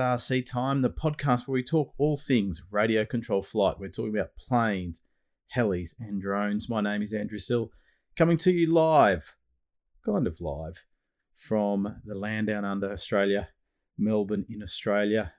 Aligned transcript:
RC 0.00 0.44
Time, 0.46 0.82
the 0.82 0.90
podcast 0.90 1.46
where 1.46 1.54
we 1.54 1.62
talk 1.62 1.94
all 1.98 2.16
things 2.16 2.62
radio 2.70 3.04
control 3.04 3.42
flight. 3.42 3.78
We're 3.78 3.88
talking 3.88 4.16
about 4.16 4.36
planes, 4.36 5.02
helis, 5.54 5.94
and 5.98 6.20
drones. 6.20 6.68
My 6.68 6.80
name 6.80 7.02
is 7.02 7.12
Andrew 7.12 7.38
Sill, 7.38 7.70
coming 8.16 8.36
to 8.38 8.52
you 8.52 8.72
live, 8.72 9.36
kind 10.04 10.26
of 10.26 10.40
live, 10.40 10.84
from 11.36 12.00
the 12.04 12.14
land 12.14 12.48
down 12.48 12.64
under 12.64 12.90
Australia, 12.90 13.48
Melbourne 13.98 14.46
in 14.48 14.62
Australia. 14.62 15.32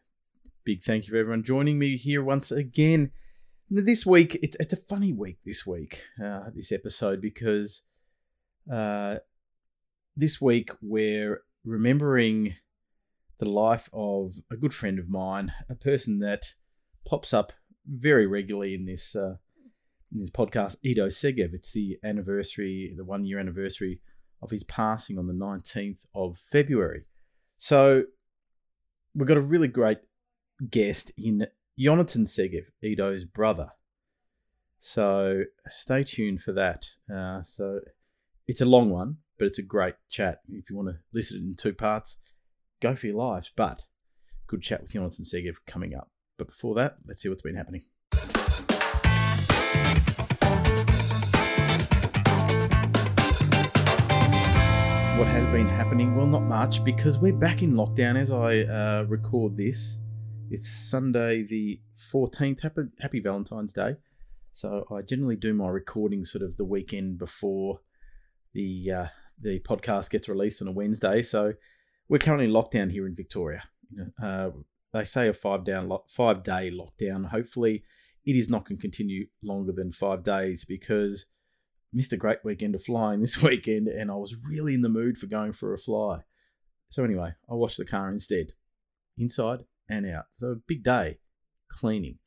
Big 0.64 0.82
thank 0.84 1.08
you 1.08 1.12
for 1.12 1.18
everyone 1.18 1.44
joining 1.44 1.80
me 1.80 1.98
here 1.98 2.24
once 2.24 2.52
again. 2.52 3.12
This 3.70 4.06
week, 4.06 4.40
it's, 4.42 4.58
it's 4.60 4.74
a 4.74 4.78
funny 4.78 5.12
week 5.12 5.40
this 5.46 5.66
week, 5.66 6.04
uh, 6.24 6.50
this 6.56 6.72
episode, 6.72 7.22
because 7.22 7.82
uh, 8.72 9.18
this 10.16 10.40
week 10.40 10.72
we're 10.82 11.42
remembering 11.66 12.56
the 13.40 13.50
life 13.50 13.90
of 13.94 14.36
a 14.52 14.58
good 14.58 14.74
friend 14.74 15.00
of 15.00 15.10
mine, 15.10 15.54
a 15.70 15.76
person 15.76 16.20
that 16.20 16.54
pops 17.06 17.34
up 17.34 17.54
very 17.86 18.28
regularly 18.28 18.74
in 18.74 18.86
this 18.86 19.16
uh, 19.16 19.36
in 20.12 20.20
this 20.20 20.30
podcast, 20.30 20.78
Ido 20.84 21.08
Segev. 21.08 21.54
It's 21.54 21.74
the 21.74 21.98
anniversary, 22.04 22.94
the 22.96 23.06
one 23.06 23.26
year 23.26 23.40
anniversary 23.40 24.02
of 24.42 24.52
his 24.52 24.64
passing 24.64 25.18
on 25.18 25.28
the 25.28 25.34
19th 25.34 26.06
of 26.14 26.38
February. 26.38 27.06
So 27.58 28.04
we've 29.16 29.28
got 29.28 29.38
a 29.38 29.42
really 29.42 29.68
great 29.68 30.00
guest 30.70 31.12
in 31.18 31.48
Jonathan 31.78 32.24
Segev, 32.24 32.66
Ido's 32.84 33.26
brother. 33.26 33.70
So 34.80 35.44
stay 35.68 36.04
tuned 36.04 36.42
for 36.42 36.52
that. 36.54 36.88
Uh, 37.14 37.42
so 37.42 37.80
it's 38.48 38.62
a 38.62 38.66
long 38.66 38.90
one, 38.90 39.18
but 39.38 39.46
it's 39.46 39.60
a 39.60 39.64
great 39.64 39.96
chat. 40.10 40.40
If 40.50 40.70
you 40.70 40.76
want 40.76 40.90
to 40.90 40.98
listen 41.14 41.40
in 41.40 41.56
two 41.56 41.74
parts, 41.74 42.18
go 42.82 42.96
for 42.96 43.08
your 43.08 43.16
lives. 43.16 43.52
But 43.56 43.86
good 44.48 44.62
chat 44.62 44.82
with 44.82 44.92
Jonathan 44.92 45.26
Segev 45.26 45.56
coming 45.66 45.96
up. 45.96 46.10
But 46.38 46.48
before 46.48 46.76
that, 46.76 46.98
let's 47.06 47.22
see 47.22 47.30
what's 47.30 47.42
been 47.42 47.56
happening. 47.56 47.84
What 55.18 55.28
has 55.30 55.48
been 55.48 55.68
happening? 55.68 56.16
Well, 56.16 56.28
not 56.28 56.44
much 56.44 56.84
because 56.84 57.18
we're 57.18 57.34
back 57.34 57.64
in 57.64 57.74
lockdown 57.74 58.16
as 58.18 58.32
I 58.32 58.60
uh, 58.62 59.06
record 59.08 59.58
this. 59.58 59.98
It's 60.52 60.70
Sunday 60.70 61.44
the 61.44 61.82
14th. 62.14 62.62
Happy, 62.62 62.84
happy 63.00 63.20
Valentine's 63.20 63.74
Day. 63.74 63.96
So 64.54 64.86
I 64.92 65.02
generally 65.02 65.36
do 65.36 65.54
my 65.54 65.68
recording 65.68 66.24
sort 66.24 66.44
of 66.44 66.58
the 66.58 66.66
weekend 66.66 67.18
before 67.18 67.80
the 68.54 68.92
uh, 68.92 69.06
the 69.40 69.60
podcast 69.60 70.10
gets 70.10 70.30
released 70.30 70.62
on 70.62 70.68
a 70.68 70.72
Wednesday. 70.72 71.22
So 71.22 71.54
we're 72.10 72.20
currently 72.20 72.48
locked 72.48 72.74
down 72.74 72.90
here 72.90 73.06
in 73.06 73.16
Victoria. 73.16 73.64
Uh, 74.22 74.50
they 74.94 75.04
say 75.04 75.28
a 75.28 75.34
five 75.34 75.66
down, 75.66 75.92
five 76.10 76.44
day 76.44 76.72
lockdown. 76.72 77.26
Hopefully, 77.26 77.84
it 78.26 78.36
is 78.36 78.50
not 78.50 78.68
going 78.68 78.78
to 78.78 78.82
continue 78.82 79.28
longer 79.44 79.72
than 79.72 79.92
five 79.92 80.24
days 80.24 80.66
because 80.66 81.26
missed 81.94 82.14
a 82.14 82.18
great 82.18 82.40
weekend 82.44 82.76
of 82.76 82.84
flying 82.84 83.22
this 83.22 83.42
weekend, 83.42 83.88
and 83.88 84.12
I 84.12 84.16
was 84.16 84.36
really 84.50 84.74
in 84.74 84.82
the 84.82 84.90
mood 84.90 85.18
for 85.18 85.28
going 85.28 85.54
for 85.54 85.74
a 85.74 85.78
fly. 85.78 86.20
So 86.90 87.04
anyway, 87.04 87.34
I 87.50 87.54
washed 87.54 87.78
the 87.78 87.86
car 87.86 88.10
instead, 88.10 88.54
inside 89.18 89.66
and 89.90 90.06
out. 90.06 90.26
So 90.32 90.58
big 90.68 90.84
day 90.84 91.20
cleaning. 91.70 92.20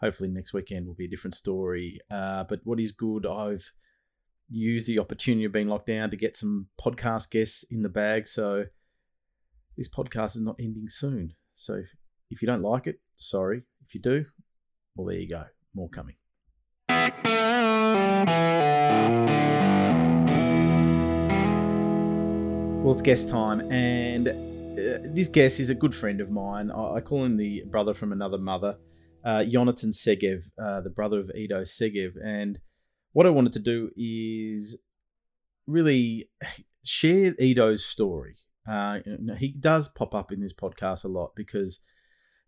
Hopefully 0.00 0.30
next 0.30 0.54
weekend 0.54 0.86
will 0.86 0.94
be 0.94 1.04
a 1.04 1.10
different 1.10 1.34
story. 1.34 1.98
Uh, 2.10 2.44
but 2.44 2.60
what 2.64 2.80
is 2.80 2.92
good, 2.92 3.26
I've 3.26 3.70
used 4.48 4.88
the 4.88 4.98
opportunity 4.98 5.44
of 5.44 5.52
being 5.52 5.68
locked 5.68 5.86
down 5.86 6.10
to 6.10 6.16
get 6.16 6.36
some 6.36 6.68
podcast 6.80 7.30
guests 7.30 7.64
in 7.70 7.82
the 7.82 7.90
bag. 7.90 8.26
So 8.26 8.64
this 9.80 9.88
podcast 9.88 10.36
is 10.36 10.42
not 10.42 10.56
ending 10.60 10.90
soon. 10.90 11.32
So 11.54 11.82
if 12.30 12.42
you 12.42 12.46
don't 12.46 12.60
like 12.60 12.86
it, 12.86 13.00
sorry. 13.14 13.62
If 13.82 13.94
you 13.94 14.02
do, 14.02 14.26
well, 14.94 15.06
there 15.06 15.16
you 15.16 15.26
go. 15.26 15.44
More 15.74 15.88
coming. 15.88 16.16
Well, 22.84 22.92
it's 22.92 23.00
guest 23.00 23.30
time, 23.30 23.72
and 23.72 24.28
uh, 24.28 24.98
this 25.14 25.28
guest 25.28 25.60
is 25.60 25.70
a 25.70 25.74
good 25.74 25.94
friend 25.94 26.20
of 26.20 26.30
mine. 26.30 26.70
I, 26.70 26.96
I 26.96 27.00
call 27.00 27.24
him 27.24 27.38
the 27.38 27.64
brother 27.70 27.94
from 27.94 28.12
another 28.12 28.36
mother, 28.36 28.76
uh, 29.24 29.44
Jonathan 29.44 29.92
Segev, 29.92 30.42
uh, 30.62 30.82
the 30.82 30.90
brother 30.90 31.20
of 31.20 31.30
Ido 31.34 31.62
Segev. 31.62 32.22
And 32.22 32.60
what 33.14 33.24
I 33.24 33.30
wanted 33.30 33.54
to 33.54 33.60
do 33.60 33.90
is 33.96 34.78
really 35.66 36.28
share 36.84 37.34
Ido's 37.40 37.86
story. 37.86 38.34
Uh, 38.70 39.00
he 39.36 39.52
does 39.58 39.88
pop 39.88 40.14
up 40.14 40.30
in 40.30 40.40
this 40.40 40.52
podcast 40.52 41.04
a 41.04 41.08
lot 41.08 41.32
because 41.34 41.82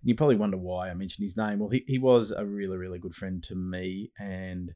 you 0.02 0.14
probably 0.14 0.36
wonder 0.36 0.56
why 0.56 0.88
I 0.88 0.94
mentioned 0.94 1.24
his 1.24 1.36
name. 1.36 1.58
Well, 1.58 1.70
he, 1.70 1.84
he 1.86 1.98
was 1.98 2.30
a 2.30 2.46
really, 2.46 2.76
really 2.76 3.00
good 3.00 3.14
friend 3.14 3.42
to 3.44 3.56
me, 3.56 4.12
and 4.18 4.72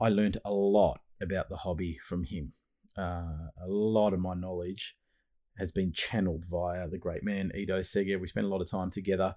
I 0.00 0.08
learned 0.08 0.38
a 0.44 0.52
lot 0.52 1.00
about 1.20 1.50
the 1.50 1.56
hobby 1.56 1.98
from 2.02 2.24
him. 2.24 2.52
Uh, 2.96 3.50
a 3.62 3.68
lot 3.68 4.14
of 4.14 4.20
my 4.20 4.34
knowledge 4.34 4.96
has 5.58 5.72
been 5.72 5.92
channeled 5.92 6.44
via 6.50 6.88
the 6.88 6.98
great 6.98 7.22
man 7.22 7.52
Ido 7.54 7.80
Segev. 7.80 8.20
We 8.20 8.26
spent 8.26 8.46
a 8.46 8.50
lot 8.50 8.62
of 8.62 8.70
time 8.70 8.90
together 8.90 9.36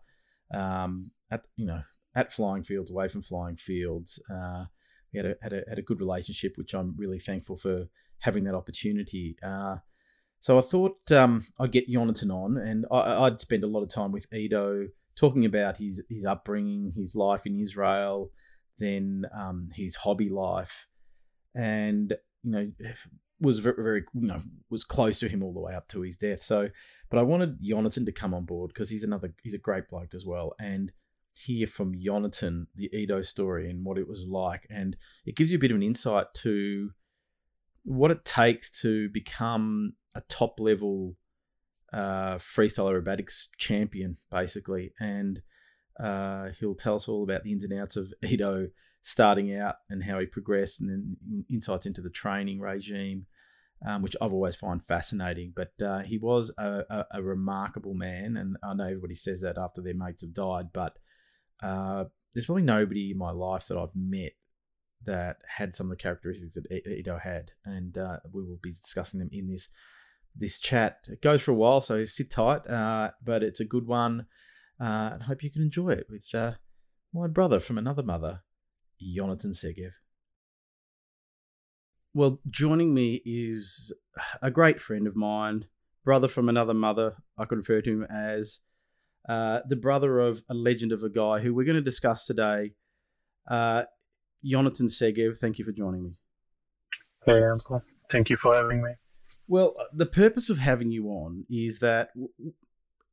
um, 0.54 1.12
at 1.30 1.48
you 1.58 1.66
know 1.66 1.82
at 2.16 2.32
flying 2.32 2.64
fields, 2.64 2.92
away 2.92 3.08
from 3.08 3.24
flying 3.24 3.58
fields. 3.58 4.22
Uh, 4.34 4.66
we 5.14 5.18
had 5.18 5.26
a, 5.26 5.36
had 5.42 5.54
a 5.54 5.64
had 5.68 5.80
a 5.80 5.84
good 5.84 6.00
relationship, 6.00 6.54
which 6.56 6.74
I'm 6.74 6.96
really 6.98 7.20
thankful 7.20 7.58
for 7.58 7.88
having 8.20 8.46
that 8.46 8.56
opportunity. 8.56 9.36
Uh, 9.44 9.78
so 10.42 10.58
I 10.58 10.62
thought 10.62 11.12
um, 11.12 11.46
I'd 11.60 11.72
get 11.72 11.88
Jonathan 11.88 12.32
on, 12.32 12.58
and 12.58 12.86
I, 12.92 13.22
would 13.22 13.40
spend 13.40 13.64
a 13.64 13.68
lot 13.68 13.84
of 13.84 13.90
time 13.90 14.12
with 14.12 14.32
Ido 14.34 14.88
talking 15.16 15.46
about 15.46 15.78
his 15.78 16.04
his 16.10 16.26
upbringing, 16.26 16.92
his 16.96 17.16
life 17.16 17.46
in 17.46 17.60
Israel, 17.60 18.32
then 18.80 19.26
um, 19.36 19.70
his 19.74 19.96
hobby 19.96 20.30
life, 20.30 20.88
and 21.56 22.16
you 22.44 22.52
know 22.52 22.72
was 23.40 23.60
very, 23.60 23.76
very 23.84 24.04
you 24.16 24.28
know 24.28 24.42
was 24.72 24.84
close 24.84 25.20
to 25.20 25.30
him 25.30 25.44
all 25.44 25.54
the 25.54 25.60
way 25.60 25.76
up 25.76 25.88
to 25.90 26.02
his 26.02 26.18
death. 26.18 26.42
So, 26.42 26.70
but 27.12 27.20
I 27.20 27.24
wanted 27.24 27.62
Jonathan 27.62 28.08
to 28.08 28.12
come 28.12 28.34
on 28.34 28.46
board 28.46 28.72
because 28.74 28.90
he's 28.90 29.04
another 29.04 29.36
he's 29.44 29.54
a 29.54 29.60
great 29.60 29.90
bloke 29.90 30.16
as 30.16 30.26
well, 30.26 30.56
and 30.60 30.92
hear 31.34 31.68
from 31.68 31.94
Jonathan 31.96 32.66
the 32.74 32.90
Ido 32.92 33.22
story 33.22 33.70
and 33.70 33.86
what 33.86 34.00
it 34.00 34.08
was 34.08 34.28
like, 34.28 34.66
and 34.72 34.98
it 35.24 35.36
gives 35.36 35.52
you 35.52 35.58
a 35.58 35.62
bit 35.62 35.70
of 35.70 35.78
an 35.78 35.84
insight 35.84 36.34
to 36.38 36.90
what 37.84 38.10
it 38.10 38.26
takes 38.26 38.72
to 38.82 39.08
become 39.10 39.94
a 40.16 40.22
top 40.22 40.60
level 40.60 41.16
uh, 41.94 42.36
freestyle 42.36 42.92
aerobatics 42.92 43.48
champion, 43.58 44.18
basically. 44.30 44.94
And 45.00 45.42
uh, 46.00 46.50
he'll 46.60 46.76
tell 46.76 46.96
us 46.96 47.08
all 47.08 47.24
about 47.24 47.44
the 47.44 47.52
ins 47.52 47.64
and 47.64 47.80
outs 47.80 47.96
of 47.96 48.14
Ido 48.24 48.68
starting 49.02 49.56
out 49.56 49.76
and 49.90 50.04
how 50.04 50.20
he 50.20 50.26
progressed, 50.26 50.82
and 50.82 50.90
then 50.90 51.46
insights 51.50 51.86
into 51.86 52.02
the 52.02 52.10
training 52.10 52.60
regime, 52.60 53.26
um, 53.86 54.02
which 54.04 54.16
I've 54.22 54.34
always 54.34 54.56
found 54.56 54.84
fascinating. 54.84 55.54
But 55.56 55.72
uh, 55.84 56.00
he 56.00 56.18
was 56.18 56.54
a, 56.58 56.84
a, 56.90 57.06
a, 57.16 57.24
remarkable 57.24 57.96
man, 57.96 58.38
and 58.38 58.58
I 58.64 58.74
know 58.76 58.86
everybody 58.86 59.16
says 59.16 59.42
that 59.42 59.58
after 59.58 59.82
their 59.82 59.96
mates 59.96 60.22
have 60.22 60.34
died, 60.34 60.68
but 60.72 60.98
uh, 61.64 62.06
there's 62.34 62.48
really 62.48 62.62
nobody 62.62 63.12
in 63.12 63.18
my 63.18 63.32
life 63.32 63.68
that 63.68 63.78
I've 63.78 63.96
met 63.96 64.34
that 65.06 65.38
had 65.48 65.74
some 65.74 65.88
of 65.88 65.98
the 65.98 66.02
characteristics 66.02 66.54
that 66.54 66.88
Ido 66.88 67.18
had, 67.18 67.52
and 67.66 67.98
uh, 67.98 68.18
we 68.32 68.44
will 68.44 68.60
be 68.62 68.72
discussing 68.72 69.20
them 69.20 69.30
in 69.32 69.48
this 69.48 69.70
this 70.36 70.60
chat. 70.60 71.06
It 71.08 71.22
goes 71.22 71.42
for 71.42 71.52
a 71.52 71.56
while, 71.56 71.82
so 71.82 72.04
sit 72.06 72.32
tight, 72.32 72.68
uh, 72.68 73.12
but 73.24 73.44
it's 73.44 73.60
a 73.60 73.66
good 73.66 73.88
one. 73.88 74.28
Uh, 74.80 75.12
and 75.14 75.24
I 75.24 75.26
hope 75.26 75.44
you 75.44 75.52
can 75.52 75.62
enjoy 75.62 75.90
it 75.90 76.08
with 76.10 76.28
uh, 76.34 76.54
my 77.14 77.28
brother 77.28 77.60
from 77.60 77.78
another 77.78 78.04
mother, 78.04 78.42
Jonathan 79.00 79.52
Segev. 79.52 79.92
Well, 82.14 82.42
joining 82.50 82.94
me 82.94 83.22
is 83.26 83.94
a 84.42 84.52
great 84.52 84.82
friend 84.82 85.08
of 85.08 85.16
mine, 85.16 85.66
brother 86.04 86.28
from 86.28 86.50
another 86.50 86.74
mother. 86.74 87.16
I 87.38 87.46
could 87.46 87.60
refer 87.60 87.82
to 87.82 87.90
him 87.90 88.04
as 88.04 88.60
uh, 89.30 89.62
the 89.68 89.76
brother 89.76 90.20
of 90.20 90.44
a 90.50 90.54
legend 90.54 90.92
of 90.92 91.04
a 91.04 91.10
guy 91.10 91.40
who 91.40 91.54
we're 91.54 91.66
going 91.66 91.76
to 91.76 91.82
discuss 91.82 92.26
today. 92.26 92.74
Uh, 93.48 93.84
Jonathan 94.44 94.88
Segev, 94.88 95.38
thank 95.38 95.60
you 95.60 95.66
for 95.66 95.72
joining 95.72 96.04
me. 96.04 96.14
Hey, 97.26 97.44
Uncle. 97.44 97.84
Thank 98.10 98.30
you 98.30 98.36
for 98.36 98.56
having 98.56 98.82
me. 98.82 98.92
Well, 99.48 99.76
the 99.94 100.06
purpose 100.06 100.50
of 100.50 100.60
having 100.60 100.92
you 100.92 101.08
on 101.08 101.46
is 101.50 101.80
that 101.80 102.12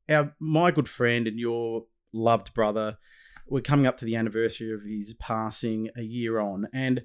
our 0.09 0.35
my 0.39 0.71
good 0.71 0.89
friend 0.89 1.27
and 1.27 1.39
your 1.39 1.85
loved 2.13 2.55
brother, 2.55 2.99
we're 3.47 3.61
coming 3.61 3.87
up 3.87 3.97
to 3.99 4.05
the 4.05 4.17
anniversary 4.17 4.73
of 4.73 4.83
his 4.85 5.15
passing 5.15 5.91
a 5.97 6.03
year 6.03 6.39
on, 6.39 6.69
and 6.73 7.03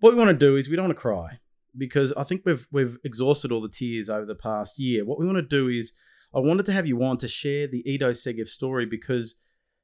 what 0.00 0.12
we 0.12 0.18
want 0.18 0.30
to 0.30 0.46
do 0.46 0.56
is 0.56 0.68
we 0.68 0.76
don't 0.76 0.86
want 0.86 0.96
to 0.96 1.00
cry 1.00 1.38
because 1.76 2.12
I 2.14 2.24
think 2.24 2.42
we've 2.44 2.66
we've 2.72 2.98
exhausted 3.04 3.52
all 3.52 3.60
the 3.60 3.68
tears 3.68 4.10
over 4.10 4.26
the 4.26 4.34
past 4.34 4.78
year. 4.78 5.04
What 5.04 5.18
we 5.18 5.26
want 5.26 5.36
to 5.36 5.42
do 5.42 5.68
is 5.68 5.92
I 6.34 6.40
wanted 6.40 6.66
to 6.66 6.72
have 6.72 6.86
you 6.86 7.02
on 7.02 7.18
to 7.18 7.28
share 7.28 7.66
the 7.66 7.88
Ido 7.88 8.10
Segev 8.10 8.48
story 8.48 8.86
because 8.86 9.36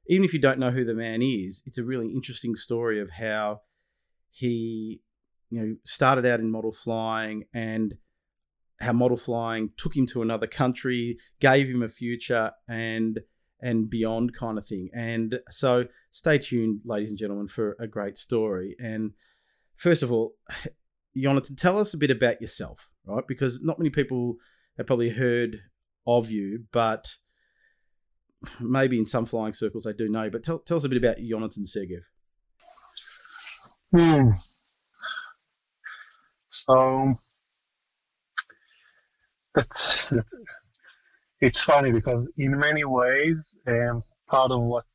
even 0.07 0.25
if 0.25 0.33
you 0.33 0.39
don't 0.39 0.59
know 0.59 0.71
who 0.71 0.83
the 0.83 0.93
man 0.93 1.21
is, 1.21 1.61
it's 1.65 1.77
a 1.77 1.83
really 1.83 2.11
interesting 2.11 2.55
story 2.55 2.99
of 2.99 3.11
how 3.11 3.61
he 4.31 5.01
you 5.49 5.61
know 5.61 5.75
started 5.83 6.25
out 6.25 6.39
in 6.39 6.51
model 6.51 6.71
flying 6.71 7.45
and 7.53 7.95
how 8.81 8.93
model 8.93 9.17
flying 9.17 9.71
took 9.77 9.95
him 9.95 10.05
to 10.07 10.21
another 10.21 10.47
country, 10.47 11.17
gave 11.39 11.67
him 11.67 11.83
a 11.83 11.89
future, 11.89 12.51
and 12.67 13.19
and 13.61 13.89
beyond 13.89 14.33
kind 14.33 14.57
of 14.57 14.65
thing. 14.65 14.89
And 14.93 15.39
so 15.49 15.85
stay 16.11 16.37
tuned, 16.37 16.81
ladies 16.85 17.09
and 17.09 17.19
gentlemen, 17.19 17.47
for 17.47 17.75
a 17.79 17.87
great 17.87 18.17
story. 18.17 18.75
And 18.79 19.11
first 19.75 20.01
of 20.01 20.11
all, 20.11 20.35
Jonathan, 21.17 21.55
tell 21.55 21.77
us 21.77 21.93
a 21.93 21.97
bit 21.97 22.11
about 22.11 22.39
yourself, 22.39 22.89
right? 23.05 23.27
Because 23.27 23.61
not 23.61 23.77
many 23.77 23.89
people 23.89 24.35
have 24.77 24.87
probably 24.87 25.09
heard 25.09 25.59
of 26.07 26.31
you, 26.31 26.65
but 26.71 27.15
maybe 28.59 28.97
in 28.97 29.05
some 29.05 29.25
flying 29.25 29.53
circles 29.53 29.83
they 29.83 29.93
do 29.93 30.07
know. 30.07 30.29
But 30.29 30.43
tell, 30.43 30.59
tell 30.59 30.77
us 30.77 30.85
a 30.85 30.89
bit 30.89 31.03
about 31.03 31.17
Jonathan 31.17 31.65
Segev. 31.65 32.03
Hmm. 33.91 34.29
So 36.49 37.15
that's 39.59 40.13
it's 41.41 41.61
funny 41.61 41.91
because 41.91 42.31
in 42.37 42.57
many 42.57 42.83
ways, 42.83 43.57
um, 43.67 44.03
part 44.29 44.51
of 44.51 44.61
what 44.61 44.85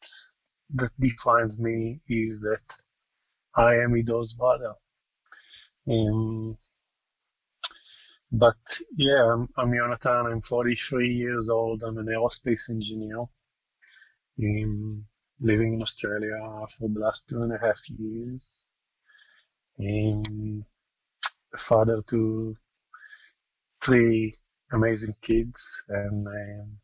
that 0.74 0.90
defines 0.98 1.58
me 1.58 2.00
is 2.08 2.40
that 2.40 2.62
I 3.54 3.76
am 3.76 3.94
Ido's 3.94 4.34
brother. 4.34 4.74
Um, 5.88 6.56
but 8.32 8.56
yeah, 8.96 9.32
I'm, 9.32 9.48
I'm 9.56 9.72
Jonathan. 9.74 10.26
I'm 10.26 10.42
43 10.42 11.08
years 11.14 11.48
old. 11.50 11.82
I'm 11.82 11.98
an 11.98 12.06
aerospace 12.06 12.70
engineer. 12.70 13.24
Um, 14.42 15.04
living 15.40 15.74
in 15.74 15.82
Australia 15.82 16.38
for 16.76 16.88
the 16.88 17.00
last 17.00 17.28
two 17.28 17.42
and 17.42 17.52
a 17.52 17.58
half 17.58 17.80
years. 17.88 18.66
Um, 19.78 20.64
father 21.56 22.02
to 22.08 22.56
three 23.84 24.34
amazing 24.74 25.14
kids, 25.22 25.82
and 25.88 26.26
um, 26.26 26.78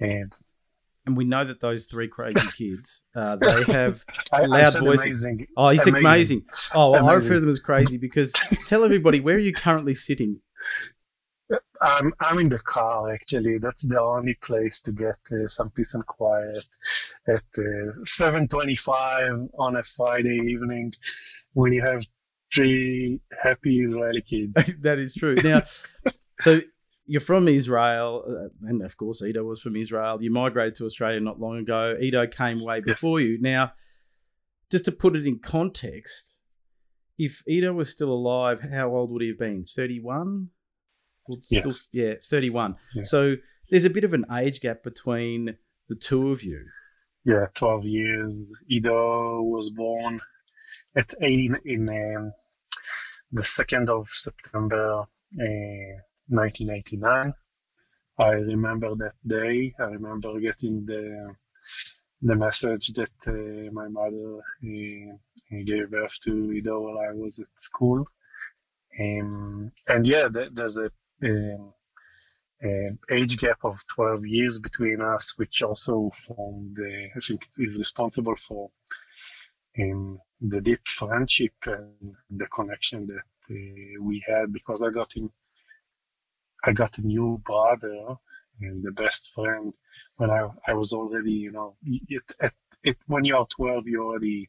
and 0.00 0.36
and 1.06 1.16
we 1.16 1.24
know 1.24 1.44
that 1.44 1.60
those 1.60 1.86
three 1.86 2.08
crazy 2.08 2.40
kids, 2.56 3.04
uh, 3.14 3.36
they 3.36 3.64
have 3.64 4.04
I, 4.32 4.46
loud 4.46 4.76
I 4.76 4.80
voices. 4.80 5.24
Amazing. 5.24 5.46
Oh, 5.56 5.70
he's 5.70 5.86
amazing. 5.86 6.06
Amazing. 6.06 6.44
Oh, 6.74 6.90
well, 6.90 7.06
I 7.06 7.12
Amazing. 7.12 7.16
refer 7.16 7.34
to 7.34 7.40
them 7.40 7.48
as 7.48 7.58
crazy 7.58 7.98
because 7.98 8.32
tell 8.66 8.84
everybody 8.84 9.20
where 9.20 9.36
are 9.36 9.38
you 9.38 9.52
currently 9.52 9.94
sitting? 9.94 10.40
I'm 11.82 12.12
I'm 12.20 12.38
in 12.38 12.48
the 12.48 12.58
car 12.58 13.10
actually. 13.10 13.58
That's 13.58 13.86
the 13.86 14.00
only 14.00 14.34
place 14.34 14.80
to 14.82 14.92
get 14.92 15.16
uh, 15.32 15.48
some 15.48 15.70
peace 15.70 15.94
and 15.94 16.06
quiet 16.06 16.64
at 17.26 17.44
uh, 17.56 18.04
7:25 18.04 19.48
on 19.58 19.76
a 19.76 19.82
Friday 19.82 20.36
evening 20.36 20.92
when 21.54 21.72
you 21.72 21.82
have 21.82 22.04
three 22.54 23.20
happy 23.42 23.80
Israeli 23.80 24.20
kids. 24.22 24.76
that 24.80 24.98
is 24.98 25.14
true. 25.14 25.36
Now, 25.36 25.62
so 26.40 26.60
you're 27.06 27.20
from 27.20 27.48
Israel, 27.48 28.24
uh, 28.26 28.68
and 28.68 28.82
of 28.82 28.96
course, 28.96 29.22
Ido 29.22 29.42
was 29.44 29.60
from 29.60 29.76
Israel. 29.76 30.22
You 30.22 30.30
migrated 30.30 30.74
to 30.76 30.84
Australia 30.84 31.20
not 31.20 31.40
long 31.40 31.58
ago. 31.58 31.96
Ido 32.00 32.26
came 32.26 32.62
way 32.62 32.80
before 32.80 33.20
you. 33.20 33.38
Now, 33.40 33.72
just 34.70 34.84
to 34.84 34.92
put 34.92 35.16
it 35.16 35.26
in 35.26 35.38
context, 35.40 36.36
if 37.18 37.42
Ido 37.48 37.72
was 37.72 37.90
still 37.90 38.12
alive, 38.12 38.62
how 38.72 38.94
old 38.94 39.10
would 39.10 39.22
he 39.22 39.28
have 39.28 39.38
been? 39.38 39.64
31? 39.64 40.50
Well, 41.28 41.38
still- 41.42 41.66
Yes. 41.66 41.88
yeah, 41.92 42.14
31. 42.22 42.76
Yeah. 42.94 43.02
So 43.02 43.36
there's 43.70 43.84
a 43.84 43.90
bit 43.90 44.04
of 44.04 44.14
an 44.14 44.24
age 44.32 44.60
gap 44.60 44.82
between 44.82 45.56
the 45.88 45.96
two 45.96 46.30
of 46.30 46.42
you. 46.42 46.64
Yeah, 47.24 47.46
12 47.54 47.84
years. 47.84 48.54
Ido 48.68 49.42
was 49.42 49.70
born 49.70 50.20
at 50.96 51.12
18 51.20 51.58
in 51.64 51.88
um, 51.88 52.32
the 53.32 53.42
2nd 53.42 53.88
of 53.88 54.08
September 54.08 55.00
uh, 55.40 56.00
1989. 56.30 57.34
I 58.18 58.30
remember 58.30 58.94
that 58.96 59.14
day. 59.26 59.74
I 59.78 59.84
remember 59.84 60.40
getting 60.40 60.86
the 60.86 61.34
the 62.22 62.36
message 62.36 62.88
that 62.88 63.10
uh, 63.26 63.72
my 63.72 63.88
mother 63.88 64.38
uh, 64.38 65.62
gave 65.64 65.90
birth 65.90 66.18
to 66.24 66.52
Ido 66.52 66.80
while 66.80 66.98
I 66.98 67.12
was 67.12 67.38
at 67.38 67.48
school. 67.58 68.06
Um, 69.00 69.72
and 69.88 70.06
yeah, 70.06 70.28
there's 70.30 70.76
a 70.76 70.90
um, 71.24 71.72
um, 72.62 72.98
age 73.10 73.38
gap 73.38 73.58
of 73.64 73.78
12 73.86 74.26
years 74.26 74.58
between 74.58 75.00
us, 75.00 75.38
which 75.38 75.62
also 75.62 76.10
formed, 76.26 76.76
I 77.16 77.20
think, 77.20 77.46
is 77.56 77.78
responsible 77.78 78.36
for 78.36 78.70
um, 79.78 80.18
the 80.40 80.60
deep 80.60 80.86
friendship 80.86 81.54
and 81.64 82.14
the 82.30 82.46
connection 82.46 83.06
that 83.06 83.50
uh, 83.50 84.02
we 84.02 84.22
had. 84.26 84.52
Because 84.52 84.82
I 84.82 84.90
got 84.90 85.14
him, 85.14 85.30
I 86.64 86.72
got 86.72 86.98
a 86.98 87.06
new 87.06 87.38
brother 87.44 88.16
and 88.60 88.82
the 88.82 88.92
best 88.92 89.32
friend 89.34 89.74
when 90.18 90.30
I 90.30 90.48
I 90.66 90.74
was 90.74 90.92
already, 90.92 91.32
you 91.32 91.52
know, 91.52 91.76
it, 91.84 92.22
it, 92.40 92.52
it 92.84 92.96
when 93.06 93.24
you 93.24 93.36
are 93.36 93.46
12, 93.46 93.86
you 93.88 94.02
already 94.04 94.48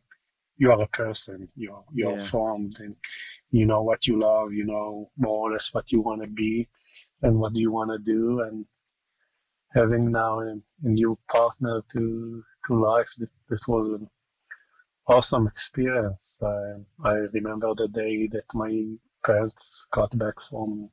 you 0.57 0.71
are 0.71 0.81
a 0.81 0.87
person. 0.87 1.49
You're 1.55 1.85
you're 1.93 2.17
Yeah. 2.17 2.29
formed 2.31 2.77
and 2.79 2.95
you 3.51 3.65
know 3.65 3.83
what 3.83 4.07
you 4.07 4.19
love. 4.19 4.53
You 4.53 4.65
know 4.65 5.11
more 5.17 5.49
or 5.49 5.53
less 5.53 5.73
what 5.73 5.91
you 5.91 6.01
want 6.01 6.21
to 6.23 6.27
be 6.29 6.69
and 7.23 7.39
what 7.39 7.55
you 7.55 7.71
want 7.71 7.91
to 7.91 7.99
do 7.99 8.41
and 8.41 8.65
having 9.73 10.11
now 10.11 10.39
a, 10.39 10.53
a 10.53 10.89
new 10.89 11.17
partner 11.29 11.81
to 11.91 12.43
to 12.65 12.73
life 12.79 13.09
that, 13.17 13.29
that 13.49 13.59
was 13.67 13.91
an 13.93 14.09
awesome 15.07 15.47
experience 15.47 16.39
I, 16.41 16.73
I 17.03 17.13
remember 17.39 17.73
the 17.75 17.87
day 17.87 18.27
that 18.27 18.45
my 18.53 18.71
parents 19.25 19.87
got 19.91 20.17
back 20.17 20.41
from 20.41 20.89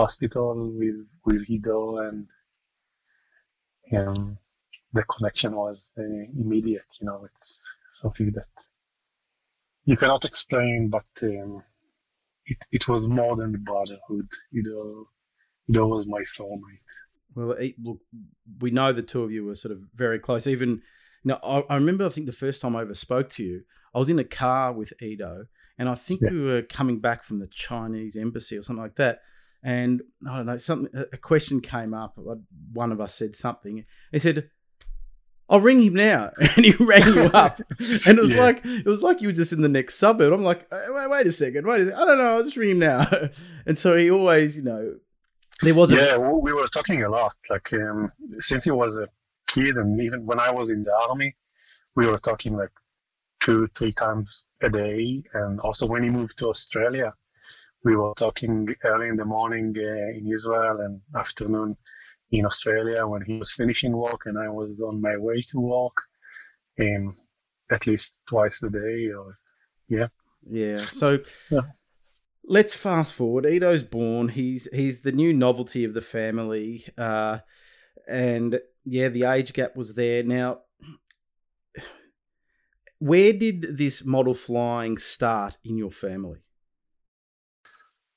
hospital 0.00 0.50
with 0.80 1.00
with 1.24 1.48
Ido 1.48 1.98
and 2.06 2.26
um, 3.96 4.38
the 4.92 5.04
connection 5.04 5.54
was 5.54 5.92
uh, 5.98 6.02
immediate 6.42 6.90
you 7.00 7.06
know 7.06 7.24
it's 7.28 7.64
something 8.02 8.32
that 8.32 8.52
you 9.84 9.96
cannot 9.96 10.24
explain 10.24 10.88
but 10.90 11.06
um, 11.22 11.62
it, 12.46 12.58
it 12.72 12.88
was 12.88 13.08
more 13.08 13.36
than 13.36 13.52
the 13.52 13.58
brotherhood 13.58 14.28
Ido 14.58 15.06
that 15.68 15.86
was 15.86 16.06
my 16.06 16.20
soulmate. 16.20 16.84
Well, 17.34 17.56
look, 17.82 18.00
we 18.60 18.70
know 18.70 18.92
the 18.92 19.02
two 19.02 19.22
of 19.24 19.32
you 19.32 19.44
were 19.46 19.54
sort 19.54 19.72
of 19.72 19.80
very 19.94 20.18
close. 20.18 20.46
Even, 20.46 20.70
you 21.24 21.30
know, 21.30 21.38
I, 21.42 21.60
I 21.70 21.74
remember, 21.76 22.04
I 22.04 22.10
think 22.10 22.26
the 22.26 22.32
first 22.32 22.60
time 22.60 22.76
I 22.76 22.82
ever 22.82 22.94
spoke 22.94 23.30
to 23.30 23.42
you, 23.42 23.62
I 23.94 23.98
was 23.98 24.10
in 24.10 24.18
a 24.18 24.24
car 24.24 24.72
with 24.72 24.92
Ido, 25.02 25.46
and 25.78 25.88
I 25.88 25.94
think 25.94 26.20
Yeah. 26.22 26.30
we 26.30 26.42
were 26.42 26.62
coming 26.62 27.00
back 27.00 27.24
from 27.24 27.38
the 27.40 27.46
Chinese 27.46 28.14
embassy 28.14 28.56
or 28.58 28.62
something 28.62 28.82
like 28.82 28.96
that. 28.96 29.20
And 29.66 30.02
I 30.28 30.36
don't 30.36 30.46
know, 30.46 30.56
something 30.58 30.90
a 30.94 31.06
a 31.14 31.16
question 31.16 31.60
came 31.60 31.94
up. 31.94 32.18
uh, 32.18 32.34
One 32.74 32.92
of 32.92 33.00
us 33.00 33.14
said 33.14 33.34
something. 33.34 33.84
He 34.12 34.18
said, 34.18 34.50
"I'll 35.48 35.60
ring 35.60 35.82
him 35.82 35.94
now," 35.94 36.32
and 36.56 36.64
he 36.66 36.72
rang 36.72 37.02
you 37.06 37.22
up, 37.32 37.60
and 38.06 38.18
it 38.18 38.20
was 38.20 38.32
Yeah. 38.34 38.42
like 38.42 38.60
it 38.64 38.84
was 38.84 39.00
like 39.02 39.22
you 39.22 39.28
were 39.28 39.32
just 39.32 39.52
in 39.54 39.62
the 39.62 39.68
next 39.68 39.94
suburb. 39.94 40.32
I'm 40.34 40.42
like, 40.42 40.66
"Uh, 40.70 40.78
wait, 40.90 41.10
wait 41.10 41.26
a 41.26 41.32
second, 41.32 41.66
wait 41.66 41.80
a 41.80 41.84
second. 41.86 41.98
I 42.02 42.04
don't 42.06 42.18
know. 42.18 42.34
I'll 42.36 42.44
just 42.44 42.56
ring 42.58 42.70
him 42.72 42.78
now. 42.80 43.06
and 43.66 43.78
so 43.78 43.96
he 43.96 44.10
always, 44.10 44.56
you 44.58 44.64
know, 44.64 44.96
there 45.62 45.74
was 45.74 45.92
a 45.92 45.96
Yeah, 45.96 46.16
well, 46.16 46.40
we 46.42 46.52
were 46.52 46.68
talking 46.68 47.02
a 47.02 47.08
lot. 47.08 47.34
Like 47.48 47.72
um, 47.72 48.12
since 48.40 48.64
he 48.64 48.70
was 48.70 48.98
a 48.98 49.08
kid, 49.46 49.76
and 49.76 49.98
even 50.00 50.26
when 50.26 50.40
I 50.40 50.50
was 50.50 50.70
in 50.70 50.82
the 50.82 50.92
army, 51.08 51.36
we 51.96 52.06
were 52.06 52.18
talking 52.18 52.54
like 52.54 52.72
two, 53.42 53.68
three 53.76 53.92
times 53.92 54.46
a 54.62 54.68
day. 54.68 55.22
And 55.32 55.58
also 55.60 55.86
when 55.86 56.02
he 56.02 56.10
moved 56.10 56.36
to 56.40 56.48
Australia, 56.48 57.14
we 57.84 57.96
were 57.96 58.14
talking 58.16 58.74
early 58.84 59.08
in 59.08 59.16
the 59.16 59.24
morning 59.24 59.74
uh, 59.78 60.18
in 60.18 60.30
Israel 60.32 60.80
and 60.80 61.00
afternoon 61.14 61.76
in 62.30 62.46
Australia 62.46 63.06
when 63.06 63.22
he 63.22 63.38
was 63.38 63.52
finishing 63.52 63.96
work 63.96 64.22
and 64.26 64.38
I 64.38 64.48
was 64.48 64.80
on 64.80 65.00
my 65.00 65.16
way 65.16 65.40
to 65.50 65.60
work. 65.60 65.96
Um, 66.80 67.16
at 67.70 67.86
least 67.86 68.20
twice 68.28 68.62
a 68.62 68.70
day, 68.70 69.10
or 69.10 69.38
Yeah. 69.88 70.08
Yeah 70.48 70.84
so 70.90 71.18
Yeah. 71.50 71.60
let's 72.44 72.74
fast 72.74 73.12
forward. 73.12 73.46
Ido's 73.46 73.82
born. 73.82 74.28
He's 74.28 74.68
he's 74.72 75.02
the 75.02 75.12
new 75.12 75.32
novelty 75.32 75.84
of 75.84 75.94
the 75.94 76.00
family. 76.00 76.84
Uh, 76.96 77.38
and 78.08 78.60
yeah, 78.84 79.08
the 79.08 79.24
age 79.24 79.52
gap 79.52 79.76
was 79.76 79.94
there. 79.94 80.22
Now, 80.22 80.60
where 82.98 83.32
did 83.32 83.76
this 83.78 84.04
model 84.04 84.34
flying 84.34 84.98
start 84.98 85.56
in 85.64 85.78
your 85.78 85.90
family? 85.90 86.43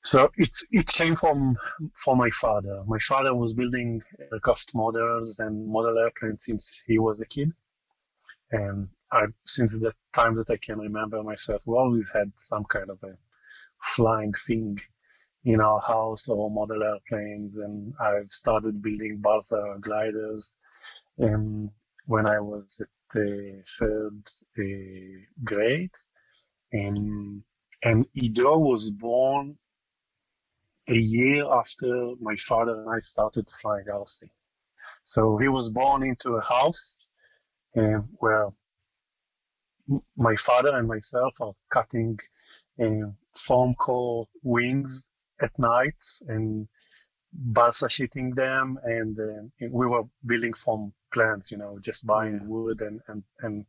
So 0.02 0.30
it 0.36 0.56
it 0.70 0.86
came 0.86 1.16
from 1.16 1.56
from 1.96 2.18
my 2.18 2.30
father. 2.30 2.82
My 2.86 2.98
father 2.98 3.34
was 3.34 3.54
building 3.54 4.02
aircraft 4.32 4.74
models 4.74 5.38
and 5.40 5.66
model 5.66 5.98
airplanes 5.98 6.44
since 6.44 6.82
he 6.86 6.98
was 6.98 7.20
a 7.20 7.26
kid, 7.26 7.52
and 8.52 8.88
I 9.12 9.26
since 9.44 9.78
the 9.78 9.92
time 10.14 10.34
that 10.36 10.50
I 10.50 10.56
can 10.56 10.78
remember 10.78 11.22
myself, 11.22 11.62
we 11.66 11.76
always 11.76 12.10
had 12.10 12.32
some 12.36 12.64
kind 12.64 12.90
of 12.90 13.02
a 13.02 13.16
flying 13.94 14.32
thing 14.46 14.78
in 15.44 15.60
our 15.60 15.80
house 15.80 16.28
or 16.28 16.50
model 16.50 16.82
airplanes, 16.82 17.58
and 17.58 17.94
I've 18.00 18.30
started 18.32 18.82
building 18.82 19.18
balsa 19.20 19.78
gliders, 19.80 20.56
um, 21.20 21.70
when 22.06 22.26
I 22.26 22.40
was 22.40 22.80
at 22.80 22.88
the 23.14 23.62
third 23.78 24.22
uh, 24.58 25.20
grade, 25.44 25.94
and 26.72 27.42
and 27.82 28.06
Ido 28.14 28.58
was 28.58 28.90
born 28.90 29.58
a 30.88 30.96
year 30.96 31.44
after 31.52 32.12
my 32.20 32.36
father 32.36 32.80
and 32.80 32.88
I 32.90 32.98
started 32.98 33.48
flying 33.60 33.86
RC. 33.86 34.24
So 35.04 35.36
he 35.36 35.48
was 35.48 35.70
born 35.70 36.02
into 36.02 36.36
a 36.36 36.40
house 36.40 36.96
uh, 37.76 38.00
where 38.18 38.48
my 40.16 40.34
father 40.36 40.76
and 40.76 40.86
myself 40.88 41.34
are 41.40 41.54
cutting 41.70 42.18
uh, 42.82 43.10
foam 43.36 43.74
core 43.74 44.26
wings 44.42 45.06
at 45.40 45.56
night 45.58 46.02
and 46.28 46.68
balsa 47.32 47.88
sheeting 47.88 48.30
them 48.34 48.78
and 48.84 49.18
uh, 49.20 49.66
we 49.70 49.86
were 49.86 50.02
building 50.24 50.52
foam 50.52 50.92
plants 51.12 51.50
you 51.52 51.58
know 51.58 51.78
just 51.80 52.06
buying 52.06 52.48
wood 52.48 52.80
and, 52.80 53.00
and 53.08 53.22
and 53.40 53.66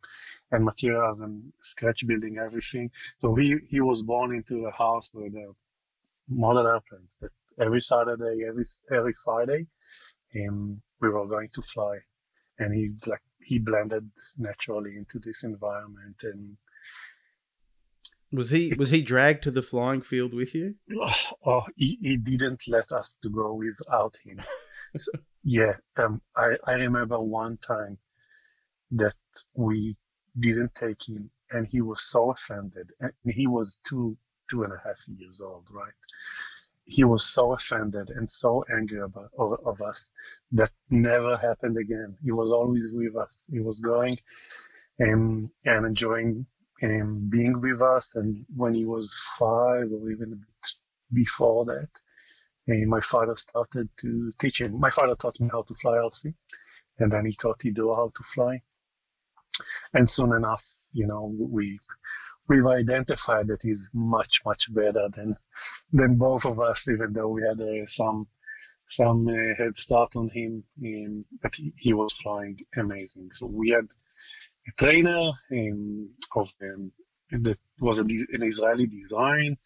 and 0.51 0.63
materials 0.63 1.19
and 1.21 1.51
scratch 1.61 2.07
building 2.07 2.37
everything 2.37 2.89
so 3.19 3.35
he 3.35 3.57
he 3.69 3.81
was 3.81 4.01
born 4.01 4.33
into 4.33 4.65
a 4.65 4.71
house 4.71 5.09
where 5.13 5.27
a 5.27 5.53
model 6.29 6.67
airplanes 6.67 7.17
that 7.21 7.31
every 7.59 7.81
saturday 7.81 8.45
every 8.47 8.65
every 8.91 9.13
friday 9.23 9.65
um, 10.47 10.81
we 11.01 11.09
were 11.09 11.27
going 11.27 11.49
to 11.53 11.61
fly 11.61 11.97
and 12.59 12.73
he 12.73 12.91
like 13.09 13.21
he 13.41 13.57
blended 13.57 14.09
naturally 14.37 14.95
into 14.95 15.19
this 15.19 15.43
environment 15.43 16.15
and 16.23 16.57
was 18.31 18.51
he 18.51 18.73
was 18.77 18.91
he 18.91 19.01
dragged 19.01 19.43
to 19.43 19.51
the 19.51 19.63
flying 19.63 20.01
field 20.01 20.33
with 20.33 20.53
you? 20.53 20.75
Oh, 20.95 21.15
oh 21.45 21.65
he, 21.75 21.97
he 22.01 22.17
didn't 22.17 22.63
let 22.67 22.91
us 22.91 23.17
to 23.23 23.29
go 23.29 23.53
without 23.55 24.17
him. 24.23 24.39
so, 24.97 25.11
yeah, 25.43 25.73
um, 25.97 26.21
I 26.35 26.57
I 26.65 26.73
remember 26.75 27.19
one 27.19 27.57
time 27.57 27.97
that 28.91 29.15
we 29.55 29.97
didn't 30.39 30.75
take 30.75 31.07
him, 31.07 31.31
and 31.51 31.65
he 31.67 31.81
was 31.81 32.03
so 32.09 32.31
offended, 32.31 32.91
and 32.99 33.13
he 33.25 33.47
was 33.47 33.79
two 33.87 34.15
two 34.49 34.63
and 34.63 34.73
a 34.73 34.81
half 34.83 34.97
years 35.07 35.41
old, 35.41 35.67
right? 35.71 35.93
He 36.85 37.03
was 37.03 37.25
so 37.25 37.53
offended 37.53 38.09
and 38.09 38.29
so 38.29 38.63
angry 38.75 38.99
about, 38.99 39.29
of, 39.37 39.59
of 39.65 39.81
us 39.81 40.11
that 40.53 40.71
never 40.89 41.37
happened 41.37 41.77
again. 41.77 42.17
He 42.23 42.31
was 42.31 42.51
always 42.51 42.91
with 42.93 43.15
us. 43.15 43.47
He 43.51 43.59
was 43.59 43.79
going 43.79 44.17
and, 44.97 45.13
um, 45.13 45.51
and 45.65 45.85
enjoying 45.85 46.47
um, 46.83 47.27
being 47.29 47.61
with 47.61 47.81
us. 47.81 48.15
And 48.15 48.45
when 48.55 48.73
he 48.73 48.85
was 48.85 49.21
five 49.37 49.91
or 49.91 50.09
even 50.11 50.33
a 50.33 50.35
bit 50.35 50.67
before 51.13 51.65
that, 51.65 51.89
uh, 52.69 52.85
my 52.87 53.01
father 53.01 53.35
started 53.35 53.89
to 54.01 54.31
teach 54.39 54.61
him. 54.61 54.79
My 54.79 54.89
father 54.89 55.15
taught 55.15 55.39
me 55.39 55.49
how 55.51 55.63
to 55.63 55.73
fly 55.75 55.93
RC, 55.97 56.33
and 56.99 57.11
then 57.11 57.25
he 57.25 57.35
taught 57.35 57.65
Ido 57.65 57.93
how 57.93 58.11
to 58.15 58.23
fly. 58.23 58.61
And 59.93 60.09
soon 60.09 60.33
enough, 60.33 60.63
you 60.93 61.07
know, 61.07 61.33
we 61.37 61.79
we've 62.49 62.67
identified 62.67 63.47
that 63.47 63.61
he's 63.63 63.89
much 63.93 64.41
much 64.45 64.73
better 64.73 65.07
than 65.15 65.37
than 65.93 66.15
both 66.17 66.45
of 66.45 66.59
us, 66.59 66.89
even 66.89 67.13
though 67.13 67.29
we 67.29 67.43
had 67.43 67.61
uh, 67.61 67.85
some 67.87 68.27
some 68.87 69.27
uh, 69.27 69.55
head 69.57 69.77
start 69.77 70.15
on 70.15 70.29
him. 70.29 70.63
Um, 70.83 71.25
but 71.41 71.55
he, 71.55 71.73
he 71.77 71.93
was 71.93 72.13
flying 72.13 72.57
amazing. 72.75 73.29
So 73.33 73.45
we 73.45 73.69
had 73.69 73.87
a 74.67 74.71
trainer 74.77 75.31
um, 75.51 76.09
of 76.35 76.51
um, 76.63 76.91
that 77.31 77.59
was 77.79 77.99
a, 77.99 78.03
an 78.03 78.43
Israeli 78.43 78.87
design 78.87 79.57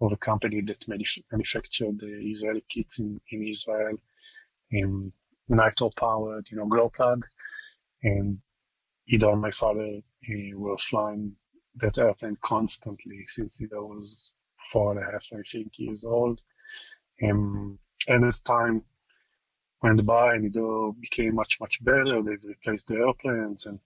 of 0.00 0.12
a 0.12 0.16
company 0.16 0.60
that 0.60 0.86
manufactured 1.32 1.98
the 2.00 2.06
Israeli 2.32 2.64
kits 2.68 3.00
in, 3.00 3.20
in 3.30 3.46
Israel, 3.46 3.96
um, 4.74 5.12
nitro 5.48 5.90
powered, 5.96 6.46
you 6.50 6.58
know, 6.58 6.66
glow 6.66 6.90
plug. 6.90 7.24
And 8.02 8.38
Ido 9.08 9.32
and 9.32 9.40
my 9.40 9.50
father 9.50 10.00
uh, 10.30 10.58
were 10.58 10.76
flying 10.76 11.36
that 11.76 11.98
airplane 11.98 12.36
constantly 12.42 13.24
since 13.26 13.60
Ido 13.60 13.84
was 13.84 14.32
four 14.72 14.92
and 14.92 15.00
a 15.00 15.04
half, 15.10 15.26
I 15.32 15.42
think, 15.50 15.78
years 15.78 16.04
old. 16.04 16.40
Um, 17.22 17.78
and 18.08 18.24
as 18.24 18.40
time 18.40 18.82
went 19.82 20.04
by 20.06 20.34
and 20.34 20.46
Ido 20.46 20.92
became 21.00 21.34
much, 21.34 21.60
much 21.60 21.84
better, 21.84 22.22
they've 22.22 22.42
replaced 22.44 22.88
the 22.88 22.96
airplanes 22.96 23.66
and 23.66 23.78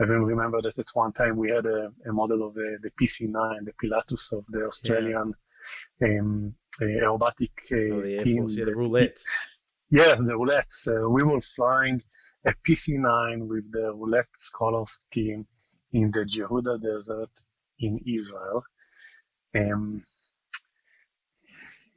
I 0.00 0.04
even 0.04 0.24
remember 0.24 0.60
that 0.62 0.78
at 0.78 0.88
one 0.94 1.12
time 1.12 1.36
we 1.36 1.50
had 1.50 1.66
a, 1.66 1.92
a 2.06 2.12
model 2.12 2.46
of 2.46 2.56
uh, 2.56 2.78
the 2.82 2.90
PC9, 3.00 3.64
the 3.64 3.72
Pilatus 3.80 4.32
of 4.32 4.44
the 4.48 4.66
Australian 4.66 5.34
yeah. 6.00 6.18
um, 6.18 6.54
uh, 6.80 6.84
aerobatic 6.84 7.50
uh, 7.70 7.94
oh, 7.94 8.00
the 8.00 8.18
team. 8.18 8.42
Force, 8.42 8.56
yeah, 8.56 8.64
the 8.64 8.72
roulettes. 8.72 9.22
Yes, 9.90 10.20
the 10.20 10.32
roulettes. 10.32 10.88
Uh, 10.88 11.08
we 11.08 11.22
were 11.22 11.40
flying 11.40 12.02
a 12.46 12.52
PC9 12.66 13.46
with 13.46 13.70
the 13.72 13.94
roulettes 13.94 14.50
color 14.52 14.84
scheme 14.86 15.46
in 15.92 16.10
the 16.10 16.24
Jehuda 16.24 16.82
Desert 16.82 17.30
in 17.78 17.98
Israel. 18.06 18.64
Um, 19.54 20.04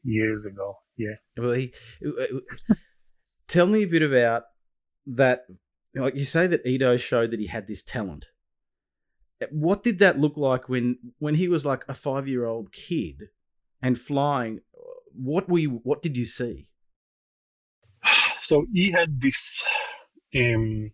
years 0.04 0.46
ago, 0.46 0.78
yeah. 0.98 1.16
Well, 1.38 1.54
he, 1.54 1.74
tell 3.48 3.68
me 3.68 3.84
a 3.84 3.88
bit 3.88 4.02
about 4.02 4.44
that 5.08 5.46
like 5.96 6.16
you 6.16 6.26
say 6.26 6.48
that 6.48 6.66
Ido 6.66 6.98
showed 6.98 7.32
that 7.32 7.40
he 7.40 7.48
had 7.48 7.68
this 7.68 7.84
talent. 7.84 8.26
What 9.52 9.84
did 9.84 10.00
that 10.00 10.20
look 10.20 10.38
like 10.38 10.70
when 10.70 10.98
when 11.20 11.36
he 11.36 11.48
was 11.48 11.66
like 11.66 11.84
a 11.88 11.94
five 11.94 12.28
year 12.28 12.46
old 12.46 12.72
kid 12.72 13.30
and 13.82 14.00
flying? 14.00 14.62
What 15.14 15.50
were 15.50 15.60
you? 15.60 15.82
What 15.84 16.02
did 16.02 16.18
you 16.18 16.26
see? 16.26 16.68
So 18.42 18.66
he 18.74 18.92
had 18.92 19.22
this. 19.22 19.64
Um, 20.36 20.92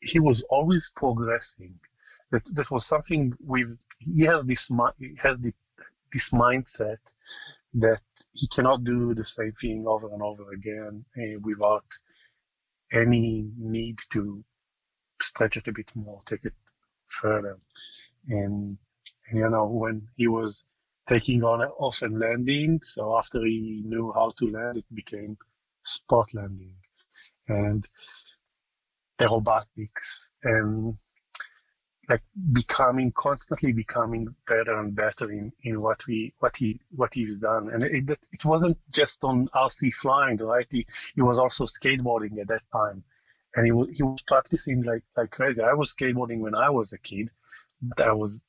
he 0.00 0.18
was 0.18 0.42
always 0.44 0.90
progressing. 0.94 1.78
That 2.30 2.42
that 2.54 2.70
was 2.70 2.86
something 2.86 3.34
with. 3.40 3.78
He 3.98 4.24
has 4.24 4.44
this. 4.44 4.70
He 4.98 5.16
has 5.22 5.38
the, 5.38 5.52
this 6.12 6.30
mindset 6.30 6.98
that 7.74 8.02
he 8.32 8.48
cannot 8.48 8.84
do 8.84 9.14
the 9.14 9.24
same 9.24 9.52
thing 9.52 9.86
over 9.86 10.08
and 10.12 10.22
over 10.22 10.52
again 10.52 11.04
uh, 11.16 11.38
without 11.42 11.84
any 12.92 13.50
need 13.58 13.98
to 14.10 14.42
stretch 15.20 15.56
it 15.56 15.68
a 15.68 15.72
bit 15.72 15.90
more, 15.94 16.22
take 16.24 16.44
it 16.44 16.54
further. 17.08 17.58
And, 18.28 18.78
and 19.28 19.38
you 19.38 19.48
know, 19.50 19.66
when 19.66 20.08
he 20.16 20.28
was 20.28 20.64
taking 21.08 21.42
on 21.42 21.62
off 21.62 22.02
and 22.02 22.18
landing, 22.18 22.80
so 22.82 23.18
after 23.18 23.44
he 23.44 23.82
knew 23.84 24.12
how 24.14 24.28
to 24.38 24.50
land, 24.50 24.78
it 24.78 24.84
became 24.94 25.36
spot 25.82 26.32
landing 26.34 26.74
and 27.48 27.86
aerobatics 29.20 30.28
and 30.42 30.96
like 32.08 32.22
becoming 32.52 33.12
constantly 33.12 33.72
becoming 33.72 34.34
better 34.46 34.78
and 34.78 34.94
better 34.94 35.30
in, 35.30 35.52
in 35.62 35.80
what 35.80 36.06
we 36.06 36.34
what 36.38 36.56
he 36.56 36.80
what 36.90 37.12
he's 37.14 37.40
done. 37.40 37.68
And 37.70 37.84
it, 37.84 38.10
it 38.32 38.44
wasn't 38.44 38.78
just 38.90 39.24
on 39.24 39.48
RC 39.54 39.92
flying 39.94 40.38
right? 40.38 40.66
He, 40.70 40.86
he 41.14 41.22
was 41.22 41.38
also 41.38 41.64
skateboarding 41.66 42.40
at 42.40 42.48
that 42.48 42.62
time. 42.72 43.04
And 43.54 43.66
he, 43.66 43.94
he 43.94 44.02
was 44.02 44.22
practicing 44.22 44.82
like 44.82 45.02
like 45.16 45.30
crazy. 45.30 45.62
I 45.62 45.74
was 45.74 45.94
skateboarding 45.94 46.40
when 46.40 46.56
I 46.56 46.70
was 46.70 46.92
a 46.92 46.98
kid 46.98 47.30
but 47.80 48.00
I 48.00 48.12
was 48.12 48.42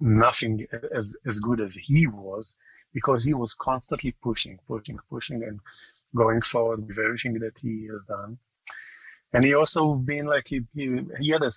nothing 0.00 0.66
as 0.92 1.16
as 1.26 1.40
good 1.40 1.60
as 1.60 1.74
he 1.74 2.06
was 2.06 2.56
because 2.92 3.24
he 3.24 3.34
was 3.34 3.54
constantly 3.54 4.12
pushing 4.22 4.58
pushing 4.66 4.98
pushing 5.10 5.42
and 5.42 5.60
going 6.14 6.40
forward 6.42 6.86
with 6.86 6.98
everything 6.98 7.34
that 7.40 7.58
he 7.58 7.86
has 7.90 8.04
done 8.04 8.38
and 9.32 9.44
he 9.44 9.54
also 9.54 9.94
been 9.94 10.26
like 10.26 10.48
he, 10.48 10.62
he, 10.74 11.00
he 11.20 11.30
had 11.30 11.42
a 11.42 11.52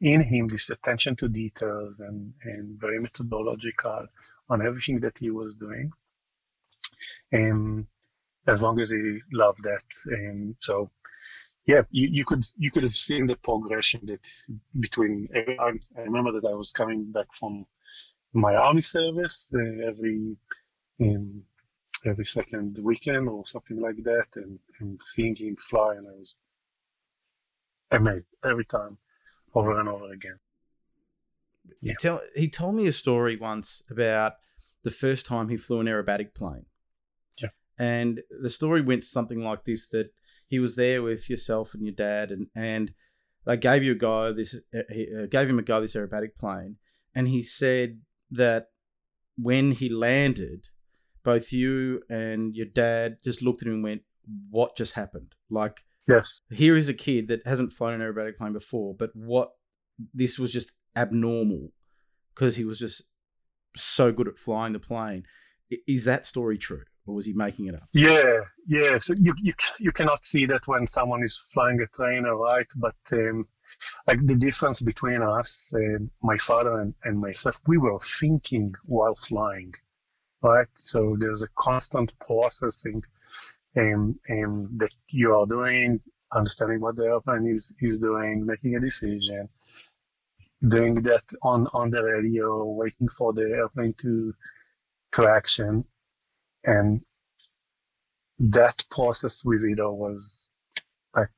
in 0.00 0.22
him 0.22 0.46
this 0.48 0.70
attention 0.70 1.16
to 1.16 1.28
details 1.28 2.00
and, 2.00 2.32
and 2.44 2.80
very 2.80 3.00
methodological 3.00 4.06
on 4.48 4.64
everything 4.64 5.00
that 5.00 5.18
he 5.18 5.30
was 5.30 5.56
doing. 5.56 5.90
And 7.32 7.86
as 8.46 8.62
long 8.62 8.80
as 8.80 8.90
he 8.90 9.18
loved 9.32 9.62
that. 9.64 9.84
And 10.06 10.56
so, 10.60 10.90
yeah, 11.66 11.82
you, 11.90 12.08
you 12.10 12.24
could 12.24 12.44
you 12.56 12.70
could 12.70 12.82
have 12.82 12.94
seen 12.94 13.26
the 13.26 13.36
progression 13.36 14.00
that 14.06 14.20
between. 14.80 15.28
I, 15.34 15.72
remember 16.00 16.32
that 16.32 16.48
I 16.48 16.54
was 16.54 16.72
coming 16.72 17.12
back 17.12 17.26
from 17.38 17.66
my 18.32 18.54
army 18.54 18.80
service 18.80 19.52
uh, 19.54 19.86
every 19.86 20.36
um, 21.00 21.42
every 22.06 22.24
second 22.24 22.78
weekend 22.80 23.28
or 23.28 23.46
something 23.46 23.80
like 23.80 24.02
that, 24.04 24.28
and, 24.36 24.58
and 24.80 25.00
seeing 25.02 25.36
him 25.36 25.56
fly, 25.56 25.96
and 25.96 26.06
I 26.08 26.12
was 26.12 26.34
amazed 27.90 28.26
every 28.44 28.64
time 28.64 28.98
over 29.54 29.78
and 29.78 29.88
over 29.88 30.12
again. 30.12 30.38
Yeah. 31.80 31.92
He, 31.92 31.96
tell, 32.00 32.20
he 32.34 32.48
told 32.48 32.74
me 32.74 32.86
a 32.86 32.92
story 32.92 33.36
once 33.36 33.82
about 33.90 34.34
the 34.84 34.90
first 34.90 35.26
time 35.26 35.48
he 35.48 35.56
flew 35.56 35.80
an 35.80 35.86
aerobatic 35.86 36.34
plane. 36.34 36.66
Yeah. 37.40 37.48
And 37.78 38.22
the 38.30 38.48
story 38.48 38.80
went 38.80 39.04
something 39.04 39.42
like 39.42 39.64
this 39.64 39.86
that 39.88 40.12
he 40.48 40.58
was 40.58 40.76
there 40.76 41.02
with 41.02 41.28
yourself 41.28 41.74
and 41.74 41.84
your 41.84 41.94
dad 41.94 42.30
and, 42.30 42.48
and 42.54 42.92
they 43.44 43.56
gave 43.56 43.82
you 43.82 43.92
a 43.92 43.94
go 43.94 44.32
this 44.32 44.60
uh, 44.74 44.78
uh 44.78 45.26
gave 45.26 45.48
him 45.48 45.58
a 45.58 45.62
guy 45.62 45.78
this 45.80 45.94
aerobatic 45.94 46.36
plane 46.38 46.76
and 47.14 47.28
he 47.28 47.42
said 47.42 48.00
that 48.30 48.68
when 49.36 49.72
he 49.72 49.88
landed 49.88 50.68
both 51.22 51.52
you 51.52 52.02
and 52.08 52.56
your 52.56 52.66
dad 52.66 53.18
just 53.22 53.42
looked 53.42 53.62
at 53.62 53.68
him 53.68 53.74
and 53.74 53.84
went 53.84 54.02
what 54.50 54.76
just 54.76 54.94
happened 54.94 55.34
like 55.50 55.84
Yes. 56.08 56.40
Here 56.50 56.76
is 56.76 56.88
a 56.88 56.94
kid 56.94 57.28
that 57.28 57.46
hasn't 57.46 57.72
flown 57.72 58.00
an 58.00 58.00
aerobatic 58.00 58.36
plane 58.36 58.52
before, 58.52 58.94
but 58.94 59.10
what 59.14 59.52
this 60.14 60.38
was 60.38 60.52
just 60.52 60.72
abnormal 60.96 61.72
because 62.34 62.56
he 62.56 62.64
was 62.64 62.78
just 62.78 63.02
so 63.76 64.10
good 64.12 64.28
at 64.28 64.38
flying 64.38 64.72
the 64.72 64.78
plane. 64.78 65.24
Is 65.86 66.04
that 66.04 66.24
story 66.24 66.56
true? 66.56 66.84
or 67.08 67.14
was 67.14 67.26
he 67.26 67.32
making 67.32 67.66
it 67.66 67.74
up? 67.74 67.88
Yeah, 67.92 68.40
yeah. 68.66 68.98
So 68.98 69.14
you 69.14 69.32
you 69.38 69.54
you 69.80 69.92
cannot 69.92 70.24
see 70.24 70.44
that 70.46 70.68
when 70.68 70.86
someone 70.86 71.22
is 71.22 71.38
flying 71.52 71.80
a 71.80 71.86
train, 71.86 72.24
right? 72.24 72.66
But 72.76 72.96
um, 73.12 73.48
like 74.06 74.24
the 74.24 74.36
difference 74.36 74.80
between 74.80 75.22
us, 75.22 75.72
uh, 75.74 76.04
my 76.22 76.36
father 76.36 76.80
and, 76.80 76.94
and 77.04 77.18
myself, 77.18 77.58
we 77.66 77.78
were 77.78 77.98
thinking 77.98 78.74
while 78.84 79.14
flying, 79.14 79.72
right? 80.42 80.68
So 80.74 81.16
there's 81.18 81.42
a 81.42 81.48
constant 81.56 82.12
processing 82.20 83.02
um, 83.76 84.18
um, 84.30 84.70
that 84.78 84.94
you 85.08 85.34
are 85.34 85.46
doing, 85.46 86.00
understanding 86.32 86.80
what 86.80 86.96
the 86.96 87.04
airplane 87.04 87.46
is, 87.46 87.74
is 87.80 87.98
doing, 87.98 88.44
making 88.44 88.76
a 88.76 88.80
decision, 88.80 89.48
doing 90.66 91.02
that 91.02 91.22
on, 91.42 91.66
on 91.72 91.90
the 91.90 92.02
radio, 92.02 92.64
waiting 92.64 93.08
for 93.08 93.32
the 93.32 93.42
airplane 93.42 93.94
to, 94.00 94.34
to 95.12 95.28
action. 95.28 95.84
And 96.64 97.02
that 98.38 98.84
process 98.90 99.44
with 99.44 99.64
Ido 99.64 99.92
was 99.92 100.48
like 101.14 101.30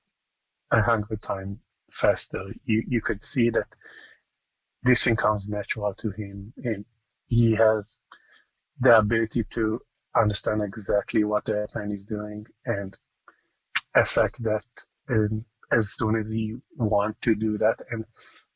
a 0.70 0.82
hundred 0.82 1.22
times 1.22 1.58
faster. 1.90 2.44
You, 2.64 2.84
you 2.86 3.00
could 3.00 3.22
see 3.22 3.50
that 3.50 3.66
this 4.82 5.04
thing 5.04 5.16
comes 5.16 5.48
natural 5.48 5.94
to 5.94 6.10
him 6.10 6.52
and 6.64 6.84
he 7.26 7.54
has 7.54 8.02
the 8.80 8.98
ability 8.98 9.44
to 9.44 9.80
understand 10.16 10.62
exactly 10.62 11.24
what 11.24 11.44
the 11.44 11.52
airplane 11.56 11.92
is 11.92 12.04
doing 12.04 12.46
and 12.66 12.98
affect 13.94 14.42
that 14.42 14.66
um, 15.10 15.44
as 15.72 15.92
soon 15.94 16.16
as 16.16 16.30
he 16.30 16.56
want 16.76 17.20
to 17.22 17.34
do 17.34 17.58
that 17.58 17.80
and 17.90 18.04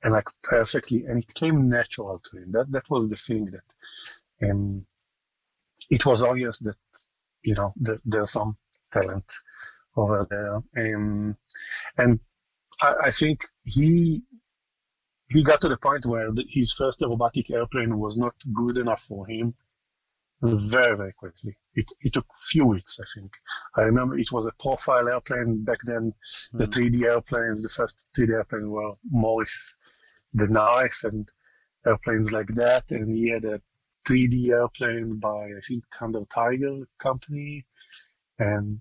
and 0.03 0.13
like 0.13 0.29
perfectly 0.43 1.05
and 1.07 1.23
it 1.23 1.35
came 1.35 1.69
natural 1.69 2.21
to 2.25 2.39
him. 2.39 2.53
That 2.53 2.71
that 2.73 2.89
was 2.91 3.09
the 3.09 3.17
thing 3.17 3.47
that 3.47 4.49
um 4.51 4.87
it 5.91 6.05
was 6.07 6.23
obvious 6.23 6.59
that 6.61 6.77
you 7.43 7.55
know 7.55 7.73
that 7.81 8.01
there's 8.05 8.33
some 8.33 8.57
talent 8.93 9.31
over 9.97 10.27
there. 10.31 10.57
Um 10.97 11.37
and 11.99 12.21
I, 12.83 12.95
I 13.07 13.11
think 13.11 13.45
he 13.65 14.23
he 15.29 15.43
got 15.43 15.61
to 15.61 15.69
the 15.69 15.77
point 15.77 16.07
where 16.07 16.31
his 16.49 16.73
first 16.73 17.01
aerobatic 17.01 17.51
airplane 17.51 17.99
was 17.99 18.17
not 18.17 18.35
good 18.55 18.79
enough 18.79 19.03
for 19.03 19.27
him 19.27 19.55
very, 20.43 20.97
very 20.97 21.13
quickly. 21.13 21.57
It, 21.75 21.91
it 22.01 22.13
took 22.13 22.27
a 22.27 22.41
few 22.51 22.67
weeks, 22.67 22.99
I 23.01 23.05
think. 23.15 23.33
I 23.77 23.83
remember 23.83 24.19
it 24.19 24.33
was 24.33 24.47
a 24.47 24.53
profile 24.63 25.09
airplane 25.09 25.65
back 25.65 25.79
then. 25.85 26.13
Mm-hmm. 26.55 26.59
The 26.59 26.67
3D 26.67 27.05
airplanes, 27.05 27.63
the 27.63 27.69
first 27.69 27.99
3D 28.17 28.31
airplanes 28.31 28.67
were 28.67 28.93
Morris, 29.11 29.77
the 30.33 30.49
knife, 30.49 31.01
and 31.05 31.29
airplanes 31.87 32.33
like 32.33 32.49
that. 32.55 32.91
And 32.91 33.17
he 33.17 33.31
had 33.31 33.45
a 33.45 33.61
3D 34.07 34.51
airplane 34.51 35.19
by, 35.19 35.47
I 35.47 35.61
think, 35.67 35.85
Thunder 35.99 36.25
Tiger 36.33 36.81
company. 36.99 37.65
And 38.39 38.81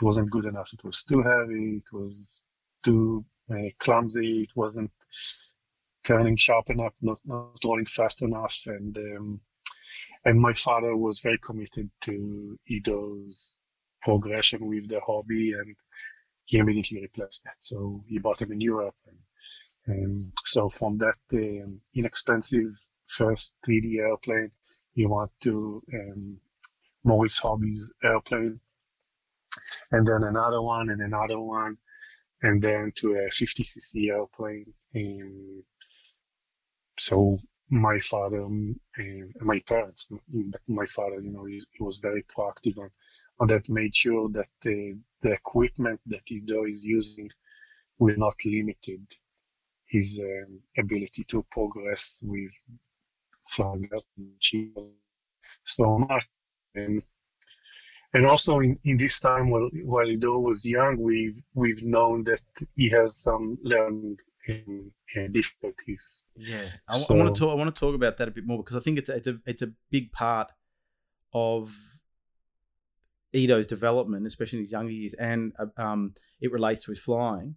it 0.00 0.04
wasn't 0.04 0.30
good 0.30 0.44
enough. 0.44 0.72
It 0.72 0.84
was 0.84 1.02
too 1.04 1.22
heavy. 1.22 1.76
It 1.76 1.92
was 1.92 2.42
too 2.84 3.24
uh, 3.50 3.68
clumsy. 3.78 4.42
It 4.42 4.50
wasn't 4.54 4.90
turning 6.04 6.36
sharp 6.36 6.68
enough, 6.70 6.94
not, 7.00 7.20
not 7.24 7.58
rolling 7.64 7.86
fast 7.86 8.22
enough. 8.22 8.58
And, 8.66 8.96
um, 8.98 9.40
and 10.24 10.40
my 10.40 10.52
father 10.52 10.96
was 10.96 11.20
very 11.20 11.38
committed 11.38 11.90
to 12.02 12.58
Ido's 12.70 13.56
progression 14.02 14.66
with 14.66 14.88
the 14.88 15.00
hobby 15.00 15.52
and 15.52 15.76
he 16.46 16.58
immediately 16.58 17.00
replaced 17.02 17.44
that. 17.44 17.56
So 17.60 18.04
he 18.08 18.18
bought 18.18 18.42
him 18.42 18.52
in 18.52 18.60
Europe. 18.60 18.96
And, 19.06 19.18
and 19.86 20.32
so 20.44 20.68
from 20.68 20.98
that 20.98 21.16
um, 21.32 21.80
inexpensive 21.94 22.68
first 23.06 23.56
3D 23.66 23.98
airplane, 23.98 24.50
he 24.94 25.06
went 25.06 25.30
to 25.42 25.82
um, 25.94 26.38
Morris 27.04 27.38
Hobbies 27.38 27.92
airplane, 28.04 28.60
and 29.90 30.06
then 30.06 30.22
another 30.22 30.62
one, 30.62 30.90
and 30.90 31.00
another 31.00 31.40
one, 31.40 31.76
and 32.42 32.62
then 32.62 32.92
to 32.96 33.12
a 33.14 33.28
50cc 33.28 34.10
airplane. 34.10 34.72
And 34.94 35.62
so 36.98 37.38
my 37.72 37.98
father 38.00 38.42
and 38.42 38.78
my 39.40 39.58
parents, 39.60 40.10
my 40.68 40.84
father, 40.84 41.20
you 41.20 41.30
know, 41.30 41.46
he, 41.46 41.62
he 41.72 41.82
was 41.82 41.96
very 41.96 42.22
proactive 42.24 42.76
on 43.40 43.46
that, 43.48 43.66
made 43.70 43.96
sure 43.96 44.28
that 44.28 44.48
the, 44.60 44.94
equipment 45.24 45.98
that 46.04 46.30
Ido 46.30 46.64
is 46.66 46.84
using 46.84 47.30
will 47.98 48.16
not 48.18 48.34
limited 48.44 49.06
his 49.86 50.20
um, 50.22 50.60
ability 50.76 51.24
to 51.28 51.46
progress 51.50 52.20
with 52.22 52.50
flying 53.48 53.88
up 53.96 54.02
so 55.64 55.98
much. 55.98 56.28
And, 56.74 57.02
and 58.12 58.26
also 58.26 58.60
in, 58.60 58.78
in 58.84 58.98
this 58.98 59.18
time 59.18 59.48
while, 59.48 59.70
while 59.84 60.10
Ido 60.10 60.38
was 60.38 60.66
young, 60.66 60.98
we've, 60.98 61.42
we've 61.54 61.84
known 61.84 62.24
that 62.24 62.42
he 62.76 62.90
has 62.90 63.16
some 63.16 63.56
learning 63.62 64.18
in, 64.46 64.92
difficulties. 65.32 66.22
Yeah, 66.36 66.68
I, 66.88 66.96
so, 66.96 67.14
I, 67.14 67.18
want 67.18 67.34
to 67.34 67.38
talk. 67.38 67.50
I 67.50 67.54
want 67.54 67.74
to 67.74 67.78
talk 67.78 67.94
about 67.94 68.16
that 68.18 68.28
a 68.28 68.30
bit 68.30 68.46
more 68.46 68.58
because 68.58 68.76
I 68.76 68.80
think 68.80 68.98
it's 68.98 69.08
a, 69.08 69.16
it's 69.16 69.28
a 69.28 69.38
it's 69.46 69.62
a 69.62 69.72
big 69.90 70.12
part 70.12 70.50
of 71.32 71.72
Ido's 73.34 73.66
development, 73.66 74.26
especially 74.26 74.58
in 74.58 74.64
his 74.64 74.72
younger 74.72 74.92
years, 74.92 75.14
and 75.14 75.52
uh, 75.58 75.82
um, 75.82 76.14
it 76.40 76.52
relates 76.52 76.84
to 76.84 76.92
his 76.92 76.98
flying. 76.98 77.56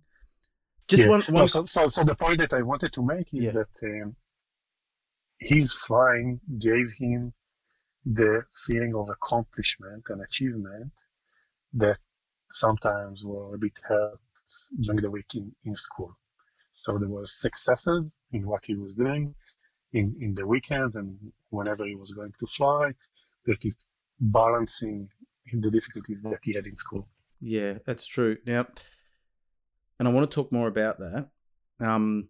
Just 0.88 1.04
yeah. 1.04 1.10
one, 1.10 1.22
one... 1.22 1.34
No, 1.34 1.46
so, 1.48 1.66
so, 1.66 1.90
so, 1.90 2.04
the 2.04 2.16
point 2.16 2.40
that 2.40 2.54
I 2.54 2.62
wanted 2.62 2.94
to 2.94 3.04
make 3.04 3.34
is 3.34 3.46
yeah. 3.46 3.52
that 3.52 4.04
um, 4.04 4.16
his 5.40 5.74
flying 5.74 6.40
gave 6.60 6.92
him 6.98 7.34
the 8.06 8.44
feeling 8.68 8.94
of 8.96 9.10
accomplishment 9.10 10.04
and 10.10 10.22
achievement 10.22 10.92
that 11.74 11.98
sometimes 12.52 13.24
were 13.26 13.56
a 13.56 13.58
bit 13.58 13.74
hurt 13.84 14.20
during 14.80 15.02
the 15.02 15.10
week 15.10 15.34
in, 15.34 15.52
in 15.64 15.76
school. 15.76 16.16
So 16.86 17.00
there 17.00 17.10
were 17.10 17.26
successes 17.26 18.16
in 18.32 18.46
what 18.46 18.64
he 18.64 18.76
was 18.76 18.96
doing 18.96 19.34
in, 19.94 20.16
in 20.22 20.36
the 20.36 20.46
weekends 20.46 20.96
and 20.96 21.18
whenever 21.50 21.84
he 21.84 21.96
was 21.96 22.12
going 22.12 22.32
to 22.40 22.46
fly, 22.46 22.92
that 23.48 23.58
he's 23.62 23.88
balancing 24.20 25.10
the 25.52 25.72
difficulties 25.72 26.22
that 26.22 26.38
he 26.44 26.54
had 26.54 26.68
in 26.68 26.78
school. 26.78 27.08
Yeah, 27.42 27.80
that's 27.88 28.06
true. 28.06 28.38
Now, 28.46 28.68
and 29.98 30.08
I 30.08 30.12
want 30.12 30.30
to 30.30 30.36
talk 30.36 30.52
more 30.52 30.68
about 30.68 31.00
that. 31.00 31.30
Um, 31.80 32.30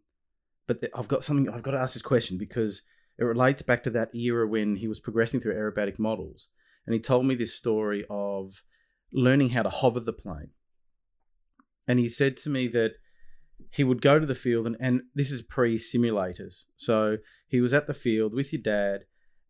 but 0.67 0.79
I've 0.95 1.09
got 1.09 1.25
something, 1.25 1.53
I've 1.53 1.61
got 1.61 1.71
to 1.71 1.79
ask 1.79 1.93
this 1.93 2.01
question 2.01 2.37
because 2.37 2.81
it 3.19 3.25
relates 3.25 3.61
back 3.61 3.83
to 3.83 3.89
that 3.89 4.15
era 4.15 4.47
when 4.47 4.77
he 4.77 4.87
was 4.87 5.01
progressing 5.01 5.41
through 5.41 5.55
aerobatic 5.55 5.99
models. 5.99 6.49
And 6.87 6.93
he 6.93 7.01
told 7.01 7.25
me 7.25 7.35
this 7.35 7.53
story 7.53 8.05
of 8.09 8.63
learning 9.11 9.49
how 9.49 9.63
to 9.63 9.69
hover 9.69 9.99
the 9.99 10.13
plane. 10.13 10.51
And 11.89 11.99
he 11.99 12.07
said 12.07 12.37
to 12.37 12.49
me 12.49 12.69
that 12.69 12.93
he 13.75 13.83
would 13.83 14.01
go 14.01 14.19
to 14.19 14.25
the 14.25 14.35
field 14.35 14.65
and, 14.65 14.77
and 14.79 15.01
this 15.13 15.31
is 15.31 15.41
pre 15.41 15.75
simulators. 15.75 16.65
So 16.77 17.17
he 17.45 17.59
was 17.59 17.73
at 17.73 17.87
the 17.87 17.93
field 17.93 18.33
with 18.33 18.53
your 18.53 18.61
dad. 18.61 19.01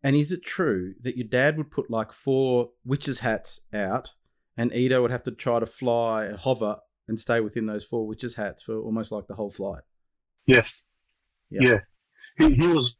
And 0.02 0.16
is 0.16 0.32
it 0.32 0.42
true 0.42 0.94
that 1.02 1.16
your 1.16 1.28
dad 1.28 1.56
would 1.56 1.70
put 1.70 1.90
like 1.90 2.12
four 2.12 2.70
witches' 2.84 3.20
hats 3.20 3.60
out 3.72 4.14
and 4.56 4.74
Ido 4.74 5.00
would 5.00 5.12
have 5.12 5.22
to 5.24 5.30
try 5.30 5.60
to 5.60 5.66
fly 5.66 6.24
and 6.24 6.38
hover 6.38 6.78
and 7.06 7.20
stay 7.20 7.38
within 7.38 7.66
those 7.66 7.84
four 7.84 8.04
witches' 8.04 8.34
hats 8.34 8.64
for 8.64 8.76
almost 8.80 9.12
like 9.12 9.28
the 9.28 9.36
whole 9.36 9.50
flight? 9.50 9.82
Yes. 10.44 10.82
Yeah. 11.48 11.60
yeah. 11.68 11.80
He, 12.36 12.54
he 12.54 12.66
was 12.66 12.96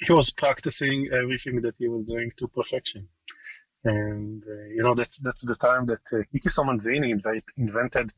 he 0.00 0.12
was 0.12 0.30
practicing 0.32 1.08
everything 1.12 1.62
that 1.62 1.76
he 1.78 1.86
was 1.88 2.04
doing 2.04 2.32
to 2.38 2.48
perfection. 2.48 3.08
And 3.84 4.42
uh, 4.42 4.66
you 4.74 4.82
know 4.82 4.94
that's 4.94 5.18
that's 5.20 5.46
the 5.46 5.54
time 5.54 5.86
that 5.86 6.00
uh, 6.12 6.24
Quique 6.30 6.50
Somenzini 6.50 7.08
invented 7.56 8.10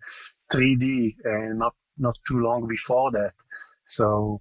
3D 0.51 1.17
and 1.25 1.59
not 1.59 1.75
not 1.99 2.19
too 2.27 2.39
long 2.39 2.67
before 2.67 3.11
that. 3.13 3.35
So 3.85 4.41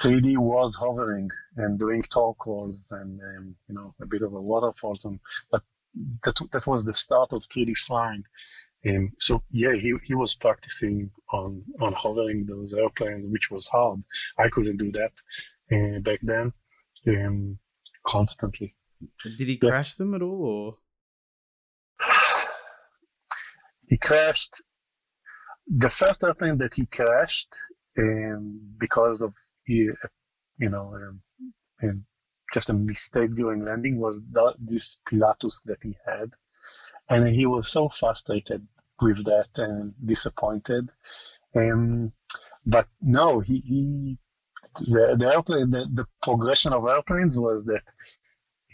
3D 0.00 0.36
was 0.38 0.76
hovering 0.76 1.30
and 1.56 1.78
doing 1.78 2.02
torque 2.02 2.46
rolls 2.46 2.92
and, 2.92 3.20
um, 3.20 3.56
you 3.68 3.74
know, 3.74 3.94
a 4.00 4.06
bit 4.06 4.22
of 4.22 4.32
a 4.34 4.40
waterfalls. 4.40 5.04
And, 5.04 5.20
but 5.50 5.62
that, 6.24 6.38
that 6.52 6.66
was 6.66 6.84
the 6.84 6.94
start 6.94 7.32
of 7.32 7.48
3D 7.48 7.76
flying. 7.76 8.24
Um, 8.86 9.12
so 9.18 9.42
yeah, 9.50 9.74
he, 9.74 9.94
he 10.04 10.14
was 10.14 10.34
practicing 10.34 11.10
on, 11.32 11.62
on 11.80 11.94
hovering 11.94 12.44
those 12.46 12.74
airplanes, 12.74 13.26
which 13.28 13.50
was 13.50 13.66
hard. 13.68 14.00
I 14.38 14.48
couldn't 14.48 14.76
do 14.76 14.92
that 14.92 15.12
uh, 15.72 16.00
back 16.00 16.20
then 16.22 16.52
um, 17.06 17.58
constantly. 18.06 18.74
Did 19.38 19.48
he 19.48 19.56
crash 19.56 19.94
them 19.94 20.14
at 20.14 20.22
all 20.22 20.78
or? 22.00 22.06
he 23.88 23.96
crashed 23.96 24.62
the 25.66 25.88
first 25.88 26.22
airplane 26.24 26.58
that 26.58 26.74
he 26.74 26.86
crashed 26.86 27.54
um, 27.98 28.60
because 28.78 29.22
of 29.22 29.34
you 29.66 29.94
know 30.58 30.94
um, 30.94 31.22
um, 31.82 32.04
just 32.52 32.70
a 32.70 32.74
mistake 32.74 33.34
during 33.34 33.64
landing 33.64 33.98
was 33.98 34.24
the, 34.30 34.54
this 34.58 34.98
Pilatus 35.08 35.62
that 35.62 35.82
he 35.82 35.96
had, 36.06 36.30
and 37.08 37.28
he 37.28 37.46
was 37.46 37.68
so 37.68 37.88
frustrated 37.88 38.66
with 39.00 39.24
that 39.24 39.48
and 39.56 39.94
disappointed. 40.04 40.90
Um, 41.54 42.12
but 42.66 42.86
no, 43.00 43.40
he, 43.40 43.58
he 43.60 44.18
the, 44.80 45.16
the 45.18 45.32
airplane 45.32 45.70
the, 45.70 45.86
the 45.92 46.06
progression 46.22 46.72
of 46.72 46.86
airplanes 46.86 47.38
was 47.38 47.64
that 47.66 47.82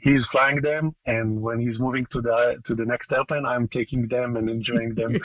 he's 0.00 0.26
flying 0.26 0.60
them, 0.60 0.94
and 1.06 1.40
when 1.40 1.60
he's 1.60 1.80
moving 1.80 2.06
to 2.06 2.20
the 2.20 2.60
to 2.64 2.74
the 2.74 2.84
next 2.84 3.12
airplane, 3.12 3.44
I'm 3.44 3.68
taking 3.68 4.08
them 4.08 4.36
and 4.36 4.48
enjoying 4.48 4.94
them. 4.94 5.18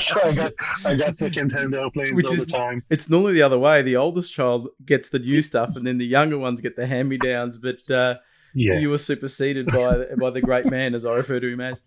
so 0.00 0.20
I 0.22 0.34
got 0.34 0.52
I 0.84 0.94
got 0.96 1.18
second-hand 1.18 1.74
airplanes 1.74 2.16
Which 2.16 2.26
all 2.26 2.32
is, 2.32 2.46
the 2.46 2.52
time. 2.52 2.82
It's 2.90 3.08
normally 3.08 3.34
the 3.34 3.42
other 3.42 3.58
way. 3.58 3.82
The 3.82 3.96
oldest 3.96 4.32
child 4.32 4.68
gets 4.84 5.08
the 5.08 5.18
new 5.18 5.42
stuff, 5.42 5.76
and 5.76 5.86
then 5.86 5.98
the 5.98 6.06
younger 6.06 6.38
ones 6.38 6.60
get 6.60 6.76
the 6.76 6.86
hand-me-downs. 6.86 7.58
But 7.58 7.90
uh, 7.90 8.16
yeah. 8.54 8.78
you 8.78 8.90
were 8.90 8.98
superseded 8.98 9.66
by 9.66 10.06
by 10.18 10.30
the 10.30 10.40
great 10.40 10.66
man, 10.70 10.94
as 10.94 11.04
I 11.04 11.14
refer 11.14 11.40
to 11.40 11.48
him 11.48 11.60
as. 11.60 11.82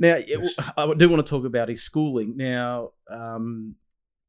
Now, 0.00 0.16
I 0.76 0.94
do 0.94 1.08
want 1.08 1.26
to 1.26 1.28
talk 1.28 1.44
about 1.44 1.68
his 1.68 1.82
schooling. 1.82 2.36
Now, 2.36 2.90
um, 3.10 3.74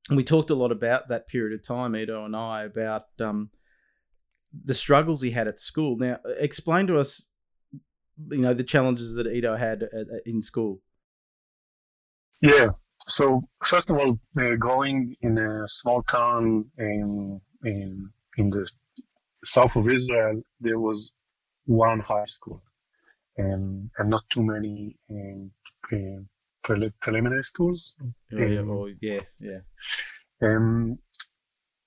we 0.10 0.24
talked 0.24 0.50
a 0.50 0.56
lot 0.56 0.72
about 0.72 1.10
that 1.10 1.28
period 1.28 1.54
of 1.54 1.64
time, 1.64 1.96
Ido 1.96 2.26
and 2.26 2.36
I, 2.36 2.64
about 2.64 3.06
um, 3.20 3.52
the 4.66 4.74
struggles 4.74 5.22
he 5.22 5.32
had 5.32 5.48
at 5.48 5.60
school. 5.60 5.98
Now, 5.98 6.18
explain 6.38 6.88
to 6.88 6.98
us, 6.98 7.24
you 8.30 8.40
know, 8.40 8.54
the 8.54 8.64
challenges 8.64 9.16
that 9.16 9.28
Ido 9.28 9.56
had 9.56 9.84
at, 9.84 9.94
at, 9.94 10.22
in 10.26 10.42
school. 10.42 10.82
Yeah. 12.42 12.70
So 13.08 13.42
first 13.64 13.90
of 13.90 13.98
all, 13.98 14.20
uh, 14.40 14.56
growing 14.56 15.16
in 15.22 15.38
a 15.38 15.68
small 15.68 16.04
town 16.04 16.66
in 16.78 17.42
in 17.64 18.10
in 18.38 18.50
the 18.50 18.70
south 19.44 19.76
of 19.76 19.90
Israel, 19.90 20.42
there 20.60 20.80
was 20.80 21.12
one 21.66 22.00
high 22.00 22.26
school, 22.26 22.62
and 23.38 23.90
and 23.98 24.10
not 24.10 24.24
too 24.30 24.44
many 24.44 24.98
um, 25.10 25.52
um, 25.94 26.30
preliminary 26.64 27.44
schools. 27.44 27.96
Oh, 28.02 28.14
yeah, 28.32 28.60
oh, 28.60 28.90
yeah, 29.02 29.22
yeah. 29.40 29.60
Um, 30.42 31.00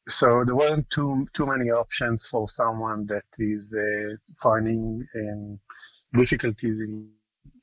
so 0.09 0.45
there 0.45 0.57
weren't 0.57 0.89
too 0.91 1.29
too 1.33 1.47
many 1.47 1.71
options 1.71 2.27
for 2.27 2.49
someone 2.49 3.07
that 3.07 3.25
is 3.39 3.75
uh, 3.75 4.17
finding 4.41 5.07
um, 5.15 5.61
difficulties 6.15 6.81
in 6.81 7.11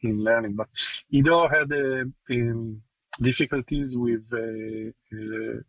in 0.01 0.23
learning. 0.23 0.55
But 0.55 0.69
Ido 1.11 1.47
had 1.47 1.71
uh, 1.71 2.05
um, 2.31 2.81
difficulties 3.21 3.97
with 3.97 4.25
uh, 4.31 4.91
uh, 5.17 5.59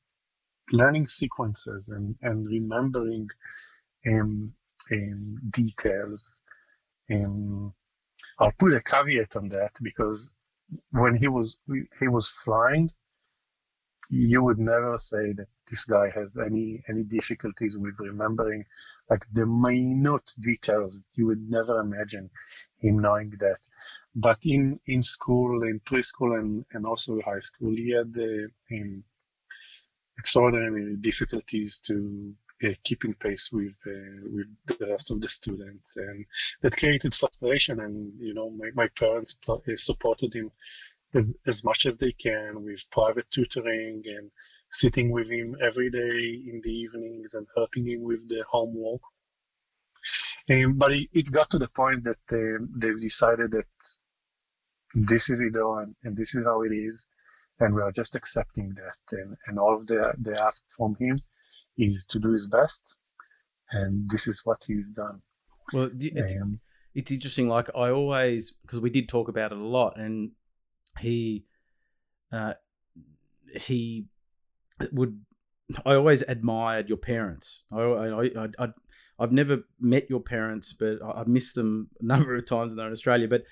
learning 0.72 1.06
sequences 1.06 1.88
and 1.88 2.16
and 2.22 2.46
remembering 2.46 3.28
um, 4.06 4.52
um 4.92 5.38
details. 5.50 6.42
Um, 7.10 7.74
I'll 8.38 8.52
put 8.58 8.74
a 8.74 8.80
caveat 8.80 9.36
on 9.36 9.48
that 9.50 9.72
because 9.82 10.32
when 10.90 11.14
he 11.16 11.28
was 11.28 11.58
he 11.98 12.08
was 12.08 12.30
flying, 12.30 12.90
you 14.10 14.42
would 14.42 14.58
never 14.58 14.98
say 14.98 15.32
that 15.32 15.46
this 15.70 15.84
guy 15.84 16.10
has 16.10 16.36
any 16.36 16.82
any 16.88 17.04
difficulties 17.04 17.78
with 17.78 17.94
remembering 17.98 18.64
like 19.08 19.24
the 19.32 19.46
minute 19.46 20.30
details. 20.40 21.00
You 21.14 21.26
would 21.26 21.48
never 21.48 21.78
imagine 21.80 22.28
him 22.78 22.98
knowing 22.98 23.30
that. 23.38 23.58
But 24.14 24.38
in 24.42 24.80
in 24.86 25.02
school, 25.04 25.62
in 25.62 25.78
preschool, 25.80 26.38
and 26.38 26.64
and 26.72 26.84
also 26.84 27.14
in 27.14 27.20
high 27.20 27.40
school, 27.40 27.74
he 27.76 27.90
had 27.90 28.12
uh, 28.18 28.48
um, 28.74 29.04
extraordinary 30.18 30.96
difficulties 30.96 31.80
to 31.86 32.34
uh, 32.64 32.74
keeping 32.84 33.14
pace 33.14 33.50
with 33.52 33.76
uh, 33.86 34.20
with 34.34 34.48
the 34.66 34.86
rest 34.86 35.12
of 35.12 35.20
the 35.20 35.28
students, 35.28 35.96
and 35.96 36.26
that 36.62 36.76
created 36.76 37.14
frustration. 37.14 37.78
And 37.80 38.12
you 38.20 38.34
know, 38.34 38.50
my, 38.50 38.70
my 38.74 38.88
parents 38.98 39.36
t- 39.36 39.52
uh, 39.52 39.76
supported 39.76 40.34
him 40.34 40.50
as 41.14 41.36
as 41.46 41.64
much 41.64 41.86
as 41.86 41.96
they 41.98 42.12
can 42.12 42.62
with 42.64 42.90
private 42.90 43.26
tutoring 43.30 44.02
and 44.06 44.30
sitting 44.70 45.10
with 45.10 45.28
him 45.28 45.56
every 45.64 45.90
day 45.90 46.42
in 46.50 46.60
the 46.62 46.72
evenings 46.72 47.34
and 47.34 47.46
helping 47.56 47.86
him 47.86 48.02
with 48.02 48.28
the 48.28 48.44
homework. 48.48 49.00
Um, 50.50 50.78
but 50.78 50.92
it, 50.92 51.08
it, 51.12 51.32
got 51.32 51.50
to 51.50 51.58
the 51.58 51.68
point 51.68 52.04
that 52.04 52.18
uh, 52.32 52.64
they've 52.76 53.00
decided 53.00 53.50
that 53.52 53.66
this 54.94 55.28
is 55.28 55.42
Ido 55.42 55.78
and, 55.78 55.94
and 56.02 56.16
this 56.16 56.34
is 56.34 56.44
how 56.44 56.62
it 56.62 56.72
is, 56.72 57.06
and 57.58 57.74
we 57.74 57.82
are 57.82 57.92
just 57.92 58.14
accepting 58.14 58.74
that. 58.74 59.18
And, 59.18 59.36
and 59.46 59.58
all 59.58 59.74
of 59.74 59.86
the 59.86 60.12
they 60.18 60.32
ask 60.32 60.64
from 60.76 60.96
him 60.98 61.18
is 61.76 62.04
to 62.10 62.18
do 62.18 62.32
his 62.32 62.48
best, 62.48 62.94
and 63.70 64.08
this 64.08 64.26
is 64.26 64.42
what 64.44 64.62
he's 64.66 64.90
done. 64.90 65.22
Well, 65.72 65.90
it's, 65.98 66.34
um, 66.40 66.60
it's 66.94 67.12
interesting. 67.12 67.48
Like 67.48 67.68
I 67.76 67.90
always, 67.90 68.52
because 68.62 68.80
we 68.80 68.90
did 68.90 69.08
talk 69.08 69.28
about 69.28 69.52
it 69.52 69.58
a 69.58 69.64
lot, 69.64 69.98
and 69.98 70.32
he, 71.00 71.44
uh, 72.32 72.54
he 73.54 74.06
would 74.92 75.20
I 75.84 75.94
always 75.94 76.22
admired 76.22 76.88
your 76.88 76.98
parents. 76.98 77.64
I, 77.72 77.80
I, 77.80 78.24
I, 78.24 78.48
I 78.58 78.68
I've 79.18 79.32
never 79.32 79.64
met 79.78 80.08
your 80.08 80.20
parents, 80.20 80.72
but 80.72 80.98
I've 81.02 81.28
missed 81.28 81.54
them 81.54 81.88
a 82.00 82.04
number 82.04 82.34
of 82.34 82.46
times 82.46 82.70
when 82.70 82.78
they're 82.78 82.86
in 82.86 82.92
Australia. 82.92 83.28
But 83.28 83.44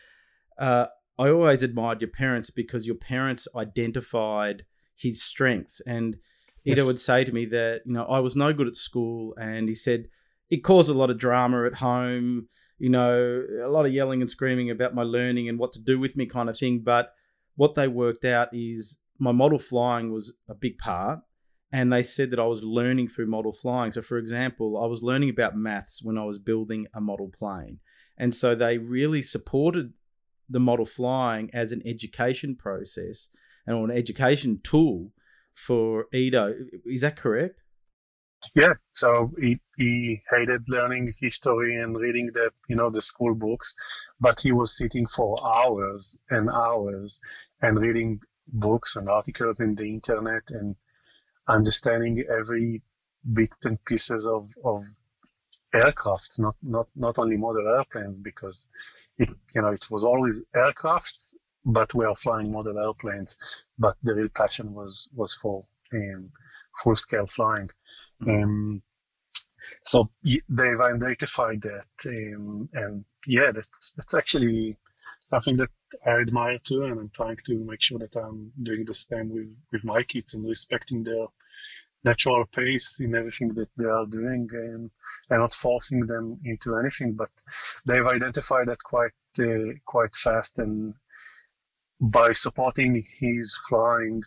uh, 0.58 0.86
I 1.18 1.30
always 1.30 1.62
admired 1.62 2.00
your 2.00 2.10
parents 2.10 2.50
because 2.50 2.86
your 2.86 2.96
parents 2.96 3.46
identified 3.54 4.64
his 4.96 5.22
strengths. 5.22 5.80
And 5.80 6.16
yes. 6.64 6.84
Would 6.84 7.00
say 7.00 7.24
to 7.24 7.32
me 7.32 7.46
that 7.46 7.82
you 7.86 7.92
know 7.92 8.04
I 8.04 8.18
was 8.18 8.36
no 8.36 8.52
good 8.52 8.66
at 8.66 8.74
school, 8.74 9.34
and 9.40 9.68
he 9.68 9.74
said 9.74 10.08
it 10.50 10.58
caused 10.58 10.90
a 10.90 10.94
lot 10.94 11.10
of 11.10 11.18
drama 11.18 11.64
at 11.66 11.74
home. 11.74 12.48
You 12.78 12.90
know, 12.90 13.44
a 13.62 13.68
lot 13.68 13.86
of 13.86 13.92
yelling 13.92 14.20
and 14.20 14.30
screaming 14.30 14.70
about 14.70 14.94
my 14.94 15.02
learning 15.02 15.48
and 15.48 15.58
what 15.58 15.72
to 15.74 15.80
do 15.80 15.98
with 15.98 16.16
me, 16.16 16.26
kind 16.26 16.48
of 16.48 16.58
thing. 16.58 16.80
But 16.80 17.14
what 17.58 17.74
they 17.74 17.88
worked 17.88 18.24
out 18.24 18.48
is 18.52 19.00
my 19.18 19.32
model 19.32 19.58
flying 19.58 20.12
was 20.12 20.36
a 20.48 20.54
big 20.54 20.78
part 20.78 21.18
and 21.72 21.92
they 21.92 22.04
said 22.04 22.30
that 22.30 22.38
I 22.38 22.46
was 22.46 22.62
learning 22.62 23.08
through 23.08 23.26
model 23.26 23.52
flying. 23.52 23.90
So, 23.90 24.00
for 24.00 24.16
example, 24.16 24.80
I 24.80 24.86
was 24.86 25.02
learning 25.02 25.30
about 25.30 25.56
maths 25.56 26.00
when 26.00 26.16
I 26.16 26.24
was 26.24 26.38
building 26.38 26.86
a 26.94 27.00
model 27.00 27.28
plane. 27.36 27.80
And 28.16 28.32
so 28.32 28.54
they 28.54 28.78
really 28.78 29.22
supported 29.22 29.92
the 30.48 30.60
model 30.60 30.86
flying 30.86 31.50
as 31.52 31.72
an 31.72 31.82
education 31.84 32.54
process 32.54 33.28
and 33.66 33.90
an 33.90 33.96
education 33.96 34.60
tool 34.62 35.10
for 35.52 36.06
Ido. 36.14 36.54
Is 36.86 37.00
that 37.00 37.16
correct? 37.16 37.60
Yeah. 38.54 38.74
So 38.92 39.32
he, 39.40 39.58
he 39.76 40.22
hated 40.30 40.62
learning 40.68 41.12
history 41.20 41.76
and 41.76 41.96
reading 41.96 42.30
the 42.32 42.50
you 42.68 42.76
know 42.76 42.88
the 42.88 43.02
school 43.02 43.34
books, 43.34 43.74
but 44.20 44.40
he 44.40 44.52
was 44.52 44.76
sitting 44.76 45.06
for 45.06 45.36
hours 45.44 46.16
and 46.30 46.48
hours 46.48 47.20
and 47.62 47.78
reading 47.78 48.20
books 48.46 48.96
and 48.96 49.08
articles 49.08 49.60
in 49.60 49.74
the 49.74 49.88
internet 49.88 50.42
and 50.50 50.76
understanding 51.46 52.24
every 52.30 52.82
bit 53.32 53.50
and 53.64 53.82
pieces 53.84 54.26
of, 54.26 54.48
of 54.64 54.82
aircrafts, 55.74 56.38
not, 56.38 56.56
not, 56.62 56.88
not 56.94 57.18
only 57.18 57.36
model 57.36 57.68
airplanes, 57.68 58.16
because 58.18 58.70
it, 59.18 59.28
you 59.54 59.62
know, 59.62 59.68
it 59.68 59.90
was 59.90 60.04
always 60.04 60.44
aircrafts, 60.54 61.34
but 61.64 61.92
we 61.94 62.04
are 62.04 62.14
flying 62.14 62.50
model 62.50 62.78
airplanes. 62.78 63.36
But 63.78 63.96
the 64.02 64.14
real 64.14 64.28
passion 64.28 64.72
was, 64.72 65.08
was 65.14 65.34
for 65.34 65.66
um, 65.92 66.30
full 66.82 66.96
scale 66.96 67.26
flying. 67.26 67.70
Mm-hmm. 68.22 68.42
Um, 68.42 68.82
so 69.84 70.10
they've 70.24 70.80
identified 70.80 71.62
that, 71.62 71.86
um, 72.06 72.68
and 72.72 73.04
yeah, 73.26 73.52
that's 73.52 73.92
that's 73.92 74.14
actually 74.14 74.76
something 75.26 75.56
that 75.58 75.68
I 76.04 76.20
admire 76.20 76.58
too, 76.58 76.84
and 76.84 76.98
I'm 76.98 77.10
trying 77.10 77.38
to 77.46 77.64
make 77.64 77.82
sure 77.82 77.98
that 77.98 78.16
I'm 78.16 78.52
doing 78.62 78.84
the 78.84 78.94
same 78.94 79.30
with, 79.30 79.56
with 79.72 79.84
my 79.84 80.02
kids 80.02 80.34
and 80.34 80.46
respecting 80.46 81.02
their 81.02 81.26
natural 82.04 82.46
pace 82.46 83.00
in 83.00 83.14
everything 83.14 83.54
that 83.54 83.70
they 83.76 83.86
are 83.86 84.06
doing 84.06 84.48
and, 84.52 84.90
and 85.30 85.40
not 85.40 85.54
forcing 85.54 86.06
them 86.06 86.40
into 86.44 86.76
anything. 86.76 87.14
But 87.14 87.30
they've 87.86 88.06
identified 88.06 88.68
that 88.68 88.82
quite 88.82 89.12
uh, 89.38 89.74
quite 89.84 90.14
fast, 90.14 90.58
and 90.58 90.94
by 92.00 92.32
supporting 92.32 93.04
his 93.18 93.56
flying, 93.68 94.22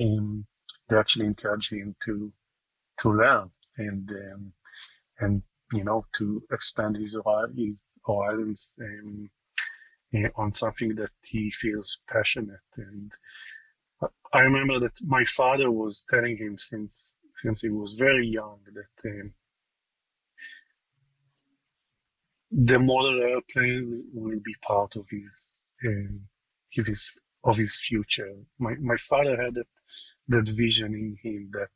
um, 0.00 0.46
they 0.88 0.96
actually 0.96 1.26
encourage 1.26 1.70
him 1.70 1.96
to 2.04 2.32
to 3.00 3.12
learn 3.12 3.50
and 3.76 4.10
um, 4.10 4.52
and 5.20 5.42
you 5.72 5.84
know 5.84 6.06
to 6.16 6.42
expand 6.52 6.96
his 6.96 7.16
his 7.56 7.98
horizons. 8.06 8.78
On 10.36 10.52
something 10.52 10.94
that 10.96 11.10
he 11.22 11.50
feels 11.50 12.00
passionate. 12.08 12.60
And 12.76 13.12
I 14.32 14.40
remember 14.40 14.78
that 14.80 14.98
my 15.04 15.24
father 15.24 15.70
was 15.70 16.04
telling 16.08 16.36
him 16.36 16.58
since 16.58 17.18
since 17.32 17.60
he 17.62 17.70
was 17.70 17.94
very 17.94 18.26
young 18.26 18.58
that 18.74 19.10
um, 19.10 19.34
the 22.50 22.78
model 22.78 23.22
airplanes 23.22 24.04
will 24.12 24.40
be 24.44 24.54
part 24.62 24.96
of 24.96 25.06
his 25.10 25.60
um, 25.86 26.20
of 26.78 26.86
his 26.86 27.12
of 27.44 27.56
his 27.56 27.76
future. 27.76 28.32
My 28.58 28.74
my 28.80 28.96
father 28.96 29.40
had 29.40 29.54
that 29.54 29.68
that 30.28 30.48
vision 30.48 30.94
in 30.94 31.16
him 31.22 31.50
that 31.52 31.70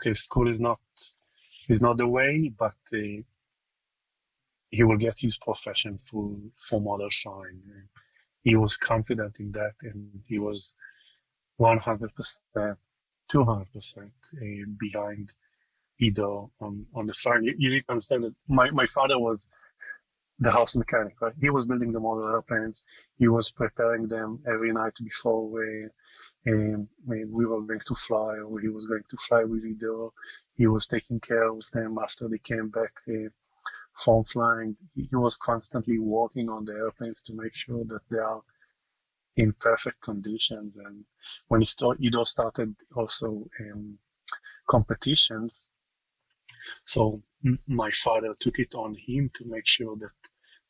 okay, 0.00 0.14
school 0.14 0.48
is 0.48 0.60
not 0.60 0.80
is 1.68 1.80
not 1.80 1.96
the 1.96 2.06
way, 2.06 2.52
but 2.56 2.76
uh, 2.94 3.22
he 4.70 4.82
will 4.82 4.96
get 4.96 5.18
his 5.18 5.38
profession 5.38 5.98
for 5.98 6.80
model 6.80 7.10
flying. 7.10 7.62
He 8.42 8.56
was 8.56 8.76
confident 8.76 9.36
in 9.40 9.52
that, 9.52 9.74
and 9.82 10.22
he 10.26 10.38
was 10.38 10.74
100 11.56 12.14
percent, 12.14 12.78
200 13.30 13.72
percent 13.72 14.12
eh, 14.42 14.64
behind 14.78 15.32
Ido 16.00 16.50
on 16.60 16.86
on 16.94 17.06
the 17.06 17.14
flying. 17.14 17.44
You, 17.44 17.54
you 17.58 17.70
need 17.70 17.82
to 17.82 17.92
understand 17.92 18.24
that 18.24 18.34
my 18.48 18.70
my 18.70 18.86
father 18.86 19.18
was 19.18 19.48
the 20.38 20.50
house 20.50 20.76
mechanic. 20.76 21.20
Right? 21.20 21.32
He 21.40 21.50
was 21.50 21.66
building 21.66 21.92
the 21.92 22.00
model 22.00 22.28
airplanes. 22.28 22.84
He 23.18 23.28
was 23.28 23.50
preparing 23.50 24.06
them 24.08 24.42
every 24.46 24.72
night 24.72 24.92
before 25.02 25.48
we, 25.48 25.86
um, 26.48 26.88
we 27.06 27.24
were 27.24 27.62
going 27.62 27.80
to 27.86 27.94
fly, 27.94 28.38
or 28.38 28.60
he 28.60 28.68
was 28.68 28.86
going 28.86 29.04
to 29.10 29.16
fly 29.16 29.44
with 29.44 29.64
Ido. 29.64 30.12
He 30.54 30.66
was 30.66 30.86
taking 30.86 31.20
care 31.20 31.44
of 31.44 31.62
them 31.72 31.98
after 32.02 32.28
they 32.28 32.38
came 32.38 32.68
back 32.68 32.92
uh, 33.08 33.30
from 34.02 34.24
flying. 34.24 34.76
He 34.94 35.08
was 35.12 35.36
constantly 35.36 35.98
working 35.98 36.48
on 36.48 36.64
the 36.64 36.74
airplanes 36.74 37.22
to 37.22 37.34
make 37.34 37.54
sure 37.54 37.84
that 37.84 38.02
they 38.10 38.18
are 38.18 38.42
in 39.36 39.52
perfect 39.60 40.00
conditions. 40.02 40.76
And 40.76 41.04
when 41.48 41.62
Ido 42.00 42.24
started 42.24 42.74
also 42.94 43.48
um, 43.60 43.98
competitions, 44.68 45.70
so 46.84 47.22
my 47.68 47.90
father 47.90 48.34
took 48.40 48.58
it 48.58 48.74
on 48.74 48.94
him 48.94 49.30
to 49.34 49.44
make 49.46 49.66
sure 49.66 49.96
that 49.96 50.10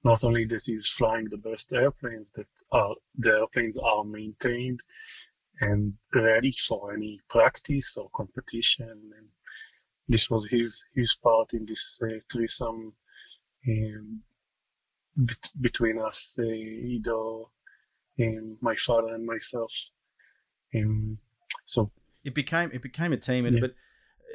not 0.05 0.25
only 0.25 0.45
that 0.47 0.63
he's 0.65 0.89
flying 0.89 1.29
the 1.29 1.39
best 1.39 1.73
airplanes, 1.73 2.31
that 2.33 2.47
are, 2.71 2.95
the 3.17 3.39
airplanes 3.39 3.79
are 3.79 4.05
maintained 4.05 4.81
and 5.61 5.95
ready 6.15 6.55
for 6.69 6.93
any 6.93 7.21
practice 7.29 7.97
or 7.97 8.11
competition. 8.15 9.11
And 9.17 9.29
this 10.07 10.31
was 10.31 10.49
his 10.49 10.85
his 10.95 11.17
part 11.23 11.55
in 11.55 11.65
this 11.65 12.01
uh, 12.03 12.21
threesome 12.31 12.95
um, 13.69 14.23
bet- 15.17 15.51
between 15.61 15.99
us, 15.99 16.37
uh, 16.39 16.43
Ido, 16.43 17.51
and 18.19 18.57
my 18.61 18.77
father 18.77 19.15
and 19.15 19.27
myself. 19.27 19.73
Um, 20.75 21.19
so 21.65 21.91
it 22.25 22.35
became 22.35 22.71
it 22.73 22.83
became 22.83 23.13
a 23.13 23.17
team, 23.17 23.47
and 23.47 23.57
Yeah. 23.57 23.61
but 23.61 23.75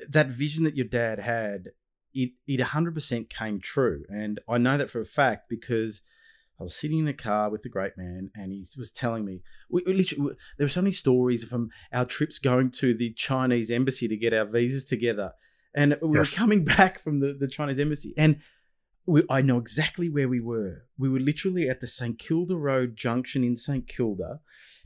that 0.09 0.27
vision 0.27 0.63
that 0.63 0.75
your 0.75 0.87
dad 0.87 1.19
had, 1.19 1.69
it 2.13 2.31
it 2.47 2.59
hundred 2.59 2.93
percent 2.93 3.29
came 3.29 3.59
true, 3.59 4.05
and 4.09 4.39
I 4.47 4.57
know 4.57 4.77
that 4.77 4.89
for 4.89 4.99
a 5.01 5.05
fact 5.05 5.49
because 5.49 6.01
I 6.59 6.63
was 6.63 6.75
sitting 6.75 6.99
in 6.99 7.05
the 7.05 7.13
car 7.13 7.49
with 7.49 7.63
the 7.63 7.69
great 7.69 7.97
man, 7.97 8.29
and 8.35 8.51
he 8.51 8.65
was 8.77 8.91
telling 8.91 9.25
me 9.25 9.41
we, 9.69 9.83
we 9.85 9.93
literally 9.93 10.23
we- 10.29 10.35
there 10.57 10.65
were 10.65 10.69
so 10.69 10.81
many 10.81 10.91
stories 10.91 11.43
from 11.43 11.69
our 11.91 12.05
trips 12.05 12.37
going 12.39 12.71
to 12.71 12.93
the 12.93 13.11
Chinese 13.13 13.71
embassy 13.71 14.07
to 14.07 14.15
get 14.17 14.33
our 14.33 14.45
visas 14.45 14.85
together, 14.85 15.33
and 15.73 15.97
we 16.01 16.17
Yes. 16.17 16.33
were 16.33 16.37
coming 16.37 16.63
back 16.77 16.99
from 16.99 17.19
the, 17.19 17.33
the 17.33 17.47
Chinese 17.47 17.79
embassy, 17.79 18.13
and 18.17 18.41
we, 19.05 19.23
I 19.29 19.41
know 19.41 19.57
exactly 19.57 20.09
where 20.09 20.29
we 20.29 20.39
were. 20.39 20.85
We 20.97 21.09
were 21.09 21.19
literally 21.19 21.67
at 21.67 21.81
the 21.81 21.87
St 21.87 22.19
Kilda 22.19 22.55
Road 22.55 22.95
junction 22.95 23.43
in 23.43 23.55
St 23.55 23.87
Kilda, 23.87 24.39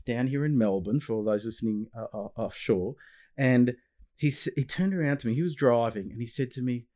down 0.06 0.28
here 0.28 0.44
in 0.44 0.56
Melbourne, 0.56 1.00
for 1.00 1.14
all 1.14 1.24
those 1.24 1.44
listening 1.44 1.88
uh, 1.96 2.06
uh, 2.12 2.28
offshore. 2.36 2.94
And 3.36 3.76
he 4.16 4.32
he 4.56 4.64
turned 4.64 4.94
around 4.94 5.18
to 5.18 5.28
me. 5.28 5.34
He 5.34 5.42
was 5.42 5.54
driving, 5.54 6.10
and 6.10 6.20
he 6.20 6.26
said 6.26 6.50
to 6.52 6.62
me, 6.62 6.86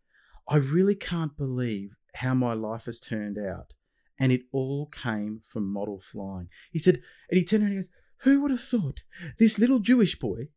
"I 0.49 0.57
really 0.57 0.95
can't 0.95 1.37
believe 1.37 1.91
how 2.15 2.35
my 2.35 2.55
life 2.55 2.87
has 2.87 3.01
turned 3.01 3.39
out." 3.39 3.75
And 4.19 4.33
it 4.33 4.43
all 4.53 4.87
came 4.87 5.41
from 5.45 5.73
model 5.73 5.99
flying. 5.99 6.49
He 6.71 6.79
said, 6.79 7.01
and 7.31 7.39
he 7.39 7.45
turned 7.45 7.63
around 7.63 7.73
and 7.73 7.79
he 7.79 7.89
goes, 7.89 7.91
"Who 8.23 8.43
would 8.43 8.51
have 8.51 8.61
thought 8.61 9.03
this 9.39 9.59
little 9.59 9.79
Jewish 9.81 10.19
boy, 10.19 10.49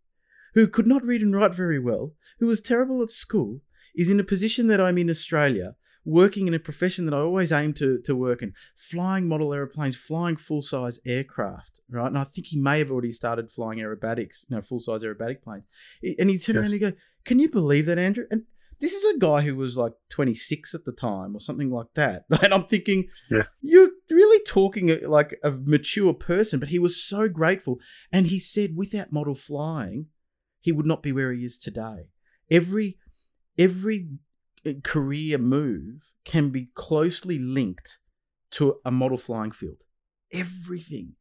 who 0.53 0.67
could 0.67 0.87
not 0.87 1.03
read 1.03 1.21
and 1.21 1.35
write 1.35 1.55
very 1.55 1.79
well, 1.79 2.13
who 2.39 2.47
was 2.47 2.61
terrible 2.61 3.01
at 3.01 3.09
school, 3.09 3.61
is 3.95 4.09
in 4.09 4.19
a 4.19 4.23
position 4.23 4.67
that 4.67 4.79
I'm 4.79 4.97
in 4.97 5.09
Australia." 5.09 5.75
Working 6.05 6.47
in 6.47 6.53
a 6.53 6.59
profession 6.59 7.05
that 7.05 7.13
I 7.13 7.19
always 7.19 7.51
aim 7.51 7.73
to, 7.73 7.99
to 8.03 8.15
work 8.15 8.41
in, 8.41 8.53
flying 8.75 9.27
model 9.27 9.53
aeroplanes, 9.53 9.95
flying 9.95 10.35
full 10.35 10.61
size 10.61 10.99
aircraft, 11.05 11.81
right? 11.89 12.07
And 12.07 12.17
I 12.17 12.23
think 12.25 12.47
he 12.47 12.59
may 12.61 12.79
have 12.79 12.91
already 12.91 13.11
started 13.11 13.51
flying 13.51 13.79
aerobatics, 13.79 14.45
you 14.49 14.55
know, 14.55 14.61
full 14.61 14.79
size 14.79 15.03
aerobatic 15.03 15.41
planes. 15.41 15.67
And 16.19 16.29
he 16.29 16.37
turned 16.37 16.57
around 16.57 16.65
and 16.65 16.73
he 16.73 16.79
go, 16.79 16.93
Can 17.25 17.39
you 17.39 17.49
believe 17.49 17.85
that, 17.85 17.97
Andrew? 17.97 18.25
And 18.31 18.43
this 18.79 18.93
is 18.93 19.15
a 19.15 19.19
guy 19.19 19.41
who 19.41 19.55
was 19.55 19.77
like 19.77 19.93
26 20.09 20.75
at 20.75 20.83
the 20.83 20.91
time 20.91 21.35
or 21.35 21.39
something 21.39 21.69
like 21.71 21.93
that. 21.93 22.25
And 22.43 22.53
I'm 22.53 22.65
thinking, 22.65 23.07
Yeah. 23.31 23.43
you're 23.61 23.91
really 24.09 24.43
talking 24.45 24.91
uh, 24.91 24.97
like 25.07 25.39
a 25.43 25.51
mature 25.51 26.13
person, 26.13 26.59
but 26.59 26.69
he 26.69 26.79
was 26.79 27.01
so 27.01 27.29
grateful. 27.29 27.79
And 28.11 28.27
he 28.27 28.39
said, 28.39 28.75
without 28.75 29.13
model 29.13 29.35
flying, 29.35 30.07
he 30.59 30.73
would 30.73 30.85
not 30.85 31.01
be 31.01 31.13
where 31.13 31.31
he 31.31 31.43
is 31.45 31.57
today. 31.57 32.09
Every 32.51 32.97
every 33.57 34.09
career 34.83 35.37
move 35.37 36.13
can 36.25 36.49
be 36.49 36.69
closely 36.75 37.37
linked 37.39 37.99
to 38.51 38.75
a 38.85 38.91
model 38.91 39.17
flying 39.17 39.51
field. 39.51 39.83
Everything. 40.33 41.15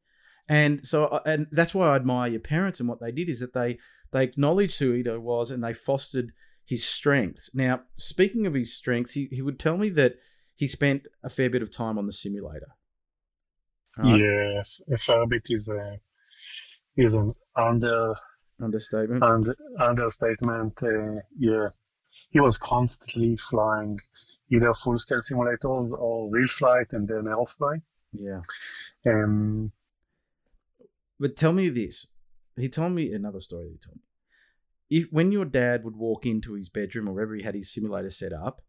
And 0.49 0.87
so, 0.87 1.21
and 1.25 1.47
that's 1.51 1.75
why 1.75 1.89
I 1.89 1.97
admire 1.97 2.31
your 2.31 2.41
parents 2.41 2.81
and 2.81 2.89
what 2.89 3.01
they 3.01 3.13
did 3.13 3.29
is 3.29 3.41
that 3.41 3.55
they 3.55 3.79
they 4.13 4.25
acknowledged 4.25 4.79
who 4.79 4.93
Ido 4.93 5.19
was 5.19 5.51
and 5.51 5.65
they 5.65 5.73
fostered 5.73 6.33
his 6.65 6.85
strengths. 6.85 7.55
Now, 7.55 7.83
speaking 7.95 8.47
of 8.47 8.55
his 8.55 8.75
strengths, 8.75 9.15
he, 9.15 9.29
he 9.33 9.41
would 9.43 9.59
tell 9.59 9.79
me 9.79 9.89
that 9.91 10.17
he 10.55 10.67
spent 10.67 11.09
a 11.23 11.31
fair 11.31 11.49
bit 11.49 11.63
of 11.63 11.71
time 11.71 11.99
on 11.99 12.07
the 12.07 12.13
simulator. 12.13 12.75
Right? 13.97 14.21
yes, 14.21 14.81
a 14.91 14.99
fair 14.99 15.27
bit 15.27 15.47
is 15.49 15.69
a 15.69 15.99
is 16.97 17.15
an 17.15 17.33
under 17.57 18.15
Understatement. 18.61 19.25
understatement. 19.81 20.83
Uh, 20.83 21.21
yeah, 21.37 21.69
he 22.33 22.41
was 22.41 22.59
constantly 22.59 23.37
flying 23.37 24.01
either 24.51 24.75
full 24.75 24.99
scale 24.99 25.21
simulators 25.21 25.93
or 25.93 26.31
real 26.31 26.49
flight 26.49 26.89
and 26.93 27.09
then 27.09 27.29
air 27.29 27.47
flight. 27.47 27.81
yeah. 28.13 28.43
Um, 29.07 29.73
But 31.19 31.37
tell 31.37 31.53
me 31.53 31.69
this. 31.69 32.09
He 32.57 32.69
told 32.69 32.93
me 32.93 33.13
another 33.13 33.41
story 33.41 33.65
that 33.67 33.73
he 33.73 33.79
told 33.79 33.97
me. 33.97 34.03
If 34.91 35.09
when 35.11 35.33
your 35.33 35.47
dad 35.47 35.85
would 35.85 35.97
walk 35.97 36.27
into 36.27 36.53
his 36.55 36.69
bedroom 36.69 37.09
or 37.09 37.13
wherever 37.15 37.35
he 37.35 37.43
had 37.45 37.55
his 37.55 37.73
simulator 37.73 38.11
set 38.11 38.33
up 38.33 38.61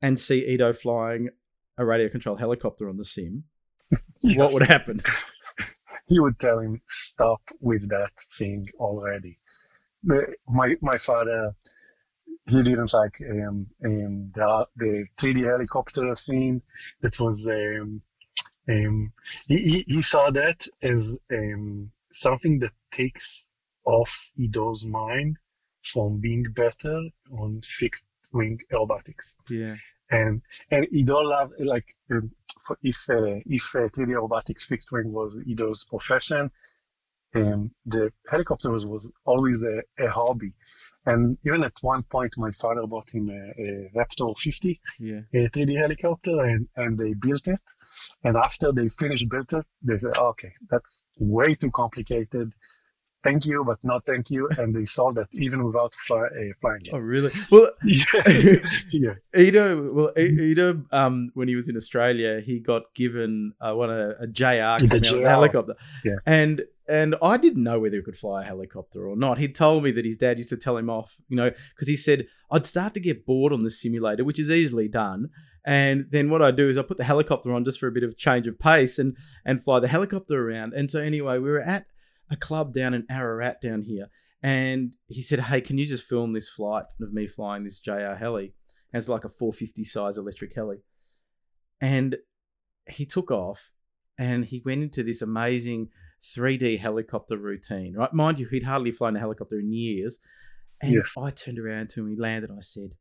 and 0.00 0.18
see 0.18 0.46
Ido 0.46 0.72
flying 0.72 1.30
a 1.76 1.84
radio 1.84 2.08
controlled 2.08 2.38
helicopter 2.38 2.88
on 2.88 2.96
the 2.96 3.04
sim, 3.04 3.44
what 4.20 4.52
would 4.52 4.62
happen? 4.62 5.00
he 6.06 6.20
would 6.20 6.38
tell 6.38 6.60
him 6.60 6.80
stop 6.86 7.40
with 7.60 7.88
that 7.88 8.12
thing 8.38 8.66
already. 8.78 9.38
The, 10.04 10.34
my 10.48 10.76
my 10.80 10.96
father, 10.98 11.56
he 12.48 12.62
didn't 12.62 12.92
like 12.92 13.20
um, 13.30 13.66
um, 13.84 14.32
the 14.34 14.66
the 14.76 15.06
3D 15.18 15.44
helicopter 15.44 16.14
scene. 16.14 16.62
That 17.02 17.18
was 17.20 17.46
um, 17.46 18.02
um, 18.68 19.12
he, 19.46 19.84
he 19.86 20.02
saw 20.02 20.30
that 20.30 20.66
as 20.82 21.16
um, 21.32 21.90
something 22.12 22.58
that 22.60 22.72
takes 22.90 23.48
off 23.84 24.30
Ido's 24.38 24.84
mind 24.84 25.36
from 25.84 26.20
being 26.20 26.44
better 26.54 27.02
on 27.32 27.62
fixed 27.64 28.06
wing 28.32 28.58
aerobatics. 28.72 29.36
Yeah. 29.48 29.76
and 30.10 30.42
and 30.70 30.86
Ido 30.92 31.20
loved 31.20 31.54
like 31.60 31.96
um, 32.10 32.30
if 32.82 33.08
uh, 33.10 33.40
if 33.46 33.74
uh, 33.74 33.88
3D 33.88 34.08
aerobatics 34.08 34.64
fixed 34.66 34.92
wing 34.92 35.12
was 35.12 35.42
Ido's 35.48 35.84
profession, 35.84 36.50
um, 37.34 37.70
the 37.86 38.12
helicopters 38.30 38.86
was 38.86 39.12
always 39.24 39.62
a, 39.62 39.82
a 39.98 40.08
hobby. 40.10 40.52
And 41.10 41.38
even 41.46 41.64
at 41.64 41.72
one 41.80 42.02
point, 42.14 42.32
my 42.36 42.52
father 42.62 42.86
bought 42.92 43.08
him 43.16 43.26
a, 43.30 43.42
a 43.66 43.68
Raptor 43.96 44.36
50, 44.36 44.80
Yeah. 45.00 45.20
a 45.34 45.48
3D 45.54 45.72
helicopter, 45.84 46.36
and, 46.50 46.68
and 46.76 46.98
they 46.98 47.14
built 47.14 47.46
it. 47.48 47.60
And 48.24 48.36
after 48.36 48.72
they 48.72 48.88
finished 48.88 49.28
built 49.28 49.52
it, 49.52 49.66
they 49.82 49.98
said, 49.98 50.16
okay, 50.30 50.52
that's 50.70 51.06
way 51.18 51.54
too 51.54 51.70
complicated. 51.70 52.52
Thank 53.24 53.46
you, 53.46 53.64
but 53.64 53.78
not 53.82 54.06
thank 54.06 54.30
you. 54.30 54.48
And 54.58 54.68
they 54.76 54.84
sold 54.84 55.14
that 55.16 55.28
even 55.32 55.64
without 55.64 55.92
fly, 56.06 56.20
uh, 56.26 56.52
flying 56.60 56.82
Oh, 56.92 56.98
it. 56.98 57.00
really? 57.14 57.30
Well, 57.50 57.68
yeah. 57.84 58.22
yeah. 58.92 59.14
Ido, 59.36 59.92
well, 59.92 60.12
I- 60.16 60.20
Ido, 60.50 60.84
um, 60.92 61.30
when 61.34 61.48
he 61.48 61.56
was 61.56 61.68
in 61.68 61.76
Australia, 61.76 62.40
he 62.40 62.60
got 62.60 62.82
given 62.94 63.54
uh, 63.60 63.72
one 63.74 63.90
a, 63.90 64.10
a 64.20 64.26
JR 64.28 64.78
JR. 64.86 65.26
helicopter, 65.26 65.74
Yeah. 66.04 66.18
and 66.26 66.62
and 66.88 67.14
I 67.22 67.36
didn't 67.36 67.62
know 67.62 67.80
whether 67.80 67.96
he 67.96 68.02
could 68.02 68.16
fly 68.16 68.42
a 68.42 68.44
helicopter 68.44 69.06
or 69.06 69.16
not. 69.16 69.38
He'd 69.38 69.54
told 69.54 69.84
me 69.84 69.90
that 69.92 70.04
his 70.04 70.16
dad 70.16 70.38
used 70.38 70.50
to 70.50 70.56
tell 70.56 70.76
him 70.76 70.88
off, 70.88 71.16
you 71.28 71.36
know, 71.36 71.50
because 71.50 71.88
he 71.88 71.96
said 71.96 72.26
I'd 72.50 72.66
start 72.66 72.94
to 72.94 73.00
get 73.00 73.26
bored 73.26 73.52
on 73.52 73.62
the 73.62 73.70
simulator, 73.70 74.24
which 74.24 74.40
is 74.40 74.50
easily 74.50 74.88
done. 74.88 75.28
And 75.66 76.06
then 76.10 76.30
what 76.30 76.40
I 76.40 76.50
do 76.50 76.68
is 76.68 76.78
I 76.78 76.82
put 76.82 76.96
the 76.96 77.04
helicopter 77.04 77.52
on 77.52 77.64
just 77.64 77.78
for 77.78 77.88
a 77.88 77.92
bit 77.92 78.02
of 78.02 78.16
change 78.16 78.46
of 78.46 78.58
pace 78.58 78.98
and 78.98 79.16
and 79.44 79.62
fly 79.62 79.80
the 79.80 79.88
helicopter 79.88 80.48
around. 80.48 80.72
And 80.72 80.90
so 80.90 81.00
anyway, 81.00 81.38
we 81.38 81.50
were 81.50 81.60
at 81.60 81.86
a 82.30 82.36
club 82.36 82.72
down 82.72 82.94
in 82.94 83.04
Ararat 83.10 83.60
down 83.60 83.82
here, 83.82 84.08
and 84.42 84.96
he 85.08 85.20
said, 85.20 85.40
"Hey, 85.40 85.60
can 85.60 85.78
you 85.78 85.86
just 85.86 86.06
film 86.06 86.32
this 86.32 86.48
flight 86.48 86.84
of 87.00 87.12
me 87.12 87.26
flying 87.26 87.64
this 87.64 87.80
JR 87.80 88.14
heli?" 88.14 88.54
And 88.92 88.98
it's 89.00 89.08
like 89.08 89.24
a 89.24 89.28
450 89.28 89.84
size 89.84 90.16
electric 90.16 90.54
heli. 90.54 90.78
And 91.80 92.16
he 92.88 93.04
took 93.04 93.30
off 93.30 93.70
and 94.18 94.44
he 94.44 94.62
went 94.64 94.82
into 94.82 95.02
this 95.02 95.22
amazing 95.22 95.90
3D 96.22 96.78
helicopter 96.78 97.36
routine, 97.36 97.94
right? 97.96 98.12
Mind 98.12 98.38
you, 98.38 98.46
he'd 98.46 98.64
hardly 98.64 98.90
flown 98.90 99.16
a 99.16 99.20
helicopter 99.20 99.58
in 99.58 99.72
years. 99.72 100.18
And 100.80 100.94
Yes. 100.94 101.14
I 101.18 101.30
turned 101.30 101.58
around 101.58 101.90
to 101.90 102.00
him, 102.00 102.10
he 102.10 102.16
landed, 102.16 102.50
I 102.50 102.60
said, 102.60 102.94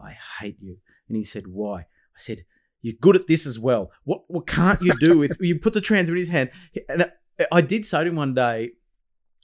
I 0.00 0.16
hate 0.40 0.58
you. 0.60 0.76
And 1.08 1.16
he 1.16 1.24
said, 1.24 1.48
Why? 1.48 1.80
I 1.80 2.18
said, 2.18 2.44
You're 2.82 2.94
good 3.00 3.16
at 3.16 3.26
this 3.26 3.46
as 3.46 3.58
well. 3.58 3.90
What 4.04 4.22
what 4.28 4.46
can't 4.46 4.80
you 4.80 4.94
do 4.98 5.18
with 5.18 5.36
you 5.40 5.58
put 5.58 5.74
the 5.74 5.80
transmitter 5.80 6.16
in 6.16 6.18
his 6.18 6.28
hand? 6.28 6.50
And 6.88 7.02
I, 7.02 7.46
I 7.52 7.60
did 7.60 7.84
say 7.84 8.04
to 8.04 8.10
him 8.10 8.16
one 8.16 8.34
day, 8.34 8.70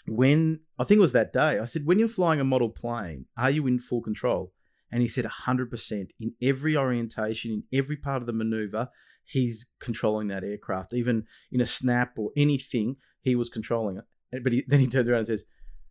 when 0.06 0.60
I 0.78 0.84
think 0.84 0.98
it 0.98 1.02
was 1.02 1.12
that 1.12 1.32
day, 1.32 1.58
I 1.58 1.64
said, 1.64 1.82
When 1.84 1.98
you're 1.98 2.08
flying 2.08 2.40
a 2.40 2.44
model 2.44 2.70
plane, 2.70 3.26
are 3.36 3.50
you 3.50 3.66
in 3.66 3.78
full 3.78 4.02
control? 4.02 4.52
And 4.92 5.02
he 5.02 5.08
said 5.08 5.24
100% 5.24 6.10
in 6.20 6.34
every 6.40 6.76
orientation, 6.76 7.50
in 7.50 7.64
every 7.76 7.96
part 7.96 8.22
of 8.22 8.26
the 8.26 8.32
maneuver, 8.32 8.88
he's 9.26 9.66
controlling 9.80 10.28
that 10.28 10.44
aircraft. 10.44 10.92
Even 10.92 11.24
in 11.50 11.60
a 11.60 11.66
snap 11.66 12.12
or 12.16 12.30
anything, 12.36 12.96
he 13.20 13.34
was 13.34 13.50
controlling 13.50 13.98
it. 13.98 14.42
But 14.42 14.52
he, 14.52 14.64
then 14.66 14.80
he 14.80 14.86
turned 14.86 15.08
around 15.08 15.20
and 15.20 15.26
says, 15.28 15.44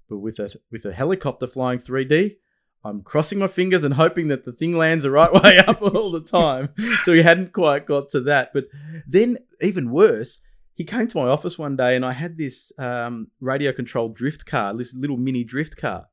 but 0.10 0.20
with 0.20 0.40
a 0.40 0.54
with 0.72 0.86
a 0.86 0.94
helicopter 0.94 1.48
flying 1.48 1.80
3D, 1.80 2.36
I'm 2.84 3.02
crossing 3.02 3.40
my 3.40 3.48
fingers 3.48 3.84
and 3.84 3.96
hoping 3.96 4.28
that 4.28 4.46
the 4.46 4.52
thing 4.52 4.78
lands 4.78 5.04
the 5.04 5.12
right 5.12 5.34
way 5.44 5.58
up 5.60 5.82
all 5.82 6.12
the 6.12 6.22
time. 6.22 6.70
so 7.04 7.14
he 7.14 7.24
hadn't 7.24 7.54
quite 7.54 7.86
got 7.86 8.10
to 8.10 8.22
that. 8.22 8.52
But 8.54 8.66
then, 9.08 9.38
even 9.62 9.92
worse, 9.92 10.40
he 10.74 10.84
came 10.84 11.08
to 11.08 11.18
my 11.18 11.28
office 11.28 11.58
one 11.58 11.76
day 11.76 11.96
and 11.96 12.06
I 12.06 12.14
had 12.14 12.38
this 12.38 12.72
um, 12.78 13.32
radio 13.40 13.72
controlled 13.72 14.16
drift 14.16 14.46
car, 14.46 14.76
this 14.76 14.96
little 14.96 15.18
mini 15.18 15.44
drift 15.44 15.78
car. 15.78 16.08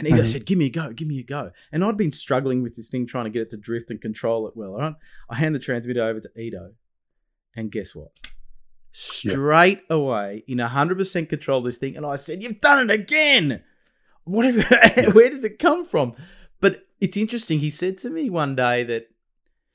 And 0.00 0.08
Ido 0.08 0.22
mm-hmm. 0.22 0.26
said, 0.26 0.46
Give 0.46 0.56
me 0.56 0.66
a 0.66 0.70
go, 0.70 0.94
give 0.94 1.06
me 1.06 1.18
a 1.18 1.22
go. 1.22 1.50
And 1.70 1.84
I'd 1.84 1.98
been 1.98 2.10
struggling 2.10 2.62
with 2.62 2.74
this 2.74 2.88
thing, 2.88 3.06
trying 3.06 3.24
to 3.24 3.30
get 3.30 3.42
it 3.42 3.50
to 3.50 3.58
drift 3.58 3.90
and 3.90 4.00
control 4.00 4.48
it 4.48 4.56
well. 4.56 4.70
All 4.70 4.80
right. 4.80 4.94
I 5.28 5.34
hand 5.34 5.54
the 5.54 5.58
transmitter 5.58 6.02
over 6.02 6.20
to 6.20 6.40
Ido. 6.40 6.72
And 7.54 7.70
guess 7.70 7.94
what? 7.94 8.12
Straight 8.92 9.82
yep. 9.82 9.90
away, 9.90 10.42
in 10.48 10.56
100% 10.56 11.28
control 11.28 11.58
of 11.58 11.64
this 11.64 11.76
thing. 11.76 11.98
And 11.98 12.06
I 12.06 12.16
said, 12.16 12.42
You've 12.42 12.62
done 12.62 12.88
it 12.88 12.94
again. 12.94 13.62
Whatever. 14.24 14.62
Where 15.12 15.28
did 15.28 15.44
it 15.44 15.58
come 15.58 15.84
from? 15.84 16.14
But 16.62 16.86
it's 16.98 17.18
interesting. 17.18 17.58
He 17.58 17.68
said 17.68 17.98
to 17.98 18.08
me 18.08 18.30
one 18.30 18.56
day 18.56 18.82
that 18.84 19.10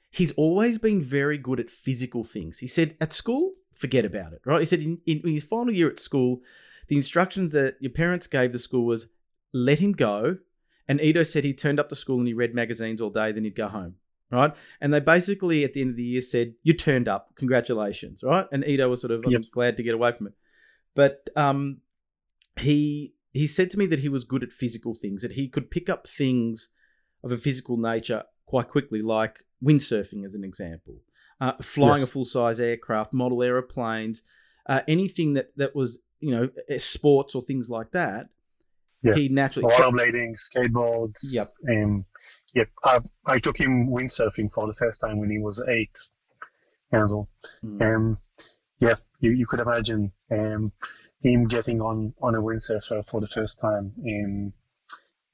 he's 0.09 0.31
always 0.31 0.79
been 0.79 1.03
very 1.03 1.37
good 1.37 1.59
at 1.59 1.69
physical 1.69 2.23
things. 2.23 2.57
He 2.57 2.67
said, 2.67 2.97
At 2.99 3.13
school, 3.13 3.53
forget 3.75 4.05
about 4.05 4.33
it, 4.33 4.41
right? 4.43 4.59
He 4.59 4.65
said 4.65 4.79
in, 4.79 5.01
in, 5.05 5.21
his 5.23 5.43
final 5.43 5.71
year 5.71 5.87
at 5.87 5.99
school, 5.99 6.41
the 6.87 6.95
instructions 6.95 7.53
that 7.53 7.75
your 7.79 7.91
parents 7.91 8.25
gave 8.25 8.53
the 8.53 8.59
school 8.59 8.85
was 8.85 9.09
let 9.55 9.79
him 9.79 9.93
go. 9.93 10.37
And 10.87 11.01
Ido 11.01 11.23
said 11.23 11.43
he 11.43 11.53
turned 11.53 11.79
up 11.79 11.89
to 11.89 11.95
school 11.95 12.19
and 12.19 12.27
he 12.27 12.33
read 12.33 12.53
magazines 12.53 13.01
all 13.01 13.09
day, 13.09 13.31
then 13.31 13.43
he'd 13.43 13.55
go 13.55 13.67
home, 13.67 13.95
right? 14.31 14.53
And 14.79 14.93
they 14.93 14.99
basically 14.99 15.63
at 15.63 15.73
the 15.73 15.81
end 15.81 15.91
of 15.91 15.95
the 15.95 16.03
year 16.03 16.21
said, 16.21 16.53
You 16.61 16.73
turned 16.73 17.07
up, 17.07 17.35
congratulations, 17.35 18.23
right? 18.23 18.45
And 18.51 18.63
Ido 18.67 18.89
was 18.89 19.01
sort 19.01 19.11
of 19.11 19.23
yep. 19.27 19.41
glad 19.51 19.77
to 19.77 19.83
get 19.83 19.95
away 19.95 20.11
from 20.11 20.27
it. 20.27 20.33
But 20.93 21.29
um, 21.35 21.81
he 22.59 23.15
he 23.33 23.47
said 23.47 23.71
to 23.71 23.79
me 23.79 23.85
that 23.87 23.99
he 23.99 24.09
was 24.09 24.23
good 24.23 24.43
at 24.43 24.53
physical 24.53 24.93
things, 24.93 25.21
that 25.23 25.33
he 25.33 25.47
could 25.47 25.71
pick 25.71 25.89
up 25.89 26.07
things 26.07 26.69
of 27.23 27.31
a 27.31 27.37
physical 27.37 27.77
nature 27.77 28.23
quite 28.45 28.69
quickly, 28.69 29.01
like 29.01 29.39
windsurfing 29.63 30.23
as 30.23 30.35
an 30.35 30.43
example 30.43 30.95
uh, 31.41 31.53
flying 31.61 31.99
yes. 31.99 32.09
a 32.09 32.11
full 32.11 32.25
size 32.25 32.59
aircraft, 32.59 33.13
model 33.13 33.43
aeroplanes, 33.43 34.23
uh, 34.67 34.81
anything 34.87 35.33
that 35.33 35.55
that 35.57 35.75
was 35.75 36.01
you 36.19 36.31
know 36.31 36.49
sports 36.77 37.35
or 37.35 37.41
things 37.41 37.69
like 37.69 37.91
that. 37.91 38.27
Yeah. 39.05 39.13
He 39.13 39.29
naturally 39.29 39.71
rollerblading, 39.71 40.35
skateboards. 40.35 41.35
Yep. 41.35 41.47
Um, 41.69 42.05
yep. 42.55 42.69
I, 42.83 42.99
I 43.25 43.39
took 43.39 43.57
him 43.57 43.89
windsurfing 43.89 44.51
for 44.51 44.65
the 44.65 44.73
first 44.73 44.99
time 44.99 45.19
when 45.19 45.29
he 45.29 45.39
was 45.39 45.63
eight. 45.67 45.95
Handle. 46.91 47.29
Mm. 47.63 47.81
Um, 47.81 48.17
yeah, 48.79 48.95
you, 49.19 49.31
you 49.31 49.45
could 49.45 49.59
imagine 49.59 50.11
um, 50.31 50.71
him 51.21 51.47
getting 51.47 51.81
on 51.81 52.13
on 52.21 52.35
a 52.35 52.41
windsurfer 52.41 53.07
for 53.07 53.21
the 53.21 53.27
first 53.27 53.59
time. 53.59 53.93
In 54.03 54.53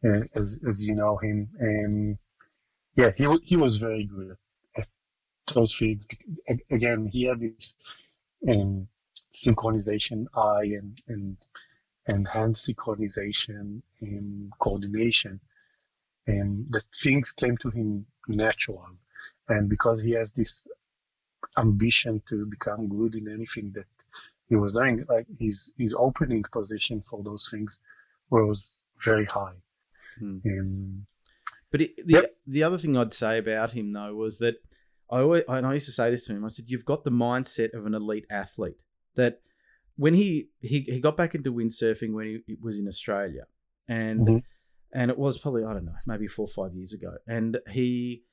uh, 0.04 0.22
as 0.36 0.62
as 0.68 0.86
you 0.86 0.96
know 0.96 1.18
him. 1.18 1.50
Um, 1.62 2.18
yeah, 2.96 3.12
he 3.16 3.28
he 3.44 3.56
was 3.56 3.78
very 3.78 4.06
good 4.06 4.36
at 4.76 4.88
those 5.54 5.74
fields. 5.74 6.06
Again, 6.70 7.08
he 7.12 7.24
had 7.24 7.40
this 7.40 7.78
um, 8.48 8.88
synchronization 9.34 10.26
eye 10.36 10.78
and, 10.78 11.02
and, 11.08 11.38
and 12.08 12.28
hand 12.28 12.56
synchronization 12.56 13.82
and 14.02 14.52
coordination. 14.60 15.40
And 16.28 16.66
that 16.72 16.84
things 17.04 17.32
came 17.32 17.58
to 17.58 17.70
him 17.70 18.06
natural. 18.28 18.86
And 19.48 19.70
because 19.70 20.02
he 20.02 20.12
has 20.12 20.32
this 20.32 20.68
ambition 21.58 22.22
to 22.30 22.46
become 22.46 22.88
good 22.88 23.16
in 23.16 23.28
anything 23.28 23.72
that 23.76 23.86
he 24.48 24.56
was 24.56 24.74
doing, 24.74 25.06
like 25.10 25.28
his, 25.40 25.74
his 25.78 25.96
opening 25.98 26.44
position 26.52 27.02
for 27.10 27.24
those 27.24 27.50
things 27.52 27.80
was 28.30 28.82
very 29.04 29.26
high. 29.26 29.56
Hmm. 30.20 30.38
Um, 30.46 31.06
but 31.72 31.82
it, 31.82 32.06
the 32.06 32.14
yep. 32.14 32.32
the 32.46 32.64
other 32.64 32.78
thing 32.78 32.98
I'd 32.98 33.14
say 33.14 33.38
about 33.38 33.72
him 33.72 33.92
though 33.92 34.14
was 34.14 34.40
that 34.40 34.56
I 35.10 35.22
always, 35.22 35.44
and 35.48 35.66
I 35.66 35.74
used 35.74 35.86
to 35.86 35.94
say 35.94 36.12
this 36.12 36.26
to 36.28 36.34
him. 36.34 36.44
I 36.44 36.50
said, 36.50 36.70
"You've 36.70 36.86
got 36.86 37.06
the 37.06 37.12
mindset 37.12 37.74
of 37.74 37.86
an 37.86 37.94
elite 37.94 38.26
athlete." 38.30 38.84
That 39.16 39.42
when 40.02 40.16
he 40.16 40.50
he, 40.62 40.80
he 40.80 41.00
got 41.00 41.16
back 41.16 41.36
into 41.36 41.54
windsurfing 41.54 42.12
when 42.12 42.42
he, 42.48 42.58
was 42.60 42.80
in 42.80 42.88
Australia, 42.88 43.44
and 43.88 44.28
mm-hmm. 44.28 44.38
and 45.00 45.12
it 45.12 45.18
was 45.18 45.38
probably 45.38 45.64
I 45.64 45.74
don't 45.74 45.86
know 45.86 46.02
maybe 46.08 46.26
four 46.26 46.46
or 46.46 46.48
five 46.48 46.74
years 46.74 46.92
ago, 46.92 47.18
and 47.28 47.60
he 47.70 48.24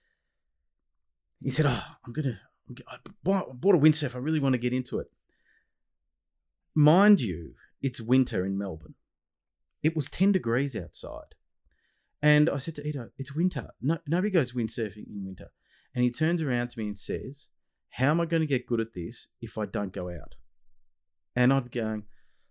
he 1.42 1.50
said, 1.50 1.66
"Oh, 1.68 1.96
I'm 2.06 2.14
gonna 2.14 2.40
I 2.88 2.96
bought, 3.22 3.60
bought 3.60 3.74
a 3.74 3.78
windsurf. 3.78 4.14
I 4.14 4.18
really 4.18 4.40
want 4.40 4.54
to 4.54 4.58
get 4.58 4.72
into 4.72 4.98
it." 4.98 5.08
Mind 6.74 7.20
you, 7.20 7.52
it's 7.82 8.00
winter 8.00 8.46
in 8.46 8.56
Melbourne. 8.56 8.94
It 9.82 9.94
was 9.94 10.08
ten 10.08 10.32
degrees 10.32 10.74
outside, 10.74 11.34
and 12.22 12.48
I 12.48 12.56
said 12.56 12.76
to 12.76 12.88
Ido, 12.88 13.10
"It's 13.18 13.36
winter. 13.36 13.68
No, 13.82 13.98
nobody 14.06 14.30
goes 14.30 14.52
windsurfing 14.52 15.06
in 15.06 15.22
winter." 15.22 15.50
And 15.94 16.02
he 16.02 16.10
turns 16.10 16.40
around 16.40 16.70
to 16.70 16.78
me 16.78 16.86
and 16.86 16.96
says, 16.96 17.48
How 17.90 18.10
am 18.10 18.20
I 18.20 18.26
going 18.26 18.42
to 18.42 18.46
get 18.46 18.66
good 18.66 18.78
at 18.78 18.92
this 18.94 19.28
if 19.40 19.56
I 19.58 19.64
don't 19.66 19.92
go 19.92 20.10
out? 20.10 20.34
And 21.38 21.52
I'd 21.52 21.70
going, 21.70 22.02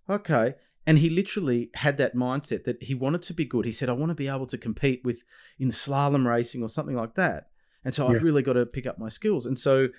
Okay. 0.09 0.55
And 0.85 0.99
he 0.99 1.09
literally 1.09 1.69
had 1.73 1.97
that 1.97 2.15
mindset 2.15 2.63
that 2.63 2.81
he 2.81 2.93
wanted 2.95 3.21
to 3.23 3.33
be 3.33 3.43
good. 3.43 3.65
He 3.65 3.73
said, 3.73 3.89
I 3.89 3.91
want 3.91 4.09
to 4.09 4.15
be 4.15 4.29
able 4.29 4.47
to 4.47 4.57
compete 4.57 5.01
with 5.03 5.25
in 5.59 5.67
slalom 5.67 6.25
racing 6.25 6.63
or 6.63 6.69
something 6.69 6.95
like 6.95 7.15
that. 7.15 7.49
And 7.83 7.93
so 7.93 8.07
yeah. 8.07 8.15
I've 8.15 8.23
really 8.23 8.41
got 8.41 8.53
to 8.53 8.65
pick 8.65 8.87
up 8.87 8.97
my 8.97 9.09
skills. 9.09 9.45
And 9.45 9.59
so 9.59 9.89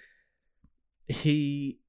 he 1.07 1.81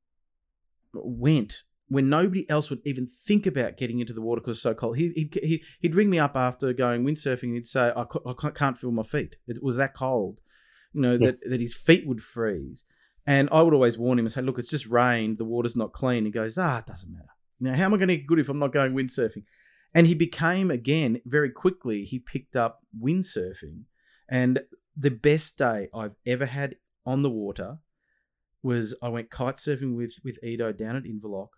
went 0.93 1.63
when 1.87 2.09
nobody 2.09 2.49
else 2.49 2.69
would 2.69 2.81
even 2.83 3.07
think 3.07 3.47
about 3.47 3.77
getting 3.77 3.99
into 3.99 4.11
the 4.11 4.21
water 4.21 4.41
because 4.41 4.57
it's 4.57 4.63
so 4.63 4.73
cold. 4.73 4.97
He, 4.97 5.13
he'd, 5.15 5.39
he, 5.41 5.63
he'd 5.79 5.95
ring 5.95 6.09
me 6.09 6.19
up 6.19 6.35
after 6.35 6.73
going 6.73 7.05
windsurfing 7.05 7.43
and 7.43 7.53
he'd 7.53 7.65
say, 7.65 7.93
I, 7.95 8.03
I 8.25 8.49
can't 8.49 8.77
feel 8.77 8.91
my 8.91 9.03
feet. 9.03 9.37
It 9.47 9.63
was 9.63 9.77
that 9.77 9.93
cold 9.93 10.41
you 10.93 11.01
know, 11.01 11.11
yeah. 11.13 11.27
that, 11.27 11.49
that 11.49 11.61
his 11.61 11.75
feet 11.75 12.07
would 12.07 12.21
freeze. 12.21 12.85
And 13.29 13.47
I 13.51 13.61
would 13.61 13.75
always 13.75 13.95
warn 13.95 14.17
him 14.17 14.25
and 14.25 14.31
say, 14.31 14.41
look, 14.41 14.57
it's 14.57 14.71
just 14.71 14.87
rain, 14.87 15.35
the 15.35 15.45
water's 15.45 15.75
not 15.75 15.93
clean. 15.93 16.25
He 16.25 16.31
goes, 16.31 16.57
ah, 16.57 16.79
it 16.79 16.87
doesn't 16.87 17.13
matter. 17.13 17.29
Know, 17.59 17.75
how 17.75 17.85
am 17.85 17.93
I 17.93 17.97
going 17.97 18.07
to 18.07 18.17
get 18.17 18.25
good 18.25 18.39
if 18.39 18.49
I'm 18.49 18.57
not 18.57 18.73
going 18.73 18.93
windsurfing? 18.93 19.43
And 19.93 20.07
he 20.07 20.15
became, 20.15 20.71
again, 20.71 21.21
very 21.27 21.51
quickly, 21.51 22.05
he 22.05 22.17
picked 22.17 22.55
up 22.55 22.79
windsurfing. 22.99 23.83
And 24.27 24.61
the 24.97 25.11
best 25.11 25.59
day 25.59 25.89
I've 25.93 26.15
ever 26.25 26.47
had 26.47 26.77
on 27.05 27.21
the 27.21 27.29
water 27.29 27.77
was 28.63 28.95
I 28.99 29.09
went 29.09 29.29
kite 29.29 29.57
surfing 29.57 29.95
with, 29.95 30.19
with 30.23 30.43
Ido 30.43 30.71
down 30.71 30.95
at 30.95 31.03
Inverloch. 31.03 31.49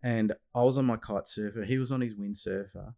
And 0.00 0.34
I 0.54 0.62
was 0.62 0.78
on 0.78 0.84
my 0.84 0.96
kite 0.96 1.26
surfer, 1.26 1.64
he 1.64 1.76
was 1.76 1.90
on 1.90 2.02
his 2.02 2.14
windsurfer 2.14 2.94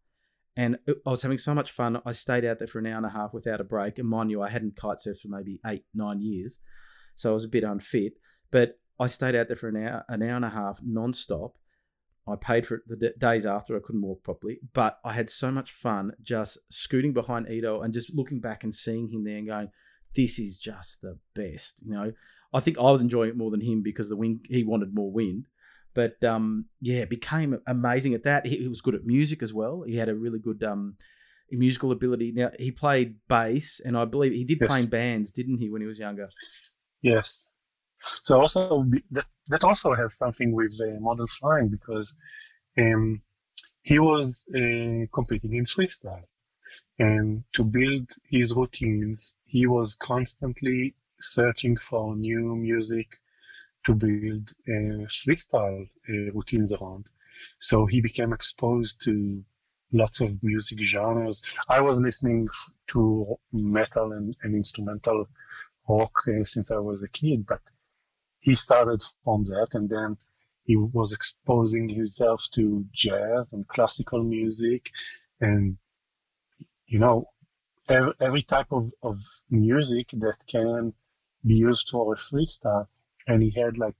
and 0.54 0.78
I 0.86 1.10
was 1.10 1.22
having 1.22 1.38
so 1.38 1.54
much 1.54 1.70
fun. 1.70 2.02
I 2.04 2.12
stayed 2.12 2.44
out 2.44 2.58
there 2.58 2.68
for 2.68 2.78
an 2.78 2.86
hour 2.86 2.96
and 2.98 3.06
a 3.06 3.10
half 3.10 3.32
without 3.32 3.60
a 3.60 3.64
break. 3.64 3.98
And 3.98 4.08
mind 4.08 4.30
you, 4.30 4.42
I 4.42 4.50
hadn't 4.50 4.76
kite 4.76 4.98
surfed 4.98 5.20
for 5.20 5.28
maybe 5.28 5.60
eight, 5.64 5.84
nine 5.94 6.20
years. 6.20 6.58
So 7.16 7.30
I 7.30 7.34
was 7.34 7.44
a 7.44 7.48
bit 7.48 7.64
unfit. 7.64 8.14
But 8.50 8.78
I 9.00 9.08
stayed 9.08 9.34
out 9.34 9.48
there 9.48 9.56
for 9.56 9.68
an 9.68 9.76
hour, 9.76 10.04
an 10.08 10.22
hour 10.22 10.36
and 10.36 10.44
a 10.44 10.50
half 10.50 10.80
non-stop. 10.82 11.58
I 12.28 12.34
paid 12.36 12.66
for 12.66 12.76
it 12.76 12.82
the 12.86 12.96
d- 12.96 13.10
days 13.18 13.46
after. 13.46 13.76
I 13.76 13.80
couldn't 13.84 14.02
walk 14.02 14.22
properly. 14.22 14.58
But 14.72 14.98
I 15.04 15.12
had 15.12 15.30
so 15.30 15.50
much 15.50 15.70
fun 15.70 16.12
just 16.22 16.58
scooting 16.70 17.12
behind 17.12 17.48
Ido 17.48 17.82
and 17.82 17.92
just 17.92 18.14
looking 18.14 18.40
back 18.40 18.64
and 18.64 18.72
seeing 18.72 19.08
him 19.08 19.22
there 19.22 19.36
and 19.36 19.46
going, 19.46 19.70
this 20.14 20.38
is 20.38 20.58
just 20.58 21.02
the 21.02 21.18
best. 21.34 21.82
You 21.84 21.92
know, 21.92 22.12
I 22.52 22.60
think 22.60 22.78
I 22.78 22.82
was 22.82 23.02
enjoying 23.02 23.30
it 23.30 23.36
more 23.36 23.50
than 23.50 23.60
him 23.60 23.82
because 23.82 24.08
the 24.08 24.16
wind, 24.16 24.46
he 24.48 24.64
wanted 24.64 24.94
more 24.94 25.12
wind. 25.12 25.46
But 25.94 26.22
um, 26.24 26.66
yeah, 26.80 27.06
became 27.06 27.58
amazing 27.66 28.14
at 28.14 28.24
that. 28.24 28.46
He, 28.46 28.58
he, 28.58 28.68
was 28.68 28.82
good 28.82 28.94
at 28.94 29.06
music 29.06 29.42
as 29.42 29.54
well. 29.54 29.82
He 29.86 29.96
had 29.96 30.10
a 30.10 30.14
really 30.14 30.38
good 30.38 30.62
um, 30.62 30.96
musical 31.50 31.90
ability. 31.90 32.32
Now 32.32 32.50
he 32.58 32.70
played 32.70 33.16
bass, 33.28 33.80
and 33.80 33.96
I 33.96 34.04
believe 34.04 34.32
he 34.32 34.44
did 34.44 34.58
yes. 34.60 34.68
play 34.68 34.80
in 34.80 34.88
bands, 34.88 35.30
didn't 35.30 35.56
he, 35.56 35.70
when 35.70 35.80
he 35.80 35.86
was 35.86 35.98
younger? 35.98 36.28
Yes. 37.02 37.50
So 38.22 38.40
also 38.40 38.84
that 39.10 39.26
that 39.48 39.64
also 39.64 39.94
has 39.94 40.14
something 40.16 40.52
with 40.52 40.72
uh, 40.80 41.00
model 41.00 41.26
flying 41.26 41.68
because 41.68 42.14
um, 42.78 43.22
he 43.82 43.98
was 43.98 44.46
uh, 44.50 45.06
competing 45.12 45.54
in 45.54 45.64
freestyle, 45.64 46.24
and 46.98 47.44
to 47.54 47.64
build 47.64 48.06
his 48.28 48.54
routines, 48.54 49.36
he 49.46 49.66
was 49.66 49.96
constantly 49.96 50.94
searching 51.20 51.76
for 51.76 52.16
new 52.16 52.56
music 52.56 53.08
to 53.86 53.94
build 53.94 54.50
uh, 54.68 55.06
freestyle 55.08 55.80
uh, 56.08 56.32
routines 56.34 56.72
around. 56.72 57.06
So 57.58 57.86
he 57.86 58.00
became 58.00 58.32
exposed 58.32 59.02
to 59.04 59.44
lots 59.92 60.20
of 60.20 60.42
music 60.42 60.80
genres. 60.80 61.42
I 61.68 61.80
was 61.80 62.00
listening 62.00 62.48
to 62.88 63.36
metal 63.52 64.12
and, 64.12 64.36
and 64.42 64.54
instrumental 64.54 65.26
uh, 65.88 66.06
since 66.42 66.70
I 66.70 66.78
was 66.78 67.02
a 67.02 67.08
kid, 67.08 67.46
but 67.46 67.60
he 68.40 68.54
started 68.54 69.02
from 69.24 69.44
that 69.44 69.68
and 69.72 69.88
then 69.88 70.16
he 70.64 70.76
was 70.76 71.12
exposing 71.12 71.88
himself 71.88 72.44
to 72.54 72.84
jazz 72.92 73.52
and 73.52 73.66
classical 73.68 74.22
music 74.22 74.90
and 75.40 75.76
you 76.86 76.98
know 76.98 77.28
every, 77.88 78.12
every 78.20 78.42
type 78.42 78.72
of, 78.72 78.90
of 79.02 79.16
music 79.50 80.08
that 80.12 80.38
can 80.48 80.92
be 81.44 81.54
used 81.54 81.88
for 81.90 82.12
a 82.12 82.16
freestyle. 82.16 82.86
And 83.26 83.42
he 83.42 83.50
had 83.50 83.78
like 83.78 83.94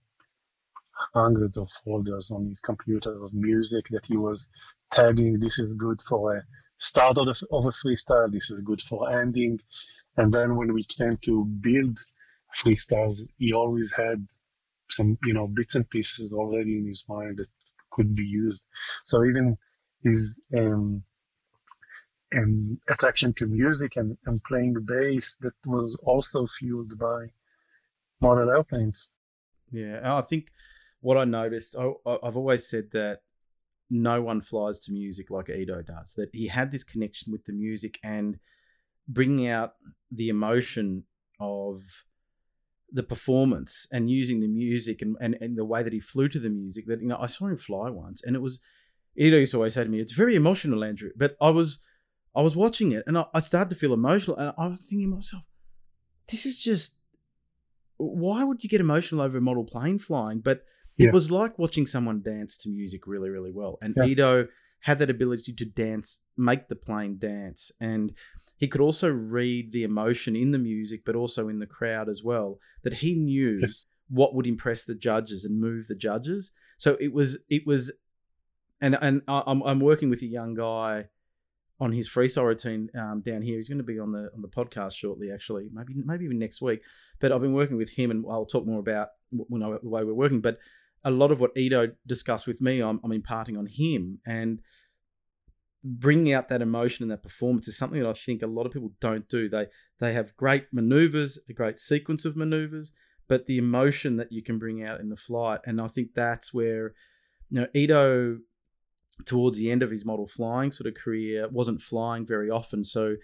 hundreds 1.13 1.57
of 1.57 1.69
folders 1.83 2.31
on 2.31 2.47
his 2.47 2.61
computer 2.61 3.23
of 3.23 3.33
music 3.33 3.85
that 3.91 4.05
he 4.05 4.17
was 4.17 4.49
tagging. 4.91 5.39
This 5.39 5.59
is 5.59 5.75
good 5.75 6.01
for 6.01 6.37
a 6.37 6.43
start 6.77 7.17
of, 7.17 7.27
of 7.27 7.65
a 7.65 7.71
freestyle. 7.71 8.31
This 8.31 8.49
is 8.49 8.61
good 8.61 8.81
for 8.81 9.11
ending. 9.11 9.59
And 10.17 10.33
then 10.33 10.55
when 10.55 10.73
we 10.73 10.83
came 10.83 11.17
to 11.23 11.45
build 11.45 11.99
freestyles, 12.55 13.19
he 13.37 13.53
always 13.53 13.93
had 13.93 14.25
some, 14.89 15.17
you 15.23 15.33
know, 15.33 15.47
bits 15.47 15.75
and 15.75 15.89
pieces 15.89 16.33
already 16.33 16.77
in 16.77 16.87
his 16.87 17.05
mind 17.07 17.37
that 17.37 17.47
could 17.91 18.15
be 18.15 18.23
used. 18.23 18.65
So 19.03 19.23
even 19.23 19.57
his 20.03 20.39
um, 20.55 21.03
um, 22.35 22.79
attraction 22.89 23.33
to 23.33 23.47
music 23.47 23.95
and, 23.95 24.17
and 24.25 24.43
playing 24.43 24.75
bass 24.85 25.35
that 25.41 25.53
was 25.65 25.99
also 26.03 26.47
fueled 26.47 26.97
by 26.97 27.27
model 28.21 28.49
airplanes. 28.49 29.11
Yeah, 29.71 30.17
I 30.17 30.21
think 30.21 30.51
what 31.01 31.17
I 31.17 31.25
noticed, 31.25 31.75
I, 31.77 31.91
I've 32.23 32.37
always 32.37 32.67
said 32.67 32.91
that 32.91 33.19
no 33.89 34.21
one 34.21 34.41
flies 34.41 34.79
to 34.81 34.91
music 34.91 35.29
like 35.29 35.49
Ido 35.49 35.81
does. 35.81 36.13
That 36.13 36.29
he 36.33 36.47
had 36.47 36.71
this 36.71 36.83
connection 36.83 37.31
with 37.31 37.45
the 37.45 37.53
music 37.53 37.99
and 38.03 38.39
bringing 39.07 39.47
out 39.47 39.73
the 40.11 40.29
emotion 40.29 41.03
of 41.39 41.81
the 42.91 43.03
performance 43.03 43.87
and 43.91 44.09
using 44.09 44.39
the 44.39 44.47
music 44.47 45.01
and, 45.01 45.17
and, 45.19 45.37
and 45.41 45.57
the 45.57 45.65
way 45.65 45.83
that 45.83 45.93
he 45.93 45.99
flew 45.99 46.29
to 46.29 46.39
the 46.39 46.49
music 46.49 46.85
that 46.87 47.01
you 47.01 47.07
know 47.07 47.17
I 47.19 47.25
saw 47.25 47.47
him 47.47 47.57
fly 47.57 47.89
once 47.89 48.23
and 48.23 48.35
it 48.35 48.41
was 48.41 48.61
Ido 49.15 49.37
used 49.37 49.51
to 49.51 49.57
always 49.57 49.73
say 49.73 49.83
to 49.83 49.89
me 49.89 49.99
it's 49.99 50.13
very 50.13 50.35
emotional 50.35 50.83
Andrew 50.83 51.09
but 51.15 51.35
I 51.41 51.49
was 51.49 51.79
I 52.35 52.41
was 52.41 52.55
watching 52.55 52.93
it 52.93 53.03
and 53.05 53.17
I, 53.17 53.25
I 53.33 53.39
started 53.39 53.69
to 53.71 53.75
feel 53.75 53.93
emotional 53.93 54.37
and 54.37 54.53
I 54.57 54.67
was 54.67 54.85
thinking 54.87 55.11
to 55.11 55.15
myself 55.15 55.43
this 56.29 56.45
is 56.45 56.61
just 56.61 56.95
why 57.97 58.43
would 58.43 58.63
you 58.63 58.69
get 58.69 58.79
emotional 58.79 59.21
over 59.21 59.37
a 59.37 59.41
model 59.41 59.65
plane 59.65 59.99
flying 59.99 60.39
but 60.39 60.63
yeah. 60.95 61.07
it 61.07 61.13
was 61.13 61.29
like 61.29 61.59
watching 61.59 61.85
someone 61.85 62.21
dance 62.21 62.55
to 62.57 62.69
music 62.69 63.05
really 63.05 63.29
really 63.29 63.51
well 63.51 63.77
and 63.81 63.95
yeah. 63.97 64.05
Ido 64.05 64.47
had 64.81 64.99
that 64.99 65.09
ability 65.09 65.51
to 65.51 65.65
dance 65.65 66.23
make 66.37 66.69
the 66.69 66.75
plane 66.75 67.17
dance 67.19 67.71
and 67.81 68.13
he 68.57 68.67
could 68.67 68.81
also 68.81 69.09
read 69.09 69.71
the 69.71 69.83
emotion 69.83 70.35
in 70.35 70.51
the 70.51 70.57
music, 70.57 71.03
but 71.05 71.15
also 71.15 71.47
in 71.47 71.59
the 71.59 71.67
crowd 71.67 72.09
as 72.09 72.23
well. 72.23 72.59
That 72.83 72.95
he 72.95 73.15
knew 73.15 73.59
yes. 73.61 73.85
what 74.09 74.33
would 74.33 74.47
impress 74.47 74.83
the 74.83 74.95
judges 74.95 75.45
and 75.45 75.61
move 75.61 75.87
the 75.87 75.95
judges. 75.95 76.51
So 76.77 76.97
it 76.99 77.13
was 77.13 77.39
it 77.49 77.65
was, 77.65 77.93
and 78.81 78.97
and 78.99 79.21
I'm 79.27 79.61
I'm 79.61 79.79
working 79.79 80.09
with 80.09 80.23
a 80.23 80.27
young 80.27 80.55
guy 80.55 81.05
on 81.79 81.91
his 81.91 82.09
freestyle 82.09 82.45
routine 82.45 82.89
um, 82.95 83.21
down 83.21 83.43
here. 83.43 83.57
He's 83.57 83.69
going 83.69 83.77
to 83.77 83.83
be 83.83 83.99
on 83.99 84.11
the 84.11 84.31
on 84.33 84.41
the 84.41 84.47
podcast 84.47 84.95
shortly, 84.95 85.31
actually, 85.31 85.69
maybe 85.71 85.93
maybe 85.95 86.25
even 86.25 86.39
next 86.39 86.61
week. 86.61 86.81
But 87.19 87.31
I've 87.31 87.41
been 87.41 87.53
working 87.53 87.77
with 87.77 87.91
him, 87.91 88.09
and 88.09 88.25
I'll 88.29 88.45
talk 88.45 88.65
more 88.65 88.79
about 88.79 89.09
you 89.31 89.45
know 89.51 89.77
the 89.81 89.89
way 89.89 90.03
we're 90.03 90.13
working. 90.13 90.41
But 90.41 90.57
a 91.03 91.11
lot 91.11 91.31
of 91.31 91.39
what 91.39 91.51
Ido 91.55 91.91
discussed 92.07 92.47
with 92.47 92.59
me, 92.59 92.81
I'm, 92.81 92.99
I'm 93.03 93.11
imparting 93.11 93.55
on 93.55 93.67
him, 93.67 94.19
and 94.25 94.61
bringing 95.87 96.33
out 96.33 96.49
that 96.49 96.61
emotion 96.61 97.03
and 97.03 97.11
that 97.11 97.23
performance 97.23 97.67
is 97.67 97.77
something 97.77 98.01
that 98.01 98.09
I 98.09 98.13
think 98.13 98.41
a 98.41 98.47
lot 98.47 98.65
of 98.65 98.71
people 98.71 98.91
don't 98.99 99.27
do. 99.29 99.47
They 99.47 99.67
they 99.99 100.13
have 100.13 100.35
great 100.35 100.67
maneuvers, 100.71 101.39
a 101.49 101.53
great 101.53 101.77
sequence 101.77 102.25
of 102.25 102.35
maneuvers, 102.35 102.91
but 103.27 103.45
the 103.45 103.57
emotion 103.57 104.17
that 104.17 104.31
you 104.31 104.43
can 104.43 104.59
bring 104.59 104.83
out 104.83 104.99
in 104.99 105.09
the 105.09 105.15
flight, 105.15 105.61
and 105.65 105.79
I 105.79 105.87
think 105.87 106.13
that's 106.13 106.53
where 106.53 106.93
you 107.49 107.61
know 107.61 107.67
Ido 107.73 108.39
towards 109.25 109.57
the 109.57 109.71
end 109.71 109.81
of 109.81 109.89
his 109.89 110.05
model 110.05 110.27
flying 110.27 110.71
sort 110.71 110.87
of 110.87 110.93
career 110.93 111.47
wasn't 111.49 111.81
flying 111.81 112.25
very 112.25 112.49
often, 112.49 112.83
so 112.83 113.15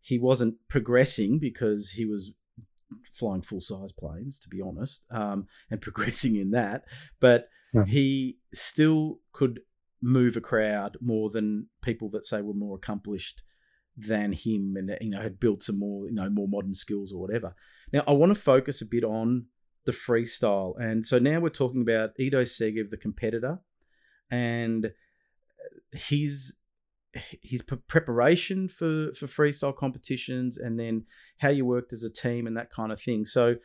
he 0.00 0.18
wasn't 0.18 0.54
progressing 0.68 1.38
because 1.38 1.90
he 1.90 2.04
was 2.04 2.32
flying 3.12 3.42
full 3.42 3.60
size 3.60 3.92
planes, 3.92 4.38
to 4.38 4.48
be 4.48 4.60
honest, 4.60 5.04
um, 5.10 5.46
and 5.70 5.80
progressing 5.82 6.36
in 6.36 6.50
that, 6.52 6.84
but 7.20 7.48
yeah. 7.74 7.84
he 7.84 8.38
still 8.52 9.18
could 9.32 9.60
move 10.02 10.36
a 10.36 10.40
crowd 10.40 10.96
more 11.00 11.30
than 11.30 11.68
people 11.80 12.10
that 12.10 12.24
say 12.24 12.42
were 12.42 12.52
more 12.52 12.76
accomplished 12.76 13.42
than 13.96 14.32
him 14.32 14.74
and 14.76 14.96
you 15.00 15.10
know 15.10 15.20
had 15.20 15.38
built 15.38 15.62
some 15.62 15.78
more 15.78 16.06
you 16.06 16.14
know 16.14 16.28
more 16.28 16.48
modern 16.48 16.74
skills 16.74 17.12
or 17.12 17.20
whatever. 17.20 17.54
Now 17.92 18.02
I 18.06 18.12
want 18.12 18.34
to 18.34 18.40
focus 18.40 18.82
a 18.82 18.86
bit 18.86 19.04
on 19.04 19.46
the 19.84 19.92
freestyle, 19.92 20.74
and 20.80 21.04
so 21.04 21.18
now 21.18 21.40
we're 21.40 21.50
talking 21.50 21.82
about 21.82 22.12
Ido 22.18 22.42
Segev, 22.42 22.90
the 22.90 22.96
competitor, 22.96 23.60
and 24.30 24.92
his 25.92 26.56
his 27.42 27.62
preparation 27.62 28.68
for 28.68 29.12
for 29.14 29.26
freestyle 29.26 29.76
competitions, 29.76 30.56
and 30.56 30.80
then 30.80 31.04
how 31.38 31.50
you 31.50 31.64
worked 31.64 31.92
as 31.92 32.02
a 32.02 32.10
team 32.10 32.46
and 32.46 32.56
that 32.56 32.70
kind 32.70 32.90
of 32.90 33.00
thing. 33.00 33.24
So 33.26 33.48
you 33.48 33.58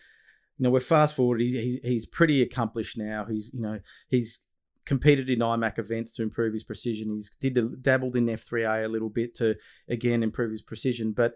know 0.59 0.69
we're 0.69 0.79
fast 0.81 1.15
forward. 1.15 1.39
He's, 1.39 1.53
he's, 1.53 1.79
he's 1.83 2.05
pretty 2.05 2.41
accomplished 2.41 2.97
now. 2.97 3.25
He's 3.29 3.51
you 3.53 3.61
know 3.61 3.79
he's 4.09 4.41
competed 4.87 5.29
in 5.29 5.39
IMAC 5.39 5.77
events 5.77 6.13
to 6.15 6.23
improve 6.23 6.53
his 6.53 6.63
precision. 6.63 7.13
He's 7.13 7.29
did 7.39 7.83
dabbled 7.83 8.15
in 8.15 8.25
F3A 8.25 8.85
a 8.85 8.87
little 8.87 9.09
bit 9.09 9.35
to 9.35 9.55
again 9.87 10.23
improve 10.23 10.49
his 10.49 10.63
precision, 10.63 11.11
but 11.11 11.33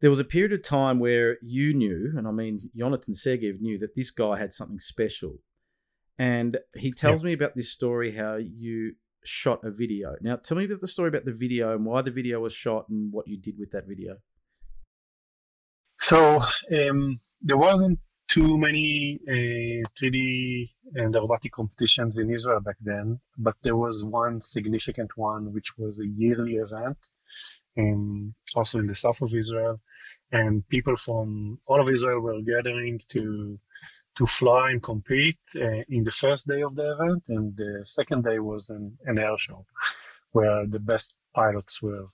there 0.00 0.10
was 0.10 0.18
a 0.18 0.24
period 0.24 0.52
of 0.52 0.62
time 0.62 0.98
where 0.98 1.36
you 1.42 1.72
knew, 1.72 2.12
and 2.16 2.26
I 2.26 2.32
mean 2.32 2.70
Jonathan 2.76 3.14
Segev 3.14 3.60
knew 3.60 3.78
that 3.78 3.94
this 3.94 4.10
guy 4.10 4.38
had 4.38 4.52
something 4.52 4.80
special, 4.80 5.36
and 6.18 6.58
he 6.74 6.90
tells 6.90 7.22
yeah. 7.22 7.28
me 7.28 7.32
about 7.34 7.54
this 7.54 7.70
story 7.70 8.16
how 8.16 8.36
you 8.36 8.94
shot 9.24 9.60
a 9.62 9.70
video. 9.70 10.16
Now, 10.20 10.36
tell 10.36 10.56
me 10.56 10.64
about 10.64 10.80
the 10.80 10.88
story 10.88 11.08
about 11.08 11.24
the 11.24 11.32
video 11.32 11.74
and 11.74 11.84
why 11.84 12.02
the 12.02 12.10
video 12.10 12.40
was 12.40 12.52
shot 12.52 12.88
and 12.88 13.12
what 13.12 13.28
you 13.28 13.36
did 13.36 13.58
with 13.58 13.70
that 13.70 13.86
video. 13.86 14.16
So 16.00 16.42
um, 16.76 17.20
there 17.40 17.56
wasn't 17.56 18.00
too 18.32 18.56
many 18.56 19.20
uh, 19.28 19.84
3D 19.96 20.70
and 20.94 21.14
robotic 21.14 21.52
competitions 21.52 22.16
in 22.16 22.30
Israel 22.30 22.60
back 22.60 22.78
then, 22.80 23.20
but 23.36 23.56
there 23.62 23.76
was 23.76 24.04
one 24.04 24.40
significant 24.40 25.10
one, 25.16 25.52
which 25.52 25.76
was 25.76 26.00
a 26.00 26.06
yearly 26.06 26.54
event, 26.54 26.96
in, 27.76 28.34
also 28.54 28.78
in 28.78 28.86
the 28.86 28.94
south 28.94 29.20
of 29.20 29.34
Israel, 29.34 29.78
and 30.30 30.66
people 30.68 30.96
from 30.96 31.58
all 31.68 31.80
of 31.82 31.90
Israel 31.90 32.20
were 32.20 32.40
gathering 32.40 33.00
to 33.14 33.58
to 34.18 34.26
fly 34.26 34.70
and 34.72 34.82
compete 34.82 35.40
uh, 35.56 35.82
in 35.88 36.04
the 36.04 36.16
first 36.22 36.46
day 36.46 36.62
of 36.62 36.74
the 36.74 36.88
event, 36.94 37.22
and 37.28 37.56
the 37.56 37.80
second 37.84 38.24
day 38.24 38.38
was 38.38 38.68
an, 38.68 38.84
an 39.06 39.16
air 39.18 39.38
show, 39.38 39.64
where 40.32 40.66
the 40.66 40.80
best 40.80 41.16
pilots 41.34 41.80
were 41.82 42.04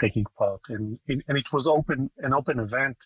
taking 0.00 0.26
part, 0.38 0.62
and 0.68 0.98
and 1.08 1.36
it 1.42 1.52
was 1.52 1.66
open 1.66 2.10
an 2.18 2.32
open 2.32 2.58
event 2.60 2.96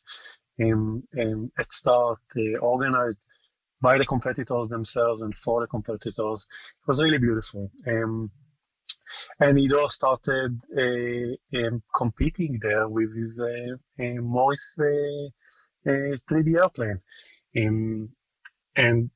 um, 0.62 1.02
um, 1.18 1.52
at 1.58 1.72
start 1.72 2.20
uh, 2.36 2.58
organized 2.58 3.26
by 3.80 3.98
the 3.98 4.04
competitors 4.04 4.68
themselves 4.68 5.22
and 5.22 5.36
for 5.36 5.60
the 5.60 5.66
competitors. 5.66 6.46
It 6.82 6.88
was 6.88 7.02
really 7.02 7.18
beautiful. 7.18 7.70
Um, 7.86 8.30
and 9.40 9.58
Ido 9.58 9.86
started 9.86 10.60
uh, 10.76 11.58
um, 11.58 11.82
competing 11.94 12.58
there 12.60 12.88
with 12.88 13.14
his 13.16 13.40
uh, 13.40 13.76
uh, 14.02 14.20
Morris 14.20 14.74
3D 14.78 15.30
uh, 15.86 16.60
airplane. 16.60 17.00
Um, 17.56 18.10
and 18.76 19.10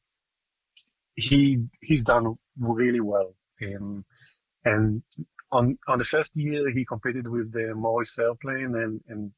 he 1.14 1.66
he's 1.80 2.04
done 2.04 2.34
really 2.58 3.00
well. 3.00 3.34
Um, 3.62 4.04
and 4.64 5.02
on 5.50 5.78
on 5.86 5.98
the 5.98 6.04
first 6.04 6.36
year, 6.36 6.70
he 6.70 6.84
competed 6.84 7.28
with 7.28 7.52
the 7.52 7.74
Morris 7.74 8.18
airplane, 8.18 8.74
and 8.74 9.00
and 9.08 9.32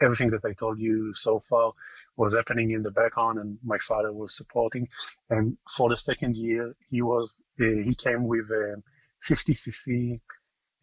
everything 0.00 0.30
that 0.30 0.44
I 0.44 0.52
told 0.52 0.78
you 0.78 1.12
so 1.14 1.40
far 1.40 1.72
was 2.16 2.34
happening 2.34 2.70
in 2.70 2.82
the 2.82 2.90
background, 2.90 3.38
and 3.38 3.58
my 3.64 3.78
father 3.78 4.12
was 4.12 4.36
supporting. 4.36 4.88
And 5.30 5.56
for 5.76 5.88
the 5.88 5.96
second 5.96 6.36
year, 6.36 6.74
he 6.90 7.02
was 7.02 7.42
uh, 7.60 7.64
he 7.64 7.94
came 7.94 8.26
with 8.26 8.50
a 8.50 8.82
50cc 9.28 10.20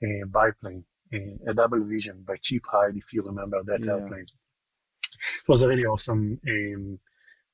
uh, 0.03 0.25
biplane, 0.27 0.83
uh, 1.13 1.51
a 1.51 1.53
double 1.53 1.83
vision 1.83 2.23
by 2.27 2.37
Chip 2.37 2.63
Hyde, 2.71 2.97
if 2.97 3.13
you 3.13 3.21
remember 3.23 3.61
that 3.63 3.83
yeah. 3.83 3.93
airplane. 3.93 4.25
It 4.25 5.47
was 5.47 5.61
a 5.61 5.67
really 5.67 5.85
awesome 5.85 6.39
um, 6.47 6.99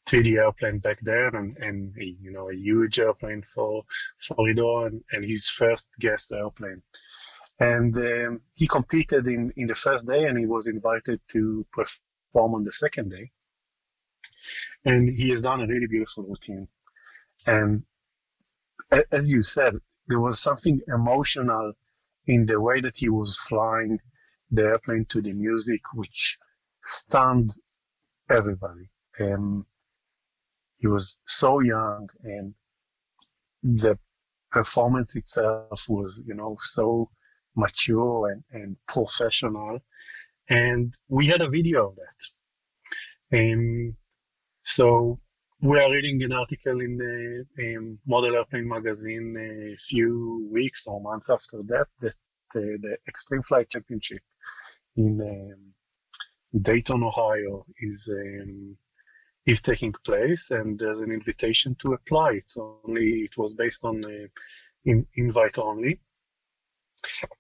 3D 0.08 0.38
airplane 0.38 0.80
back 0.80 1.00
then, 1.02 1.32
and 1.34 1.58
and 1.58 1.96
a, 1.98 2.06
you 2.06 2.32
know 2.32 2.50
a 2.50 2.56
huge 2.56 3.00
airplane 3.00 3.44
for 3.44 3.84
for 4.18 4.50
Ido 4.50 4.86
and, 4.86 5.04
and 5.12 5.24
his 5.24 5.48
first 5.50 5.90
guest 6.00 6.32
airplane. 6.32 6.82
And 7.60 7.96
um, 7.98 8.42
he 8.54 8.68
competed 8.68 9.28
in, 9.28 9.52
in 9.58 9.68
the 9.68 9.76
first 9.76 10.08
day 10.08 10.26
and 10.26 10.38
he 10.38 10.46
was 10.46 10.68
invited 10.68 11.20
to 11.32 11.66
perform 11.72 12.56
on 12.56 12.64
the 12.64 12.72
second 12.72 13.10
day. 13.10 13.32
And 14.86 15.10
he 15.10 15.30
has 15.30 15.42
done 15.42 15.62
a 15.62 15.68
really 15.68 15.88
beautiful 15.88 16.24
routine. 16.24 16.68
And 17.46 17.84
as 19.12 19.30
you 19.30 19.42
said, 19.42 19.76
there 20.08 20.20
was 20.20 20.40
something 20.40 20.80
emotional 20.88 21.74
in 22.26 22.46
the 22.46 22.60
way 22.60 22.80
that 22.82 22.96
he 22.96 23.10
was 23.10 23.38
flying 23.38 24.00
the 24.52 24.64
airplane 24.64 25.06
to 25.06 25.22
the 25.22 25.34
music, 25.34 25.82
which 25.94 26.38
stunned 26.84 27.52
everybody. 28.30 28.90
And 29.18 29.66
he 30.78 30.88
was 30.88 31.18
so 31.26 31.60
young 31.60 32.10
and 32.24 32.54
the 33.62 34.00
performance 34.52 35.16
itself 35.16 35.86
was, 35.90 36.24
you 36.26 36.34
know, 36.34 36.58
so 36.60 37.10
mature 37.56 38.32
and, 38.32 38.44
and 38.52 38.78
professional 38.88 39.80
and 40.50 40.96
we 41.08 41.28
had 41.28 41.42
a 41.42 41.50
video 41.50 41.90
of 41.90 41.96
that. 41.96 43.38
Um, 43.38 43.96
so 44.64 45.20
we 45.62 45.80
are 45.80 45.92
reading 45.92 46.24
an 46.24 46.34
article 46.34 46.82
in 46.82 46.98
the 46.98 47.46
um, 47.78 48.00
Model 48.08 48.36
Airplane 48.36 48.68
magazine 48.68 49.36
a 49.38 49.78
few 49.78 50.50
weeks 50.52 50.88
or 50.88 51.02
months 51.02 51.30
after 51.30 51.62
that 51.68 51.88
that 52.02 52.16
uh, 52.56 52.78
the 52.82 52.98
Extreme 53.08 53.44
Flight 53.44 53.70
Championship 53.70 54.24
in 54.96 55.22
um, 55.22 56.62
Dayton, 56.62 57.04
Ohio, 57.04 57.66
is 57.80 58.10
um, 58.12 58.76
is 59.46 59.62
taking 59.62 59.94
place, 60.04 60.50
and 60.52 60.80
there's 60.80 61.02
an 61.02 61.12
invitation 61.12 61.76
to 61.82 61.94
apply. 61.94 62.32
It's 62.34 62.58
only 62.58 63.22
it 63.22 63.38
was 63.38 63.54
based 63.54 63.86
on 63.86 64.04
uh, 64.04 64.28
in, 64.86 65.06
invite 65.16 65.60
only, 65.60 66.00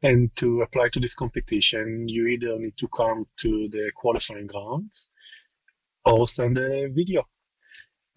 and 0.01 0.35
to 0.37 0.61
apply 0.61 0.89
to 0.89 0.99
this 0.99 1.15
competition, 1.15 2.07
you 2.07 2.27
either 2.27 2.57
need 2.59 2.77
to 2.77 2.87
come 2.87 3.27
to 3.37 3.69
the 3.69 3.91
qualifying 3.95 4.47
grounds 4.47 5.09
or 6.05 6.27
send 6.27 6.57
a 6.57 6.87
video. 6.89 7.27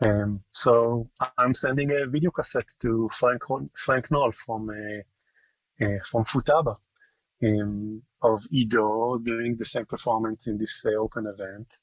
Um, 0.04 0.42
so 0.50 1.08
I'm 1.38 1.54
sending 1.54 1.92
a 1.92 2.06
video 2.06 2.30
cassette 2.30 2.68
to 2.80 3.08
Frank 3.12 3.42
Frank 3.76 4.10
Knoll 4.10 4.32
from 4.32 4.70
uh, 4.70 5.84
uh, 5.84 5.98
from 6.04 6.24
Futaba 6.24 6.76
um, 7.42 8.02
of 8.20 8.42
Ido 8.50 9.18
doing 9.18 9.56
the 9.56 9.64
same 9.64 9.86
performance 9.86 10.46
in 10.46 10.58
this 10.58 10.84
uh, 10.84 10.90
open 10.90 11.26
event. 11.26 11.78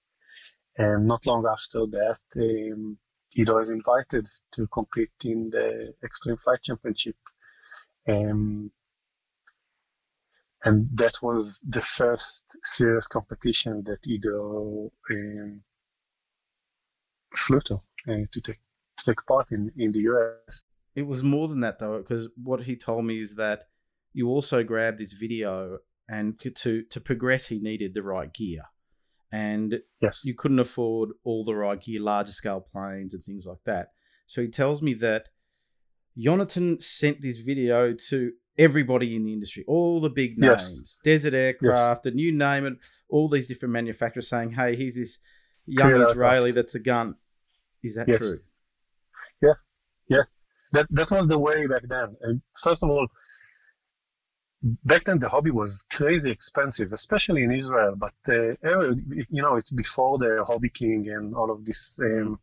And 0.78 1.08
not 1.08 1.26
long 1.26 1.46
after 1.46 1.86
that, 1.88 2.20
um, 2.38 2.98
Ido 3.34 3.60
is 3.60 3.70
invited 3.70 4.28
to 4.54 4.68
compete 4.68 5.12
in 5.24 5.50
the 5.50 5.94
Extreme 6.04 6.38
Flight 6.38 6.62
Championship. 6.64 7.18
Um, 8.08 8.72
and 10.66 10.88
that 10.94 11.22
was 11.22 11.62
the 11.68 11.82
first 11.82 12.46
serious 12.64 13.08
competition 13.08 13.84
that 13.86 14.06
Ido 14.06 14.92
um, 15.12 15.62
flew 17.36 17.62
to 17.62 17.76
uh, 18.08 18.26
to 18.32 18.42
take 18.42 18.60
to 18.98 19.06
take 19.06 19.26
part 19.28 19.52
in 19.52 19.72
in 19.78 19.92
the 19.92 20.00
US. 20.00 20.64
It 20.96 21.08
was 21.08 21.24
more 21.24 21.48
than 21.48 21.62
that 21.62 21.80
though, 21.80 22.00
because 22.00 22.30
what 22.36 22.62
he 22.62 22.76
told 22.76 23.06
me 23.06 23.20
is 23.20 23.36
that 23.36 23.68
you 24.14 24.28
also 24.28 24.64
grabbed 24.64 24.98
this 24.98 25.14
video 25.14 25.80
and 26.10 26.40
to 26.56 26.84
to 26.84 27.00
progress 27.00 27.48
he 27.48 27.60
needed 27.60 27.94
the 27.94 28.04
right 28.04 28.34
gear 28.34 28.64
and 29.32 29.80
yes. 30.02 30.22
you 30.26 30.34
couldn't 30.34 30.60
afford 30.60 31.10
all 31.24 31.44
the 31.44 31.56
right 31.56 31.82
gear 31.82 32.02
larger 32.02 32.32
scale 32.32 32.60
planes 32.60 33.14
and 33.14 33.24
things 33.24 33.46
like 33.46 33.64
that 33.66 33.90
so 34.26 34.42
he 34.42 34.48
tells 34.48 34.82
me 34.82 34.94
that 34.94 35.30
Jonathan 36.18 36.80
sent 36.80 37.22
this 37.22 37.38
video 37.38 37.94
to 37.94 38.32
everybody 38.60 39.16
in 39.16 39.24
the 39.24 39.34
industry, 39.34 39.64
all 39.68 40.00
the 40.00 40.10
big 40.10 40.38
names, 40.38 40.78
yes. 40.80 41.00
Desert 41.04 41.34
Aircraft, 41.34 42.06
yes. 42.06 42.12
and 42.12 42.20
you 42.20 42.32
name 42.32 42.66
it, 42.66 42.74
all 43.10 43.28
these 43.28 43.48
different 43.48 43.74
manufacturers 43.74 44.30
saying, 44.30 44.52
"Hey, 44.52 44.76
here's 44.76 44.96
this 44.96 45.20
young 45.66 45.92
Clear 45.92 46.02
Israeli 46.02 46.52
that's 46.52 46.76
a 46.76 46.80
gun." 46.80 47.16
Is 47.82 47.96
that 47.96 48.08
yes. 48.08 48.18
true? 48.20 48.38
Yeah, 49.42 49.54
yeah. 50.08 50.24
That 50.74 50.88
that 50.92 51.10
was 51.10 51.28
the 51.28 51.40
way 51.40 51.66
back 51.66 51.84
then. 51.88 52.16
And 52.22 52.42
first 52.62 52.84
of 52.84 52.90
all, 52.90 53.08
back 54.84 55.06
then 55.06 55.20
the 55.20 55.30
hobby 55.30 55.52
was 55.52 55.86
crazy 55.92 56.30
expensive, 56.30 56.92
especially 56.94 57.44
in 57.44 57.52
Israel. 57.52 57.96
But 57.96 58.14
uh, 58.28 58.56
you 59.30 59.42
know, 59.42 59.56
it's 59.56 59.72
before 59.72 60.18
the 60.18 60.44
Hobby 60.46 60.70
King 60.70 61.10
and 61.10 61.34
all 61.36 61.50
of 61.52 61.66
this 61.66 62.00
um, 62.04 62.40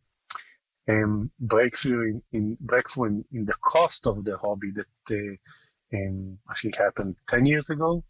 um, 0.89 1.31
breakthrough 1.39 2.09
in, 2.09 2.21
in 2.31 2.57
breakthrough 2.61 3.05
in, 3.05 3.25
in, 3.31 3.45
the 3.45 3.55
cost 3.61 4.07
of 4.07 4.23
the 4.23 4.37
hobby 4.37 4.71
that 4.71 4.87
uh, 5.11 5.35
um, 5.93 6.37
I 6.49 6.53
think 6.55 6.75
happened 6.75 7.15
10 7.27 7.45
years 7.45 7.69
ago. 7.69 8.03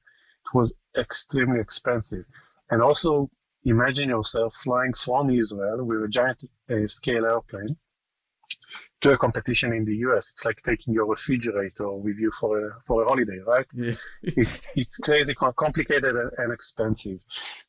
It 0.45 0.57
was 0.57 0.73
extremely 0.97 1.59
expensive. 1.59 2.25
And 2.69 2.81
also 2.81 3.29
imagine 3.63 4.09
yourself 4.09 4.55
flying 4.63 4.93
from 4.93 5.29
Israel 5.29 5.83
with 5.83 6.03
a 6.03 6.07
giant 6.07 6.43
uh, 6.69 6.87
scale 6.87 7.25
airplane 7.25 7.77
to 9.01 9.11
a 9.11 9.17
competition 9.17 9.73
in 9.73 9.85
the 9.85 9.97
US. 10.07 10.31
It's 10.31 10.45
like 10.45 10.61
taking 10.63 10.93
your 10.93 11.05
refrigerator 11.05 11.91
with 11.91 12.17
you 12.17 12.31
for 12.31 12.67
a, 12.67 12.71
for 12.85 13.03
a 13.03 13.07
holiday, 13.07 13.39
right? 13.39 13.65
Yeah. 13.73 13.93
it, 14.23 14.61
it's 14.75 14.97
crazy, 14.97 15.33
complicated, 15.35 16.15
and 16.37 16.51
expensive. 16.51 17.19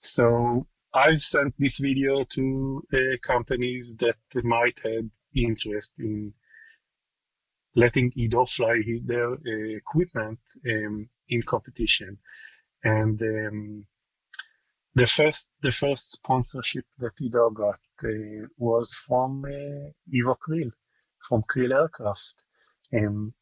So 0.01 0.67
I've 0.95 1.23
sent 1.23 1.55
this 1.59 1.79
video 1.79 2.25
to 2.25 2.83
uh, 2.93 2.99
companies 3.23 3.97
that 3.97 4.17
might 4.43 4.79
have 4.85 5.05
interest 5.35 5.95
in 5.99 6.33
letting 7.75 8.13
Ido 8.17 8.47
fly 8.47 8.83
their 9.05 9.33
uh, 9.33 9.77
equipment 9.77 10.41
um, 10.69 11.09
in 11.29 11.43
competition. 11.43 12.19
And 12.83 13.21
um, 13.23 13.87
the 14.95 15.07
first 15.07 15.51
the 15.63 15.73
first 15.73 16.11
sponsorship 16.13 16.85
that 16.99 17.21
Ido 17.21 17.51
got 17.51 17.81
uh, 18.05 18.47
was 18.57 18.95
from 18.95 19.45
uh, 19.45 19.91
Ivo 20.17 20.37
Krill, 20.37 20.71
from 21.29 21.43
Krill 21.43 21.73
Aircraft. 21.73 22.43
Um, 22.93 23.35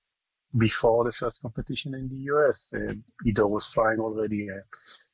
before 0.57 1.05
the 1.05 1.13
first 1.13 1.43
competition 1.43 1.95
in 1.95 2.09
the 2.09 2.33
US, 2.33 2.73
uh, 2.75 2.95
Ido 3.25 3.47
was 3.47 3.67
flying 3.67 4.01
already 4.01 4.49
a 4.49 4.63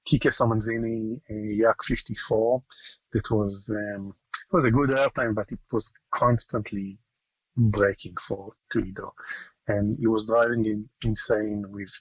Quique 0.07 0.31
Somenzini 0.31 1.21
a 1.31 1.55
Yak 1.55 1.83
54. 1.85 2.63
That 3.13 3.31
was 3.31 3.71
um, 3.71 4.15
it 4.33 4.53
was 4.53 4.65
a 4.65 4.71
good 4.71 4.91
airplane, 4.91 5.35
but 5.35 5.51
it 5.53 5.61
was 5.71 5.93
constantly 6.11 6.99
breaking 7.57 8.17
for 8.17 8.53
Ido, 8.75 9.15
and 9.69 9.99
he 9.99 10.07
was 10.07 10.27
driving 10.27 10.65
in, 10.67 10.89
insane 11.05 11.65
with 11.71 11.93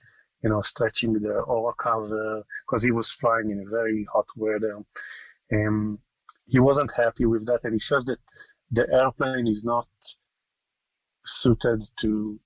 you 0.43 0.49
know 0.49 0.62
stretching 0.62 1.14
the 1.14 1.43
Oracover 1.47 2.43
because 2.66 2.84
he 2.84 2.91
was 2.91 3.12
flying 3.12 3.52
in 3.52 3.64
a 3.66 3.70
very 3.70 4.08
hot 4.12 4.28
weather. 4.36 4.80
Um, 5.54 5.99
he 6.47 6.60
wasn't 6.60 6.91
happy 6.93 7.26
with 7.26 7.45
that, 7.47 7.64
and 7.64 7.74
he 7.74 7.80
felt 7.80 8.06
that 8.08 8.20
the 8.72 8.88
airplane 8.91 9.47
is 9.47 9.66
not 9.66 9.88
suited 11.26 11.84
to 12.02 12.39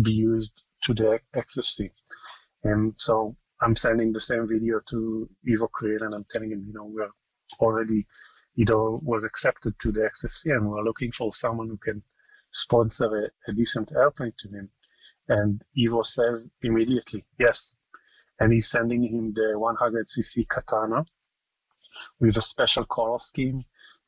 be 0.00 0.12
used 0.12 0.64
to 0.84 0.94
the 0.94 1.20
XFC. 1.34 1.90
And 2.62 2.94
so 2.96 3.36
I'm 3.60 3.76
sending 3.76 4.12
the 4.12 4.20
same 4.20 4.46
video 4.48 4.80
to 4.90 5.28
Ivo 5.50 5.68
Krill 5.68 6.02
and 6.02 6.14
I'm 6.14 6.26
telling 6.30 6.52
him, 6.52 6.64
you 6.66 6.72
know, 6.72 6.84
we're 6.84 7.10
already, 7.58 8.06
Ido 8.56 9.00
was 9.02 9.24
accepted 9.24 9.74
to 9.80 9.92
the 9.92 10.00
XFC 10.00 10.52
and 10.52 10.70
we're 10.70 10.82
looking 10.82 11.12
for 11.12 11.34
someone 11.34 11.68
who 11.68 11.76
can 11.76 12.02
sponsor 12.50 13.24
a, 13.24 13.50
a 13.50 13.54
decent 13.54 13.92
airplane 13.92 14.32
to 14.38 14.48
him. 14.48 14.70
And 15.28 15.62
Ivo 15.78 16.02
says 16.02 16.52
immediately, 16.62 17.24
yes. 17.38 17.78
And 18.38 18.52
he's 18.52 18.70
sending 18.70 19.02
him 19.02 19.32
the 19.32 19.54
100cc 19.56 20.48
Katana 20.48 21.04
with 22.18 22.36
a 22.36 22.42
special 22.42 22.84
color 22.84 23.18
scheme. 23.18 23.64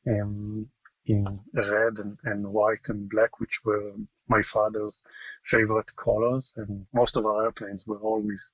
Um, 0.07 0.71
in 1.07 1.25
red 1.55 1.99
and, 1.99 2.19
and 2.25 2.47
white 2.47 2.89
and 2.89 3.09
black, 3.09 3.41
which 3.41 3.61
were 3.65 3.93
my 4.29 4.43
father's 4.43 5.03
favorite 5.45 5.95
colors. 5.97 6.55
And 6.57 6.87
most 6.93 7.17
of 7.17 7.27
our 7.27 7.45
airplanes 7.45 7.87
were 7.87 7.99
always 7.99 8.51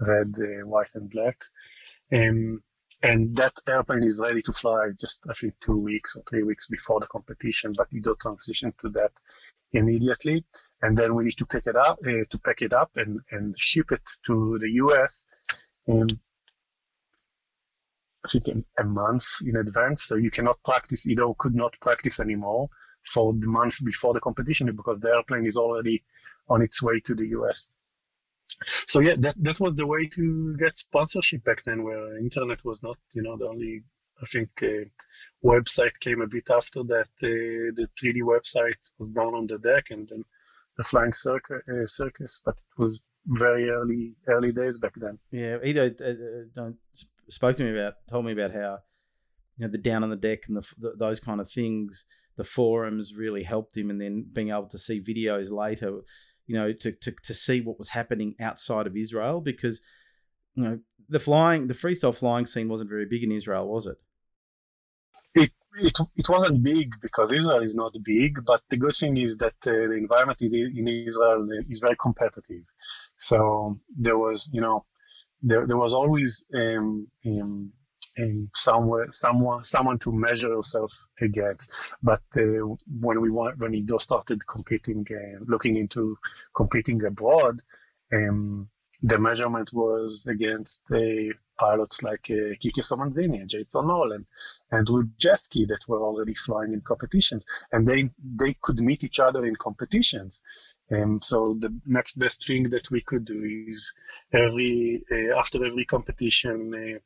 red, 0.00 0.34
uh, 0.38 0.66
white, 0.66 0.90
and 0.94 1.10
black. 1.10 1.36
Um, 2.12 2.62
and 3.02 3.34
that 3.36 3.52
airplane 3.66 4.04
is 4.04 4.20
ready 4.22 4.42
to 4.42 4.52
fly 4.52 4.90
just, 5.00 5.26
I 5.28 5.32
think, 5.32 5.54
two 5.60 5.76
weeks 5.76 6.14
or 6.14 6.22
three 6.28 6.44
weeks 6.44 6.68
before 6.68 7.00
the 7.00 7.06
competition, 7.06 7.72
but 7.76 7.88
we 7.92 8.00
do 8.00 8.14
transition 8.20 8.72
to 8.80 8.90
that 8.90 9.12
immediately. 9.72 10.44
And 10.82 10.96
then 10.96 11.14
we 11.14 11.24
need 11.24 11.38
to 11.38 11.46
pick 11.46 11.66
it 11.66 11.76
up, 11.76 11.98
uh, 12.06 12.24
to 12.30 12.38
pack 12.44 12.62
it 12.62 12.72
up 12.72 12.92
and, 12.96 13.20
and 13.30 13.58
ship 13.58 13.90
it 13.90 14.02
to 14.26 14.58
the 14.60 14.70
US. 14.72 15.26
Um, 15.88 16.08
I 18.24 18.28
think 18.28 18.64
a 18.78 18.84
month 18.84 19.24
in 19.44 19.56
advance. 19.56 20.04
So 20.04 20.14
you 20.14 20.30
cannot 20.30 20.62
practice, 20.62 21.08
Ido 21.08 21.34
could 21.34 21.56
not 21.56 21.74
practice 21.80 22.20
anymore 22.20 22.68
for 23.04 23.32
the 23.32 23.48
month 23.48 23.84
before 23.84 24.14
the 24.14 24.20
competition 24.20 24.74
because 24.76 25.00
the 25.00 25.12
airplane 25.12 25.44
is 25.44 25.56
already 25.56 26.04
on 26.48 26.62
its 26.62 26.80
way 26.80 27.00
to 27.00 27.16
the 27.16 27.26
US. 27.28 27.76
So 28.86 29.00
yeah, 29.00 29.14
that, 29.18 29.34
that 29.42 29.60
was 29.60 29.76
the 29.76 29.86
way 29.86 30.06
to 30.08 30.56
get 30.56 30.78
sponsorship 30.78 31.44
back 31.44 31.62
then 31.64 31.84
where 31.84 32.18
internet 32.18 32.64
was 32.64 32.82
not, 32.82 32.96
you 33.12 33.22
know, 33.22 33.36
the 33.36 33.48
only, 33.48 33.82
I 34.22 34.26
think, 34.26 34.50
uh, 34.62 34.84
website 35.44 35.98
came 36.00 36.20
a 36.20 36.26
bit 36.26 36.50
after 36.50 36.82
that. 36.84 37.08
Uh, 37.22 37.72
the 37.74 37.88
3D 38.02 38.22
website 38.22 38.90
was 38.98 39.10
down 39.10 39.34
on 39.34 39.46
the 39.46 39.58
deck 39.58 39.86
and 39.90 40.08
then 40.08 40.24
the 40.76 40.84
flying 40.84 41.12
circus, 41.12 41.62
uh, 41.68 41.86
circus, 41.86 42.40
but 42.44 42.54
it 42.56 42.80
was 42.80 43.02
very 43.26 43.68
early, 43.70 44.14
early 44.26 44.52
days 44.52 44.78
back 44.78 44.94
then. 44.96 45.18
Yeah. 45.30 45.58
Ido, 45.64 45.86
uh, 45.86 46.60
uh 46.60 46.70
spoke 47.28 47.56
to 47.56 47.64
me 47.64 47.78
about, 47.78 47.94
told 48.08 48.24
me 48.24 48.32
about 48.32 48.52
how 48.52 48.78
you 49.56 49.66
know 49.66 49.70
the 49.70 49.78
down 49.78 50.02
on 50.02 50.10
the 50.10 50.16
deck 50.16 50.44
and 50.48 50.56
the, 50.56 50.74
the, 50.78 50.94
those 50.98 51.20
kind 51.20 51.40
of 51.40 51.50
things. 51.50 52.04
The 52.36 52.44
forums 52.44 53.14
really 53.14 53.42
helped 53.42 53.76
him, 53.76 53.90
and 53.90 54.00
then 54.00 54.26
being 54.32 54.48
able 54.48 54.68
to 54.68 54.78
see 54.78 55.00
videos 55.00 55.50
later, 55.50 56.00
you 56.52 56.58
know, 56.58 56.70
to, 56.70 56.92
to, 56.92 57.12
to 57.12 57.32
see 57.32 57.62
what 57.62 57.78
was 57.78 57.88
happening 57.88 58.34
outside 58.38 58.86
of 58.86 58.94
Israel 58.94 59.40
because 59.40 59.80
you 60.54 60.62
know 60.64 60.78
the 61.08 61.18
flying, 61.18 61.66
the 61.66 61.74
freestyle 61.74 62.14
flying 62.14 62.44
scene 62.44 62.68
wasn't 62.68 62.90
very 62.90 63.06
big 63.06 63.22
in 63.24 63.32
Israel, 63.32 63.66
was 63.66 63.86
it? 63.86 63.96
It 65.34 65.50
it, 65.78 65.96
it 66.14 66.28
wasn't 66.28 66.62
big 66.62 66.92
because 67.00 67.32
Israel 67.32 67.62
is 67.62 67.74
not 67.74 67.94
big, 68.04 68.44
but 68.44 68.60
the 68.68 68.76
good 68.76 68.94
thing 68.94 69.16
is 69.16 69.38
that 69.38 69.54
uh, 69.66 69.72
the 69.90 69.96
environment 69.96 70.42
in, 70.42 70.86
Israel 71.10 71.48
is 71.70 71.78
very 71.78 71.96
competitive. 71.96 72.64
So 73.16 73.78
there 73.96 74.18
was, 74.18 74.50
you 74.52 74.60
know, 74.60 74.84
there, 75.40 75.66
there 75.66 75.78
was 75.78 75.94
always 75.94 76.44
um, 76.54 77.08
um, 77.24 77.72
and 78.16 78.48
somewhere, 78.54 79.06
someone, 79.10 79.64
someone 79.64 79.98
to 80.00 80.12
measure 80.12 80.48
yourself 80.48 80.92
against. 81.20 81.72
But 82.02 82.22
uh, 82.36 82.74
when 83.00 83.20
we 83.20 83.30
want, 83.30 83.58
when 83.58 83.74
Ido 83.74 83.98
started 83.98 84.46
competing, 84.46 85.06
uh, 85.10 85.44
looking 85.46 85.76
into 85.76 86.16
competing 86.54 87.04
abroad, 87.04 87.62
um, 88.12 88.68
the 89.02 89.18
measurement 89.18 89.70
was 89.72 90.26
against 90.28 90.82
uh, 90.92 91.34
pilots 91.58 92.02
like 92.02 92.30
uh, 92.30 92.54
Quique 92.60 92.82
Somenzini, 92.82 93.46
Jason 93.46 93.88
Nolan, 93.88 94.24
and 94.70 94.78
Andrew 94.78 95.04
Jeske 95.18 95.66
that 95.68 95.80
were 95.88 96.02
already 96.02 96.34
flying 96.34 96.72
in 96.72 96.80
competitions, 96.82 97.44
and 97.72 97.86
they 97.86 98.10
they 98.36 98.54
could 98.62 98.78
meet 98.78 99.02
each 99.02 99.18
other 99.18 99.44
in 99.44 99.56
competitions. 99.56 100.42
Um, 100.90 101.20
so 101.20 101.56
the 101.58 101.72
next 101.86 102.18
best 102.18 102.46
thing 102.46 102.70
that 102.70 102.90
we 102.90 103.00
could 103.00 103.24
do 103.24 103.42
is 103.42 103.92
every 104.32 105.04
uh, 105.10 105.38
after 105.38 105.64
every 105.64 105.84
competition, 105.84 106.56
uh, 106.74 106.98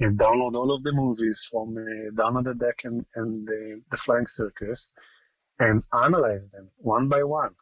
download 0.00 0.54
all 0.54 0.72
of 0.72 0.82
the 0.82 0.92
movies 0.92 1.46
from 1.50 1.76
uh, 1.76 2.10
Down 2.14 2.36
on 2.36 2.44
the 2.44 2.54
Deck 2.54 2.84
and, 2.84 3.04
and 3.14 3.46
the 3.46 3.96
Flying 3.96 4.26
Circus, 4.26 4.94
and 5.58 5.84
analyze 5.92 6.48
them 6.50 6.70
one 6.78 7.08
by 7.08 7.22
one. 7.22 7.54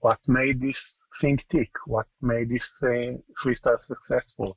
What 0.00 0.20
made 0.26 0.60
this 0.60 1.06
thing 1.20 1.40
tick? 1.48 1.70
What 1.86 2.06
made 2.20 2.50
this 2.50 2.82
uh, 2.82 3.16
freestyle 3.42 3.80
successful? 3.80 4.56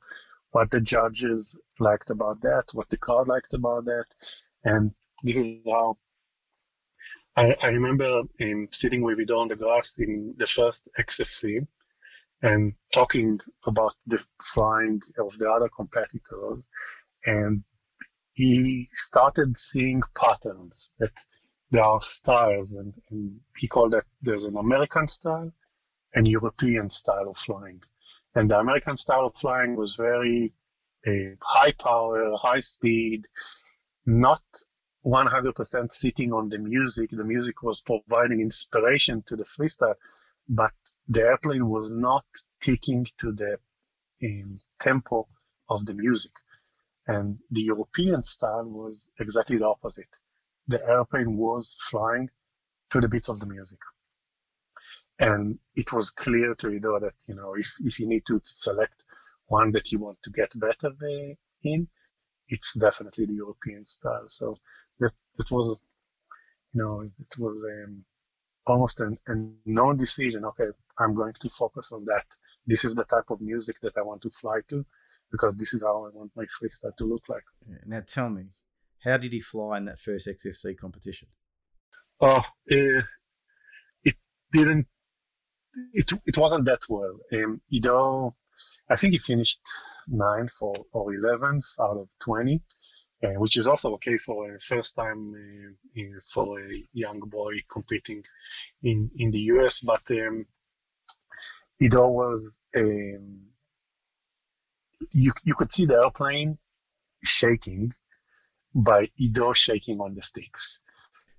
What 0.50 0.70
the 0.70 0.80
judges 0.80 1.58
liked 1.78 2.10
about 2.10 2.40
that? 2.42 2.64
What 2.72 2.90
the 2.90 2.98
crowd 2.98 3.28
liked 3.28 3.54
about 3.54 3.84
that? 3.86 4.06
And 4.64 4.92
this 5.22 5.36
is 5.36 5.62
how 5.66 5.96
I, 7.36 7.56
I 7.62 7.68
remember 7.68 8.22
sitting 8.70 9.02
with 9.02 9.20
Ido 9.20 9.38
on 9.38 9.48
the 9.48 9.56
grass 9.56 9.98
in 9.98 10.34
the 10.36 10.46
first 10.46 10.88
XFC 10.98 11.66
and 12.42 12.74
talking 12.92 13.38
about 13.66 13.94
the 14.06 14.22
flying 14.42 15.00
of 15.18 15.38
the 15.38 15.50
other 15.50 15.68
competitors. 15.68 16.68
And 17.26 17.64
he 18.32 18.88
started 18.92 19.58
seeing 19.58 20.02
patterns 20.16 20.92
that 20.98 21.12
there 21.70 21.84
are 21.84 22.00
styles, 22.00 22.72
and, 22.72 22.94
and 23.10 23.40
he 23.56 23.68
called 23.68 23.92
that 23.92 24.04
there's 24.22 24.44
an 24.44 24.56
American 24.56 25.06
style 25.06 25.52
and 26.14 26.26
European 26.26 26.90
style 26.90 27.28
of 27.28 27.36
flying. 27.36 27.82
And 28.34 28.50
the 28.50 28.58
American 28.58 28.96
style 28.96 29.26
of 29.26 29.36
flying 29.36 29.76
was 29.76 29.96
very 29.96 30.52
uh, 31.06 31.34
high 31.42 31.72
power, 31.72 32.36
high 32.36 32.60
speed, 32.60 33.26
not 34.06 34.42
100% 35.04 35.92
sitting 35.92 36.32
on 36.32 36.48
the 36.48 36.58
music. 36.58 37.10
The 37.10 37.24
music 37.24 37.62
was 37.62 37.80
providing 37.80 38.40
inspiration 38.40 39.22
to 39.26 39.36
the 39.36 39.44
freestyle, 39.44 39.94
but 40.48 40.74
the 41.08 41.22
airplane 41.22 41.68
was 41.68 41.92
not 41.92 42.24
ticking 42.60 43.06
to 43.18 43.32
the 43.32 43.58
um, 44.22 44.58
tempo 44.78 45.26
of 45.68 45.86
the 45.86 45.94
music. 45.94 46.32
And 47.06 47.38
the 47.50 47.62
European 47.62 48.22
style 48.22 48.64
was 48.64 49.10
exactly 49.18 49.58
the 49.58 49.66
opposite. 49.66 50.08
The 50.68 50.80
airplane 50.86 51.36
was 51.36 51.76
flying 51.90 52.30
to 52.90 53.00
the 53.00 53.08
beats 53.08 53.28
of 53.28 53.40
the 53.40 53.46
music. 53.46 53.78
And 55.18 55.58
it 55.74 55.92
was 55.92 56.10
clear 56.10 56.54
to 56.56 56.70
Ido 56.70 56.98
that, 57.00 57.14
you 57.26 57.34
know, 57.34 57.54
if, 57.54 57.74
if 57.80 58.00
you 58.00 58.06
need 58.06 58.24
to 58.26 58.40
select 58.44 59.04
one 59.46 59.72
that 59.72 59.92
you 59.92 59.98
want 59.98 60.18
to 60.22 60.30
get 60.30 60.58
better 60.58 60.92
in, 61.62 61.88
it's 62.48 62.74
definitely 62.74 63.26
the 63.26 63.34
European 63.34 63.84
style. 63.84 64.24
So 64.28 64.56
that 64.98 65.12
it 65.38 65.50
was, 65.50 65.82
you 66.72 66.82
know, 66.82 67.00
it 67.02 67.38
was 67.38 67.64
um, 67.64 68.04
almost 68.66 69.00
an, 69.00 69.18
a 69.26 69.34
known 69.66 69.96
decision. 69.96 70.44
Okay, 70.44 70.68
I'm 70.98 71.14
going 71.14 71.34
to 71.40 71.50
focus 71.50 71.92
on 71.92 72.04
that. 72.06 72.26
This 72.66 72.84
is 72.84 72.94
the 72.94 73.04
type 73.04 73.30
of 73.30 73.40
music 73.40 73.80
that 73.82 73.96
I 73.96 74.02
want 74.02 74.22
to 74.22 74.30
fly 74.30 74.60
to, 74.68 74.84
because 75.30 75.54
this 75.56 75.74
is 75.74 75.82
how 75.82 76.06
I 76.06 76.10
want 76.12 76.32
my 76.36 76.44
freestyle 76.44 76.96
to 76.96 77.04
look 77.04 77.22
like. 77.28 77.44
Now 77.86 78.02
tell 78.06 78.30
me, 78.30 78.46
how 79.04 79.16
did 79.16 79.32
he 79.32 79.40
fly 79.40 79.78
in 79.78 79.86
that 79.86 80.00
first 80.00 80.28
XFC 80.28 80.76
competition? 80.76 81.28
Oh, 82.20 82.44
uh, 82.70 83.02
it 84.04 84.16
didn't. 84.52 84.86
It 85.92 86.12
it 86.26 86.36
wasn't 86.36 86.64
that 86.66 86.80
well. 86.88 87.16
Um, 87.32 87.60
Ido, 87.70 88.34
I 88.88 88.96
think 88.96 89.12
he 89.12 89.18
finished 89.18 89.60
ninth 90.08 90.52
or, 90.60 90.74
or 90.92 91.14
eleventh 91.14 91.64
out 91.78 91.96
of 91.96 92.08
twenty 92.20 92.62
uh, 93.22 93.38
which 93.38 93.56
is 93.56 93.66
also 93.66 93.92
okay 93.94 94.16
for 94.16 94.54
a 94.54 94.58
first 94.58 94.96
time 94.96 95.34
uh, 95.96 96.20
for 96.32 96.60
a 96.60 96.82
young 96.92 97.20
boy 97.20 97.52
competing 97.70 98.22
in, 98.82 99.10
in 99.16 99.30
the 99.30 99.40
US. 99.52 99.80
But 99.80 100.02
um, 100.10 100.46
Ido 101.80 102.08
was, 102.08 102.60
um, 102.76 103.40
you, 105.10 105.32
you 105.44 105.54
could 105.54 105.72
see 105.72 105.86
the 105.86 106.02
airplane 106.02 106.58
shaking 107.22 107.92
by 108.74 109.10
Ido 109.16 109.52
shaking 109.52 110.00
on 110.00 110.14
the 110.14 110.22
sticks. 110.22 110.78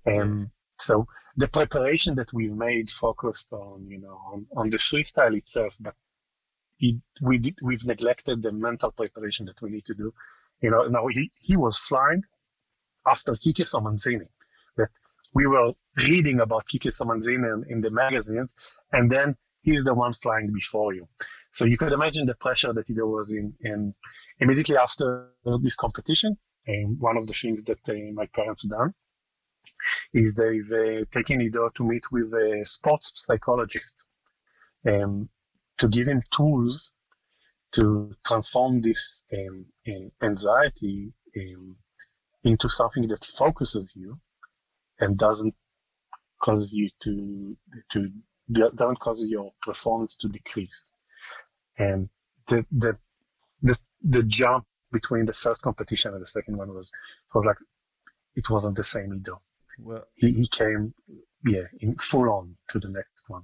Um, 0.06 0.50
so 0.78 1.06
the 1.36 1.48
preparation 1.48 2.16
that 2.16 2.32
we've 2.32 2.52
made 2.52 2.90
focused 2.90 3.52
on, 3.52 3.86
you 3.88 4.00
know, 4.00 4.20
on, 4.32 4.46
on 4.56 4.70
the 4.70 4.76
freestyle 4.76 5.36
itself, 5.36 5.76
but 5.80 5.94
it, 6.78 6.96
we 7.20 7.38
did, 7.38 7.54
we've 7.62 7.84
neglected 7.84 8.42
the 8.42 8.52
mental 8.52 8.90
preparation 8.90 9.46
that 9.46 9.60
we 9.62 9.70
need 9.70 9.84
to 9.86 9.94
do 9.94 10.12
you 10.62 10.70
know, 10.70 10.86
now 10.86 11.06
he, 11.08 11.30
he 11.40 11.56
was 11.56 11.76
flying 11.76 12.22
after 13.06 13.32
Quique 13.32 13.66
Somenzini, 13.66 14.28
that 14.76 14.88
we 15.34 15.46
were 15.46 15.74
reading 16.08 16.40
about 16.40 16.66
Quique 16.70 16.92
Somenzini 16.92 17.52
in, 17.52 17.64
in 17.68 17.80
the 17.80 17.90
magazines, 17.90 18.54
and 18.92 19.10
then 19.10 19.36
he's 19.62 19.84
the 19.84 19.92
one 19.92 20.14
flying 20.14 20.52
before 20.52 20.94
you. 20.94 21.08
So 21.52 21.66
you 21.66 21.76
could 21.76 21.92
imagine 21.92 22.26
the 22.26 22.34
pressure 22.34 22.72
that 22.72 22.86
there 22.88 23.06
was 23.06 23.30
in, 23.30 23.54
in 23.60 23.94
immediately 24.40 24.76
after 24.76 25.30
this 25.60 25.76
competition. 25.76 26.36
And 26.66 26.98
one 26.98 27.16
of 27.16 27.26
the 27.26 27.34
things 27.34 27.64
that 27.64 27.80
uh, 27.88 28.12
my 28.14 28.26
parents 28.26 28.62
done 28.64 28.94
is 30.12 30.34
they've 30.34 30.72
uh, 30.72 31.04
taken 31.10 31.40
Ido 31.40 31.68
to 31.70 31.84
meet 31.84 32.10
with 32.10 32.32
a 32.34 32.62
sports 32.64 33.12
psychologist 33.14 33.96
um, 34.88 35.28
to 35.78 35.88
give 35.88 36.06
him 36.06 36.22
tools 36.34 36.92
to 37.72 38.14
transform 38.24 38.80
this 38.80 39.24
um, 39.32 39.66
anxiety 40.22 41.12
um, 41.36 41.76
into 42.44 42.68
something 42.68 43.08
that 43.08 43.24
focuses 43.24 43.92
you 43.96 44.18
and 45.00 45.18
doesn't 45.18 45.54
cause 46.42 46.72
you 46.72 46.90
to 47.02 47.56
to 47.90 48.10
doesn't 48.50 49.00
cause 49.00 49.24
your 49.28 49.52
performance 49.62 50.16
to 50.16 50.28
decrease. 50.28 50.92
And 51.78 52.08
the 52.48 52.66
the 52.70 52.98
the 53.62 53.78
the 54.02 54.22
jump 54.22 54.66
between 54.90 55.26
the 55.26 55.32
first 55.32 55.62
competition 55.62 56.12
and 56.12 56.22
the 56.22 56.26
second 56.26 56.56
one 56.56 56.72
was 56.74 56.92
was 57.34 57.46
like 57.46 57.56
it 58.34 58.48
wasn't 58.50 58.76
the 58.76 58.84
same 58.84 59.14
Ido. 59.14 59.40
Well, 59.78 60.04
he, 60.14 60.32
he 60.32 60.48
came 60.48 60.94
yeah 61.44 61.66
in 61.80 61.96
full 61.96 62.30
on 62.30 62.56
to 62.70 62.78
the 62.78 62.90
next 62.90 63.28
one 63.28 63.42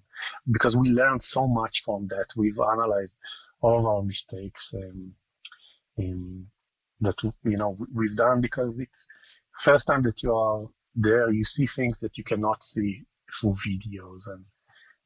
because 0.51 0.76
we 0.76 0.91
learned 0.91 1.22
so 1.22 1.47
much 1.47 1.83
from 1.85 2.07
that. 2.09 2.26
We've 2.37 2.59
analyzed 2.59 3.16
all 3.61 3.79
of 3.79 3.87
our 3.87 4.03
mistakes 4.03 4.74
um, 4.74 5.14
in, 5.97 6.47
that 7.01 7.16
you 7.22 7.57
know 7.57 7.76
we've 7.95 8.16
done 8.16 8.41
because 8.41 8.79
it's 8.79 9.07
first 9.59 9.87
time 9.87 10.03
that 10.03 10.22
you 10.22 10.35
are 10.35 10.66
there 10.95 11.31
you 11.31 11.45
see 11.45 11.66
things 11.66 12.01
that 12.01 12.18
you 12.18 12.24
cannot 12.24 12.62
see 12.62 13.05
through 13.41 13.55
videos 13.55 14.29
and 14.29 14.45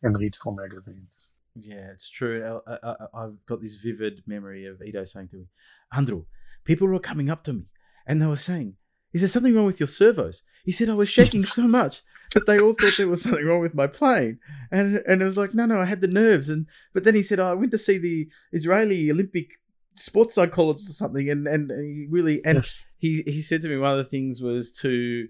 and 0.03 0.19
read 0.19 0.35
from 0.37 0.57
magazines 0.57 1.33
yeah 1.55 1.91
it's 1.93 2.09
true 2.09 2.61
I, 2.67 2.95
have 3.15 3.35
got 3.47 3.61
this 3.61 3.77
vivid 3.77 4.23
memory 4.27 4.67
of 4.67 4.81
Ido 4.83 5.05
saying 5.05 5.29
to 5.29 5.37
me 5.37 5.47
andrew 5.93 6.25
people 6.65 6.89
were 6.89 6.99
coming 6.99 7.31
up 7.31 7.45
to 7.45 7.53
me 7.53 7.65
and 8.07 8.21
they 8.21 8.27
were 8.27 8.37
saying 8.37 8.77
is 9.13 9.21
there 9.21 9.29
something 9.29 9.55
wrong 9.55 9.67
with 9.67 9.81
your 9.81 9.87
servos? 9.87 10.43
He 10.65 10.73
said 10.73 10.89
I 10.89 10.95
was 10.95 11.09
shaking 11.09 11.43
so 11.43 11.69
much 11.69 12.03
that 12.35 12.47
they 12.47 12.59
all 12.59 12.73
thought 12.73 12.95
there 12.97 13.09
was 13.09 13.23
something 13.23 13.45
wrong 13.45 13.61
with 13.61 13.75
my 13.75 13.87
plane. 13.87 14.39
And 14.71 15.03
and 15.07 15.21
it 15.21 15.25
was 15.25 15.37
like, 15.37 15.55
no, 15.55 15.67
no, 15.67 15.81
I 15.81 15.85
had 15.85 16.01
the 16.01 16.09
nerves. 16.09 16.49
And 16.49 16.67
but 16.95 17.05
then 17.05 17.15
he 17.15 17.23
said, 17.23 17.39
oh, 17.39 17.51
I 17.51 17.55
went 17.55 17.73
to 17.73 17.79
see 17.79 17.99
the 17.99 18.31
Israeli 18.53 19.11
Olympic 19.11 19.59
sports 19.95 20.35
psychologist 20.35 20.89
or 20.89 20.95
something, 20.95 21.29
and 21.29 21.47
and 21.47 21.71
he 21.71 22.07
really 22.11 22.45
and 22.45 22.59
yes. 22.59 22.87
he 22.99 23.23
he 23.27 23.41
said 23.41 23.63
to 23.63 23.69
me 23.69 23.77
one 23.77 23.93
of 23.93 23.99
the 23.99 24.05
things 24.05 24.43
was 24.43 24.73
to 24.81 25.29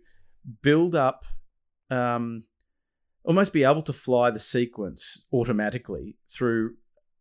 build 0.62 0.95
up 0.95 1.25
um 1.91 2.45
almost 3.25 3.53
be 3.53 3.64
able 3.64 3.83
to 3.83 3.93
fly 3.93 4.31
the 4.31 4.39
sequence 4.39 5.27
automatically 5.33 6.16
through 6.29 6.75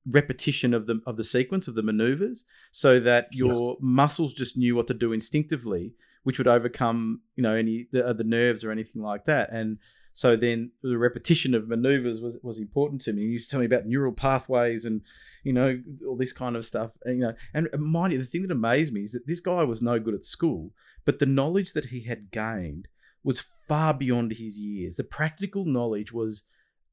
repetition 0.09 0.73
of 0.73 0.87
the 0.87 0.99
of 1.05 1.15
the 1.15 1.23
sequence 1.23 1.67
of 1.67 1.75
the 1.75 1.83
maneuvers 1.83 2.43
so 2.71 2.99
that 2.99 3.27
your 3.31 3.53
yes. 3.53 3.75
muscles 3.79 4.33
just 4.33 4.57
knew 4.57 4.75
what 4.75 4.87
to 4.87 4.95
do 4.95 5.13
instinctively 5.13 5.93
which 6.23 6.37
would 6.37 6.47
overcome 6.47 7.21
you 7.35 7.43
know 7.43 7.55
any 7.55 7.87
the, 7.91 8.07
uh, 8.07 8.13
the 8.13 8.23
nerves 8.23 8.63
or 8.63 8.71
anything 8.71 9.01
like 9.01 9.25
that. 9.25 9.51
And 9.51 9.79
so 10.13 10.35
then 10.35 10.71
the 10.83 10.97
repetition 10.97 11.55
of 11.55 11.69
maneuvers 11.69 12.21
was, 12.21 12.37
was 12.43 12.59
important 12.59 12.99
to 13.01 13.13
me. 13.13 13.21
He 13.21 13.29
used 13.29 13.49
to 13.49 13.51
tell 13.51 13.59
me 13.61 13.65
about 13.65 13.85
neural 13.85 14.11
pathways 14.11 14.85
and 14.85 15.01
you 15.43 15.53
know 15.53 15.81
all 16.07 16.17
this 16.17 16.33
kind 16.33 16.55
of 16.55 16.65
stuff. 16.65 16.91
And, 17.03 17.19
you 17.19 17.23
know, 17.23 17.33
and 17.53 17.69
mind 17.77 18.13
you, 18.13 18.19
the 18.19 18.25
thing 18.25 18.43
that 18.43 18.51
amazed 18.51 18.93
me 18.93 19.03
is 19.03 19.13
that 19.13 19.27
this 19.27 19.39
guy 19.39 19.63
was 19.63 19.81
no 19.81 19.99
good 19.99 20.13
at 20.13 20.25
school, 20.25 20.71
but 21.05 21.19
the 21.19 21.25
knowledge 21.25 21.73
that 21.73 21.85
he 21.85 22.03
had 22.03 22.31
gained 22.31 22.87
was 23.23 23.45
far 23.67 23.93
beyond 23.93 24.33
his 24.33 24.59
years. 24.59 24.95
The 24.95 25.03
practical 25.03 25.65
knowledge 25.65 26.11
was 26.11 26.43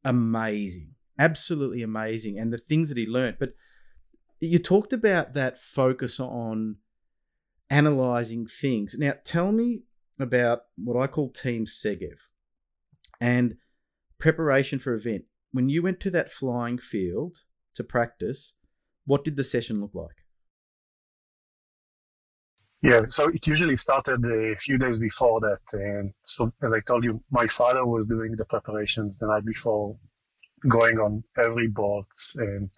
amazing, 0.04 0.94
absolutely 1.18 1.82
amazing, 1.82 2.38
and 2.38 2.52
the 2.52 2.58
things 2.58 2.88
that 2.88 2.98
he 2.98 3.06
learned. 3.06 3.36
But 3.38 3.54
you 4.40 4.58
talked 4.58 4.92
about 4.92 5.34
that 5.34 5.58
focus 5.58 6.20
on 6.20 6.76
analyzing 7.70 8.46
things. 8.46 8.94
Now, 8.98 9.14
tell 9.24 9.52
me 9.52 9.82
about 10.18 10.62
what 10.76 11.00
I 11.00 11.06
call 11.06 11.30
Team 11.30 11.64
Segev 11.64 12.18
and 13.20 13.56
preparation 14.18 14.78
for 14.78 14.94
event. 14.94 15.24
When 15.52 15.68
you 15.68 15.82
went 15.82 16.00
to 16.00 16.10
that 16.10 16.30
flying 16.30 16.78
field 16.78 17.36
to 17.74 17.84
practice, 17.84 18.54
what 19.06 19.24
did 19.24 19.36
the 19.36 19.44
session 19.44 19.80
look 19.80 19.94
like? 19.94 20.24
Yeah, 22.80 23.06
so 23.08 23.28
it 23.28 23.46
usually 23.46 23.76
started 23.76 24.24
a 24.24 24.54
few 24.54 24.78
days 24.78 25.00
before 25.00 25.40
that. 25.40 25.60
And 25.72 26.12
so, 26.24 26.52
as 26.62 26.72
I 26.72 26.78
told 26.80 27.02
you, 27.04 27.22
my 27.30 27.46
father 27.48 27.84
was 27.84 28.06
doing 28.06 28.36
the 28.36 28.44
preparations 28.44 29.18
the 29.18 29.26
night 29.26 29.44
before, 29.44 29.98
going 30.68 31.00
on 31.00 31.24
every 31.36 31.66
bolt 31.66 32.06
and 32.36 32.70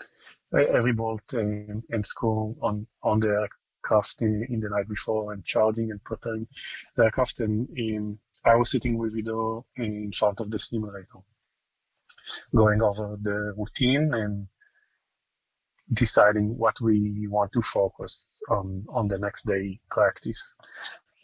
eh, 0.54 0.64
every 0.70 0.92
boat 0.92 1.32
and, 1.34 1.82
and 1.90 2.06
school 2.06 2.56
on 2.62 2.86
on 3.02 3.20
the 3.20 3.48
aircraft 3.82 4.22
in, 4.22 4.46
in, 4.48 4.60
the 4.60 4.70
night 4.70 4.88
before 4.88 5.34
and 5.34 5.44
charging 5.44 5.90
and 5.90 6.02
preparing 6.02 6.46
the 6.96 7.04
aircraft. 7.04 7.40
And 7.40 7.68
in, 7.76 8.18
I 8.44 8.56
was 8.56 8.70
sitting 8.70 8.96
with 8.96 9.14
Ido 9.14 9.66
in 9.76 10.12
front 10.12 10.40
of 10.40 10.50
the 10.50 10.58
simulator, 10.58 11.20
going 12.56 12.80
over 12.80 13.18
the 13.20 13.52
routine 13.54 14.14
and 14.14 14.48
deciding 15.92 16.56
what 16.56 16.80
we 16.80 17.26
want 17.28 17.52
to 17.52 17.62
focus 17.62 18.40
on 18.48 18.84
on 18.88 19.08
the 19.08 19.18
next 19.18 19.46
day 19.46 19.80
practice. 19.90 20.56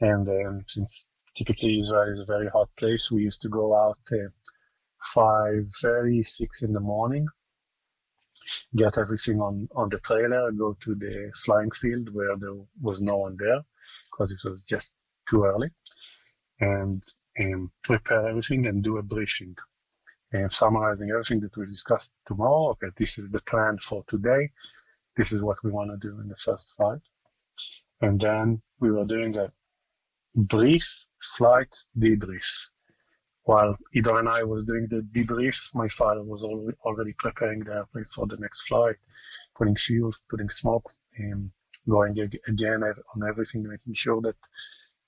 And 0.01 0.29
um, 0.29 0.64
since 0.67 1.09
typically 1.37 1.79
Israel 1.79 2.11
is 2.12 2.21
a 2.21 2.25
very 2.25 2.49
hot 2.49 2.69
place, 2.77 3.11
we 3.11 3.23
used 3.23 3.43
to 3.43 3.49
go 3.49 3.75
out 3.75 3.99
uh, 4.12 4.29
five 5.14 5.62
thirty, 5.81 6.23
six 6.23 6.62
in 6.62 6.73
the 6.73 6.81
morning, 6.81 7.27
get 8.75 8.99
everything 8.99 9.41
on 9.41 9.69
on 9.75 9.89
the 9.89 10.01
trailer, 10.01 10.51
go 10.53 10.77
to 10.81 10.95
the 10.95 11.33
flying 11.45 11.71
field 11.71 12.12
where 12.12 12.37
there 12.37 12.57
was 12.81 13.01
no 13.01 13.17
one 13.19 13.37
there 13.39 13.62
because 14.11 14.33
it 14.33 14.41
was 14.45 14.62
just 14.62 14.97
too 15.31 15.45
early, 15.45 15.71
and 16.61 17.03
um, 17.41 17.71
prepare 17.85 18.29
everything 18.29 18.67
and 18.67 18.83
do 18.83 18.99
a 18.99 19.03
briefing 19.03 19.55
summarizing 20.49 21.11
everything 21.11 21.41
that 21.41 21.57
we've 21.57 21.68
discussed 21.68 22.12
tomorrow. 22.26 22.70
Okay, 22.70 22.89
this 22.97 23.18
is 23.18 23.30
the 23.30 23.43
plan 23.43 23.78
for 23.78 24.05
today. 24.07 24.51
This 25.16 25.32
is 25.32 25.43
what 25.43 25.59
we 25.64 25.70
want 25.70 25.91
to 25.91 26.09
do 26.09 26.20
in 26.20 26.28
the 26.28 26.37
first 26.37 26.74
flight. 26.76 27.01
And 28.01 28.20
then 28.20 28.62
we 28.80 28.91
were 28.91 29.05
doing 29.05 29.37
a 29.37 29.53
brief 30.34 31.07
flight 31.37 31.74
debrief. 31.99 32.49
While 33.45 33.76
Ido 33.95 34.16
and 34.16 34.28
I 34.28 34.43
was 34.43 34.64
doing 34.64 34.89
the 34.89 35.03
debrief, 35.14 35.57
my 35.74 35.89
father 35.89 36.22
was 36.22 36.45
already 36.45 37.14
preparing 37.18 37.61
the 37.61 37.74
airplane 37.76 38.07
for 38.07 38.26
the 38.26 38.37
next 38.39 38.62
flight, 38.62 38.97
putting 39.57 39.76
fuel, 39.76 40.12
putting 40.28 40.51
smoke, 40.51 40.93
and 41.16 41.51
going 41.89 42.18
again 42.49 42.82
on 42.82 43.28
everything, 43.28 43.62
making 43.62 43.95
sure 43.95 44.20
that 44.22 44.37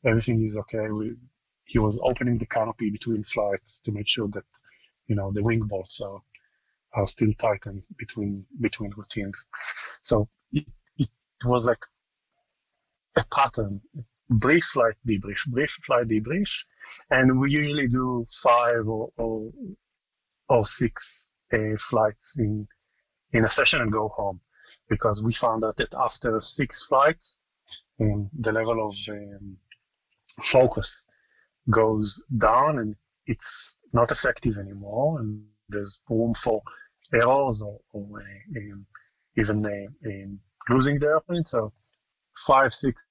everything 0.06 0.42
is 0.42 0.56
okay. 0.56 0.88
We, 0.88 1.16
he 1.64 1.78
was 1.78 2.00
opening 2.02 2.38
the 2.38 2.46
canopy 2.46 2.90
between 2.90 3.24
flights 3.24 3.80
to 3.80 3.92
make 3.92 4.08
sure 4.08 4.28
that 4.28 4.44
you 5.08 5.16
know 5.16 5.32
the 5.32 5.42
wing 5.42 5.60
bolts 5.60 6.00
are 6.00 6.20
are 6.94 7.06
still 7.06 7.32
tightened 7.38 7.82
between 7.98 8.46
between 8.60 8.92
routines. 8.96 9.46
So 10.00 10.28
it, 10.52 10.66
it 10.96 11.08
was 11.44 11.66
like 11.66 11.84
a 13.16 13.24
pattern: 13.32 13.80
brief 14.30 14.64
flight 14.64 14.94
debrief, 15.06 15.46
brief 15.48 15.70
flight 15.84 16.08
debrief, 16.08 16.50
and 17.10 17.40
we 17.40 17.50
usually 17.50 17.88
do 17.88 18.26
five 18.42 18.88
or 18.88 19.10
or, 19.16 19.50
or 20.48 20.66
six 20.66 21.32
uh, 21.52 21.76
flights 21.78 22.38
in 22.38 22.68
in 23.32 23.44
a 23.44 23.48
session 23.48 23.80
and 23.80 23.92
go 23.92 24.08
home 24.08 24.40
because 24.88 25.22
we 25.22 25.32
found 25.34 25.64
out 25.64 25.76
that 25.76 25.94
after 25.94 26.40
six 26.40 26.84
flights, 26.84 27.38
um, 28.00 28.30
the 28.38 28.52
level 28.52 28.86
of 28.86 28.94
um, 29.10 29.56
focus 30.42 31.06
goes 31.70 32.24
down 32.38 32.78
and 32.78 32.96
it's 33.26 33.76
not 33.92 34.10
effective 34.10 34.58
anymore, 34.58 35.20
and 35.20 35.44
there's 35.68 36.00
room 36.08 36.34
for 36.34 36.62
errors 37.12 37.62
or, 37.62 37.80
or 37.92 38.20
uh, 38.20 38.58
um, 38.58 38.86
even 39.36 39.64
uh, 39.64 40.08
um, 40.08 40.40
losing 40.68 40.98
the 40.98 41.06
airplane. 41.06 41.44
So 41.44 41.72
five, 42.46 42.72
six 42.72 43.02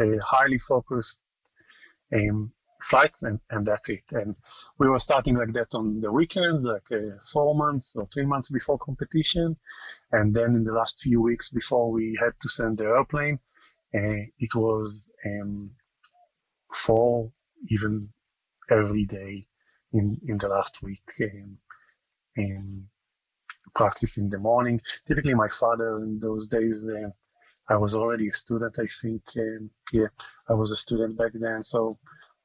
uh, 0.00 0.18
highly 0.24 0.58
focused 0.58 1.20
um, 2.14 2.52
flights, 2.82 3.22
and, 3.22 3.40
and 3.50 3.66
that's 3.66 3.88
it. 3.88 4.04
And 4.12 4.34
we 4.78 4.88
were 4.88 4.98
starting 4.98 5.36
like 5.36 5.52
that 5.52 5.74
on 5.74 6.00
the 6.00 6.12
weekends, 6.12 6.66
like 6.66 6.88
four 7.32 7.54
months 7.54 7.96
or 7.96 8.08
three 8.12 8.26
months 8.26 8.50
before 8.50 8.78
competition, 8.78 9.56
and 10.12 10.34
then 10.34 10.54
in 10.54 10.64
the 10.64 10.72
last 10.72 11.00
few 11.00 11.20
weeks 11.20 11.50
before 11.50 11.90
we 11.90 12.16
had 12.18 12.32
to 12.42 12.48
send 12.48 12.78
the 12.78 12.84
airplane, 12.84 13.38
it 13.92 14.54
was 14.54 15.12
um, 15.26 15.70
four, 16.72 17.30
even 17.68 18.08
every 18.70 19.04
day 19.04 19.46
in, 19.92 20.20
in 20.26 20.38
the 20.38 20.48
last 20.48 20.82
week 20.82 21.02
um, 21.22 21.58
in 22.36 22.86
practice 23.74 24.18
in 24.18 24.28
the 24.28 24.38
morning. 24.38 24.80
Typically, 25.06 25.34
my 25.34 25.48
father 25.48 25.98
in 25.98 26.18
those 26.20 26.46
days, 26.46 26.88
uh, 26.88 27.10
I 27.68 27.76
was 27.76 27.94
already 27.94 28.28
a 28.28 28.32
student, 28.32 28.78
I 28.78 28.86
think. 29.00 29.22
Um, 29.36 29.70
yeah, 29.92 30.08
I 30.48 30.54
was 30.54 30.72
a 30.72 30.76
student 30.76 31.16
back 31.16 31.32
then. 31.34 31.62
So 31.62 31.98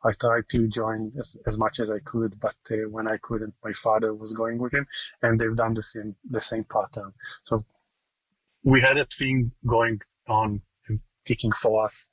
I 0.03 0.11
tried 0.13 0.47
to 0.49 0.67
join 0.67 1.11
as, 1.17 1.37
as 1.47 1.57
much 1.57 1.79
as 1.79 1.89
I 1.89 1.99
could, 1.99 2.39
but 2.39 2.55
uh, 2.71 2.89
when 2.89 3.07
I 3.07 3.17
couldn't, 3.17 3.55
my 3.63 3.73
father 3.73 4.13
was 4.13 4.33
going 4.33 4.59
with 4.59 4.73
him, 4.73 4.85
and 5.21 5.39
they've 5.39 5.55
done 5.55 5.73
the 5.73 5.83
same 5.83 6.15
the 6.29 6.41
same 6.41 6.65
pattern. 6.65 7.13
So 7.43 7.65
we 8.63 8.81
had 8.81 8.97
a 8.97 9.05
thing 9.05 9.51
going 9.65 10.01
on, 10.27 10.61
ticking 11.25 11.51
for 11.51 11.83
us 11.83 12.11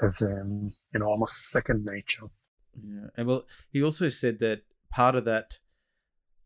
as 0.00 0.22
um, 0.22 0.70
you 0.92 1.00
know 1.00 1.06
almost 1.06 1.50
second 1.50 1.88
nature. 1.90 2.26
Yeah, 2.74 3.08
and 3.16 3.26
well, 3.26 3.44
he 3.70 3.82
also 3.82 4.08
said 4.08 4.38
that 4.40 4.62
part 4.90 5.14
of 5.14 5.24
that 5.24 5.58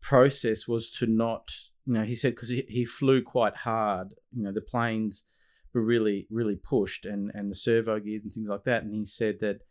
process 0.01 0.67
was 0.67 0.89
to 0.91 1.07
not, 1.07 1.51
you 1.85 1.93
know, 1.93 2.03
he 2.03 2.15
said 2.15 2.35
because 2.35 2.49
he, 2.49 2.65
he 2.67 2.85
flew 2.85 3.21
quite 3.21 3.57
hard, 3.57 4.13
you 4.35 4.43
know, 4.43 4.51
the 4.51 4.61
planes 4.61 5.25
were 5.73 5.83
really 5.83 6.27
really 6.29 6.55
pushed 6.55 7.05
and 7.05 7.31
and 7.33 7.51
the 7.51 7.55
servo 7.55 7.99
gears 7.99 8.23
and 8.23 8.33
things 8.33 8.49
like 8.49 8.63
that, 8.63 8.83
and 8.83 8.93
he 8.93 9.05
said 9.05 9.39
that 9.41 9.61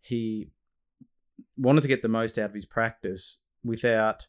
he 0.00 0.50
wanted 1.56 1.82
to 1.82 1.88
get 1.88 2.02
the 2.02 2.08
most 2.08 2.38
out 2.38 2.50
of 2.50 2.54
his 2.54 2.66
practice 2.66 3.38
without 3.64 4.28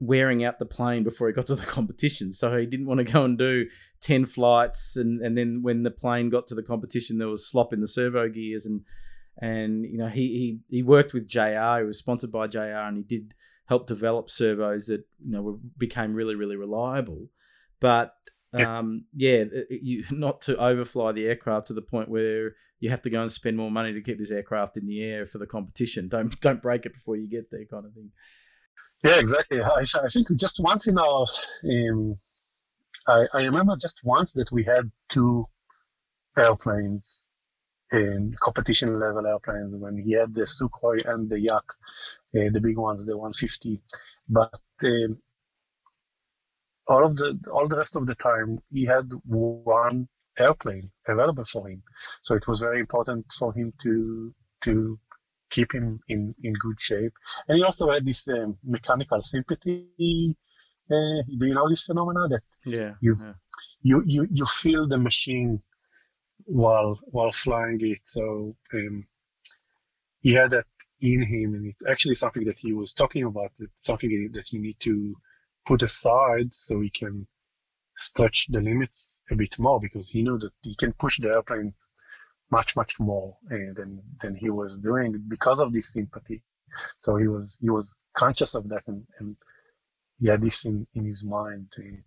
wearing 0.00 0.42
out 0.42 0.58
the 0.58 0.66
plane 0.66 1.04
before 1.04 1.28
he 1.28 1.34
got 1.34 1.46
to 1.46 1.54
the 1.54 1.66
competition. 1.66 2.32
So 2.32 2.56
he 2.56 2.66
didn't 2.66 2.86
want 2.86 2.98
to 2.98 3.12
go 3.12 3.24
and 3.24 3.38
do 3.38 3.68
10 4.00 4.26
flights. 4.26 4.96
And, 4.96 5.20
and 5.20 5.36
then 5.36 5.60
when 5.62 5.82
the 5.82 5.90
plane 5.90 6.30
got 6.30 6.46
to 6.48 6.54
the 6.54 6.62
competition, 6.62 7.18
there 7.18 7.28
was 7.28 7.48
slop 7.48 7.72
in 7.72 7.80
the 7.80 7.86
servo 7.86 8.28
gears 8.28 8.64
and 8.64 8.80
and 9.38 9.84
you 9.84 9.98
know 9.98 10.08
he 10.08 10.60
he 10.68 10.76
he 10.76 10.82
worked 10.82 11.12
with 11.12 11.28
JR. 11.28 11.78
He 11.78 11.84
was 11.84 11.98
sponsored 11.98 12.32
by 12.32 12.46
JR, 12.46 12.60
and 12.60 12.96
he 12.96 13.02
did 13.02 13.34
help 13.66 13.86
develop 13.86 14.28
servos 14.28 14.86
that 14.86 15.04
you 15.24 15.32
know 15.32 15.42
were, 15.42 15.56
became 15.78 16.14
really 16.14 16.34
really 16.34 16.56
reliable. 16.56 17.28
But 17.80 18.14
um, 18.52 19.04
yeah, 19.14 19.44
you 19.70 20.04
not 20.10 20.40
to 20.42 20.62
overfly 20.62 21.12
the 21.12 21.26
aircraft 21.26 21.68
to 21.68 21.74
the 21.74 21.82
point 21.82 22.08
where 22.08 22.54
you 22.80 22.90
have 22.90 23.02
to 23.02 23.10
go 23.10 23.20
and 23.20 23.30
spend 23.30 23.56
more 23.56 23.70
money 23.70 23.92
to 23.92 24.00
keep 24.00 24.18
this 24.18 24.30
aircraft 24.30 24.76
in 24.76 24.86
the 24.86 25.02
air 25.02 25.26
for 25.26 25.38
the 25.38 25.46
competition. 25.46 26.08
Don't 26.08 26.38
don't 26.40 26.62
break 26.62 26.86
it 26.86 26.94
before 26.94 27.16
you 27.16 27.28
get 27.28 27.50
there, 27.50 27.64
kind 27.70 27.86
of 27.86 27.92
thing. 27.94 28.10
Yeah, 29.04 29.18
exactly. 29.18 29.62
I, 29.62 29.84
I 29.94 30.08
think 30.08 30.28
just 30.36 30.60
once 30.60 30.86
in 30.86 30.98
our, 30.98 31.24
um, 31.64 32.18
I, 33.08 33.26
I 33.32 33.44
remember 33.44 33.74
just 33.80 34.00
once 34.04 34.34
that 34.34 34.52
we 34.52 34.62
had 34.64 34.90
two 35.08 35.46
airplanes 36.38 37.26
in 37.92 38.34
competition 38.40 38.98
level 38.98 39.26
airplanes 39.26 39.76
when 39.76 39.98
he 39.98 40.12
had 40.12 40.34
the 40.34 40.42
Sukhoi 40.42 41.04
and 41.06 41.28
the 41.28 41.40
Yak, 41.40 41.64
uh, 42.36 42.50
the 42.52 42.60
big 42.60 42.78
ones, 42.78 43.04
the 43.06 43.16
150. 43.16 43.80
But 44.28 44.60
um, 44.84 45.18
all 46.86 47.04
of 47.04 47.16
the 47.16 47.38
all 47.52 47.68
the 47.68 47.76
rest 47.76 47.96
of 47.96 48.06
the 48.06 48.14
time 48.14 48.58
he 48.72 48.84
had 48.84 49.10
one 49.24 50.08
airplane 50.38 50.90
available 51.06 51.44
for 51.44 51.68
him. 51.68 51.82
So 52.22 52.34
it 52.34 52.46
was 52.46 52.60
very 52.60 52.80
important 52.80 53.26
for 53.38 53.52
him 53.52 53.72
to 53.82 54.34
to 54.64 54.98
keep 55.50 55.74
him 55.74 56.00
in, 56.08 56.34
in 56.42 56.52
good 56.54 56.80
shape. 56.80 57.12
And 57.48 57.58
he 57.58 57.64
also 57.64 57.90
had 57.90 58.06
this 58.06 58.26
um, 58.28 58.56
mechanical 58.64 59.20
sympathy. 59.20 60.36
Uh, 60.90 61.22
do 61.38 61.46
you 61.46 61.54
know 61.54 61.68
this 61.68 61.84
phenomena 61.84 62.28
that 62.28 62.42
yeah, 62.64 62.92
you 63.00 63.16
yeah. 63.18 63.32
you 63.82 64.02
you 64.06 64.28
you 64.30 64.46
feel 64.46 64.88
the 64.88 64.98
machine 64.98 65.62
while 66.50 66.98
while 67.04 67.32
flying 67.32 67.78
it. 67.80 68.00
So 68.04 68.56
um, 68.74 69.06
he 70.20 70.34
had 70.34 70.50
that 70.50 70.66
in 71.00 71.22
him, 71.22 71.54
and 71.54 71.66
it's 71.66 71.86
actually 71.86 72.16
something 72.16 72.44
that 72.44 72.58
he 72.58 72.72
was 72.72 72.92
talking 72.92 73.24
about. 73.24 73.52
It's 73.58 73.86
something 73.86 74.30
that 74.32 74.52
you 74.52 74.60
need 74.60 74.78
to 74.80 75.14
put 75.66 75.82
aside 75.82 76.52
so 76.52 76.80
he 76.80 76.90
can 76.90 77.26
stretch 77.96 78.46
the 78.48 78.60
limits 78.60 79.22
a 79.30 79.36
bit 79.36 79.58
more 79.58 79.78
because 79.78 80.08
he 80.08 80.22
knew 80.22 80.38
that 80.38 80.52
he 80.62 80.74
can 80.74 80.92
push 80.94 81.18
the 81.18 81.28
airplane 81.28 81.74
much 82.50 82.74
much 82.74 82.98
more 82.98 83.36
uh, 83.52 83.72
than 83.74 84.02
than 84.20 84.34
he 84.34 84.50
was 84.50 84.80
doing 84.80 85.14
because 85.28 85.60
of 85.60 85.72
this 85.72 85.92
sympathy. 85.92 86.42
So 86.98 87.16
he 87.16 87.28
was 87.28 87.58
he 87.60 87.70
was 87.70 88.04
conscious 88.16 88.54
of 88.54 88.68
that 88.70 88.82
and, 88.88 89.06
and 89.18 89.36
he 90.18 90.28
had 90.28 90.42
this 90.42 90.64
in, 90.64 90.86
in 90.94 91.04
his 91.04 91.22
mind 91.24 91.72
uh, 91.78 92.00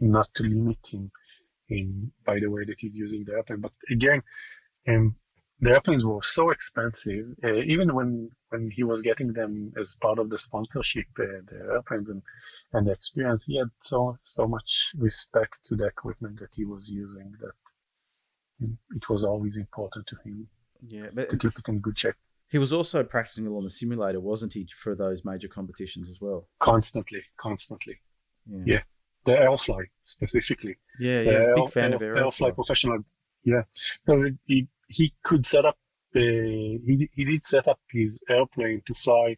not 0.00 0.28
to 0.34 0.42
limit 0.42 0.78
him 0.86 1.10
in 1.68 2.10
by 2.24 2.38
the 2.40 2.50
way 2.50 2.64
that 2.64 2.78
he's 2.78 2.96
using 2.96 3.24
the 3.24 3.34
airplane. 3.34 3.60
But 3.60 3.72
again, 3.90 4.22
um, 4.88 5.16
the 5.60 5.72
airplanes 5.72 6.04
were 6.04 6.22
so 6.22 6.50
expensive, 6.50 7.26
uh, 7.42 7.54
even 7.54 7.94
when 7.94 8.30
when 8.50 8.70
he 8.70 8.84
was 8.84 9.02
getting 9.02 9.32
them 9.32 9.72
as 9.78 9.96
part 10.00 10.18
of 10.18 10.30
the 10.30 10.38
sponsorship, 10.38 11.06
uh, 11.18 11.42
the 11.46 11.68
airplanes 11.72 12.08
and 12.10 12.22
and 12.72 12.86
the 12.86 12.92
experience, 12.92 13.46
he 13.46 13.58
had 13.58 13.70
so 13.80 14.16
so 14.20 14.46
much 14.46 14.92
respect 14.96 15.56
to 15.64 15.76
the 15.76 15.86
equipment 15.86 16.38
that 16.38 16.54
he 16.54 16.64
was 16.64 16.88
using 16.88 17.34
that 17.40 17.52
it 18.94 19.08
was 19.08 19.24
always 19.24 19.56
important 19.56 20.06
to 20.06 20.16
him. 20.24 20.48
Yeah, 20.86 21.06
but 21.12 21.30
to 21.30 21.36
keep 21.36 21.58
it 21.58 21.68
in 21.68 21.80
good 21.80 21.98
shape. 21.98 22.14
He 22.50 22.58
was 22.58 22.72
also 22.72 23.04
practicing 23.04 23.46
along 23.46 23.64
the 23.64 23.70
simulator, 23.70 24.20
wasn't 24.20 24.54
he, 24.54 24.66
for 24.74 24.94
those 24.94 25.24
major 25.24 25.48
competitions 25.48 26.08
as 26.08 26.20
well? 26.20 26.48
Constantly, 26.60 27.22
constantly. 27.36 28.00
Yeah, 28.46 28.62
yeah. 28.64 28.82
The 29.28 29.36
Aerofly 29.36 29.84
specifically. 30.04 30.76
Yeah, 30.98 31.20
yeah, 31.20 31.38
the 31.38 31.52
big 31.56 31.70
fan 31.70 31.90
Air, 31.92 31.96
of 31.96 32.02
Aerofly. 32.02 32.22
Aerofly 32.22 32.54
professional. 32.54 32.98
Yeah, 33.44 33.62
because 34.04 34.30
he 34.46 34.68
he 34.88 35.12
could 35.22 35.44
set 35.44 35.64
up. 35.66 35.76
Uh, 36.16 36.20
he 36.88 37.10
he 37.12 37.24
did 37.26 37.44
set 37.44 37.68
up 37.68 37.78
his 37.90 38.22
airplane 38.28 38.80
to 38.86 38.94
fly 38.94 39.36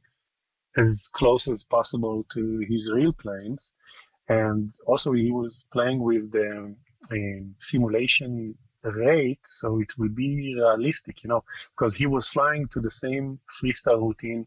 as 0.76 1.08
close 1.12 1.48
as 1.48 1.64
possible 1.64 2.24
to 2.34 2.64
his 2.70 2.90
real 2.94 3.12
planes, 3.12 3.74
and 4.28 4.72
also 4.86 5.10
he 5.12 5.32
was 5.32 5.64
playing 5.72 5.98
with 5.98 6.30
the 6.30 6.76
um, 7.10 7.54
simulation 7.58 8.54
rate 8.82 9.44
so 9.44 9.78
it 9.78 9.92
will 9.98 10.08
be 10.08 10.54
realistic 10.54 11.22
you 11.22 11.28
know 11.28 11.44
because 11.72 11.94
he 11.94 12.06
was 12.06 12.28
flying 12.28 12.66
to 12.68 12.80
the 12.80 12.88
same 12.88 13.38
freestyle 13.56 14.00
routine 14.00 14.46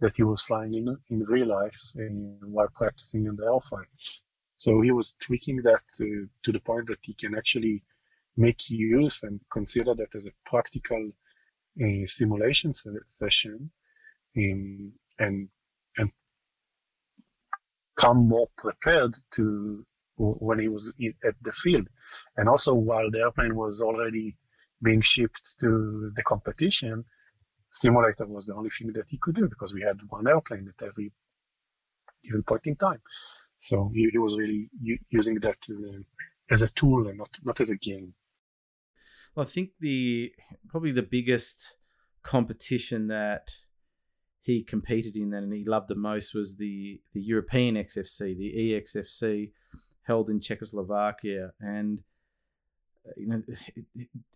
that 0.00 0.14
he 0.16 0.22
was 0.22 0.42
flying 0.42 0.74
in 0.74 0.86
in 1.08 1.24
real 1.24 1.46
life 1.46 1.80
and 1.94 2.36
while 2.42 2.68
practicing 2.74 3.24
in 3.24 3.36
the 3.36 3.42
Aerofly 3.42 3.84
so 4.60 4.82
he 4.82 4.90
was 4.90 5.16
tweaking 5.22 5.62
that 5.62 5.80
to, 5.96 6.28
the 6.44 6.60
point 6.60 6.88
that 6.88 6.98
he 7.00 7.14
can 7.14 7.34
actually 7.34 7.82
make 8.36 8.68
use 8.68 9.22
and 9.22 9.40
consider 9.50 9.94
that 9.94 10.14
as 10.14 10.26
a 10.26 10.32
practical 10.44 11.12
uh, 11.82 12.04
simulation 12.04 12.74
session 13.06 13.70
in, 14.34 14.92
and 15.18 15.48
and 15.96 16.10
come 17.96 18.28
more 18.28 18.48
prepared 18.58 19.14
to 19.30 19.86
when 20.18 20.58
he 20.58 20.68
was 20.68 20.92
in, 20.98 21.14
at 21.24 21.36
the 21.40 21.52
field. 21.52 21.88
And 22.36 22.46
also 22.46 22.74
while 22.74 23.10
the 23.10 23.20
airplane 23.20 23.56
was 23.56 23.80
already 23.80 24.36
being 24.82 25.00
shipped 25.00 25.54
to 25.60 26.12
the 26.14 26.22
competition, 26.22 27.06
simulator 27.70 28.26
was 28.26 28.44
the 28.44 28.54
only 28.54 28.68
thing 28.68 28.92
that 28.92 29.08
he 29.08 29.16
could 29.22 29.36
do 29.36 29.48
because 29.48 29.72
we 29.72 29.80
had 29.80 29.98
one 30.10 30.28
airplane 30.28 30.68
at 30.68 30.86
every 30.86 31.12
given 32.22 32.42
point 32.42 32.66
in 32.66 32.76
time. 32.76 33.00
So 33.60 33.90
he, 33.94 34.08
he 34.10 34.18
was 34.18 34.36
really 34.38 34.70
u- 34.80 34.98
using 35.10 35.36
that 35.40 35.58
as 35.70 35.80
a, 35.80 36.52
as 36.52 36.62
a 36.62 36.68
tool 36.72 37.06
and 37.08 37.18
not, 37.18 37.28
not 37.44 37.60
as 37.60 37.70
a 37.70 37.76
game. 37.76 38.14
Well, 39.34 39.46
I 39.46 39.48
think 39.48 39.70
the 39.78 40.32
probably 40.68 40.92
the 40.92 41.02
biggest 41.02 41.76
competition 42.22 43.06
that 43.08 43.50
he 44.42 44.62
competed 44.62 45.16
in 45.16 45.32
and 45.34 45.52
he 45.52 45.64
loved 45.64 45.88
the 45.88 45.94
most 45.94 46.34
was 46.34 46.56
the 46.56 47.00
the 47.12 47.20
European 47.20 47.76
XFC, 47.76 48.36
the 48.36 48.52
EXFC, 48.56 49.52
held 50.02 50.30
in 50.30 50.40
Czechoslovakia. 50.40 51.52
And 51.60 52.00
uh, 53.06 53.12
you 53.16 53.28
know, 53.28 53.42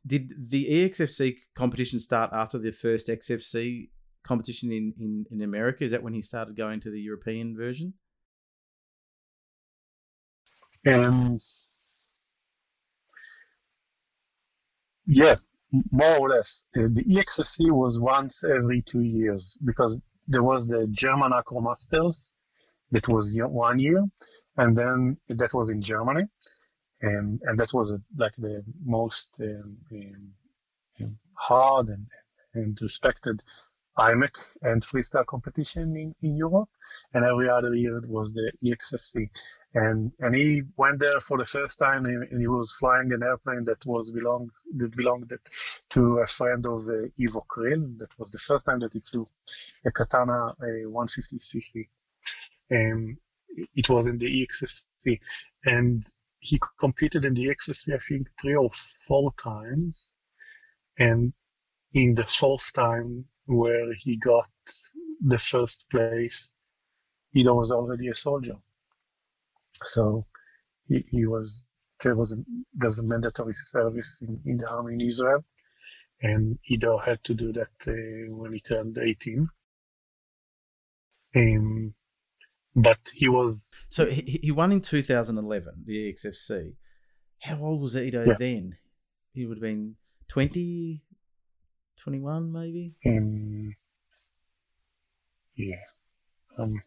did 0.06 0.32
the 0.50 0.66
EXFC 0.66 1.36
competition 1.54 1.98
start 1.98 2.30
after 2.32 2.58
the 2.58 2.70
first 2.70 3.08
XFC 3.08 3.88
competition 4.22 4.70
in, 4.70 4.94
in, 4.98 5.26
in 5.30 5.40
America? 5.42 5.82
Is 5.82 5.90
that 5.90 6.02
when 6.02 6.14
he 6.14 6.20
started 6.20 6.56
going 6.56 6.80
to 6.80 6.90
the 6.90 7.00
European 7.00 7.56
version? 7.56 7.94
Um, 10.86 11.38
yeah, 15.06 15.36
more 15.90 16.16
or 16.18 16.28
less. 16.30 16.66
Uh, 16.76 16.82
the 16.92 17.04
EXFC 17.04 17.70
was 17.70 17.98
once 17.98 18.44
every 18.44 18.82
two 18.82 19.00
years 19.00 19.58
because 19.64 20.00
there 20.28 20.42
was 20.42 20.66
the 20.66 20.86
German 20.88 21.32
Acromasters 21.32 22.32
that 22.90 23.08
was 23.08 23.36
one 23.36 23.78
year, 23.78 24.04
and 24.56 24.76
then 24.76 25.16
that 25.28 25.52
was 25.54 25.70
in 25.70 25.82
Germany, 25.82 26.24
and 27.00 27.40
and 27.44 27.58
that 27.58 27.72
was 27.72 27.96
like 28.16 28.34
the 28.36 28.62
most 28.84 29.30
um, 29.40 29.76
um, 31.00 31.18
hard 31.34 31.88
and, 31.88 32.06
and 32.54 32.78
respected 32.80 33.42
IMAC 33.98 34.34
and 34.62 34.82
freestyle 34.82 35.26
competition 35.26 35.96
in, 35.96 36.14
in 36.22 36.36
Europe, 36.36 36.68
and 37.12 37.24
every 37.24 37.48
other 37.48 37.74
year 37.74 37.98
it 37.98 38.08
was 38.08 38.32
the 38.32 38.52
EXFC. 38.62 39.30
And 39.74 40.12
and 40.20 40.36
he 40.36 40.62
went 40.76 41.00
there 41.00 41.18
for 41.18 41.36
the 41.36 41.44
first 41.44 41.80
time, 41.80 42.06
and, 42.06 42.40
he 42.40 42.46
was 42.46 42.70
flying 42.78 43.12
an 43.12 43.24
airplane 43.24 43.64
that 43.64 43.84
was 43.84 44.12
belonged 44.12 44.52
that 44.76 44.96
belonged 44.96 45.32
to 45.90 46.18
a 46.18 46.26
friend 46.26 46.64
of 46.64 46.88
uh, 46.88 47.08
Ivo 47.20 47.44
Krill. 47.50 47.98
That 47.98 48.16
was 48.16 48.30
the 48.30 48.38
first 48.38 48.66
time 48.66 48.78
that 48.80 48.92
he 48.92 49.00
flew 49.00 49.28
a 49.84 49.90
Katana 49.90 50.54
a 50.62 50.86
150cc. 50.86 51.88
And 52.70 53.18
it 53.74 53.88
was 53.88 54.06
in 54.06 54.18
the 54.18 54.46
EXFC, 54.46 55.18
and 55.64 56.04
he 56.38 56.60
competed 56.78 57.24
in 57.24 57.34
the 57.34 57.46
EXFC 57.46 57.94
I 57.94 57.98
think 57.98 58.28
three 58.40 58.54
or 58.54 58.70
four 59.08 59.32
times, 59.42 60.12
and 60.98 61.32
in 61.92 62.14
the 62.14 62.24
fourth 62.24 62.72
time 62.72 63.24
where 63.46 63.92
he 63.94 64.16
got 64.18 64.48
the 65.20 65.38
first 65.38 65.86
place, 65.90 66.52
he 67.32 67.42
was 67.42 67.72
already 67.72 68.06
a 68.08 68.14
soldier. 68.14 68.56
So 69.84 70.26
he, 70.88 71.04
he 71.10 71.26
was 71.26 71.64
there 72.02 72.14
was 72.14 72.32
a, 72.32 72.36
there's 72.74 72.98
a 72.98 73.06
mandatory 73.06 73.54
service 73.54 74.22
in, 74.22 74.40
in 74.44 74.58
the 74.58 74.68
army 74.68 74.94
in 74.94 75.00
Israel, 75.00 75.44
and 76.20 76.58
Ido 76.68 76.98
had 76.98 77.22
to 77.24 77.34
do 77.34 77.52
that 77.52 77.70
uh, 77.86 78.34
when 78.34 78.52
he 78.52 78.60
turned 78.60 78.98
18. 78.98 79.48
Um, 81.36 81.94
but 82.76 82.98
he 83.12 83.28
was. 83.28 83.70
So 83.88 84.06
he, 84.06 84.40
he 84.42 84.50
won 84.50 84.72
in 84.72 84.80
2011, 84.80 85.84
the 85.86 86.12
EXFC. 86.12 86.74
How 87.42 87.58
old 87.60 87.80
was 87.80 87.96
Ido 87.96 88.24
yeah. 88.24 88.34
then? 88.38 88.76
He 89.32 89.46
would 89.46 89.58
have 89.58 89.62
been 89.62 89.96
20, 90.28 91.02
21 91.98 92.52
maybe? 92.52 92.94
Um, 93.06 93.74
yeah. 95.56 95.76
Um, 96.56 96.82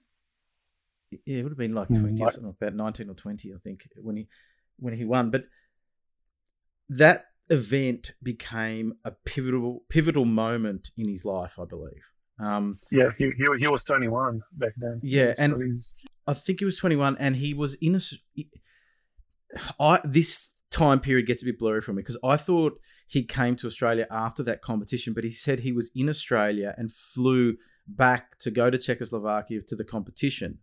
yeah, 1.12 1.40
it 1.40 1.44
would 1.44 1.52
have 1.52 1.58
been 1.58 1.74
like 1.74 1.88
20 1.88 2.22
or 2.24 2.30
something, 2.30 2.56
about 2.60 2.76
19 2.76 3.10
or 3.10 3.14
20, 3.14 3.54
I 3.54 3.58
think, 3.58 3.88
when 4.02 4.18
he 4.18 4.28
when 4.78 4.94
he 4.94 5.06
won. 5.06 5.32
But 5.32 5.46
that 6.90 7.26
event 7.50 8.14
became 8.22 8.94
a 9.06 9.12
pivotal 9.12 9.84
pivotal 9.90 10.26
moment 10.26 10.92
in 10.98 11.08
his 11.08 11.26
life, 11.26 11.58
I 11.60 11.66
believe. 11.66 12.12
Um, 12.40 12.78
yeah, 12.92 13.10
he, 13.18 13.32
he, 13.32 13.46
he 13.60 13.68
was 13.68 13.84
21 13.84 14.42
back 14.54 14.74
then. 14.78 15.00
Yeah, 15.02 15.34
so 15.34 15.44
and 15.44 15.64
he's... 15.64 15.96
I 16.28 16.34
think 16.34 16.60
he 16.60 16.66
was 16.66 16.78
21, 16.78 17.18
and 17.20 17.36
he 17.36 17.54
was 17.54 17.76
in 17.76 17.96
a. 17.96 18.00
I 19.80 20.00
this 20.04 20.54
time 20.70 21.00
period 21.00 21.26
gets 21.26 21.42
a 21.42 21.46
bit 21.46 21.58
blurry 21.58 21.82
for 21.82 21.94
me 21.94 22.02
because 22.02 22.20
I 22.24 22.36
thought 22.38 22.80
he 23.08 23.24
came 23.24 23.56
to 23.56 23.68
Australia 23.68 24.06
after 24.12 24.44
that 24.44 24.62
competition, 24.62 25.14
but 25.14 25.24
he 25.24 25.32
said 25.32 25.62
he 25.62 25.72
was 25.72 25.90
in 25.96 26.10
Australia 26.10 26.76
and 26.78 26.92
flew 26.92 27.56
back 27.88 28.38
to 28.40 28.52
go 28.52 28.70
to 28.70 28.78
Czechoslovakia 28.78 29.62
to 29.62 29.76
the 29.76 29.86
competition. 29.86 30.60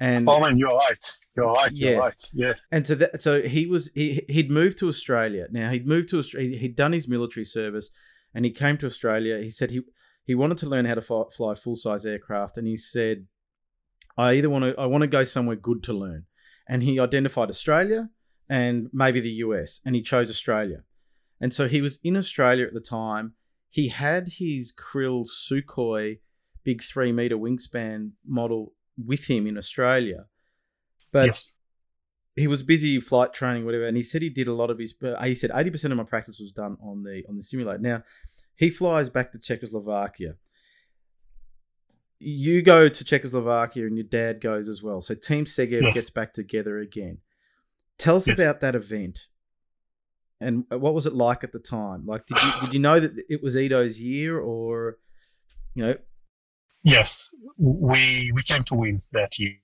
And 0.00 0.26
oh 0.28 0.40
man, 0.40 0.56
you're 0.56 0.74
right. 0.74 1.12
You're 1.36 1.52
right. 1.52 1.72
You're 1.72 1.92
yeah. 1.92 1.98
right. 1.98 2.28
Yeah. 2.32 2.52
And 2.72 2.86
to 2.86 2.96
that, 2.96 3.20
so 3.20 3.42
he 3.42 3.66
was 3.66 3.92
he 3.94 4.24
he'd 4.28 4.50
moved 4.50 4.78
to 4.78 4.88
Australia. 4.88 5.46
Now 5.50 5.70
he'd 5.70 5.86
moved 5.86 6.08
to 6.08 6.18
Australia. 6.18 6.58
He'd 6.58 6.74
done 6.74 6.92
his 6.92 7.06
military 7.06 7.44
service, 7.44 7.90
and 8.34 8.46
he 8.46 8.50
came 8.50 8.78
to 8.78 8.86
Australia. 8.86 9.38
He 9.38 9.50
said 9.50 9.70
he 9.70 9.82
he 10.24 10.34
wanted 10.34 10.56
to 10.58 10.68
learn 10.68 10.86
how 10.86 10.94
to 10.94 11.02
fly, 11.02 11.24
fly 11.36 11.54
full 11.54 11.74
size 11.74 12.06
aircraft, 12.06 12.56
and 12.56 12.66
he 12.66 12.78
said, 12.78 13.26
"I 14.16 14.32
either 14.34 14.48
want 14.48 14.64
to 14.64 14.74
I 14.80 14.86
want 14.86 15.02
to 15.02 15.08
go 15.08 15.22
somewhere 15.22 15.56
good 15.56 15.82
to 15.84 15.92
learn." 15.92 16.24
And 16.66 16.82
he 16.82 16.98
identified 16.98 17.50
Australia 17.50 18.08
and 18.48 18.88
maybe 18.92 19.20
the 19.20 19.30
US, 19.44 19.80
and 19.84 19.94
he 19.94 20.02
chose 20.02 20.30
Australia. 20.30 20.84
And 21.40 21.52
so 21.52 21.68
he 21.68 21.82
was 21.82 21.98
in 22.02 22.16
Australia 22.16 22.66
at 22.66 22.74
the 22.74 22.80
time. 22.80 23.34
He 23.68 23.88
had 23.88 24.28
his 24.38 24.72
Krill 24.74 25.26
Sukhoi 25.26 26.20
big 26.64 26.82
three 26.82 27.12
meter 27.12 27.36
wingspan 27.36 28.12
model 28.26 28.72
with 29.06 29.28
him 29.28 29.46
in 29.46 29.56
Australia, 29.56 30.26
but. 31.12 31.26
Yes 31.26 31.54
he 32.36 32.46
was 32.46 32.62
busy 32.62 32.98
flight 33.00 33.32
training, 33.32 33.64
whatever, 33.64 33.84
and 33.84 33.96
he 33.96 34.02
said 34.02 34.22
he 34.22 34.30
did 34.30 34.48
a 34.48 34.54
lot 34.54 34.70
of 34.70 34.78
his. 34.78 34.94
He 35.22 35.34
said 35.34 35.50
eighty 35.54 35.70
percent 35.70 35.92
of 35.92 35.98
my 35.98 36.04
practice 36.04 36.40
was 36.40 36.52
done 36.52 36.76
on 36.82 37.02
the 37.02 37.22
on 37.28 37.36
the 37.36 37.42
simulator. 37.42 37.78
Now, 37.78 38.02
he 38.56 38.70
flies 38.70 39.10
back 39.10 39.32
to 39.32 39.38
Czechoslovakia. 39.38 40.34
You 42.18 42.62
go 42.62 42.88
to 42.88 43.04
Czechoslovakia 43.04 43.86
and 43.86 43.96
your 43.96 44.06
dad 44.06 44.40
goes 44.40 44.68
as 44.68 44.82
well. 44.82 45.00
So 45.00 45.14
Team 45.14 45.46
Segev 45.46 45.82
yes. 45.82 45.94
gets 45.94 46.10
back 46.10 46.34
together 46.34 46.78
again. 46.78 47.18
Tell 47.98 48.16
us 48.16 48.28
yes. 48.28 48.38
about 48.38 48.60
that 48.60 48.74
event. 48.74 49.28
And 50.40 50.64
what 50.70 50.94
was 50.94 51.06
it 51.06 51.14
like 51.14 51.44
at 51.44 51.52
the 51.52 51.58
time? 51.58 52.06
Like, 52.06 52.26
did 52.26 52.42
you 52.42 52.50
did 52.60 52.74
you 52.74 52.80
know 52.80 53.00
that 53.00 53.12
it 53.28 53.42
was 53.42 53.56
Ido's 53.56 54.00
year, 54.00 54.38
or 54.38 54.98
you 55.74 55.84
know? 55.84 55.94
Yes, 56.82 57.34
we 57.58 58.32
we 58.34 58.42
came 58.42 58.64
to 58.64 58.74
win 58.74 59.02
that 59.12 59.38
year. 59.38 59.56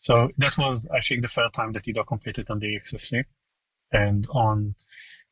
So 0.00 0.30
that 0.38 0.58
was, 0.58 0.88
I 0.92 1.00
think, 1.00 1.22
the 1.22 1.28
third 1.28 1.52
time 1.54 1.72
that 1.72 1.88
Ido 1.88 2.04
competed 2.04 2.50
on 2.50 2.58
the 2.58 2.78
XFC. 2.80 3.24
and 3.92 4.26
on 4.32 4.74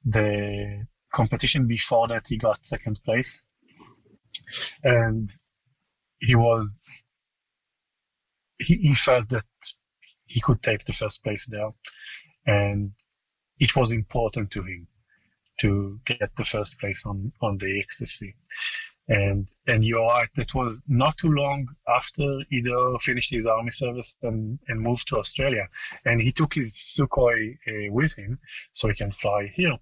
the 0.05 0.87
competition 1.13 1.69
before 1.69 2.09
that, 2.09 2.27
he 2.29 2.39
got 2.39 2.67
second 2.67 3.01
place, 3.05 3.47
and 4.85 5.31
he 6.21 6.35
was 6.35 6.81
he, 8.59 8.77
he 8.77 8.95
felt 8.95 9.29
that 9.31 9.45
he 10.27 10.41
could 10.41 10.63
take 10.63 10.85
the 10.87 10.93
first 10.93 11.23
place 11.23 11.47
there, 11.47 11.71
and 12.47 12.93
it 13.59 13.77
was 13.77 13.93
important 13.93 14.51
to 14.53 14.63
him 14.63 14.89
to 15.61 16.01
get 16.07 16.35
the 16.37 16.45
first 16.45 16.79
place 16.81 17.05
on 17.07 17.33
on 17.43 17.59
the 17.59 17.85
XFC. 17.85 18.35
And 19.09 19.49
and 19.69 19.85
you're 19.85 20.07
right, 20.07 20.29
that 20.35 20.55
was 20.55 20.83
not 20.89 21.17
too 21.17 21.31
long 21.31 21.69
after 21.89 22.39
Ido 22.51 22.99
finished 22.99 23.31
his 23.31 23.47
army 23.47 23.71
service 23.71 24.17
and, 24.23 24.59
and 24.69 24.81
moved 24.81 25.09
to 25.09 25.19
Australia. 25.19 25.69
And 26.05 26.21
he 26.21 26.33
took 26.33 26.55
his 26.55 26.75
Sukhoi 26.75 27.55
uh, 27.69 27.93
with 27.93 28.13
him 28.15 28.39
so 28.73 28.89
he 28.89 28.95
can 28.95 29.13
fly 29.13 29.53
here. 29.55 29.77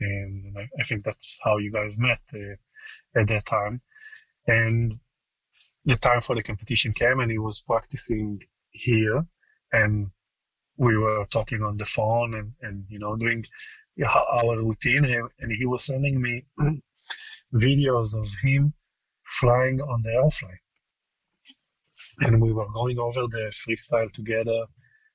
And 0.00 0.56
I, 0.56 0.68
I 0.78 0.82
think 0.84 1.04
that's 1.04 1.38
how 1.42 1.58
you 1.58 1.70
guys 1.70 1.98
met 1.98 2.20
uh, 2.34 3.20
at 3.20 3.28
that 3.28 3.46
time. 3.46 3.80
And 4.46 4.98
the 5.84 5.96
time 5.96 6.20
for 6.20 6.34
the 6.36 6.42
competition 6.42 6.92
came 6.92 7.20
and 7.20 7.30
he 7.30 7.38
was 7.38 7.60
practicing 7.60 8.40
here 8.70 9.26
and 9.72 10.10
we 10.76 10.96
were 10.96 11.26
talking 11.30 11.62
on 11.62 11.76
the 11.76 11.84
phone 11.84 12.34
and, 12.34 12.52
and 12.62 12.84
you 12.88 12.98
know, 12.98 13.16
doing 13.16 13.44
our 14.06 14.56
routine 14.58 15.04
and 15.04 15.52
he 15.52 15.66
was 15.66 15.84
sending 15.84 16.20
me 16.20 16.44
videos 17.54 18.18
of 18.18 18.28
him 18.42 18.72
flying 19.24 19.80
on 19.80 20.02
the 20.02 20.10
Aerofly. 20.10 20.56
And 22.20 22.40
we 22.42 22.52
were 22.52 22.68
going 22.72 22.98
over 22.98 23.22
the 23.22 23.52
freestyle 23.52 24.12
together 24.12 24.66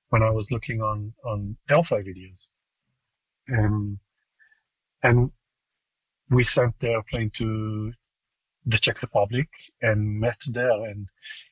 when 0.10 0.24
I 0.24 0.30
was 0.30 0.52
looking 0.52 0.82
on, 0.82 1.14
on 1.26 1.58
Aerofly 1.70 2.06
videos. 2.06 2.50
Um, 3.52 4.00
and 5.02 5.32
we 6.30 6.44
sent 6.44 6.80
the 6.80 6.92
airplane 6.92 7.30
to 7.32 7.92
the 8.66 8.78
Czech 8.78 9.02
Republic 9.02 9.50
and 9.82 10.20
met 10.20 10.40
there. 10.52 10.86
And 10.86 11.08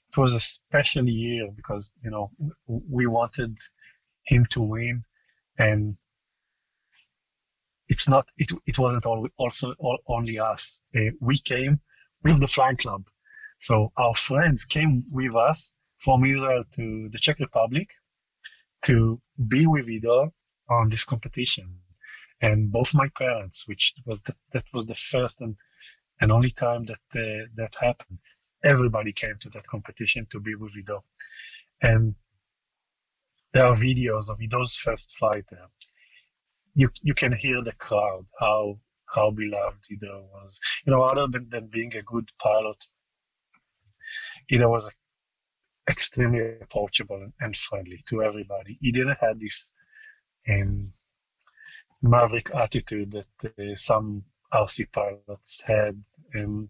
it 0.09 0.17
was 0.17 0.33
a 0.33 0.39
special 0.39 1.07
year 1.07 1.49
because, 1.55 1.91
you 2.03 2.11
know, 2.11 2.31
we 2.67 3.07
wanted 3.07 3.57
him 4.25 4.45
to 4.51 4.61
win 4.61 5.03
and 5.57 5.97
it's 7.91 8.07
not 8.07 8.25
it, 8.37 8.49
it 8.65 8.79
wasn't 8.79 9.05
all, 9.05 9.27
also 9.37 9.73
all, 9.77 9.99
only 10.07 10.39
us. 10.39 10.81
Uh, 10.95 11.11
we 11.19 11.37
came 11.37 11.81
with 12.23 12.39
the 12.39 12.47
flying 12.47 12.77
club. 12.77 13.03
So 13.59 13.91
our 13.97 14.15
friends 14.15 14.63
came 14.63 15.03
with 15.11 15.35
us 15.35 15.75
from 16.03 16.23
israel 16.25 16.63
to 16.77 17.09
the 17.11 17.19
czech 17.19 17.39
republic 17.39 17.89
to 18.87 19.21
be 19.53 19.67
with 19.67 19.89
ido 19.89 20.33
on 20.69 20.89
this 20.89 21.03
competition. 21.03 21.67
And 22.41 22.71
both 22.71 22.95
my 22.95 23.09
parents 23.23 23.67
which 23.67 23.93
was 24.05 24.21
the, 24.21 24.33
that 24.53 24.65
was 24.73 24.85
the 24.85 24.95
first 24.95 25.41
and, 25.41 25.57
and 26.21 26.31
only 26.31 26.51
time 26.51 26.85
that 26.91 27.05
uh, 27.23 27.45
that 27.59 27.75
happened 27.87 28.19
everybody 28.63 29.11
came 29.11 29.37
to 29.41 29.49
that 29.49 29.67
competition 29.67 30.27
to 30.31 30.39
be 30.39 30.55
with 30.55 30.77
ido. 30.77 31.03
And 31.81 32.15
there 33.53 33.65
are 33.65 33.75
videos 33.75 34.29
of 34.29 34.39
ido's 34.39 34.75
first 34.75 35.07
flight 35.17 35.45
there 35.51 35.69
you 36.73 36.89
you 37.01 37.13
can 37.13 37.33
hear 37.33 37.61
the 37.61 37.73
crowd 37.73 38.25
how 38.39 38.79
how 39.13 39.31
beloved 39.31 39.85
Ido 39.91 40.27
was. 40.33 40.59
You 40.85 40.93
know, 40.93 41.03
other 41.03 41.27
than, 41.27 41.49
than 41.49 41.67
being 41.67 41.95
a 41.95 42.01
good 42.01 42.29
pilot, 42.39 42.77
Ido 44.49 44.69
was 44.69 44.89
extremely 45.89 46.57
approachable 46.61 47.31
and 47.39 47.57
friendly 47.57 48.03
to 48.07 48.23
everybody. 48.23 48.77
He 48.81 48.91
didn't 48.91 49.17
have 49.19 49.39
this 49.39 49.73
um, 50.49 50.93
maverick 52.01 52.49
attitude 52.55 53.11
that 53.11 53.53
uh, 53.59 53.75
some 53.75 54.23
RC 54.53 54.91
pilots 54.91 55.61
had. 55.61 56.01
Um, 56.35 56.69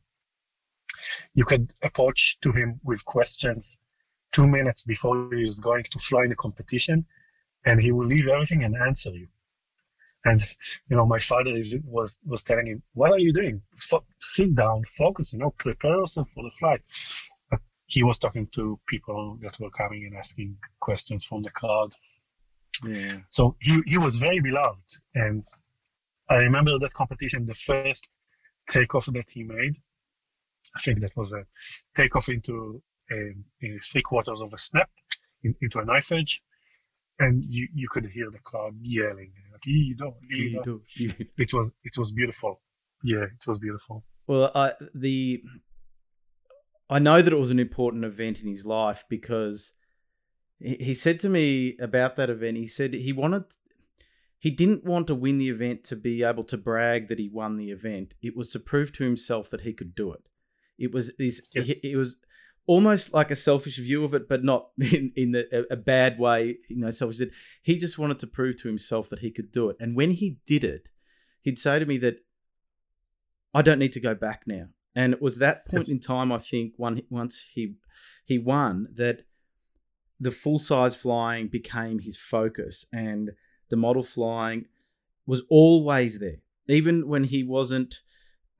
you 1.33 1.45
could 1.45 1.73
approach 1.81 2.39
to 2.41 2.51
him 2.51 2.79
with 2.83 3.05
questions 3.05 3.81
two 4.31 4.47
minutes 4.47 4.83
before 4.85 5.29
he 5.33 5.43
was 5.43 5.59
going 5.59 5.83
to 5.91 5.99
fly 5.99 6.23
in 6.25 6.31
a 6.31 6.35
competition, 6.35 7.05
and 7.65 7.79
he 7.79 7.91
will 7.91 8.05
leave 8.05 8.27
everything 8.27 8.63
and 8.63 8.75
answer 8.75 9.11
you. 9.11 9.27
And 10.24 10.41
you 10.89 10.95
know, 10.95 11.05
my 11.05 11.19
father 11.19 11.51
is, 11.51 11.78
was 11.84 12.19
was 12.26 12.43
telling 12.43 12.67
him, 12.67 12.84
"What 12.93 13.11
are 13.11 13.19
you 13.19 13.34
doing? 13.34 13.61
F- 13.76 14.03
sit 14.19 14.53
down, 14.55 14.84
focus. 14.97 15.34
You 15.34 15.39
know, 15.39 15.51
prepare 15.51 15.97
yourself 15.97 16.30
for 16.34 16.43
the 16.43 16.51
flight." 16.51 16.82
But 17.49 17.61
he 17.88 18.03
was 18.03 18.19
talking 18.19 18.47
to 18.53 18.80
people 18.88 19.38
that 19.41 19.59
were 19.59 19.72
coming 19.72 20.05
and 20.05 20.15
asking 20.15 20.57
questions 20.80 21.26
from 21.26 21.41
the 21.41 21.49
crowd. 21.49 21.93
Yeah. 22.86 23.17
So 23.32 23.55
he 23.59 23.82
he 23.88 23.97
was 23.97 24.17
very 24.17 24.41
beloved, 24.41 24.86
and 25.15 25.43
I 26.30 26.39
remember 26.39 26.78
that 26.78 26.93
competition, 26.93 27.45
the 27.45 27.55
first 27.55 28.07
takeoff 28.69 29.07
that 29.07 29.30
he 29.30 29.43
made. 29.43 29.76
I 30.76 30.80
think 30.82 31.01
that 31.01 31.17
was 31.17 31.34
a 31.34 31.45
takeoff 31.95 32.30
into 32.30 32.82
um, 33.11 33.45
a, 33.61 33.65
a 33.65 33.80
three 33.80 34.01
quarters 34.01 34.41
of 34.41 34.53
a 34.53 34.57
snap 34.57 34.89
in, 35.43 35.55
into 35.61 35.80
a 35.80 35.86
knife 35.86 36.11
edge 36.11 36.41
and 37.22 37.43
you, 37.45 37.67
you 37.74 37.88
could 37.89 38.05
hear 38.05 38.30
the 38.32 38.39
crowd 38.39 38.76
yelling 38.82 39.32
like 39.51 39.67
Ido, 39.67 40.17
Ido. 40.34 40.82
it 40.95 41.53
was 41.53 41.76
it 41.84 41.97
was 41.97 42.11
beautiful. 42.11 42.61
Yeah 43.03 43.24
it 43.24 43.47
was 43.47 43.59
beautiful. 43.59 44.03
Well 44.28 44.51
I 44.55 44.74
the 44.93 45.43
I 46.89 46.99
know 46.99 47.22
that 47.22 47.32
it 47.32 47.39
was 47.39 47.51
an 47.51 47.59
important 47.59 48.03
event 48.03 48.41
in 48.41 48.49
his 48.49 48.65
life 48.65 49.05
because 49.09 49.74
he, 50.59 50.76
he 50.76 50.93
said 50.93 51.19
to 51.22 51.30
me 51.30 51.78
about 51.80 52.15
that 52.17 52.30
event 52.30 52.57
he 52.57 52.67
said 52.67 52.93
he 52.93 53.13
wanted 53.13 53.45
he 54.39 54.49
didn't 54.49 54.84
want 54.84 55.05
to 55.07 55.15
win 55.15 55.38
the 55.38 55.49
event 55.49 55.84
to 55.86 55.95
be 55.95 56.24
able 56.24 56.43
to 56.45 56.57
brag 56.57 57.09
that 57.09 57.19
he 57.19 57.30
won 57.30 57.57
the 57.57 57.69
event. 57.69 58.15
It 58.24 58.36
was 58.36 58.49
to 58.49 58.59
prove 58.59 58.91
to 58.93 59.03
himself 59.03 59.51
that 59.51 59.61
he 59.61 59.72
could 59.72 59.93
do 59.93 60.11
it. 60.13 60.24
It 60.80 60.91
was 60.91 61.15
this 61.17 61.43
yes. 61.53 61.69
it 61.84 61.95
was 61.95 62.17
almost 62.68 63.14
like 63.14 63.32
a 63.32 63.36
selfish 63.36 63.78
view 63.78 64.03
of 64.03 64.14
it, 64.14 64.28
but 64.30 64.43
not 64.43 64.70
in, 64.80 65.12
in 65.16 65.32
the, 65.32 65.47
a, 65.51 65.74
a 65.74 65.78
bad 65.78 66.20
way, 66.20 66.57
you 66.70 66.78
know, 66.78 66.91
selfish. 66.91 67.22
He 67.62 67.78
just 67.78 67.97
wanted 67.97 68.20
to 68.20 68.28
prove 68.28 68.57
to 68.62 68.68
himself 68.68 69.09
that 69.09 69.20
he 69.20 69.32
could 69.32 69.51
do 69.51 69.70
it. 69.70 69.78
And 69.80 69.95
when 69.95 70.12
he 70.12 70.38
did 70.45 70.64
it, 70.64 70.89
he'd 71.41 71.59
say 71.59 71.80
to 71.80 71.86
me 71.86 71.97
that 71.99 72.18
I 73.53 73.62
don't 73.62 73.80
need 73.80 73.93
to 73.93 73.99
go 73.99 74.16
back 74.16 74.43
now. 74.45 74.68
And 74.95 75.14
it 75.14 75.22
was 75.22 75.38
that 75.38 75.66
point 75.70 75.89
in 75.89 75.99
time, 75.99 76.32
I 76.32 76.38
think, 76.38 76.74
one, 76.78 77.01
once 77.09 77.45
he 77.53 77.76
he 78.26 78.38
won, 78.38 78.88
that 78.93 79.26
the 80.20 80.32
full 80.32 80.59
size 80.59 80.95
flying 80.95 81.47
became 81.47 81.99
his 81.99 82.16
focus, 82.16 82.86
and 82.93 83.32
the 83.70 83.76
model 83.76 84.03
flying 84.03 84.68
was 85.26 85.43
always 85.49 86.20
there, 86.20 86.38
even 86.68 87.07
when 87.07 87.24
he 87.26 87.43
wasn't 87.43 88.01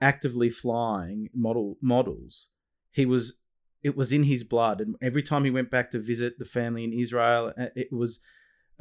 actively 0.02 0.49
flying 0.49 1.30
model 1.34 1.78
models. 1.82 2.49
He 2.91 3.06
was 3.06 3.40
it 3.84 3.97
was 3.97 4.13
in 4.13 4.23
his 4.23 4.43
blood. 4.43 4.82
And 4.82 4.95
every 5.01 5.23
time 5.23 5.43
he 5.43 5.51
went 5.51 5.71
back 5.71 5.91
to 5.91 5.99
visit 5.99 6.38
the 6.39 6.45
family 6.45 6.84
in 6.84 6.93
Israel, 6.93 7.53
uh, 7.57 7.67
it 7.75 7.91
was 7.91 8.19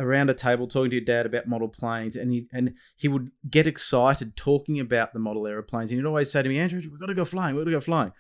around 0.01 0.31
a 0.31 0.35
table 0.35 0.67
talking 0.67 0.91
to 0.91 0.97
your 0.97 1.05
dad 1.05 1.27
about 1.27 1.47
model 1.47 1.69
planes, 1.69 2.17
and 2.17 2.33
he 2.33 2.49
and 2.53 2.75
he 2.97 3.07
would 3.07 3.31
get 3.49 3.67
excited 3.67 4.37
talking 4.37 4.81
about 4.81 5.13
the 5.13 5.19
model 5.19 5.47
airplanes, 5.47 5.91
and 5.91 6.01
he'd 6.01 6.07
always 6.07 6.31
say 6.31 6.43
to 6.43 6.49
me, 6.49 6.59
"Andrew, 6.59 6.81
we've 6.91 6.99
got 6.99 7.07
to 7.07 7.15
go 7.15 7.25
flying. 7.25 7.55
We've 7.55 7.65
got 7.65 7.71
to 7.71 7.77
go 7.77 7.81
flying." 7.81 8.13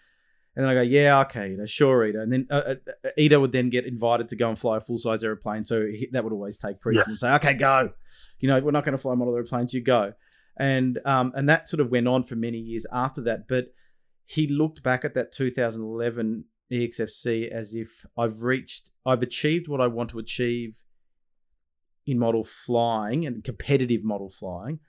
And 0.55 0.65
then 0.65 0.71
I 0.71 0.75
go, 0.75 0.83
"Yeah, 0.83 1.21
okay, 1.21 1.51
you 1.51 1.57
know, 1.57 1.65
sure, 1.65 2.05
Ido." 2.05 2.21
And 2.21 2.33
then 2.33 2.47
uh, 2.51 2.75
uh, 3.05 3.09
Ido 3.17 3.41
would 3.41 3.53
then 3.53 3.71
get 3.71 3.87
invited 3.87 4.29
to 4.29 4.37
go 4.37 4.49
and 4.49 4.59
fly 4.59 4.77
a 4.77 4.81
full 4.81 4.99
size 4.99 5.25
airplane, 5.25 5.65
so 5.65 5.87
he, 5.87 6.09
that 6.13 6.23
would 6.23 6.33
always 6.33 6.59
take 6.59 6.81
precedence. 6.81 7.23
Yes. 7.23 7.31
Say, 7.31 7.35
"Okay, 7.37 7.55
go." 7.55 7.91
You 8.41 8.49
know, 8.49 8.61
we're 8.61 8.71
not 8.73 8.85
going 8.85 8.97
to 8.97 8.99
fly 8.99 9.15
model 9.15 9.35
airplanes. 9.35 9.73
You 9.73 9.83
go, 9.83 10.13
and 10.57 10.99
um, 11.05 11.33
and 11.35 11.49
that 11.49 11.69
sort 11.69 11.81
of 11.81 11.91
went 11.91 12.09
on 12.09 12.25
for 12.25 12.37
many 12.37 12.59
years 12.59 12.87
after 12.93 13.23
that, 13.23 13.49
but. 13.49 13.73
He 14.27 14.47
looked 14.47 14.85
back 14.85 15.05
at 15.05 15.15
that 15.15 15.33
2011 15.33 16.45
XFC 16.79 17.51
as 17.51 17.75
if 17.75 18.07
I've 18.17 18.43
reached, 18.43 18.91
I've 19.05 19.23
achieved 19.23 19.69
what 19.69 19.81
I 19.81 19.87
want 19.87 20.11
to 20.11 20.19
achieve 20.19 20.85
in 22.07 22.19
model 22.19 22.45
flying 22.45 23.27
and 23.27 23.45
competitive 23.45 24.05
model 24.05 24.31
flying. 24.31 24.81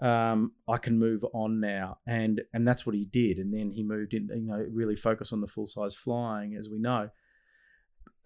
Um, 0.00 0.52
I 0.68 0.78
can 0.78 0.98
move 0.98 1.24
on 1.32 1.60
now, 1.60 1.98
and 2.06 2.42
and 2.52 2.66
that's 2.66 2.84
what 2.84 2.96
he 2.96 3.04
did. 3.04 3.38
And 3.38 3.54
then 3.54 3.70
he 3.70 3.84
moved 3.84 4.14
in, 4.14 4.28
you 4.34 4.46
know, 4.46 4.66
really 4.72 4.96
focus 4.96 5.32
on 5.32 5.40
the 5.40 5.46
full 5.46 5.66
size 5.66 5.94
flying, 5.94 6.56
as 6.56 6.68
we 6.68 6.78
know. 6.78 7.10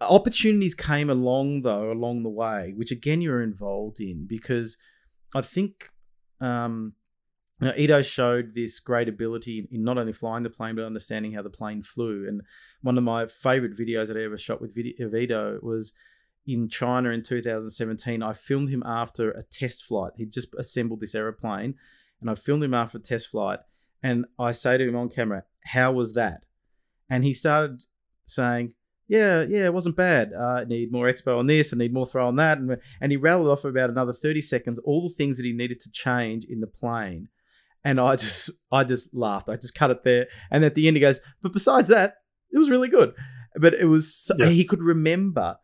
Opportunities 0.01 0.73
came 0.73 1.09
along 1.09 1.61
though 1.61 1.91
along 1.91 2.23
the 2.23 2.29
way, 2.29 2.73
which 2.75 2.91
again 2.91 3.21
you're 3.21 3.43
involved 3.43 3.99
in 3.99 4.25
because 4.27 4.77
I 5.35 5.41
think 5.41 5.91
um, 6.39 6.93
now, 7.59 7.73
Ido 7.75 8.03
showed 8.03 8.53
this 8.53 8.79
great 8.79 9.09
ability 9.09 9.67
in 9.71 9.83
not 9.83 9.97
only 9.97 10.13
flying 10.13 10.43
the 10.43 10.49
plane 10.49 10.75
but 10.75 10.85
understanding 10.85 11.33
how 11.33 11.41
the 11.41 11.49
plane 11.49 11.81
flew. 11.81 12.27
And 12.27 12.43
one 12.81 12.97
of 12.97 13.03
my 13.03 13.25
favorite 13.25 13.75
videos 13.75 14.07
that 14.07 14.17
I 14.17 14.23
ever 14.23 14.37
shot 14.37 14.61
with 14.61 14.75
video, 14.75 15.13
Ido 15.15 15.59
was 15.63 15.93
in 16.45 16.69
China 16.69 17.09
in 17.09 17.23
2017. 17.23 18.21
I 18.21 18.33
filmed 18.33 18.69
him 18.69 18.83
after 18.85 19.31
a 19.31 19.41
test 19.41 19.83
flight. 19.83 20.13
He 20.17 20.25
just 20.25 20.53
assembled 20.55 20.99
this 20.99 21.15
aeroplane, 21.15 21.73
and 22.21 22.29
I 22.29 22.35
filmed 22.35 22.63
him 22.63 22.75
after 22.75 22.99
a 22.99 23.01
test 23.01 23.29
flight. 23.29 23.59
And 24.03 24.25
I 24.37 24.51
say 24.51 24.77
to 24.77 24.87
him 24.87 24.95
on 24.95 25.09
camera, 25.09 25.43
"How 25.65 25.91
was 25.91 26.13
that?" 26.13 26.45
And 27.09 27.23
he 27.23 27.33
started 27.33 27.85
saying, 28.23 28.73
yeah, 29.07 29.45
yeah, 29.47 29.65
it 29.65 29.73
wasn't 29.73 29.95
bad. 29.95 30.33
Uh, 30.33 30.61
I 30.61 30.63
need 30.65 30.91
more 30.91 31.07
expo 31.07 31.39
on 31.39 31.47
this. 31.47 31.73
I 31.73 31.77
need 31.77 31.93
more 31.93 32.05
throw 32.05 32.27
on 32.27 32.35
that. 32.35 32.57
And, 32.57 32.77
and 32.99 33.11
he 33.11 33.15
rattled 33.15 33.47
off 33.47 33.61
for 33.61 33.69
about 33.69 33.89
another 33.89 34.11
30 34.11 34.41
seconds 34.41 34.79
all 34.79 35.01
the 35.01 35.13
things 35.13 35.37
that 35.37 35.45
he 35.45 35.53
needed 35.53 35.79
to 35.81 35.91
change 35.91 36.43
in 36.43 36.59
the 36.59 36.67
plane. 36.67 37.29
And 37.87 38.01
I 38.01 38.17
just, 38.17 38.49
I 38.69 38.83
just 38.83 39.15
laughed. 39.15 39.47
I 39.47 39.55
just 39.55 39.73
cut 39.73 39.91
it 39.91 40.03
there. 40.03 40.27
And 40.51 40.65
at 40.65 40.75
the 40.75 40.87
end, 40.87 40.97
he 40.97 41.01
goes, 41.01 41.21
but 41.41 41.53
besides 41.53 41.87
that, 41.87 42.15
it 42.51 42.57
was 42.57 42.69
really 42.69 42.89
good. 42.89 43.13
But 43.55 43.73
it 43.73 43.85
was, 43.85 44.29
yes. 44.37 44.51
he 44.51 44.65
could 44.65 44.81
remember 44.81 45.55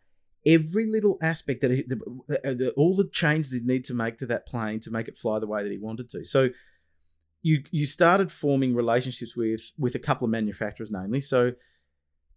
every 0.45 0.85
little 0.85 1.17
aspect 1.21 1.59
that 1.61 1.71
he, 1.71 1.83
the, 1.85 1.97
uh, 2.29 2.53
the, 2.53 2.73
all 2.77 2.95
the 2.95 3.09
changes 3.09 3.51
he'd 3.51 3.65
need 3.65 3.83
to 3.85 3.93
make 3.93 4.17
to 4.19 4.25
that 4.27 4.47
plane 4.47 4.79
to 4.79 4.89
make 4.89 5.09
it 5.09 5.17
fly 5.17 5.37
the 5.39 5.47
way 5.47 5.63
that 5.63 5.71
he 5.71 5.77
wanted 5.77 6.09
to. 6.11 6.23
So 6.23 6.47
you, 7.41 7.63
you 7.71 7.85
started 7.85 8.31
forming 8.31 8.73
relationships 8.73 9.35
with, 9.35 9.73
with 9.77 9.93
a 9.93 9.99
couple 9.99 10.23
of 10.23 10.31
manufacturers, 10.31 10.91
namely. 10.91 11.19
So, 11.19 11.51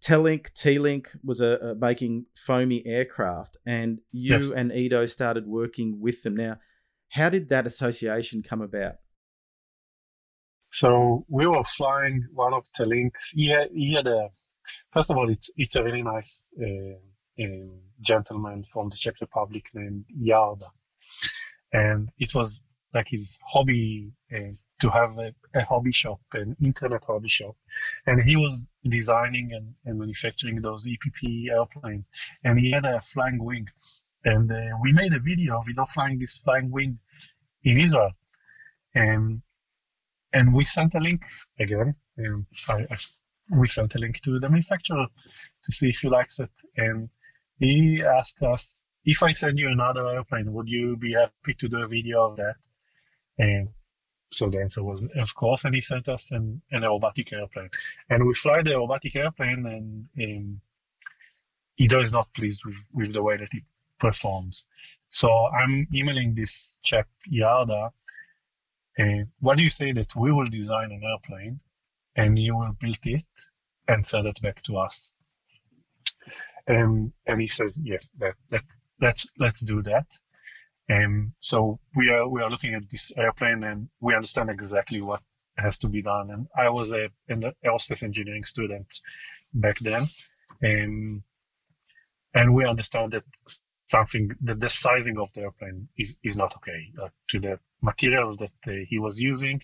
Telink, 0.05 0.53
T-Link 0.53 1.09
was 1.25 1.41
a, 1.41 1.59
a, 1.59 1.75
making 1.75 2.27
foamy 2.37 2.85
aircraft, 2.85 3.57
and 3.65 4.01
you 4.13 4.37
yes. 4.37 4.53
and 4.53 4.71
Ido 4.71 5.07
started 5.07 5.47
working 5.47 6.01
with 6.01 6.23
them. 6.23 6.37
Now, 6.37 6.59
how 7.11 7.31
did 7.31 7.49
that 7.49 7.67
association 7.67 8.43
come 8.43 8.61
about? 8.61 8.97
So 10.81 11.25
we 11.29 11.47
were 11.47 11.65
flying 11.65 12.27
one 12.35 12.53
of 12.53 12.67
the 12.77 12.85
links. 12.85 13.31
He 13.31 13.47
had, 13.49 13.71
he 13.73 13.95
had 13.95 14.07
a 14.07 14.29
first 14.93 15.11
of 15.11 15.17
all, 15.17 15.31
it's 15.31 15.51
it's 15.57 15.75
a 15.75 15.83
really 15.83 16.03
nice 16.03 16.51
uh, 16.61 16.99
uh, 17.43 17.69
gentleman 18.03 18.63
from 18.71 18.91
the 18.91 18.97
Czech 18.97 19.15
Republic 19.23 19.71
named 19.73 20.05
Yarda, 20.29 20.69
and 21.73 22.11
it 22.19 22.35
was 22.35 22.61
like 22.93 23.09
his 23.09 23.39
hobby 23.43 24.13
uh, 24.31 24.53
to 24.83 24.91
have 24.91 25.19
a, 25.19 25.35
a, 25.55 25.63
hobby 25.65 25.93
shop, 25.93 26.21
an 26.35 26.55
internet 26.63 27.05
hobby 27.05 27.31
shop. 27.31 27.57
And 28.07 28.21
he 28.21 28.37
was 28.37 28.71
designing 28.85 29.55
and, 29.55 29.75
and, 29.87 29.99
manufacturing 29.99 30.61
those 30.61 30.87
EPP 30.87 31.49
airplanes. 31.51 32.11
And 32.45 32.59
he 32.59 32.71
had 32.71 32.85
a 32.85 33.01
flying 33.01 33.43
wing. 33.43 33.67
And 34.27 34.53
uh, 34.53 34.77
we 34.83 34.93
made 34.93 35.15
a 35.15 35.21
video 35.21 35.59
of 35.59 35.69
you 35.69 35.75
know, 35.75 35.87
flying 35.87 36.19
this 36.19 36.37
flying 36.37 36.71
wing 36.71 36.99
in 37.65 37.79
Israel. 37.79 38.13
And 38.95 39.43
and 40.33 40.55
we 40.55 40.65
sent 40.65 40.95
a 40.95 41.01
link 41.01 41.23
again. 41.59 41.95
And 42.17 42.47
I, 42.69 42.87
I, 42.91 42.97
we 43.51 43.69
sent 43.69 43.95
a 43.95 43.99
link 43.99 44.21
to 44.23 44.39
the 44.39 44.49
manufacturer 44.49 45.07
to 45.65 45.73
see 45.73 45.91
if 45.91 45.99
he 45.99 46.09
likes 46.09 46.41
it. 46.41 46.51
And 46.77 47.09
he 47.59 48.03
asked 48.03 48.43
us, 48.43 48.85
if 49.05 49.23
I 49.23 49.33
send 49.33 49.59
you 49.59 49.69
another 49.69 50.09
airplane, 50.09 50.53
would 50.53 50.69
you 50.69 50.97
be 50.97 51.13
happy 51.13 51.55
to 51.59 51.69
do 51.69 51.83
a 51.83 51.87
video 51.87 52.25
of 52.25 52.37
that? 52.37 52.57
And 53.39 53.69
so 54.33 54.51
the 54.51 54.61
answer 54.61 54.83
was, 54.83 55.09
of 55.17 55.35
course, 55.35 55.65
and 55.65 55.75
he 55.75 55.81
sent 55.81 56.09
us 56.09 56.33
an, 56.33 56.61
an 56.73 56.83
aerobatic 56.83 57.33
airplane. 57.33 57.71
And 58.11 58.27
we 58.27 58.35
fly 58.35 58.63
the 58.63 58.71
aerobatic 58.71 59.15
airplane, 59.15 59.65
and 59.67 60.09
um, 60.23 60.61
Ido 61.79 62.01
is 62.01 62.13
not 62.13 62.33
pleased 62.35 62.65
with, 62.65 62.77
with 62.93 63.13
the 63.13 63.23
way 63.23 63.37
that 63.37 63.55
it 63.55 63.63
performs. 64.01 64.67
So 65.09 65.31
I'm 65.31 65.87
emailing 65.95 66.35
this 66.35 66.79
chap, 66.83 67.09
Yarda, 67.33 67.91
and 68.99 69.29
what 69.41 69.57
do 69.57 69.63
you 69.63 69.71
say 69.71 69.93
that 69.93 70.15
we 70.17 70.33
will 70.33 70.47
design 70.47 70.93
an 70.93 71.03
airplane 71.05 71.61
and 72.17 72.39
you 72.39 72.57
will 72.57 72.73
build 72.81 72.99
it 73.05 73.25
and 73.89 74.07
send 74.07 74.27
it 74.27 74.41
back 74.43 74.63
to 74.65 74.79
us? 74.79 75.15
Um, 76.69 77.13
and 77.27 77.41
he 77.41 77.47
says, 77.47 77.81
yeah, 77.83 77.99
that, 78.19 78.35
that, 78.51 78.65
let's, 79.01 79.31
let's 79.39 79.61
do 79.61 79.83
that. 79.83 80.07
And 80.89 81.33
so 81.41 81.81
we 81.97 82.11
are 82.11 82.29
we 82.29 82.43
are 82.43 82.51
looking 82.51 82.75
at 82.75 82.89
this 82.91 83.13
airplane 83.17 83.65
and 83.65 83.89
we 84.01 84.15
understand 84.15 84.51
exactly 84.51 85.01
what 85.01 85.21
has 85.59 85.79
to 85.79 85.89
be 85.89 86.03
done. 86.03 86.31
And 86.31 86.47
I 86.57 86.71
was 86.71 86.93
a, 86.93 87.09
an 87.29 87.53
aerospace 87.65 88.03
engineering 88.05 88.45
student 88.45 88.87
back 89.53 89.79
then, 89.81 90.05
and 90.63 91.23
and 92.35 92.55
we 92.55 92.67
understand 92.67 93.13
that 93.13 93.25
something 93.87 94.31
that 94.43 94.61
the 94.61 94.71
sizing 94.71 95.19
of 95.19 95.33
the 95.35 95.43
airplane 95.43 95.89
is 95.99 96.19
is 96.23 96.37
not 96.37 96.55
okay 96.57 96.93
uh, 97.03 97.09
to 97.31 97.41
the 97.41 97.59
materials 97.83 98.37
that 98.39 98.53
uh, 98.67 98.73
he 98.89 98.99
was 98.99 99.21
using 99.21 99.61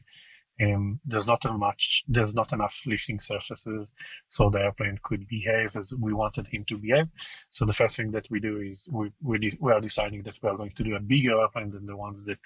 and 0.59 1.01
there's 1.05 1.27
not 1.27 1.43
much 1.59 2.05
there's 2.09 2.35
not 2.35 2.53
enough 2.53 2.77
lifting 2.87 3.19
surfaces 3.19 3.93
so 4.29 4.51
the 4.51 4.61
airplane 4.61 4.99
could 5.03 5.27
behave 5.27 5.75
as 5.77 5.95
we 6.01 6.13
wanted 6.13 6.47
him 6.47 6.65
to 6.69 6.77
behave. 6.77 7.09
So 7.51 7.65
the 7.65 7.73
first 7.73 7.97
thing 7.97 8.11
that 8.13 8.27
we 8.31 8.39
do 8.41 8.61
is 8.61 8.89
we 8.93 9.13
we, 9.23 9.59
we 9.61 9.73
are 9.73 9.81
deciding 9.81 10.23
that 10.25 10.37
we 10.43 10.49
are 10.49 10.57
going 10.57 10.73
to 10.77 10.85
do 10.85 10.95
a 10.95 11.01
bigger 11.01 11.41
airplane 11.41 11.71
than 11.71 11.87
the 11.87 11.97
ones 11.97 12.25
that 12.27 12.39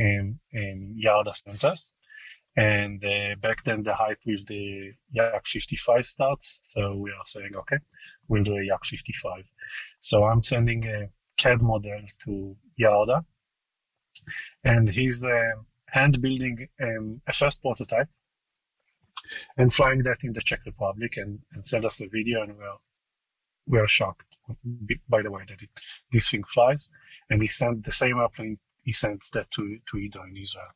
um, 0.00 0.38
um, 0.56 0.96
Yarda 1.04 1.34
sent 1.34 1.64
us. 1.64 1.92
And 2.56 3.04
uh, 3.04 3.34
back 3.40 3.64
then 3.64 3.82
the 3.82 3.94
hype 3.94 4.20
with 4.24 4.46
the 4.46 4.92
Yak 5.10 5.46
55 5.46 6.04
starts 6.04 6.68
so 6.70 6.94
we 6.96 7.10
are 7.10 7.26
saying 7.26 7.50
okay 7.56 7.78
we'll 8.28 8.44
do 8.44 8.56
a 8.56 8.64
Yak 8.64 8.84
55 8.84 9.44
so 10.00 10.24
I'm 10.24 10.42
sending 10.42 10.86
a 10.86 11.08
CAD 11.36 11.62
model 11.62 12.00
to 12.24 12.56
Yarda 12.80 13.24
and 14.64 14.88
he's 14.88 15.24
uh, 15.24 15.52
hand 15.86 16.20
building 16.20 16.68
um, 16.82 17.20
a 17.26 17.32
first 17.32 17.62
prototype 17.62 18.08
and 19.56 19.72
flying 19.72 20.02
that 20.02 20.24
in 20.24 20.32
the 20.32 20.40
Czech 20.40 20.60
Republic 20.66 21.16
and, 21.16 21.38
and 21.52 21.66
send 21.66 21.84
us 21.84 22.00
a 22.00 22.08
video 22.08 22.42
and 22.42 22.56
we're, 22.56 22.76
we're 23.66 23.86
shocked 23.86 24.36
by 25.08 25.22
the 25.22 25.30
way 25.30 25.42
that 25.48 25.62
it, 25.62 25.70
this 26.12 26.30
thing 26.30 26.44
flies. 26.44 26.90
And 27.30 27.40
he 27.40 27.48
sent 27.48 27.84
the 27.84 27.92
same 27.92 28.18
airplane, 28.18 28.58
he 28.82 28.92
sends 28.92 29.30
that 29.30 29.50
to, 29.52 29.78
to 29.90 29.96
Ido 29.98 30.22
in 30.24 30.36
Israel. 30.36 30.74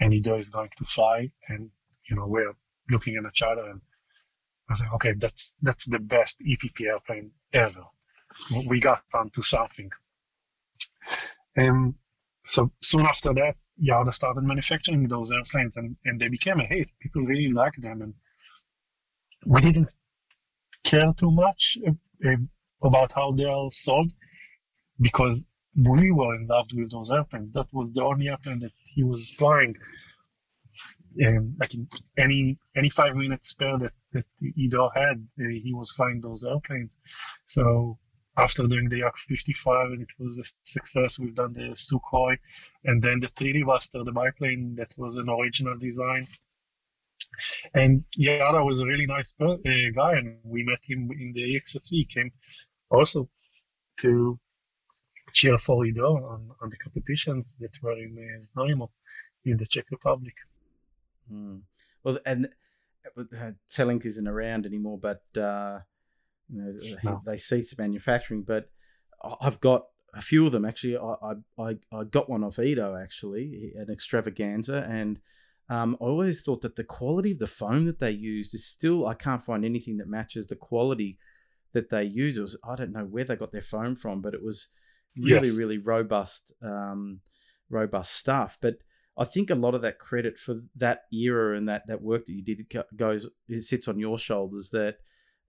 And 0.00 0.14
Ido 0.14 0.36
is 0.36 0.50
going 0.50 0.70
to 0.78 0.84
fly 0.84 1.32
and, 1.48 1.70
you 2.08 2.16
know, 2.16 2.26
we're 2.26 2.54
looking 2.90 3.16
at 3.16 3.24
each 3.28 3.42
other 3.42 3.68
and 3.70 3.80
I 4.68 4.72
was 4.72 4.80
like, 4.80 4.92
okay, 4.94 5.12
that's, 5.12 5.54
that's 5.62 5.86
the 5.86 5.98
best 5.98 6.40
EPP 6.40 6.86
airplane 6.86 7.32
ever. 7.52 7.84
We 8.66 8.80
got 8.80 9.02
onto 9.12 9.42
something. 9.42 9.90
And 11.56 11.94
so 12.44 12.70
soon 12.82 13.06
after 13.06 13.32
that, 13.34 13.56
Yarda 13.80 14.12
started 14.12 14.44
manufacturing 14.44 15.08
those 15.08 15.32
airplanes 15.32 15.76
and, 15.76 15.96
and 16.04 16.20
they 16.20 16.28
became 16.28 16.60
a 16.60 16.64
hit. 16.64 16.88
People 17.00 17.22
really 17.22 17.50
liked 17.50 17.80
them. 17.80 18.02
And 18.02 18.14
we 19.46 19.60
didn't 19.60 19.88
care 20.84 21.12
too 21.16 21.30
much 21.30 21.78
uh, 21.86 21.92
uh, 22.28 22.36
about 22.82 23.12
how 23.12 23.32
they 23.32 23.44
are 23.44 23.70
sold 23.70 24.12
because 25.00 25.46
we 25.74 26.12
were 26.12 26.34
in 26.36 26.46
love 26.46 26.66
with 26.74 26.90
those 26.90 27.10
airplanes. 27.10 27.52
That 27.54 27.66
was 27.72 27.92
the 27.92 28.02
only 28.02 28.28
airplane 28.28 28.60
that 28.60 28.72
he 28.84 29.02
was 29.02 29.28
flying. 29.30 29.76
And 31.16 31.54
like 31.60 31.72
any 32.16 32.58
any 32.74 32.88
five 32.88 33.14
minutes 33.16 33.48
spare 33.48 33.78
that 33.78 33.92
that 34.12 34.24
Ido 34.56 34.90
had, 34.94 35.26
uh, 35.40 35.48
he 35.48 35.72
was 35.74 35.92
flying 35.92 36.20
those 36.20 36.42
airplanes. 36.44 36.98
So 37.44 37.98
after 38.36 38.66
doing 38.66 38.88
the 38.88 38.98
Yak 38.98 39.16
55 39.16 39.92
and 39.92 40.02
it 40.02 40.08
was 40.18 40.38
a 40.38 40.44
success. 40.62 41.18
We've 41.18 41.34
done 41.34 41.52
the 41.52 41.74
Sukhoi 41.74 42.38
and 42.84 43.02
then 43.02 43.20
the 43.20 43.28
3D 43.28 43.66
Buster, 43.66 44.04
the 44.04 44.12
biplane 44.12 44.74
that 44.76 44.92
was 44.96 45.16
an 45.16 45.28
original 45.28 45.76
design. 45.78 46.26
And 47.74 48.04
Yarda 48.18 48.64
was 48.64 48.80
a 48.80 48.86
really 48.86 49.06
nice 49.06 49.34
uh, 49.40 49.56
guy, 49.94 50.18
and 50.18 50.38
we 50.44 50.64
met 50.64 50.80
him 50.82 51.10
in 51.12 51.32
the 51.32 51.60
XFC. 51.60 51.88
He 51.90 52.04
came 52.04 52.32
also 52.90 53.28
to 54.00 54.38
cheer 55.32 55.56
for 55.56 55.86
Ido 55.86 56.16
on, 56.16 56.50
on 56.60 56.70
the 56.70 56.76
competitions 56.76 57.56
that 57.60 57.70
were 57.82 57.96
in 57.96 58.16
uh, 58.18 58.40
Znojmo 58.40 58.88
in 59.44 59.56
the 59.56 59.66
Czech 59.66 59.86
Republic. 59.90 60.34
Hmm. 61.28 61.58
Well, 62.02 62.18
and 62.26 62.48
uh, 63.16 63.52
Telink 63.70 64.04
isn't 64.04 64.28
around 64.28 64.66
anymore, 64.66 64.98
but 64.98 65.22
uh, 65.40 65.80
you 66.50 66.96
know, 67.02 67.10
no. 67.12 67.20
they 67.24 67.36
cease 67.36 67.76
manufacturing. 67.78 68.42
But 68.42 68.70
I've 69.40 69.60
got 69.60 69.84
a 70.14 70.22
few 70.22 70.46
of 70.46 70.52
them 70.52 70.64
actually. 70.64 70.96
I 70.96 71.34
I, 71.58 71.76
I 71.92 72.04
got 72.04 72.28
one 72.28 72.44
off 72.44 72.58
Ido 72.58 72.96
actually, 72.96 73.72
an 73.76 73.90
extravaganza, 73.90 74.86
and 74.88 75.20
um, 75.68 75.96
I 76.00 76.04
always 76.04 76.42
thought 76.42 76.60
that 76.62 76.76
the 76.76 76.84
quality 76.84 77.32
of 77.32 77.38
the 77.38 77.46
foam 77.46 77.86
that 77.86 77.98
they 77.98 78.10
use 78.10 78.52
is 78.54 78.66
still 78.66 79.06
I 79.06 79.14
can't 79.14 79.42
find 79.42 79.64
anything 79.64 79.98
that 79.98 80.08
matches 80.08 80.46
the 80.46 80.56
quality 80.56 81.18
that 81.72 81.90
they 81.90 82.04
use. 82.04 82.36
It 82.36 82.42
was 82.42 82.58
I 82.64 82.76
don't 82.76 82.92
know 82.92 83.04
where 83.04 83.24
they 83.24 83.36
got 83.36 83.52
their 83.52 83.62
foam 83.62 83.96
from, 83.96 84.20
but 84.20 84.34
it 84.34 84.42
was 84.42 84.68
really 85.16 85.48
yes. 85.48 85.56
really 85.56 85.78
robust 85.78 86.52
um, 86.62 87.20
robust 87.70 88.12
stuff. 88.12 88.58
But 88.60 88.76
I 89.16 89.24
think 89.24 89.50
a 89.50 89.54
lot 89.54 89.74
of 89.74 89.82
that 89.82 89.98
credit 89.98 90.38
for 90.38 90.62
that 90.76 91.02
era 91.12 91.56
and 91.56 91.68
that 91.68 91.86
that 91.86 92.02
work 92.02 92.26
that 92.26 92.32
you 92.32 92.42
did 92.42 92.66
goes 92.96 93.28
it 93.48 93.62
sits 93.62 93.88
on 93.88 93.98
your 93.98 94.18
shoulders. 94.18 94.70
That 94.70 94.96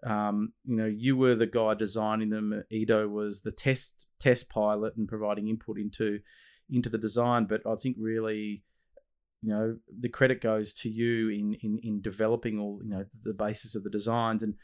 um, 0.06 0.54
you 0.66 0.76
know, 0.76 0.86
you 0.86 1.16
were 1.16 1.36
the 1.36 1.48
guy 1.48 1.74
designing 1.74 2.30
them. 2.30 2.64
Ido 2.72 3.08
was 3.08 3.42
the 3.42 3.52
test 3.52 4.06
test 4.20 4.50
pilot 4.50 4.96
and 4.96 5.08
providing 5.08 5.48
input 5.48 5.78
into 5.78 6.20
into 6.70 6.90
the 6.90 6.98
design. 6.98 7.46
But 7.46 7.62
I 7.66 7.76
think 7.76 7.98
really, 8.00 8.64
you 9.42 9.50
know, 9.50 9.78
the 10.00 10.10
credit 10.10 10.42
goes 10.42 10.74
to 10.76 10.90
you 10.90 11.30
in 11.30 11.56
in 11.62 11.80
in 11.84 12.02
developing 12.02 12.60
all 12.60 12.80
you 12.84 12.90
know 12.90 13.06
the 13.24 13.34
basis 13.34 13.76
of 13.76 13.84
the 13.84 13.90
designs, 13.90 14.44
and 14.44 14.56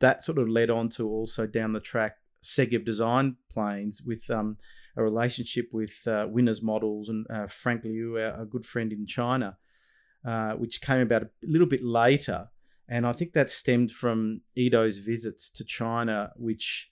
that 0.00 0.24
sort 0.24 0.38
of 0.38 0.48
led 0.48 0.70
on 0.70 0.88
to 0.90 1.08
also 1.08 1.46
down 1.46 1.72
the 1.72 1.80
track 1.80 2.16
Segev 2.42 2.84
design 2.84 3.36
planes 3.50 4.02
with 4.04 4.28
um, 4.30 4.58
a 4.96 5.02
relationship 5.02 5.68
with 5.72 6.02
uh, 6.06 6.26
Winners 6.28 6.62
Models 6.62 7.08
and 7.08 7.26
uh, 7.30 7.46
Frank 7.46 7.84
Liu, 7.84 8.18
our, 8.18 8.44
good 8.44 8.66
friend 8.66 8.92
in 8.92 9.06
China, 9.06 9.56
uh, 10.26 10.52
which 10.52 10.82
came 10.82 11.00
about 11.00 11.22
a 11.22 11.30
little 11.42 11.66
bit 11.66 11.82
later 11.82 12.48
And 12.88 13.06
I 13.06 13.12
think 13.12 13.32
that 13.32 13.50
stemmed 13.50 13.90
from 13.90 14.42
Ido's 14.58 14.98
visits 14.98 15.50
to 15.52 15.64
China, 15.64 16.32
which 16.36 16.90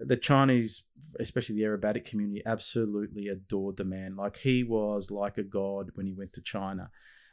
the 0.00 0.16
Chinese, 0.16 0.84
especially 1.20 1.56
the 1.56 1.62
aerobatic 1.62 2.04
community, 2.04 2.42
absolutely 2.44 3.28
adored 3.28 3.76
the 3.76 3.84
man. 3.84 4.16
Like 4.16 4.38
he 4.38 4.64
was 4.64 5.10
like 5.10 5.38
a 5.38 5.44
god 5.44 5.90
when 5.94 6.06
he 6.06 6.12
went 6.12 6.32
to 6.34 6.42
China. 6.42 6.90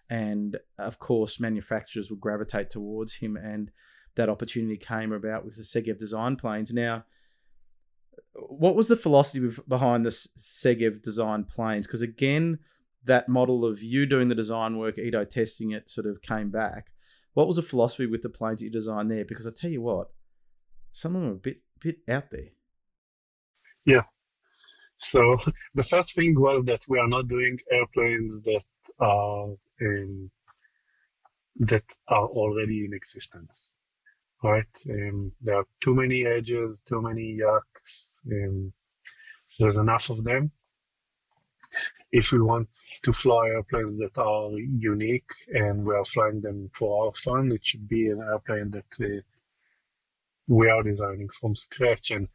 And 0.09 0.57
of 0.77 0.99
course, 0.99 1.39
manufacturers 1.39 2.09
would 2.09 2.19
gravitate 2.19 2.69
towards 2.69 3.15
him. 3.15 3.35
And 3.35 3.71
that 4.15 4.29
opportunity 4.29 4.77
came 4.77 5.11
about 5.11 5.45
with 5.45 5.55
the 5.55 5.63
Segev 5.63 5.97
design 5.97 6.35
planes. 6.35 6.73
Now, 6.73 7.05
what 8.33 8.75
was 8.75 8.87
the 8.87 8.95
philosophy 8.95 9.49
behind 9.67 10.05
the 10.05 10.09
Segev 10.09 11.01
design 11.01 11.45
planes? 11.45 11.87
Because 11.87 12.01
again, 12.01 12.59
that 13.05 13.29
model 13.29 13.65
of 13.65 13.81
you 13.81 14.05
doing 14.05 14.27
the 14.27 14.35
design 14.35 14.77
work, 14.77 14.97
Ido 14.97 15.23
testing 15.25 15.71
it, 15.71 15.89
sort 15.89 16.07
of 16.07 16.21
came 16.21 16.49
back. 16.49 16.91
What 17.33 17.47
was 17.47 17.55
the 17.57 17.61
philosophy 17.61 18.05
with 18.05 18.21
the 18.21 18.29
planes 18.29 18.59
that 18.59 18.65
you 18.65 18.71
designed 18.71 19.11
there? 19.11 19.25
Because 19.25 19.47
I 19.47 19.51
tell 19.55 19.69
you 19.69 19.81
what, 19.81 20.09
some 20.91 21.15
of 21.15 21.21
them 21.21 21.31
are 21.31 21.35
a 21.35 21.37
bit 21.37 21.57
bit 21.79 21.97
out 22.09 22.31
there. 22.31 22.49
Yeah. 23.85 24.03
So 24.97 25.37
the 25.73 25.83
first 25.83 26.15
thing 26.15 26.39
was 26.39 26.63
that 26.65 26.85
we 26.87 26.99
are 26.99 27.07
not 27.07 27.27
doing 27.27 27.57
airplanes 27.71 28.41
that 28.43 28.63
are 28.99 29.55
in, 29.79 30.29
that 31.61 31.83
are 32.07 32.27
already 32.27 32.85
in 32.85 32.93
existence, 32.93 33.75
right? 34.43 34.65
Um, 34.89 35.31
there 35.41 35.55
are 35.55 35.65
too 35.81 35.95
many 35.95 36.25
edges, 36.25 36.81
too 36.87 37.01
many 37.01 37.37
Yaks. 37.39 38.13
Um, 38.31 38.73
there's 39.57 39.77
enough 39.77 40.09
of 40.09 40.23
them. 40.23 40.51
If 42.11 42.31
we 42.31 42.41
want 42.41 42.69
to 43.03 43.13
fly 43.13 43.49
airplanes 43.49 43.99
that 43.99 44.17
are 44.17 44.49
unique 44.57 45.29
and 45.53 45.85
we 45.85 45.95
are 45.95 46.05
flying 46.05 46.41
them 46.41 46.71
for 46.77 47.05
our 47.05 47.13
fun, 47.13 47.51
it 47.51 47.65
should 47.65 47.87
be 47.87 48.07
an 48.07 48.21
airplane 48.21 48.71
that 48.71 48.91
uh, 48.99 49.21
we 50.47 50.69
are 50.69 50.83
designing 50.83 51.29
from 51.29 51.55
scratch. 51.55 52.11
And 52.11 52.27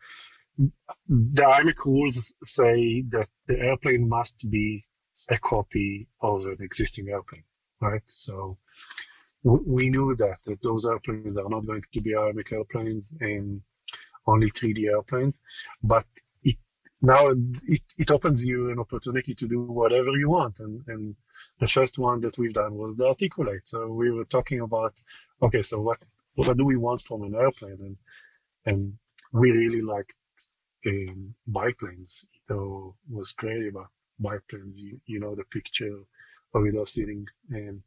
the 1.08 1.42
IMAC 1.42 1.84
rules 1.84 2.34
say 2.44 3.02
that 3.08 3.28
the 3.46 3.58
airplane 3.58 4.08
must 4.08 4.48
be 4.48 4.86
a 5.28 5.38
copy 5.38 6.08
of 6.20 6.46
an 6.46 6.58
existing 6.60 7.08
airplane, 7.08 7.44
right? 7.80 8.02
So 8.06 8.58
we 9.42 9.90
knew 9.90 10.14
that, 10.16 10.38
that 10.46 10.62
those 10.62 10.86
airplanes 10.86 11.36
are 11.36 11.48
not 11.48 11.66
going 11.66 11.82
to 11.92 12.00
be 12.00 12.12
IMAC 12.12 12.52
airplanes 12.52 13.14
and 13.20 13.60
only 14.26 14.50
3D 14.50 14.88
airplanes, 14.88 15.40
but 15.82 16.06
now 17.04 17.28
it, 17.28 17.82
it 17.98 18.10
opens 18.10 18.44
you 18.44 18.70
an 18.70 18.78
opportunity 18.78 19.34
to 19.34 19.46
do 19.46 19.60
whatever 19.62 20.12
you 20.16 20.30
want. 20.30 20.60
And, 20.60 20.82
and 20.88 21.16
the 21.60 21.66
first 21.66 21.98
one 21.98 22.20
that 22.22 22.38
we've 22.38 22.54
done 22.54 22.74
was 22.74 22.96
the 22.96 23.06
articulate. 23.06 23.68
So 23.68 23.88
we 23.88 24.10
were 24.10 24.24
talking 24.24 24.60
about, 24.60 24.94
okay, 25.42 25.62
so 25.62 25.80
what 25.80 26.02
what 26.36 26.56
do 26.56 26.64
we 26.64 26.76
want 26.76 27.02
from 27.02 27.22
an 27.22 27.34
airplane? 27.34 27.78
And 27.80 27.96
and 28.66 28.98
we 29.32 29.52
really 29.52 29.82
like 29.82 30.14
um, 30.86 31.34
biplanes. 31.46 32.24
Ido 32.36 32.96
was 33.10 33.32
crazy 33.32 33.68
about 33.68 33.90
biplanes. 34.18 34.82
You, 34.82 35.00
you 35.06 35.20
know 35.20 35.34
the 35.34 35.44
picture 35.44 35.96
of 36.54 36.66
Ido 36.66 36.84
sitting 36.84 37.26
um, 37.54 37.82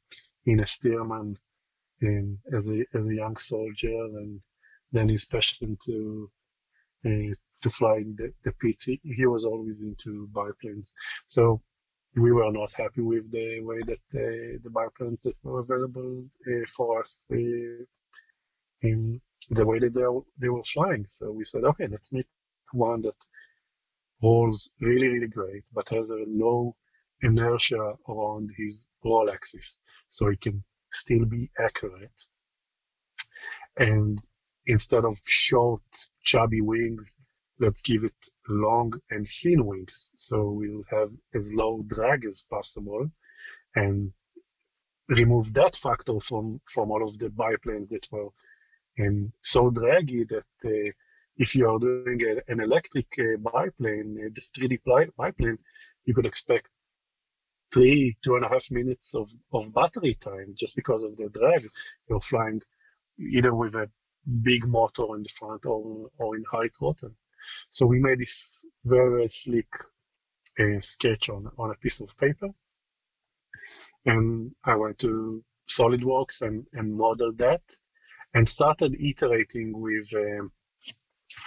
in 0.45 0.59
a 0.59 0.65
Stearman 0.65 1.37
um, 2.03 2.39
as 2.53 2.69
a 2.69 2.85
as 2.93 3.07
a 3.07 3.15
young 3.15 3.37
soldier, 3.37 3.99
and 4.19 4.41
then 4.91 5.09
his 5.09 5.25
passion 5.25 5.77
to 5.85 6.29
uh, 7.05 7.33
to 7.61 7.69
fly 7.69 8.03
the, 8.15 8.31
the 8.43 8.53
Pitts. 8.53 8.85
He, 8.85 8.99
he 9.03 9.25
was 9.25 9.45
always 9.45 9.81
into 9.81 10.27
biplanes. 10.33 10.93
So 11.25 11.61
we 12.15 12.31
were 12.31 12.51
not 12.51 12.73
happy 12.73 13.01
with 13.01 13.31
the 13.31 13.61
way 13.61 13.79
that 13.85 13.99
uh, 14.15 14.57
the 14.63 14.69
biplanes 14.69 15.21
that 15.23 15.35
were 15.43 15.59
available 15.59 16.25
uh, 16.47 16.65
for 16.75 16.99
us 16.99 17.27
uh, 17.31 17.83
in 18.81 19.21
the 19.49 19.65
way 19.65 19.79
that 19.79 19.93
they, 19.93 20.01
they 20.39 20.49
were 20.49 20.63
flying. 20.63 21.05
So 21.07 21.31
we 21.31 21.43
said, 21.43 21.63
okay, 21.63 21.87
let's 21.87 22.11
make 22.11 22.27
one 22.73 23.01
that 23.01 23.15
rolls 24.21 24.71
really, 24.81 25.07
really 25.07 25.27
great, 25.27 25.63
but 25.73 25.89
has 25.89 26.09
a 26.09 26.23
low 26.27 26.75
inertia 27.21 27.93
around 28.09 28.51
his 28.57 28.87
roll 29.03 29.29
axis, 29.31 29.79
so 30.09 30.29
he 30.29 30.37
can 30.37 30.63
still 30.91 31.25
be 31.25 31.49
accurate. 31.59 32.11
And 33.77 34.21
instead 34.65 35.05
of 35.05 35.19
short, 35.25 35.81
chubby 36.23 36.61
wings, 36.61 37.15
let's 37.59 37.81
give 37.81 38.03
it 38.03 38.15
long 38.47 38.93
and 39.09 39.27
thin 39.27 39.65
wings. 39.65 40.11
So 40.15 40.49
we'll 40.49 40.83
have 40.89 41.11
as 41.33 41.53
low 41.53 41.83
drag 41.87 42.25
as 42.25 42.45
possible 42.49 43.09
and 43.75 44.11
remove 45.09 45.53
that 45.53 45.75
factor 45.75 46.19
from, 46.19 46.61
from 46.73 46.91
all 46.91 47.03
of 47.03 47.17
the 47.17 47.29
biplanes 47.29 47.89
that 47.89 48.05
were 48.11 48.29
and 48.97 49.31
so 49.41 49.69
draggy 49.69 50.23
that 50.25 50.45
uh, 50.65 50.91
if 51.37 51.55
you 51.55 51.69
are 51.69 51.79
doing 51.79 52.19
a, 52.23 52.51
an 52.51 52.59
electric 52.59 53.07
uh, 53.19 53.37
biplane, 53.37 54.15
the 54.33 54.41
3D 54.57 54.79
biplane, 55.15 55.59
you 56.05 56.13
could 56.13 56.25
expect 56.25 56.67
three, 57.71 58.17
two 58.23 58.35
and 58.35 58.45
a 58.45 58.49
half 58.49 58.71
minutes 58.71 59.13
of, 59.13 59.29
of 59.53 59.73
battery 59.73 60.15
time 60.15 60.55
just 60.57 60.75
because 60.75 61.03
of 61.03 61.15
the 61.17 61.29
drag. 61.29 61.63
You're 62.09 62.21
flying 62.21 62.61
either 63.19 63.53
with 63.53 63.75
a 63.75 63.89
big 64.41 64.67
motor 64.67 65.15
in 65.15 65.23
the 65.23 65.29
front 65.29 65.65
or, 65.65 66.09
or 66.17 66.35
in 66.35 66.43
high 66.49 66.69
throttle. 66.77 67.11
So 67.69 67.85
we 67.85 67.99
made 67.99 68.19
this 68.19 68.65
very 68.85 69.27
sleek 69.27 69.67
uh, 70.59 70.79
sketch 70.79 71.29
on, 71.29 71.49
on 71.57 71.71
a 71.71 71.75
piece 71.75 72.01
of 72.01 72.17
paper. 72.17 72.49
And 74.05 74.55
I 74.63 74.75
went 74.75 74.99
to 74.99 75.43
SolidWorks 75.69 76.41
and, 76.41 76.65
and 76.73 76.95
modeled 76.95 77.37
that 77.39 77.61
and 78.33 78.47
started 78.47 78.95
iterating 78.99 79.79
with 79.79 80.11
um, 80.15 80.51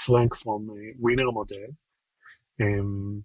Frank 0.01 0.37
from 0.37 0.71
uh, 0.71 0.93
Winner 0.99 1.33
Model 1.33 1.69
um, 2.61 3.25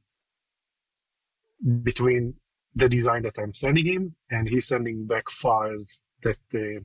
between 1.84 2.36
the 2.76 2.90
design 2.90 3.24
that 3.24 3.40
I'm 3.40 3.54
sending 3.54 3.86
him 3.86 4.16
and 4.30 4.48
he's 4.48 4.68
sending 4.68 5.08
back 5.08 5.30
files 5.30 6.06
that 6.24 6.38
uh, 6.54 6.82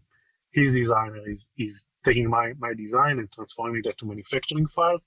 his 0.52 0.72
designer 0.72 1.28
is, 1.28 1.48
is 1.56 1.86
taking 2.04 2.28
my, 2.28 2.52
my 2.58 2.74
design 2.74 3.18
and 3.18 3.30
transforming 3.30 3.82
that 3.84 3.98
to 3.98 4.06
manufacturing 4.06 4.66
files. 4.66 5.02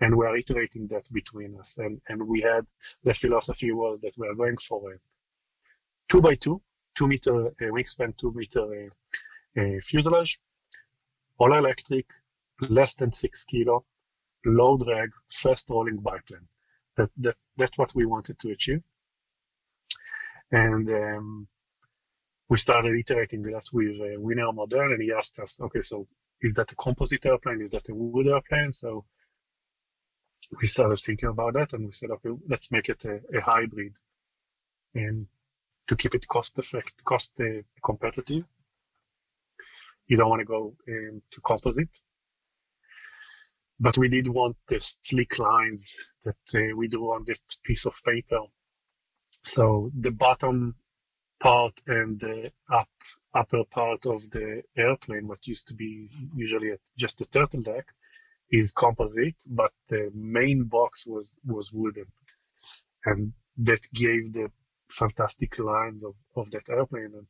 And 0.00 0.16
we 0.16 0.26
are 0.26 0.36
iterating 0.36 0.86
that 0.88 1.04
between 1.12 1.58
us. 1.58 1.78
And, 1.78 2.00
and 2.08 2.26
we 2.26 2.40
had 2.40 2.66
the 3.04 3.14
philosophy 3.14 3.72
was 3.72 4.00
that 4.00 4.16
we 4.16 4.26
are 4.26 4.34
going 4.34 4.56
for 4.56 4.92
a 4.92 4.96
two 6.08 6.22
by 6.22 6.34
two, 6.36 6.62
two 6.96 7.06
meter 7.06 7.48
uh, 7.48 7.50
wingspan, 7.60 8.16
two 8.16 8.32
meter 8.34 8.90
uh, 9.56 9.60
uh, 9.60 9.80
fuselage 9.82 10.40
all 11.38 11.54
electric, 11.54 12.06
less 12.68 12.94
than 12.94 13.12
six 13.12 13.44
kilo, 13.44 13.84
low 14.44 14.76
drag, 14.76 15.10
fast 15.30 15.70
rolling 15.70 15.98
biplane. 15.98 16.48
That, 16.96 17.10
that, 17.18 17.36
that's 17.56 17.78
what 17.78 17.94
we 17.94 18.06
wanted 18.06 18.38
to 18.40 18.50
achieve. 18.50 18.82
And 20.50 20.90
um, 20.90 21.48
we 22.48 22.56
started 22.58 22.98
iterating 22.98 23.42
that 23.42 23.64
with 23.72 24.00
a 24.00 24.16
winner 24.18 24.52
model, 24.52 24.80
and 24.80 25.02
he 25.02 25.12
asked 25.12 25.38
us, 25.38 25.60
okay, 25.60 25.80
so 25.80 26.06
is 26.40 26.54
that 26.54 26.72
a 26.72 26.76
composite 26.76 27.26
airplane? 27.26 27.60
Is 27.60 27.70
that 27.70 27.88
a 27.88 27.94
wood 27.94 28.26
airplane? 28.26 28.72
So 28.72 29.04
we 30.60 30.66
started 30.66 30.98
thinking 30.98 31.28
about 31.28 31.54
that, 31.54 31.72
and 31.74 31.84
we 31.84 31.92
said, 31.92 32.10
okay, 32.10 32.30
let's 32.48 32.70
make 32.70 32.88
it 32.88 33.04
a, 33.04 33.20
a 33.36 33.40
hybrid, 33.40 33.96
and 34.94 35.26
to 35.88 35.96
keep 35.96 36.14
it 36.14 36.26
cost 36.28 36.58
effective, 36.58 37.04
cost 37.04 37.40
uh, 37.40 37.62
competitive 37.84 38.44
you 40.08 40.16
don't 40.16 40.30
want 40.30 40.40
to 40.40 40.46
go 40.46 40.74
um, 40.88 41.22
to 41.30 41.40
composite. 41.42 41.90
But 43.78 43.96
we 43.96 44.08
did 44.08 44.26
want 44.26 44.56
the 44.68 44.80
sleek 44.80 45.38
lines 45.38 45.96
that 46.24 46.36
uh, 46.54 46.76
we 46.76 46.88
do 46.88 47.04
on 47.12 47.24
this 47.26 47.38
piece 47.62 47.86
of 47.86 47.94
paper. 48.04 48.40
So 49.44 49.92
the 49.96 50.10
bottom 50.10 50.74
part 51.40 51.80
and 51.86 52.18
the 52.20 52.52
up 52.72 52.88
upper 53.34 53.64
part 53.64 54.06
of 54.06 54.30
the 54.30 54.62
airplane, 54.76 55.28
what 55.28 55.46
used 55.46 55.68
to 55.68 55.74
be 55.74 56.08
usually 56.34 56.72
just 56.96 57.20
a 57.20 57.26
turtle 57.26 57.62
deck, 57.62 57.86
is 58.50 58.72
composite, 58.72 59.36
but 59.46 59.72
the 59.88 60.10
main 60.14 60.64
box 60.64 61.06
was 61.06 61.38
was 61.44 61.72
wooden, 61.72 62.06
and 63.04 63.32
that 63.58 63.80
gave 63.92 64.32
the 64.32 64.50
fantastic 64.90 65.58
lines 65.58 66.04
of, 66.04 66.14
of 66.36 66.50
that 66.50 66.68
airplane. 66.70 67.12
And 67.14 67.26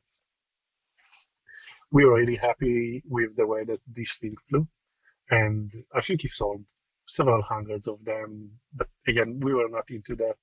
we 1.91 2.05
were 2.05 2.19
really 2.19 2.35
happy 2.35 3.03
with 3.07 3.35
the 3.35 3.47
way 3.47 3.63
that 3.65 3.81
this 3.87 4.17
thing 4.17 4.35
flew. 4.49 4.67
And 5.29 5.71
I 5.93 6.01
think 6.01 6.21
he 6.21 6.27
sold 6.27 6.63
several 7.07 7.41
hundreds 7.41 7.87
of 7.87 8.03
them. 8.05 8.51
But 8.73 8.87
again, 9.07 9.39
we 9.39 9.53
were 9.53 9.69
not 9.69 9.89
into 9.89 10.15
that. 10.15 10.35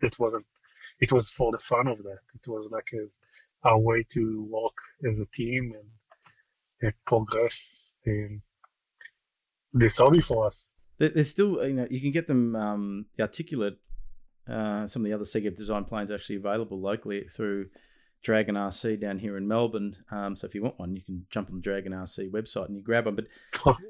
It 0.00 0.18
wasn't, 0.18 0.46
it 1.04 1.12
was 1.12 1.30
for 1.30 1.52
the 1.52 1.58
fun 1.58 1.86
of 1.86 1.98
that. 1.98 2.18
It 2.34 2.48
was 2.48 2.70
like 2.70 2.88
a, 2.94 3.68
a 3.70 3.78
way 3.78 4.04
to 4.12 4.46
work 4.50 4.76
as 5.08 5.20
a 5.20 5.26
team 5.26 5.72
and, 5.74 5.86
progress 7.06 7.94
in 8.06 8.40
this 9.74 9.98
hobby 9.98 10.22
for 10.22 10.46
us. 10.46 10.70
There's 10.98 11.30
still, 11.30 11.62
you 11.66 11.74
know, 11.74 11.86
you 11.90 12.00
can 12.00 12.10
get 12.10 12.26
them, 12.26 12.56
um, 12.56 13.04
the 13.18 13.22
articulate, 13.22 13.76
uh, 14.48 14.86
some 14.86 15.02
of 15.02 15.04
the 15.04 15.12
other 15.12 15.24
Segev 15.24 15.56
design 15.56 15.84
planes 15.84 16.10
actually 16.10 16.36
available 16.36 16.80
locally 16.80 17.26
through 17.36 17.66
Dragon 18.22 18.54
RC 18.54 19.00
down 19.00 19.18
here 19.18 19.36
in 19.36 19.48
Melbourne. 19.48 19.96
Um, 20.10 20.36
so 20.36 20.46
if 20.46 20.54
you 20.54 20.62
want 20.62 20.78
one, 20.78 20.94
you 20.94 21.02
can 21.02 21.26
jump 21.30 21.48
on 21.48 21.56
the 21.56 21.62
Dragon 21.62 21.92
RC 21.92 22.30
website 22.30 22.66
and 22.66 22.76
you 22.76 22.82
grab 22.82 23.06
one. 23.06 23.14
But 23.14 23.26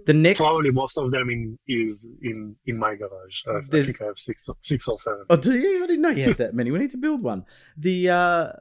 the 0.07 0.12
next, 0.12 0.39
probably 0.39 0.70
most 0.70 0.98
of 0.98 1.11
them 1.11 1.31
in 1.31 1.59
is 1.66 2.12
in 2.23 2.55
in 2.66 2.78
my 2.78 2.94
garage. 2.94 3.43
I, 3.47 3.59
I 3.59 3.81
think 3.82 4.01
I 4.01 4.07
have 4.07 4.19
six 4.19 4.48
six 4.61 4.86
or 4.86 4.98
seven. 4.98 5.24
Oh, 5.28 5.36
do 5.36 5.52
you? 5.52 5.82
I 5.82 5.86
didn't 5.86 6.02
know 6.02 6.11
you 6.11 6.24
had 6.24 6.39
that 6.39 6.55
many. 6.55 6.70
We 6.70 6.78
need 6.78 6.93
to 6.93 6.97
build 6.97 7.23
one. 7.23 7.44
The 7.77 8.11
uh, 8.11 8.52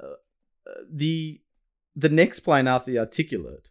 the 0.91 1.39
the 1.95 2.09
next 2.09 2.39
plane 2.39 2.67
after 2.67 2.91
the 2.91 2.99
articulate. 2.99 3.69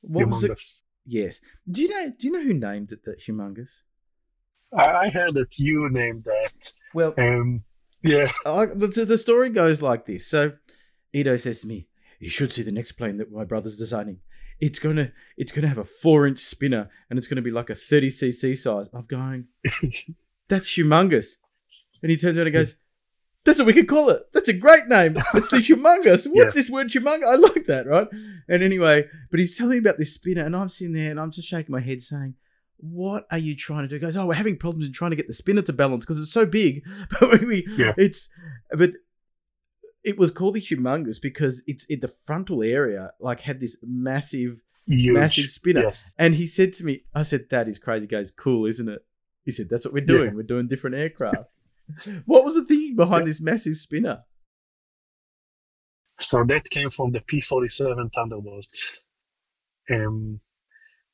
What 0.00 0.26
humongous. 0.26 0.30
was 0.30 0.44
it? 0.44 0.60
Yes. 1.06 1.40
Do 1.70 1.82
you 1.82 1.88
know? 1.88 2.12
Do 2.18 2.26
you 2.26 2.32
know 2.32 2.42
who 2.42 2.54
named 2.54 2.90
it 2.90 3.04
the 3.04 3.12
humongous? 3.12 3.82
I, 4.76 5.06
I 5.06 5.08
heard 5.10 5.34
that 5.34 5.58
you 5.58 5.88
named 5.90 6.24
that. 6.24 6.72
Well, 6.94 7.14
um, 7.18 7.62
yeah. 8.02 8.30
I, 8.46 8.66
the, 8.66 9.04
the 9.06 9.18
story 9.18 9.50
goes 9.50 9.80
like 9.80 10.06
this. 10.06 10.26
So 10.26 10.52
Ido 11.12 11.36
says 11.36 11.60
to 11.60 11.66
me, 11.66 11.88
"You 12.18 12.30
should 12.30 12.52
see 12.52 12.62
the 12.62 12.72
next 12.72 12.92
plane 12.92 13.18
that 13.18 13.32
my 13.32 13.44
brother's 13.44 13.76
designing. 13.76 14.18
It's 14.60 14.78
gonna 14.78 15.12
it's 15.36 15.52
gonna 15.52 15.68
have 15.68 15.78
a 15.78 15.84
four 15.84 16.26
inch 16.26 16.38
spinner 16.38 16.90
and 17.08 17.18
it's 17.18 17.28
gonna 17.28 17.42
be 17.42 17.50
like 17.50 17.70
a 17.70 17.74
thirty 17.74 18.08
cc 18.08 18.56
size." 18.56 18.88
I'm 18.92 19.04
going, 19.04 19.46
"That's 20.48 20.70
humongous," 20.76 21.36
and 22.02 22.10
he 22.10 22.16
turns 22.16 22.38
around 22.38 22.48
and 22.48 22.54
goes. 22.54 22.76
That's 23.44 23.58
what 23.58 23.66
we 23.66 23.72
could 23.72 23.88
call 23.88 24.10
it. 24.10 24.22
That's 24.32 24.48
a 24.48 24.52
great 24.52 24.86
name. 24.86 25.16
It's 25.34 25.50
the 25.50 25.56
humongous. 25.56 26.28
What's 26.32 26.54
yeah. 26.54 26.60
this 26.60 26.70
word 26.70 26.90
humongous? 26.90 27.26
I 27.26 27.34
like 27.34 27.66
that, 27.66 27.88
right? 27.88 28.06
And 28.48 28.62
anyway, 28.62 29.08
but 29.32 29.40
he's 29.40 29.58
telling 29.58 29.72
me 29.72 29.78
about 29.78 29.98
this 29.98 30.14
spinner, 30.14 30.46
and 30.46 30.54
I'm 30.54 30.68
sitting 30.68 30.94
there 30.94 31.10
and 31.10 31.18
I'm 31.18 31.32
just 31.32 31.48
shaking 31.48 31.72
my 31.72 31.80
head 31.80 32.00
saying, 32.02 32.36
what 32.82 33.26
are 33.30 33.38
you 33.38 33.54
trying 33.54 33.82
to 33.82 33.88
do? 33.88 33.94
He 33.94 34.00
goes, 34.00 34.16
oh, 34.16 34.26
we're 34.26 34.34
having 34.34 34.56
problems 34.56 34.86
in 34.86 34.92
trying 34.92 35.12
to 35.12 35.16
get 35.16 35.28
the 35.28 35.32
spinner 35.32 35.62
to 35.62 35.72
balance 35.72 36.04
because 36.04 36.20
it's 36.20 36.32
so 36.32 36.44
big. 36.44 36.84
But 37.20 37.40
we, 37.42 37.64
yeah. 37.76 37.94
it's, 37.96 38.28
but 38.76 38.92
it 40.04 40.18
was 40.18 40.30
called 40.30 40.54
the 40.54 40.60
humongous 40.60 41.20
because 41.20 41.62
it's 41.66 41.84
in 41.86 42.00
the 42.00 42.08
frontal 42.08 42.62
area, 42.62 43.12
like 43.20 43.42
had 43.42 43.60
this 43.60 43.76
massive, 43.82 44.62
Huge. 44.86 45.14
massive 45.14 45.50
spinner. 45.50 45.82
Yes. 45.82 46.12
And 46.18 46.34
he 46.34 46.46
said 46.46 46.72
to 46.74 46.84
me, 46.84 47.04
I 47.14 47.22
said, 47.22 47.48
that 47.50 47.68
is 47.68 47.78
crazy. 47.78 48.06
guys. 48.06 48.30
cool, 48.30 48.66
isn't 48.66 48.88
it? 48.88 49.04
He 49.44 49.50
said, 49.50 49.68
that's 49.70 49.84
what 49.84 49.94
we're 49.94 50.04
doing. 50.04 50.30
Yeah. 50.30 50.34
We're 50.34 50.42
doing 50.42 50.68
different 50.68 50.96
aircraft. 50.96 51.48
what 52.26 52.44
was 52.44 52.54
the 52.54 52.64
thinking 52.64 52.96
behind 52.96 53.22
yeah. 53.22 53.26
this 53.26 53.40
massive 53.40 53.76
spinner? 53.76 54.24
So 56.18 56.44
that 56.44 56.70
came 56.70 56.90
from 56.90 57.10
the 57.10 57.20
P-47 57.20 58.12
Thunderbolt. 58.12 58.66
Um, 59.90 60.40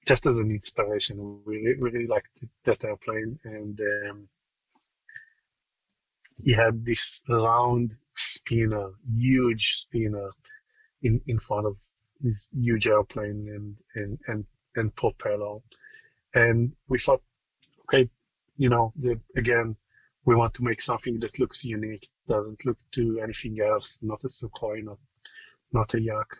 just 0.07 0.27
as 0.27 0.39
an 0.39 0.51
inspiration, 0.51 1.41
we, 1.47 1.77
we 1.81 1.91
really 1.91 2.07
liked 2.07 2.45
that 2.65 2.85
airplane, 2.85 3.39
and 3.45 3.81
um, 3.81 4.29
he 6.43 6.53
had 6.53 6.85
this 6.85 7.23
round 7.29 7.97
spinner, 8.19 8.91
huge 9.07 9.77
spinner, 9.77 10.31
in, 11.03 11.21
in 11.27 11.39
front 11.39 11.67
of 11.67 11.77
his 12.23 12.49
huge 12.53 12.89
airplane 12.89 13.49
and 13.49 13.77
and 13.95 14.19
and, 14.27 14.45
and 14.75 14.95
propeller, 14.97 15.61
and 16.35 16.73
we 16.89 16.99
thought, 16.99 17.23
okay, 17.83 18.09
you 18.57 18.69
know, 18.69 18.93
the, 18.97 19.21
again, 19.37 19.77
we 20.25 20.35
want 20.35 20.55
to 20.55 20.65
make 20.65 20.83
something 20.83 21.19
that 21.21 21.39
looks 21.39 21.65
unique, 21.65 22.09
doesn't 22.29 22.67
look 22.67 22.79
to 22.93 23.21
anything 23.23 23.61
else, 23.61 24.01
not 24.03 24.25
a 24.25 24.29
Sukhoi, 24.29 24.85
not 24.85 24.99
not 25.73 25.95
a 25.95 26.01
Yak. 26.01 26.31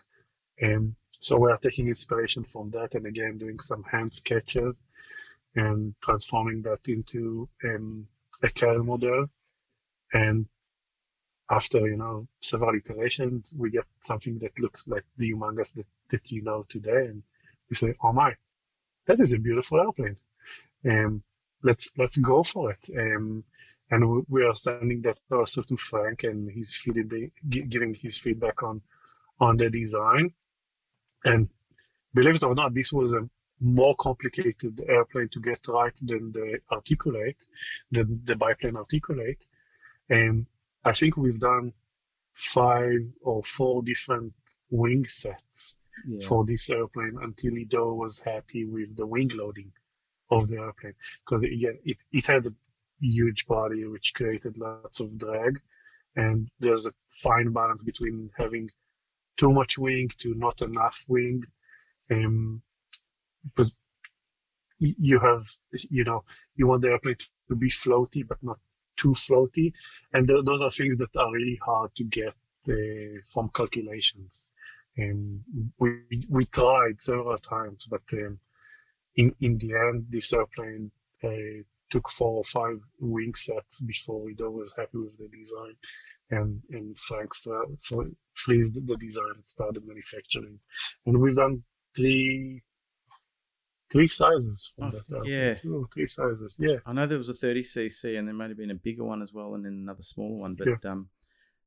And 0.59 0.95
so 1.19 1.37
we 1.37 1.51
are 1.51 1.57
taking 1.57 1.87
inspiration 1.87 2.43
from 2.43 2.71
that 2.71 2.95
and 2.95 3.05
again 3.05 3.37
doing 3.37 3.59
some 3.59 3.83
hand 3.83 4.13
sketches 4.13 4.83
and 5.55 5.95
transforming 6.01 6.61
that 6.63 6.87
into 6.87 7.49
um, 7.63 8.07
a 8.43 8.47
KL 8.47 8.85
model. 8.85 9.27
And 10.13 10.47
after, 11.49 11.79
you 11.87 11.97
know, 11.97 12.27
several 12.41 12.75
iterations, 12.75 13.53
we 13.57 13.71
get 13.71 13.85
something 14.01 14.37
that 14.39 14.57
looks 14.59 14.87
like 14.87 15.03
the 15.17 15.31
humongous 15.31 15.73
that, 15.75 15.87
that 16.11 16.31
you 16.31 16.43
know 16.43 16.65
today. 16.69 17.07
And 17.07 17.23
we 17.69 17.75
say, 17.75 17.95
oh 18.03 18.13
my, 18.13 18.35
that 19.07 19.19
is 19.19 19.33
a 19.33 19.39
beautiful 19.39 19.79
airplane. 19.79 20.17
Um, 20.89 21.23
let's, 21.63 21.91
let's 21.97 22.17
go 22.17 22.43
for 22.43 22.71
it. 22.71 22.97
Um, 22.97 23.43
and 23.91 24.25
we 24.29 24.45
are 24.45 24.53
sending 24.53 25.01
that 25.01 25.19
also 25.31 25.63
to 25.63 25.75
Frank 25.75 26.23
and 26.23 26.51
he's 26.51 26.79
giving 27.49 27.95
his 27.95 28.17
feedback 28.17 28.61
on, 28.61 28.81
on 29.39 29.57
the 29.57 29.69
design. 29.71 30.31
And 31.25 31.49
believe 32.13 32.35
it 32.35 32.43
or 32.43 32.53
not, 32.53 32.75
this 32.75 32.93
was 32.93 33.13
a 33.13 33.27
more 33.59 33.95
complicated 33.95 34.81
airplane 34.87 35.29
to 35.29 35.39
get 35.39 35.67
right 35.67 35.93
than 36.01 36.31
the 36.31 36.59
articulate, 36.71 37.43
the, 37.91 38.03
the 38.25 38.35
biplane 38.35 38.77
articulate. 38.77 39.45
And 40.09 40.45
I 40.83 40.93
think 40.93 41.17
we've 41.17 41.39
done 41.39 41.73
five 42.33 43.01
or 43.21 43.43
four 43.43 43.83
different 43.83 44.33
wing 44.69 45.05
sets 45.05 45.75
yeah. 46.07 46.25
for 46.27 46.45
this 46.45 46.69
airplane 46.69 47.17
until 47.21 47.57
Ido 47.57 47.93
was 47.93 48.19
happy 48.19 48.65
with 48.65 48.95
the 48.95 49.05
wing 49.05 49.29
loading 49.33 49.71
of 50.31 50.47
the 50.47 50.57
airplane. 50.57 50.93
Because 51.25 51.43
again, 51.43 51.79
it, 51.83 51.97
it 52.11 52.25
had 52.25 52.45
a 52.45 52.53
huge 53.01 53.45
body 53.45 53.85
which 53.85 54.13
created 54.13 54.57
lots 54.57 54.99
of 54.99 55.17
drag. 55.17 55.59
And 56.15 56.49
there's 56.59 56.85
a 56.85 56.93
fine 57.09 57.51
balance 57.51 57.83
between 57.83 58.29
having 58.37 58.69
too 59.37 59.51
much 59.51 59.77
wing 59.77 60.09
to 60.19 60.33
not 60.33 60.61
enough 60.61 61.03
wing. 61.07 61.43
Um, 62.11 62.61
because 63.43 63.73
you 64.79 65.19
have, 65.19 65.45
you 65.71 66.03
know, 66.03 66.23
you 66.55 66.67
want 66.67 66.81
the 66.81 66.89
airplane 66.89 67.17
to 67.49 67.55
be 67.55 67.69
floaty, 67.69 68.25
but 68.25 68.41
not 68.41 68.59
too 68.99 69.13
floaty. 69.13 69.73
And 70.13 70.27
th- 70.27 70.45
those 70.45 70.61
are 70.61 70.69
things 70.71 70.97
that 70.97 71.15
are 71.15 71.31
really 71.31 71.59
hard 71.63 71.95
to 71.95 72.03
get 72.03 72.35
uh, 72.69 73.19
from 73.33 73.49
calculations. 73.53 74.49
And 74.97 75.41
we, 75.79 76.01
we 76.29 76.45
tried 76.45 77.01
several 77.01 77.37
times, 77.37 77.87
but 77.89 78.01
um, 78.13 78.39
in, 79.15 79.33
in 79.39 79.57
the 79.57 79.73
end, 79.73 80.07
this 80.09 80.33
airplane 80.33 80.91
uh, 81.23 81.63
took 81.89 82.09
four 82.09 82.37
or 82.37 82.43
five 82.43 82.79
wing 82.99 83.33
sets 83.33 83.81
before 83.81 84.21
we 84.21 84.35
was 84.37 84.73
happy 84.77 84.97
with 84.97 85.17
the 85.17 85.29
design 85.29 85.75
and 86.31 86.61
and 86.71 86.97
Frank 86.99 87.33
for, 87.35 87.65
freeze 88.33 88.71
the 88.71 88.97
design 88.97 89.33
and 89.35 89.45
started 89.45 89.85
manufacturing. 89.85 90.59
And 91.05 91.19
we've 91.19 91.35
done 91.35 91.63
three 91.95 92.61
three 93.91 94.07
sizes 94.07 94.71
from 94.75 94.91
oh, 94.93 94.99
that. 95.09 95.25
Yeah, 95.25 95.53
two 95.55 95.75
or 95.75 95.87
three 95.93 96.05
sizes. 96.05 96.57
Yeah, 96.59 96.77
I 96.85 96.93
know 96.93 97.05
there 97.05 97.17
was 97.17 97.29
a 97.29 97.33
30 97.33 97.61
cc, 97.61 98.17
and 98.17 98.27
there 98.27 98.35
might 98.35 98.49
have 98.49 98.57
been 98.57 98.71
a 98.71 98.75
bigger 98.75 99.03
one 99.03 99.21
as 99.21 99.33
well, 99.33 99.55
and 99.55 99.65
then 99.65 99.73
another 99.73 100.03
smaller 100.03 100.37
one. 100.37 100.55
But 100.55 100.67
yeah. 100.67 100.91
um, 100.91 101.09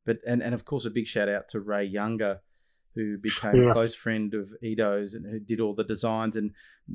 but 0.05 0.19
and 0.27 0.43
and 0.43 0.55
of 0.55 0.65
course 0.65 0.85
a 0.85 0.91
big 0.91 1.07
shout 1.07 1.29
out 1.29 1.49
to 1.49 1.61
Ray 1.61 1.85
Younger. 1.85 2.41
Who 2.95 3.17
became 3.17 3.55
yes. 3.55 3.71
a 3.71 3.73
close 3.73 3.95
friend 3.95 4.35
of 4.35 4.53
Ido's 4.63 5.15
and 5.15 5.25
who 5.25 5.41
did 5.41 5.61
all 5.61 5.75
the 5.75 5.83
designs 5.83 6.37
and 6.37 6.51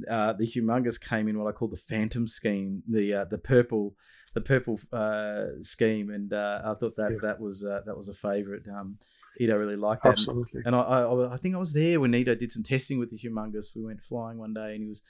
uh, 0.07 0.31
the 0.33 0.45
humongous 0.45 1.01
came 1.01 1.27
in 1.27 1.39
what 1.39 1.49
I 1.49 1.53
call 1.53 1.69
the 1.69 1.75
Phantom 1.75 2.27
scheme, 2.27 2.83
the 2.87 3.15
uh, 3.15 3.25
the 3.25 3.39
purple 3.39 3.95
the 4.35 4.41
purple 4.41 4.79
uh, 4.93 5.59
scheme, 5.61 6.11
and 6.11 6.31
uh, 6.33 6.61
I 6.63 6.75
thought 6.75 6.95
that 6.97 7.13
yeah. 7.13 7.17
that 7.23 7.39
was 7.39 7.65
uh, 7.65 7.81
that 7.87 7.97
was 7.97 8.09
a 8.09 8.13
favourite. 8.13 8.67
Um, 8.67 8.99
Ido 9.39 9.55
really 9.55 9.76
liked 9.76 10.03
that, 10.03 10.14
absolutely. 10.14 10.61
And 10.65 10.76
I, 10.76 10.80
I, 10.80 11.34
I 11.34 11.38
think 11.38 11.55
I 11.55 11.59
was 11.59 11.73
there 11.73 11.99
when 11.99 12.14
Ido 12.14 12.35
did 12.35 12.51
some 12.51 12.64
testing 12.64 12.99
with 12.99 13.11
the 13.11 13.18
humongous. 13.18 13.76
We 13.76 13.84
went 13.84 14.03
flying 14.03 14.38
one 14.38 14.53
day, 14.53 14.73
and 14.73 14.81
he 14.81 14.88
was 14.89 15.01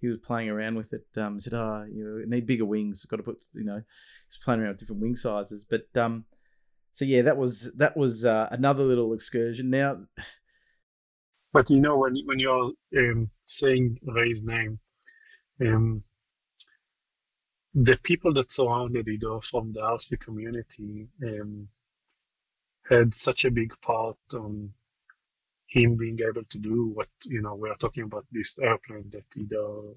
he 0.00 0.08
was 0.08 0.18
playing 0.18 0.48
around 0.48 0.76
with 0.76 0.92
it. 0.92 1.06
Um, 1.16 1.40
said, 1.40 1.54
"Ah, 1.54 1.82
oh, 1.82 1.84
you 1.84 2.04
know, 2.04 2.24
need 2.26 2.46
bigger 2.46 2.64
wings. 2.64 3.04
Got 3.04 3.16
to 3.16 3.22
put, 3.22 3.38
you 3.54 3.64
know." 3.64 3.82
He's 4.28 4.38
playing 4.44 4.60
around 4.60 4.70
with 4.70 4.78
different 4.78 5.02
wing 5.02 5.16
sizes, 5.16 5.64
but 5.64 5.86
um, 5.94 6.24
so 6.92 7.04
yeah, 7.04 7.22
that 7.22 7.36
was 7.36 7.72
that 7.74 7.96
was 7.96 8.24
uh, 8.24 8.48
another 8.50 8.84
little 8.84 9.12
excursion. 9.12 9.70
Now, 9.70 9.98
but 11.52 11.70
you 11.70 11.80
know 11.80 11.96
when 11.96 12.16
when 12.24 12.38
you're 12.38 12.72
um, 12.96 13.30
saying 13.44 13.98
Ray's 14.02 14.44
name, 14.44 14.78
um, 15.60 16.02
the 17.74 17.98
people 18.02 18.32
that 18.34 18.50
surrounded 18.50 19.06
Ido 19.08 19.40
from 19.40 19.72
the 19.72 19.80
RC 19.80 20.18
community 20.20 21.08
um, 21.22 21.68
had 22.88 23.14
such 23.14 23.44
a 23.44 23.50
big 23.50 23.72
part 23.80 24.16
on 24.34 24.72
him 25.68 25.96
being 25.96 26.18
able 26.20 26.44
to 26.50 26.58
do 26.58 26.92
what 26.94 27.08
you 27.24 27.42
know 27.42 27.54
we 27.54 27.68
are 27.68 27.76
talking 27.76 28.04
about 28.04 28.24
this 28.30 28.58
airplane 28.58 29.10
that 29.10 29.24
Ido 29.36 29.96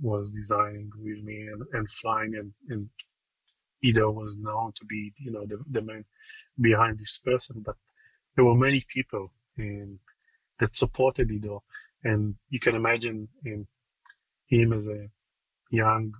was 0.00 0.30
designing 0.30 0.90
with 0.98 1.24
me 1.24 1.48
and, 1.52 1.62
and 1.72 1.90
flying 1.90 2.34
and, 2.36 2.52
and 2.68 2.88
Ido 3.82 4.10
was 4.10 4.36
known 4.38 4.72
to 4.76 4.84
be 4.84 5.12
you 5.18 5.32
know 5.32 5.46
the, 5.46 5.58
the 5.70 5.82
man 5.82 6.04
behind 6.60 6.98
this 6.98 7.18
person 7.18 7.62
but 7.64 7.76
there 8.36 8.44
were 8.44 8.54
many 8.54 8.84
people 8.92 9.32
that 10.58 10.76
supported 10.76 11.30
Ido. 11.30 11.62
And 12.04 12.36
you 12.50 12.60
can 12.60 12.74
imagine 12.76 13.28
him, 13.44 13.66
him 14.46 14.72
as 14.72 14.88
a 14.88 15.08
young 15.70 16.12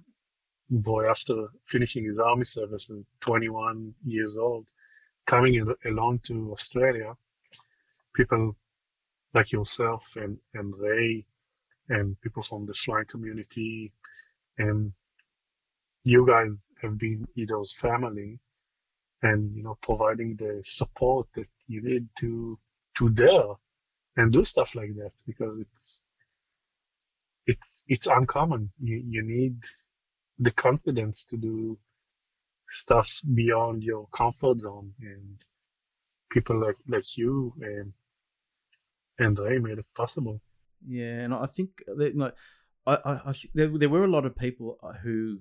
boy 0.70 1.08
after 1.08 1.46
finishing 1.66 2.04
his 2.04 2.18
army 2.18 2.44
service 2.44 2.90
at 2.90 2.96
21 3.20 3.94
years 4.04 4.36
old, 4.36 4.68
coming 5.28 5.54
in, 5.54 5.74
along 5.84 6.20
to 6.20 6.50
Australia, 6.52 7.14
people 8.14 8.56
like 9.34 9.52
yourself 9.52 10.04
and, 10.16 10.38
and 10.54 10.74
Ray 10.76 11.26
and 11.88 12.20
people 12.22 12.42
from 12.42 12.66
the 12.66 12.74
flying 12.74 13.06
community 13.06 13.92
and 14.56 14.92
you 16.04 16.26
guys 16.26 16.60
have 16.82 16.98
been 16.98 17.28
Ido's 17.38 17.72
family 17.74 18.40
and 19.22 19.54
you 19.54 19.62
know 19.62 19.76
providing 19.82 20.36
the 20.36 20.62
support 20.64 21.26
that 21.34 21.48
you 21.66 21.82
need 21.82 22.08
to 22.20 22.58
to 22.98 23.10
dare 23.10 23.54
and 24.16 24.32
do 24.32 24.44
stuff 24.44 24.74
like 24.74 24.94
that 24.96 25.12
because 25.26 25.58
it's 25.60 26.00
it's 27.46 27.84
it's 27.88 28.06
uncommon. 28.06 28.70
You 28.80 29.02
you 29.06 29.22
need 29.22 29.56
the 30.38 30.52
confidence 30.52 31.24
to 31.24 31.36
do 31.36 31.78
stuff 32.68 33.10
beyond 33.34 33.82
your 33.82 34.06
comfort 34.14 34.60
zone 34.60 34.92
and 35.00 35.42
people 36.30 36.60
like 36.60 36.76
like 36.86 37.16
you 37.16 37.54
and 37.60 37.92
and 39.18 39.38
Ray 39.38 39.58
made 39.58 39.78
it 39.78 39.86
possible. 39.96 40.40
Yeah, 40.86 41.20
and 41.20 41.34
I 41.34 41.46
think 41.46 41.82
that, 41.86 42.14
know, 42.14 42.30
I, 42.86 42.98
I, 43.04 43.12
I 43.26 43.34
there, 43.54 43.68
there 43.76 43.88
were 43.88 44.04
a 44.04 44.10
lot 44.10 44.24
of 44.24 44.36
people 44.36 44.78
who 45.02 45.40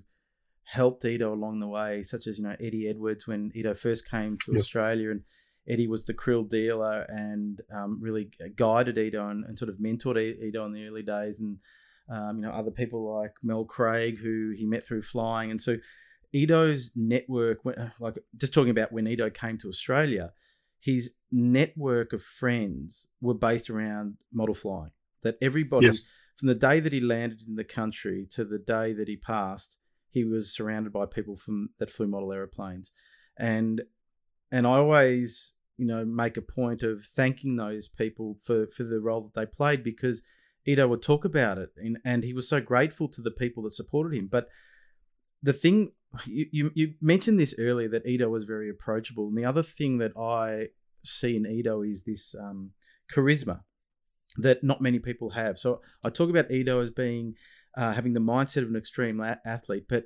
helped 0.64 1.04
Ido 1.04 1.32
along 1.32 1.60
the 1.60 1.68
way, 1.68 2.02
such 2.02 2.26
as 2.26 2.38
you 2.38 2.44
know 2.44 2.56
Eddie 2.60 2.88
Edwards 2.88 3.26
when 3.26 3.52
Ido 3.54 3.74
first 3.74 4.08
came 4.10 4.36
to 4.44 4.52
yes. 4.52 4.62
Australia, 4.62 5.10
and 5.10 5.22
Eddie 5.68 5.86
was 5.86 6.04
the 6.04 6.14
krill 6.14 6.48
dealer 6.48 7.02
and 7.08 7.60
um, 7.72 8.00
really 8.02 8.30
guided 8.56 8.98
Ido 8.98 9.28
and, 9.28 9.44
and, 9.44 9.58
sort 9.58 9.68
of 9.68 9.76
mentored 9.76 10.18
Ido 10.18 10.64
in 10.66 10.72
the 10.72 10.86
early 10.86 11.02
days, 11.02 11.40
and 11.40 11.58
um, 12.10 12.38
you 12.38 12.42
know 12.42 12.50
other 12.50 12.70
people 12.70 13.16
like 13.20 13.32
Mel 13.42 13.64
Craig 13.64 14.18
who 14.20 14.52
he 14.56 14.66
met 14.66 14.84
through 14.84 15.02
flying, 15.02 15.50
and 15.50 15.60
so 15.60 15.76
Ido's 16.34 16.92
network, 16.94 17.60
uh, 17.66 17.88
like 18.00 18.18
just 18.36 18.52
talking 18.52 18.70
about 18.70 18.92
when 18.92 19.06
Ido 19.06 19.30
came 19.30 19.58
to 19.58 19.68
Australia, 19.68 20.32
his 20.80 21.14
network 21.32 22.12
of 22.12 22.22
friends 22.22 23.08
were 23.20 23.34
based 23.34 23.70
around 23.70 24.16
model 24.32 24.54
flying. 24.54 24.92
That 25.22 25.36
everybody, 25.42 25.86
yes. 25.86 26.10
from 26.36 26.48
the 26.48 26.54
day 26.54 26.80
that 26.80 26.92
he 26.92 27.00
landed 27.00 27.42
in 27.46 27.56
the 27.56 27.64
country 27.64 28.26
to 28.30 28.44
the 28.44 28.58
day 28.58 28.92
that 28.92 29.08
he 29.08 29.16
passed, 29.16 29.78
he 30.10 30.24
was 30.24 30.54
surrounded 30.54 30.92
by 30.92 31.06
people 31.06 31.36
from 31.36 31.70
that 31.78 31.90
flew 31.90 32.06
model 32.06 32.32
aeroplanes, 32.32 32.92
and 33.36 33.82
and 34.52 34.66
I 34.66 34.76
always 34.76 35.54
you 35.76 35.86
know 35.86 36.04
make 36.04 36.36
a 36.36 36.42
point 36.42 36.82
of 36.82 37.04
thanking 37.04 37.56
those 37.56 37.88
people 37.88 38.36
for 38.42 38.66
for 38.68 38.84
the 38.84 39.00
role 39.00 39.22
that 39.22 39.34
they 39.34 39.46
played 39.46 39.82
because 39.82 40.22
Ido 40.66 40.86
would 40.88 41.02
talk 41.02 41.24
about 41.24 41.58
it 41.58 41.70
and, 41.76 41.98
and 42.04 42.22
he 42.22 42.32
was 42.32 42.48
so 42.48 42.60
grateful 42.60 43.08
to 43.08 43.22
the 43.22 43.30
people 43.30 43.62
that 43.62 43.74
supported 43.74 44.16
him. 44.16 44.28
But 44.30 44.48
the 45.42 45.52
thing 45.52 45.92
you, 46.26 46.46
you, 46.50 46.70
you 46.74 46.94
mentioned 47.00 47.38
this 47.38 47.54
earlier 47.58 47.88
that 47.88 48.06
Ido 48.06 48.28
was 48.28 48.44
very 48.44 48.70
approachable, 48.70 49.28
and 49.28 49.36
the 49.36 49.44
other 49.44 49.62
thing 49.62 49.98
that 49.98 50.16
I 50.16 50.68
see 51.04 51.36
in 51.36 51.46
Ido 51.46 51.82
is 51.82 52.04
this 52.04 52.34
um, 52.34 52.72
charisma 53.12 53.60
that 54.36 54.62
not 54.62 54.80
many 54.80 54.98
people 54.98 55.30
have. 55.30 55.58
So 55.58 55.80
I 56.04 56.10
talk 56.10 56.30
about 56.30 56.50
Ido 56.50 56.80
as 56.80 56.90
being 56.90 57.34
uh, 57.76 57.92
having 57.92 58.12
the 58.12 58.20
mindset 58.20 58.62
of 58.62 58.68
an 58.68 58.76
extreme 58.76 59.20
athlete, 59.44 59.84
but 59.88 60.04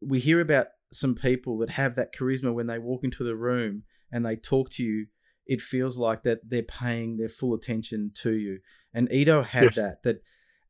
we 0.00 0.18
hear 0.18 0.40
about 0.40 0.68
some 0.92 1.14
people 1.14 1.58
that 1.58 1.70
have 1.70 1.94
that 1.96 2.14
charisma 2.14 2.52
when 2.52 2.66
they 2.66 2.78
walk 2.78 3.02
into 3.04 3.24
the 3.24 3.36
room 3.36 3.82
and 4.12 4.24
they 4.24 4.36
talk 4.36 4.70
to 4.70 4.84
you. 4.84 5.06
It 5.46 5.60
feels 5.60 5.96
like 5.96 6.24
that 6.24 6.40
they're 6.48 6.62
paying 6.62 7.16
their 7.16 7.28
full 7.28 7.54
attention 7.54 8.10
to 8.22 8.32
you, 8.32 8.58
and 8.92 9.10
Ido 9.12 9.42
had 9.42 9.64
yes. 9.64 9.76
that. 9.76 10.02
That, 10.02 10.22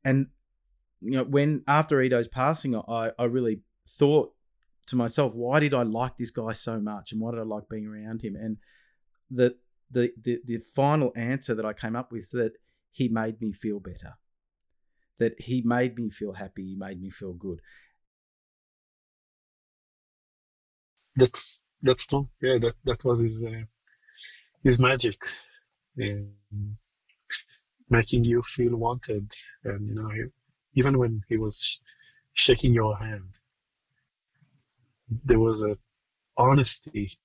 and 0.05 0.27
you 1.01 1.13
know, 1.13 1.25
when 1.25 1.63
after 1.67 2.03
Ido's 2.03 2.29
passing, 2.29 2.77
I 2.77 3.13
I 3.19 3.25
really 3.25 3.63
thought 3.89 4.36
to 4.87 4.97
myself, 4.97 5.35
why 5.35 5.61
did 5.61 5.75
I 5.75 5.83
like 5.83 6.17
this 6.17 6.31
guy 6.31 6.53
so 6.53 6.81
much, 6.81 7.13
and 7.13 7.21
why 7.21 7.33
did 7.33 7.41
I 7.41 7.45
like 7.45 7.69
being 7.69 7.87
around 7.87 8.23
him? 8.23 8.37
And 8.37 8.59
the 9.31 9.57
the 9.91 10.13
the, 10.21 10.41
the 10.45 10.59
final 10.59 11.13
answer 11.17 11.55
that 11.55 11.67
I 11.67 11.73
came 11.73 11.97
up 11.97 12.13
with 12.13 12.23
is 12.25 12.31
that 12.33 12.55
he 12.91 13.09
made 13.09 13.41
me 13.41 13.53
feel 13.53 13.81
better. 13.81 14.15
That 15.19 15.39
he 15.41 15.61
made 15.63 15.99
me 15.99 16.11
feel 16.11 16.33
happy. 16.35 16.65
He 16.71 16.77
made 16.77 17.01
me 17.01 17.11
feel 17.11 17.35
good. 17.35 17.61
That's 21.17 21.61
that's 21.83 22.07
true. 22.07 22.29
Yeah, 22.41 22.59
that 22.59 22.77
that 22.85 23.05
was 23.05 23.21
his 23.21 23.43
uh, 23.43 23.65
his 24.63 24.79
magic, 24.79 25.19
in 25.97 26.35
making 27.91 28.25
you 28.25 28.43
feel 28.43 28.77
wanted, 28.77 29.33
and 29.65 29.89
you 29.89 29.95
know, 29.95 30.11
even 30.75 30.99
when 30.99 31.23
he 31.29 31.37
was 31.37 31.81
shaking 32.35 32.75
your 32.75 32.97
hand, 32.97 33.31
there 35.09 35.39
was 35.39 35.63
a 35.63 35.77
honesty 36.37 37.19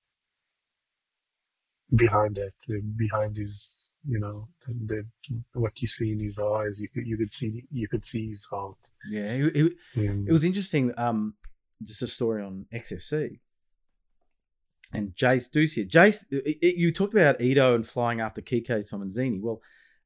behind 1.94 2.38
it, 2.38 2.54
behind 2.96 3.36
his, 3.36 3.90
you 4.06 4.18
know, 4.18 4.48
the, 4.66 5.04
what 5.52 5.80
you 5.82 5.88
see 5.88 6.12
in 6.12 6.20
his 6.20 6.38
eyes. 6.38 6.80
You 6.80 6.88
could 6.88 7.06
you 7.06 7.16
could 7.16 7.32
see 7.32 7.64
you 7.70 7.88
could 7.88 8.04
see 8.04 8.28
his 8.28 8.46
heart. 8.46 8.78
Yeah, 9.08 9.32
it, 9.32 9.56
it, 9.56 9.72
it 9.94 10.32
was 10.32 10.44
interesting. 10.44 10.92
Um, 10.96 11.34
just 11.82 12.02
a 12.02 12.06
story 12.06 12.42
on 12.42 12.66
XFC 12.72 13.40
and 14.92 15.14
Jase 15.16 15.48
Dussia. 15.48 15.86
Jase, 15.86 16.24
it, 16.30 16.76
you 16.76 16.92
talked 16.92 17.14
about 17.14 17.40
Ido 17.40 17.74
and 17.74 17.86
flying 17.86 18.20
after 18.20 18.40
Quique 18.40 18.66
Somenzini. 18.66 19.40
Well, 19.40 19.60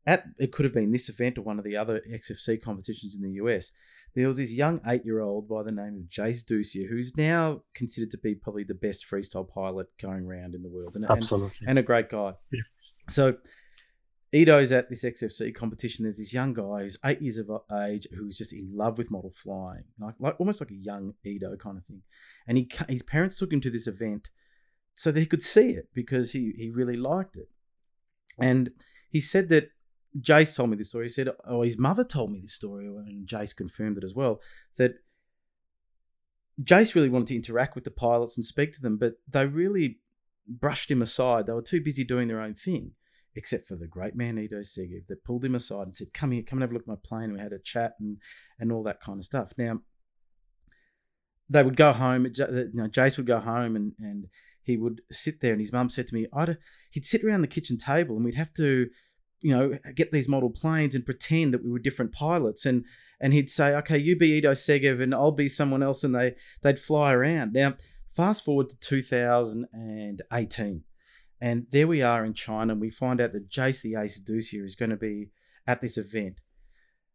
at 0.06 0.24
it 0.38 0.52
could 0.52 0.64
have 0.64 0.74
been 0.74 0.92
this 0.92 1.08
event 1.08 1.38
or 1.38 1.42
one 1.42 1.58
of 1.58 1.64
the 1.64 1.76
other 1.76 2.00
XFC 2.10 2.62
competitions 2.62 3.14
in 3.14 3.22
the 3.22 3.32
US 3.32 3.72
there 4.16 4.26
was 4.26 4.38
this 4.38 4.52
young 4.52 4.80
eight 4.86 5.04
year 5.04 5.20
old 5.20 5.46
by 5.46 5.62
the 5.62 5.70
name 5.70 5.98
of 5.98 6.08
Jase 6.08 6.42
Dussia, 6.42 6.88
who's 6.88 7.16
now 7.18 7.62
considered 7.74 8.10
to 8.12 8.18
be 8.18 8.34
probably 8.34 8.64
the 8.64 8.74
best 8.74 9.04
freestyle 9.08 9.46
pilot 9.46 9.88
going 10.00 10.24
around 10.24 10.54
in 10.54 10.62
the 10.62 10.70
world. 10.70 10.96
And, 10.96 11.04
Absolutely. 11.04 11.58
And, 11.60 11.70
and 11.70 11.78
a 11.78 11.82
great 11.82 12.08
guy. 12.08 12.32
Yeah. 12.50 12.62
So 13.10 13.36
Ido's 14.34 14.72
at 14.72 14.88
this 14.88 15.04
XFC 15.04 15.54
competition. 15.54 16.04
There's 16.04 16.16
this 16.16 16.32
young 16.32 16.54
guy 16.54 16.80
who's 16.80 16.98
eight 17.04 17.20
years 17.20 17.36
of 17.36 17.50
age 17.78 18.08
who's 18.16 18.38
just 18.38 18.54
in 18.54 18.74
love 18.74 18.96
with 18.96 19.10
model 19.10 19.32
flying, 19.34 19.84
like, 20.00 20.14
like 20.18 20.40
almost 20.40 20.62
like 20.62 20.70
a 20.70 20.74
young 20.74 21.12
Ido 21.22 21.54
kind 21.56 21.76
of 21.76 21.84
thing. 21.84 22.02
And 22.48 22.56
he 22.56 22.68
his 22.88 23.02
parents 23.02 23.36
took 23.36 23.52
him 23.52 23.60
to 23.60 23.70
this 23.70 23.86
event 23.86 24.30
so 24.94 25.12
that 25.12 25.20
he 25.20 25.26
could 25.26 25.42
see 25.42 25.72
it 25.72 25.90
because 25.92 26.32
he, 26.32 26.54
he 26.56 26.70
really 26.70 26.96
liked 26.96 27.36
it. 27.36 27.50
And 28.40 28.70
he 29.10 29.20
said 29.20 29.50
that 29.50 29.70
Jase 30.20 30.54
told 30.54 30.70
me 30.70 30.76
this 30.76 30.88
story. 30.88 31.06
He 31.06 31.10
said, 31.10 31.30
oh, 31.44 31.62
his 31.62 31.78
mother 31.78 32.04
told 32.04 32.30
me 32.30 32.40
this 32.40 32.54
story, 32.54 32.86
and 32.86 33.26
Jase 33.26 33.52
confirmed 33.52 33.98
it 33.98 34.04
as 34.04 34.14
well, 34.14 34.40
that 34.76 34.94
Jase 36.62 36.94
really 36.94 37.08
wanted 37.08 37.28
to 37.28 37.36
interact 37.36 37.74
with 37.74 37.84
the 37.84 37.90
pilots 37.90 38.36
and 38.36 38.44
speak 38.44 38.72
to 38.74 38.80
them, 38.80 38.96
but 38.96 39.14
they 39.28 39.46
really 39.46 40.00
brushed 40.48 40.90
him 40.90 41.02
aside. 41.02 41.46
They 41.46 41.52
were 41.52 41.62
too 41.62 41.82
busy 41.82 42.04
doing 42.04 42.28
their 42.28 42.40
own 42.40 42.54
thing, 42.54 42.92
except 43.34 43.68
for 43.68 43.76
the 43.76 43.86
great 43.86 44.14
man 44.14 44.38
Ido 44.38 44.60
Segev 44.60 45.06
that 45.08 45.24
pulled 45.24 45.44
him 45.44 45.54
aside 45.54 45.82
and 45.82 45.96
said, 45.96 46.14
"Come 46.14 46.30
here, 46.30 46.42
come 46.42 46.58
and 46.58 46.62
have 46.62 46.70
a 46.70 46.74
look 46.74 46.84
at 46.84 46.88
my 46.88 46.96
plane." 47.02 47.32
We 47.32 47.40
had 47.40 47.52
a 47.52 47.58
chat 47.58 47.94
and 48.00 48.18
and 48.58 48.72
all 48.72 48.82
that 48.84 49.00
kind 49.00 49.18
of 49.18 49.24
stuff. 49.24 49.52
Now, 49.58 49.82
they 51.50 51.62
would 51.62 51.76
go 51.76 51.92
home. 51.92 52.26
Uh, 52.26 52.52
you 52.52 52.70
know, 52.72 52.88
Jase 52.88 53.18
would 53.18 53.26
go 53.26 53.40
home 53.40 53.76
and 53.76 53.92
and 53.98 54.28
he 54.62 54.76
would 54.76 55.02
sit 55.10 55.40
there, 55.40 55.52
and 55.52 55.60
his 55.60 55.72
mum 55.72 55.90
said 55.90 56.06
to 56.06 56.14
me, 56.14 56.26
"I'd 56.32 56.56
he'd 56.90 57.04
sit 57.04 57.22
around 57.22 57.42
the 57.42 57.48
kitchen 57.48 57.76
table, 57.76 58.16
and 58.16 58.24
we'd 58.24 58.34
have 58.34 58.54
to." 58.54 58.88
You 59.42 59.56
know, 59.56 59.78
get 59.94 60.12
these 60.12 60.28
model 60.28 60.50
planes 60.50 60.94
and 60.94 61.04
pretend 61.04 61.54
that 61.54 61.64
we 61.64 61.70
were 61.70 61.78
different 61.78 62.12
pilots. 62.12 62.66
And 62.66 62.84
and 63.20 63.32
he'd 63.32 63.50
say, 63.50 63.74
okay, 63.76 63.98
you 63.98 64.16
be 64.16 64.36
Ido 64.36 64.52
Segev 64.52 65.02
and 65.02 65.14
I'll 65.14 65.32
be 65.32 65.48
someone 65.48 65.82
else, 65.82 66.04
and 66.04 66.14
they 66.14 66.34
they'd 66.62 66.78
fly 66.78 67.12
around. 67.12 67.52
Now, 67.52 67.74
fast 68.08 68.44
forward 68.44 68.70
to 68.70 68.78
2018, 68.78 70.84
and 71.40 71.66
there 71.70 71.86
we 71.86 72.02
are 72.02 72.24
in 72.24 72.34
China, 72.34 72.72
and 72.72 72.80
we 72.80 72.90
find 72.90 73.20
out 73.20 73.32
that 73.32 73.48
Jase 73.48 73.82
the 73.82 73.96
Ace 73.96 74.20
Dussia 74.20 74.64
is 74.64 74.74
going 74.74 74.90
to 74.90 74.96
be 74.96 75.30
at 75.66 75.80
this 75.80 75.98
event. 75.98 76.40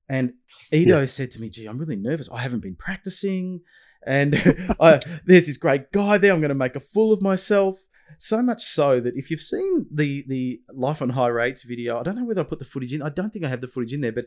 And 0.10 0.34
Ido 0.72 1.00
yeah. 1.00 1.06
said 1.06 1.32
to 1.32 1.42
me, 1.42 1.50
gee, 1.50 1.68
I'm 1.68 1.78
really 1.78 1.96
nervous. 1.96 2.30
I 2.30 2.40
haven't 2.40 2.60
been 2.60 2.76
practicing. 2.76 3.62
And 4.06 4.36
I, 4.80 5.00
there's 5.26 5.48
this 5.48 5.58
great 5.58 5.92
guy 5.92 6.18
there. 6.18 6.34
I'm 6.34 6.42
going 6.42 6.50
to 6.50 6.56
make 6.56 6.76
a 6.76 6.82
fool 6.82 7.14
of 7.14 7.22
myself. 7.22 7.78
So 8.18 8.42
much 8.42 8.62
so 8.62 9.00
that 9.00 9.16
if 9.16 9.32
you've 9.32 9.42
seen 9.42 9.88
the 9.92 10.26
the 10.28 10.62
Life 10.74 11.02
on 11.02 11.10
High 11.10 11.28
Rates 11.28 11.64
video, 11.64 12.00
I 12.00 12.04
don't 12.04 12.16
know 12.16 12.26
whether 12.26 12.42
I 12.42 12.46
put 12.46 12.60
the 12.60 12.66
footage 12.66 12.94
in. 12.94 13.02
I 13.02 13.10
don't 13.10 13.32
think 13.32 13.46
I 13.46 13.50
have 13.50 13.62
the 13.62 13.68
footage 13.68 13.94
in 13.94 14.02
there, 14.02 14.12
but 14.12 14.26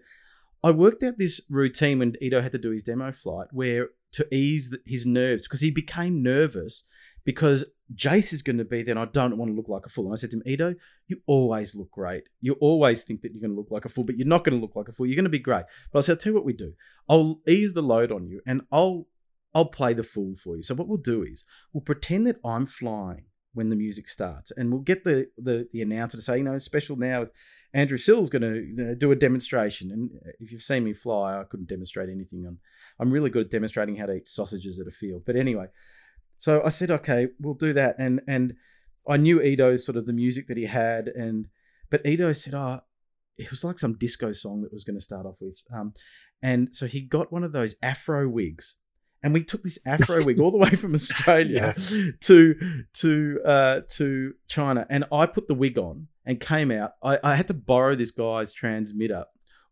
I 0.62 0.70
worked 0.70 1.02
out 1.02 1.19
this 1.19 1.43
routine 1.51 1.98
when 1.98 2.15
Ido 2.20 2.40
had 2.40 2.52
to 2.52 2.59
do 2.59 2.70
his 2.70 2.82
demo 2.82 3.12
flight, 3.12 3.48
where 3.52 3.90
to 4.12 4.27
ease 4.35 4.77
his 4.86 5.05
nerves 5.05 5.47
because 5.47 5.61
he 5.61 5.70
became 5.70 6.23
nervous 6.23 6.85
because 7.24 7.65
Jase 7.94 8.32
is 8.32 8.43
going 8.43 8.59
to 8.59 8.65
be 8.65 8.82
there, 8.82 8.93
and 8.93 8.98
I 8.98 9.05
don't 9.06 9.36
want 9.36 9.51
to 9.51 9.55
look 9.55 9.69
like 9.69 9.86
a 9.86 9.89
fool. 9.89 10.06
And 10.06 10.15
I 10.15 10.16
said 10.16 10.31
to 10.31 10.36
him, 10.36 10.43
Ido, 10.47 10.74
you 11.06 11.20
always 11.27 11.74
look 11.74 11.90
great. 11.90 12.24
You 12.40 12.55
always 12.55 13.05
think 13.05 13.20
that 13.23 13.32
you're 13.32 13.40
going 13.40 13.51
to 13.51 13.56
look 13.56 13.70
like 13.70 13.85
a 13.85 13.89
fool, 13.89 14.05
but 14.05 14.16
you're 14.16 14.27
not 14.27 14.44
going 14.44 14.59
to 14.59 14.61
look 14.61 14.77
like 14.77 14.89
a 14.89 14.93
fool. 14.93 15.06
You're 15.06 15.16
going 15.16 15.24
to 15.24 15.31
be 15.31 15.39
great. 15.39 15.65
But 15.93 15.98
I 15.98 16.02
said, 16.02 16.12
I'll 16.12 16.16
tell 16.19 16.32
you 16.32 16.36
what 16.36 16.47
we 16.47 16.55
do. 16.55 16.73
I'll 17.09 17.40
ease 17.47 17.74
the 17.74 17.82
load 17.82 18.11
on 18.11 18.27
you, 18.27 18.40
and 18.47 18.62
I'll 18.73 19.06
I'll 19.55 19.66
play 19.66 19.93
the 19.94 20.02
fool 20.02 20.35
for 20.35 20.56
you. 20.56 20.62
So 20.62 20.74
what 20.74 20.89
we'll 20.89 20.98
do 20.98 21.23
is 21.23 21.44
we'll 21.73 21.82
pretend 21.82 22.27
that 22.27 22.40
I'm 22.44 22.66
flying 22.66 23.24
when 23.55 23.68
the 23.68 23.76
music 23.76 24.09
starts, 24.09 24.51
and 24.51 24.70
we'll 24.70 24.82
get 24.82 25.05
the 25.05 25.28
the, 25.39 25.68
the 25.72 25.81
announcer 25.81 26.16
to 26.16 26.22
say, 26.22 26.39
you 26.39 26.44
know, 26.44 26.59
special 26.59 26.97
now. 26.97 27.26
Andrew 27.72 27.98
Sill's 27.98 28.31
going 28.31 28.43
to 28.43 28.94
do 28.94 29.10
a 29.10 29.16
demonstration, 29.16 29.90
and 29.90 30.10
if 30.39 30.52
you've 30.52 30.62
seen 30.62 30.85
me 30.85 30.93
fly, 30.93 31.40
I 31.40 31.44
couldn't 31.44 31.68
demonstrate 31.68 32.09
anything. 32.09 32.47
On 32.47 32.59
I'm 33.01 33.10
really 33.10 33.31
good 33.31 33.47
at 33.47 33.51
demonstrating 33.51 33.97
how 33.97 34.06
to 34.06 34.14
eat 34.14 34.28
sausages 34.28 34.78
at 34.78 34.86
a 34.86 34.93
field. 34.93 35.22
But 35.26 35.35
anyway, 35.35 35.66
so 36.39 36.62
I 36.64 36.68
said, 36.68 36.93
okay, 36.93 37.28
we'll 37.40 37.55
do 37.55 37.72
that, 37.72 37.97
and 37.98 38.20
and 38.28 38.55
I 39.09 39.16
knew 39.16 39.43
Ido's 39.43 39.85
sort 39.85 39.97
of 39.97 40.06
the 40.06 40.12
music 40.12 40.47
that 40.48 40.56
he 40.56 40.66
had, 40.66 41.09
and 41.09 41.48
but 41.90 42.06
Ido 42.06 42.32
said, 42.32 42.55
oh, 42.55 42.81
it 43.39 43.51
was 43.51 43.64
like 43.64 43.78
some 43.78 43.98
disco 43.98 44.31
song 44.32 44.62
that 44.62 44.72
was 44.72 44.85
going 44.85 44.97
to 44.97 45.05
start 45.05 45.26
off 45.26 45.36
with, 45.40 45.62
um, 45.74 45.94
and 46.43 46.74
so 46.74 46.86
he 46.86 47.01
got 47.01 47.32
one 47.32 47.43
of 47.43 47.52
those 47.52 47.74
Afro 47.82 48.28
wigs 48.28 48.76
and 49.24 49.32
we 49.32 49.42
took 49.42 49.64
this 49.64 49.78
Afro 49.86 50.22
wig 50.22 50.38
all 50.38 50.52
the 50.52 50.59
way 50.59 50.70
from 50.70 50.94
Australia 50.94 51.74
Yeah. 51.76 52.10
to 52.20 52.55
to 53.01 53.40
uh, 53.44 53.80
to 53.96 54.34
China, 54.46 54.86
and 54.88 55.05
I 55.10 55.26
put 55.26 55.48
the 55.48 55.55
wig 55.55 55.78
on 55.78 56.06
and 56.24 56.38
came 56.38 56.70
out. 56.70 56.92
I, 57.02 57.18
I 57.24 57.34
had 57.34 57.48
to 57.48 57.55
borrow 57.55 57.96
this 57.96 58.12
guy's 58.12 58.52
transmitter. 58.52 59.24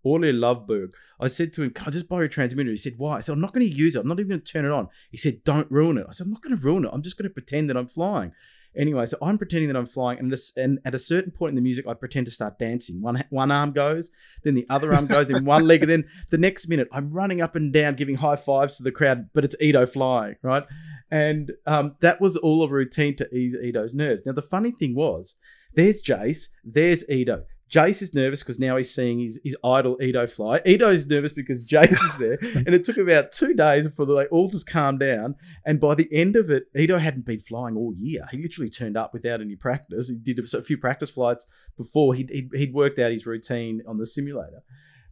Orly 0.04 0.32
Loveberg. 0.32 0.92
I 1.20 1.28
said 1.28 1.52
to 1.52 1.62
him, 1.62 1.70
Can 1.70 1.86
I 1.86 1.90
just 1.90 2.08
borrow 2.08 2.22
your 2.22 2.28
transmitter? 2.28 2.70
He 2.70 2.76
said, 2.76 2.94
Why? 2.96 3.16
I 3.16 3.20
said, 3.20 3.34
I'm 3.34 3.40
not 3.40 3.52
going 3.52 3.64
to 3.68 3.72
use 3.72 3.94
it. 3.94 4.00
I'm 4.00 4.08
not 4.08 4.18
even 4.18 4.30
going 4.30 4.40
to 4.40 4.52
turn 4.52 4.64
it 4.64 4.72
on. 4.72 4.88
He 5.12 5.16
said, 5.16 5.44
Don't 5.44 5.70
ruin 5.70 5.96
it. 5.96 6.06
I 6.08 6.12
said, 6.12 6.24
I'm 6.26 6.32
not 6.32 6.42
going 6.42 6.56
to 6.56 6.62
ruin 6.62 6.84
it. 6.84 6.90
I'm 6.92 7.02
just 7.02 7.16
going 7.16 7.28
to 7.28 7.32
pretend 7.32 7.70
that 7.70 7.76
I'm 7.76 7.86
flying. 7.86 8.32
Anyway, 8.76 9.04
so 9.06 9.18
I'm 9.20 9.36
pretending 9.38 9.68
that 9.68 9.76
I'm 9.76 9.86
flying, 9.86 10.18
and, 10.18 10.32
this, 10.32 10.56
and 10.56 10.78
at 10.84 10.94
a 10.94 10.98
certain 10.98 11.30
point 11.30 11.50
in 11.50 11.56
the 11.56 11.60
music, 11.60 11.86
I 11.86 11.94
pretend 11.94 12.26
to 12.26 12.32
start 12.32 12.58
dancing. 12.58 13.02
One 13.02 13.22
one 13.30 13.50
arm 13.50 13.72
goes, 13.72 14.10
then 14.44 14.54
the 14.54 14.66
other 14.70 14.94
arm 14.94 15.06
goes, 15.06 15.28
then 15.28 15.44
one 15.46 15.66
leg, 15.66 15.82
and 15.82 15.90
then 15.90 16.04
the 16.30 16.38
next 16.38 16.68
minute, 16.68 16.88
I'm 16.92 17.12
running 17.12 17.40
up 17.40 17.54
and 17.54 17.72
down, 17.72 17.94
giving 17.96 18.16
high 18.16 18.36
fives 18.36 18.78
to 18.78 18.82
the 18.82 18.92
crowd, 18.92 19.28
but 19.34 19.44
it's 19.44 19.60
Ido 19.60 19.84
flying, 19.86 20.36
right? 20.42 20.64
And 21.10 21.52
um, 21.66 21.96
that 22.00 22.20
was 22.20 22.36
all 22.38 22.62
a 22.62 22.68
routine 22.68 23.16
to 23.16 23.34
ease 23.34 23.54
Ido's 23.54 23.94
nerves. 23.94 24.22
Now, 24.24 24.32
the 24.32 24.40
funny 24.40 24.70
thing 24.70 24.94
was, 24.94 25.36
there's 25.74 26.00
Jase, 26.00 26.48
there's 26.64 27.08
Ido. 27.08 27.44
Jase 27.72 28.02
is 28.02 28.12
nervous 28.12 28.42
because 28.42 28.60
now 28.60 28.76
he's 28.76 28.94
seeing 28.94 29.20
his, 29.20 29.40
his 29.42 29.56
idol 29.64 29.96
Ido 29.98 30.26
fly. 30.26 30.60
Ido's 30.66 31.06
nervous 31.06 31.32
because 31.32 31.64
Jase 31.64 32.02
is 32.02 32.16
there. 32.18 32.38
and 32.54 32.68
it 32.68 32.84
took 32.84 32.98
about 32.98 33.32
two 33.32 33.54
days 33.54 33.86
before 33.86 34.04
they 34.04 34.26
all 34.26 34.50
just 34.50 34.68
calmed 34.68 35.00
down. 35.00 35.36
And 35.64 35.80
by 35.80 35.94
the 35.94 36.06
end 36.12 36.36
of 36.36 36.50
it, 36.50 36.64
Ido 36.76 36.98
hadn't 36.98 37.24
been 37.24 37.40
flying 37.40 37.78
all 37.78 37.94
year. 37.96 38.26
He 38.30 38.42
literally 38.42 38.68
turned 38.68 38.98
up 38.98 39.14
without 39.14 39.40
any 39.40 39.56
practice. 39.56 40.10
He 40.10 40.16
did 40.16 40.38
a 40.38 40.60
few 40.60 40.76
practice 40.76 41.08
flights 41.08 41.46
before 41.78 42.12
he'd, 42.12 42.28
he'd, 42.28 42.50
he'd 42.54 42.74
worked 42.74 42.98
out 42.98 43.10
his 43.10 43.24
routine 43.24 43.80
on 43.88 43.96
the 43.96 44.04
simulator. 44.04 44.62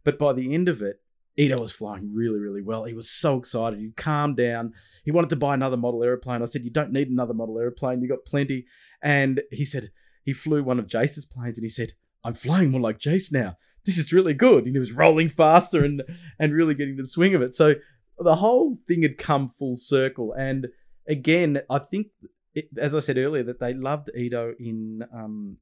But 0.03 0.19
by 0.19 0.31
the 0.31 0.53
end 0.53 0.69
of 0.69 0.83
it, 0.83 1.01
Ido 1.37 1.59
was 1.59 1.71
flying 1.71 2.13
really, 2.13 2.39
really 2.39 2.61
well. 2.61 2.83
He 2.83 2.93
was 2.93 3.09
so 3.09 3.37
excited. 3.37 3.79
He 3.79 3.89
calmed 3.97 4.37
down. 4.37 4.73
He 5.03 5.09
wanted 5.09 5.31
to 5.31 5.35
buy 5.35 5.55
another 5.55 5.77
model 5.77 6.03
airplane. 6.03 6.43
I 6.43 6.45
said, 6.45 6.63
You 6.63 6.69
don't 6.69 6.91
need 6.91 7.09
another 7.09 7.33
model 7.33 7.57
airplane. 7.57 8.01
You 8.01 8.07
got 8.07 8.23
plenty. 8.23 8.67
And 9.01 9.41
he 9.49 9.65
said, 9.65 9.89
He 10.23 10.33
flew 10.33 10.63
one 10.63 10.77
of 10.77 10.85
Jase's 10.85 11.25
planes 11.25 11.57
and 11.57 11.65
he 11.65 11.69
said, 11.69 11.93
I'm 12.23 12.33
flying 12.33 12.71
more 12.71 12.81
like 12.81 12.99
Jase 12.99 13.31
now. 13.31 13.57
This 13.85 13.97
is 13.97 14.13
really 14.13 14.33
good. 14.33 14.65
And 14.65 14.75
he 14.75 14.79
was 14.79 14.91
rolling 14.91 15.29
faster 15.29 15.83
and, 15.83 16.03
and 16.39 16.53
really 16.53 16.75
getting 16.75 16.97
to 16.97 17.03
the 17.03 17.07
swing 17.07 17.33
of 17.33 17.41
it. 17.41 17.55
So 17.55 17.75
the 18.19 18.35
whole 18.35 18.77
thing 18.87 19.01
had 19.01 19.17
come 19.17 19.49
full 19.49 19.75
circle. 19.75 20.33
And 20.37 20.67
again, 21.07 21.61
I 21.69 21.79
think, 21.79 22.07
it, 22.53 22.65
as 22.77 22.95
I 22.95 22.99
said 22.99 23.17
earlier, 23.17 23.43
that 23.43 23.59
they 23.59 23.73
loved 23.73 24.09
Ido 24.15 24.53
in 24.59 25.03
um, 25.13 25.57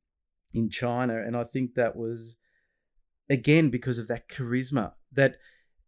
in 0.54 0.70
China. 0.70 1.16
And 1.16 1.38
I 1.38 1.44
think 1.44 1.76
that 1.76 1.96
was, 1.96 2.36
again, 3.30 3.70
because 3.70 4.00
of 4.00 4.08
that 4.08 4.28
charisma 4.28 4.94
that 5.12 5.38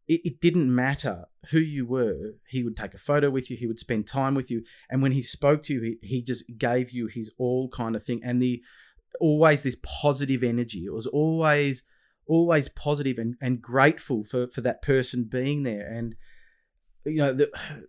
it, 0.07 0.21
it 0.23 0.41
didn't 0.41 0.73
matter 0.73 1.25
who 1.49 1.59
you 1.59 1.85
were. 1.85 2.35
He 2.47 2.63
would 2.63 2.77
take 2.77 2.93
a 2.93 2.99
photo 2.99 3.29
with 3.29 3.49
you. 3.49 3.57
He 3.57 3.67
would 3.67 3.79
spend 3.79 4.07
time 4.07 4.35
with 4.35 4.51
you. 4.51 4.63
And 4.89 5.01
when 5.01 5.11
he 5.11 5.23
spoke 5.23 5.63
to 5.63 5.73
you, 5.73 5.81
he, 5.81 6.07
he 6.07 6.21
just 6.21 6.45
gave 6.57 6.91
you 6.91 7.07
his 7.07 7.33
all 7.37 7.67
kind 7.69 7.95
of 7.95 8.03
thing. 8.03 8.21
And 8.23 8.41
the 8.41 8.61
always 9.19 9.63
this 9.63 9.77
positive 10.01 10.43
energy. 10.43 10.85
It 10.85 10.93
was 10.93 11.07
always 11.07 11.83
always 12.27 12.69
positive 12.69 13.17
and, 13.17 13.35
and 13.41 13.61
grateful 13.61 14.23
for, 14.23 14.47
for 14.49 14.61
that 14.61 14.81
person 14.81 15.25
being 15.25 15.63
there. 15.63 15.87
And 15.91 16.15
you 17.05 17.17
know 17.17 17.33
the 17.33 17.51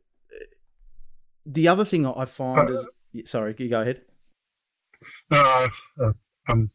the 1.46 1.68
other 1.68 1.84
thing 1.84 2.06
I 2.06 2.24
find 2.24 2.70
is 2.70 2.86
sorry, 3.24 3.54
you 3.58 3.68
go 3.68 3.82
ahead. 3.82 4.02
Uh, 5.30 5.68
uh, 6.00 6.12
I'm 6.48 6.70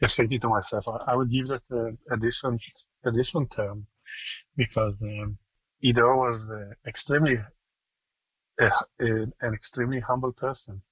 just 0.00 0.16
thinking 0.16 0.40
to 0.40 0.48
myself, 0.48 0.86
I, 1.06 1.14
would 1.14 1.30
give 1.30 1.48
that 1.48 1.62
a, 1.70 2.14
a 2.14 2.16
different 2.18 2.62
a 3.04 3.12
different 3.12 3.50
term 3.50 3.86
because 4.56 5.02
um, 5.02 5.38
Ido 5.82 6.16
was 6.16 6.50
uh, 6.50 6.74
extremely 6.86 7.38
uh, 8.60 8.70
an 8.98 9.54
extremely 9.54 10.00
humble 10.00 10.32
person. 10.32 10.82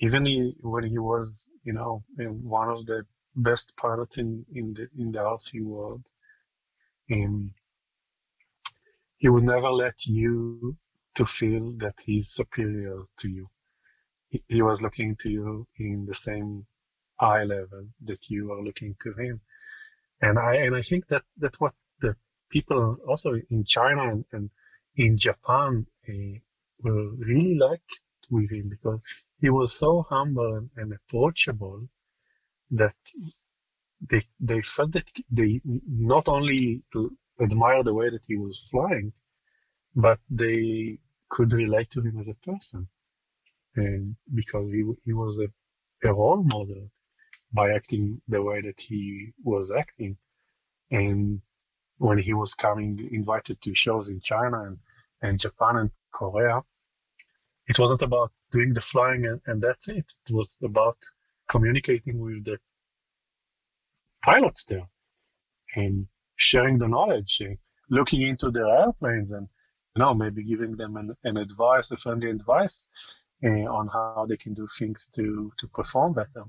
Even 0.00 0.26
he, 0.26 0.54
when 0.60 0.84
he 0.84 0.98
was, 0.98 1.46
you 1.64 1.72
know, 1.72 2.04
one 2.16 2.68
of 2.70 2.86
the 2.86 3.06
best 3.34 3.76
pilots 3.76 4.18
in 4.18 4.44
in 4.54 4.74
the 4.74 4.88
in 4.98 5.12
the 5.12 5.20
RC 5.20 5.62
world, 5.62 6.02
um, 7.12 7.54
he 9.18 9.28
would 9.28 9.44
never 9.44 9.70
let 9.70 10.06
you 10.06 10.76
to 11.14 11.26
feel 11.26 11.72
that 11.78 12.00
he's 12.04 12.28
superior 12.30 13.02
to 13.18 13.28
you. 13.28 13.48
He, 14.28 14.42
he 14.48 14.62
was 14.62 14.82
looking 14.82 15.16
to 15.16 15.30
you 15.30 15.66
in 15.78 16.06
the 16.06 16.14
same 16.14 16.66
eye 17.20 17.44
level 17.44 17.88
that 18.04 18.28
you 18.30 18.52
are 18.52 18.62
looking 18.62 18.96
to 19.02 19.12
him, 19.14 19.40
and 20.20 20.38
I 20.38 20.56
and 20.56 20.76
I 20.76 20.82
think 20.82 21.08
that 21.08 21.24
that 21.38 21.60
what 21.60 21.74
the 22.00 22.16
people 22.50 22.98
also 23.08 23.34
in 23.50 23.64
China 23.64 24.10
and, 24.12 24.24
and 24.32 24.50
in 24.96 25.18
Japan 25.18 25.86
uh, 26.08 26.38
were 26.82 27.10
really 27.16 27.56
like 27.56 27.88
with 28.30 28.50
him 28.50 28.68
because 28.70 29.00
he 29.40 29.50
was 29.50 29.74
so 29.78 30.02
humble 30.02 30.68
and 30.76 30.92
approachable 30.92 31.88
that 32.70 32.94
they 34.10 34.22
they 34.40 34.60
felt 34.62 34.92
that 34.92 35.10
they 35.30 35.60
not 35.64 36.28
only 36.28 36.82
admire 37.40 37.82
the 37.82 37.94
way 37.94 38.10
that 38.10 38.24
he 38.26 38.36
was 38.36 38.66
flying, 38.70 39.12
but 39.94 40.20
they 40.30 40.98
could 41.28 41.52
relate 41.52 41.90
to 41.90 42.00
him 42.00 42.18
as 42.18 42.28
a 42.28 42.34
person, 42.36 42.88
and 43.76 44.16
because 44.34 44.70
he 44.70 44.82
he 45.04 45.12
was 45.12 45.40
a, 45.40 45.48
a 46.08 46.12
role 46.12 46.42
model 46.42 46.90
by 47.52 47.70
acting 47.72 48.20
the 48.28 48.42
way 48.42 48.60
that 48.60 48.80
he 48.80 49.32
was 49.44 49.70
acting, 49.70 50.16
and 50.90 51.40
when 51.98 52.18
he 52.18 52.34
was 52.34 52.54
coming 52.54 53.08
invited 53.12 53.60
to 53.62 53.74
shows 53.74 54.10
in 54.10 54.20
China 54.20 54.64
and, 54.64 54.78
and 55.22 55.40
Japan 55.40 55.76
and 55.76 55.90
Korea, 56.12 56.62
it 57.68 57.78
wasn't 57.78 58.02
about 58.02 58.32
doing 58.52 58.72
the 58.72 58.80
flying 58.80 59.26
and, 59.26 59.40
and 59.46 59.60
that's 59.60 59.88
it. 59.88 60.12
It 60.28 60.32
was 60.32 60.58
about 60.62 60.96
communicating 61.48 62.18
with 62.18 62.44
the 62.44 62.58
pilots 64.22 64.64
there 64.64 64.88
and 65.74 66.06
sharing 66.36 66.78
the 66.78 66.88
knowledge, 66.88 67.40
and 67.40 67.58
looking 67.90 68.22
into 68.22 68.50
their 68.50 68.66
airplanes 68.66 69.32
and 69.32 69.48
you 69.94 70.00
know 70.00 70.14
maybe 70.14 70.42
giving 70.42 70.76
them 70.76 70.96
an, 70.96 71.14
an 71.24 71.36
advice, 71.36 71.90
a 71.90 71.96
friendly 71.96 72.30
advice 72.30 72.88
uh, 73.44 73.66
on 73.78 73.88
how 73.88 74.26
they 74.28 74.36
can 74.36 74.54
do 74.54 74.66
things 74.78 75.08
to 75.14 75.52
to 75.58 75.66
perform 75.68 76.12
better. 76.12 76.44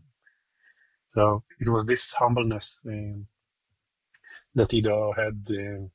So 1.08 1.44
it 1.60 1.70
was 1.70 1.86
this 1.86 2.12
humbleness 2.12 2.82
um, 2.86 3.28
that 4.56 4.74
Ido 4.74 5.14
had 5.14 5.48
uh, 5.50 5.88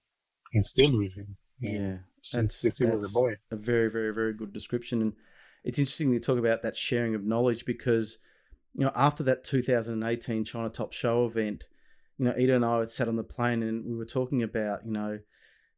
instilled 0.53 0.97
with 0.97 1.15
him. 1.15 1.37
Yeah, 1.61 1.97
since, 2.23 2.61
he 2.61 2.87
was 2.87 3.11
a 3.11 3.13
boy. 3.13 3.37
A 3.51 3.57
very, 3.57 3.91
very, 3.91 4.15
very 4.15 4.33
good 4.33 4.53
description, 4.53 5.03
and 5.03 5.13
it's 5.65 5.79
interesting 5.79 6.13
to 6.13 6.21
talk 6.21 6.39
about 6.39 6.63
that 6.63 6.77
sharing 6.77 7.15
of 7.15 7.25
knowledge 7.25 7.65
because 7.65 8.19
you 8.75 8.85
know 8.85 8.93
after 8.95 9.23
that 9.25 9.45
2018 9.45 10.45
China 10.45 10.69
Top 10.69 10.93
Show 10.93 11.27
event, 11.27 11.65
you 12.19 12.25
know 12.25 12.35
Ido 12.39 12.57
and 12.57 12.65
I 12.65 12.79
had 12.81 12.91
sat 12.91 13.09
on 13.09 13.17
the 13.17 13.23
plane 13.23 13.63
and 13.63 13.85
we 13.85 13.97
were 13.97 14.05
talking 14.05 14.43
about 14.43 14.85
you 14.85 14.93
know 14.93 15.19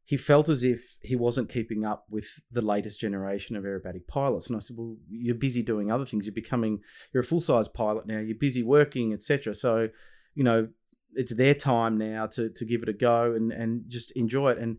he 0.05 0.17
felt 0.17 0.49
as 0.49 0.63
if 0.63 0.97
he 1.01 1.15
wasn't 1.15 1.49
keeping 1.49 1.83
up 1.83 2.05
with 2.09 2.27
the 2.51 2.61
latest 2.61 2.99
generation 2.99 3.55
of 3.55 3.63
aerobatic 3.63 4.05
pilots. 4.07 4.47
And 4.47 4.55
I 4.55 4.59
said, 4.59 4.77
"Well, 4.77 4.97
you're 5.09 5.33
busy 5.33 5.63
doing 5.63 5.91
other 5.91 6.05
things. 6.05 6.27
You're 6.27 6.33
becoming 6.33 6.81
you're 7.11 7.21
a 7.21 7.25
full 7.25 7.41
size 7.41 7.67
pilot 7.67 8.05
now. 8.05 8.19
You're 8.19 8.37
busy 8.37 8.61
working, 8.61 9.13
etc. 9.13 9.55
So, 9.55 9.89
you 10.35 10.43
know, 10.43 10.67
it's 11.13 11.35
their 11.35 11.55
time 11.55 11.97
now 11.97 12.27
to 12.27 12.49
to 12.49 12.65
give 12.65 12.83
it 12.83 12.89
a 12.89 12.93
go 12.93 13.33
and 13.33 13.51
and 13.51 13.85
just 13.87 14.11
enjoy 14.11 14.51
it." 14.51 14.59
And 14.59 14.77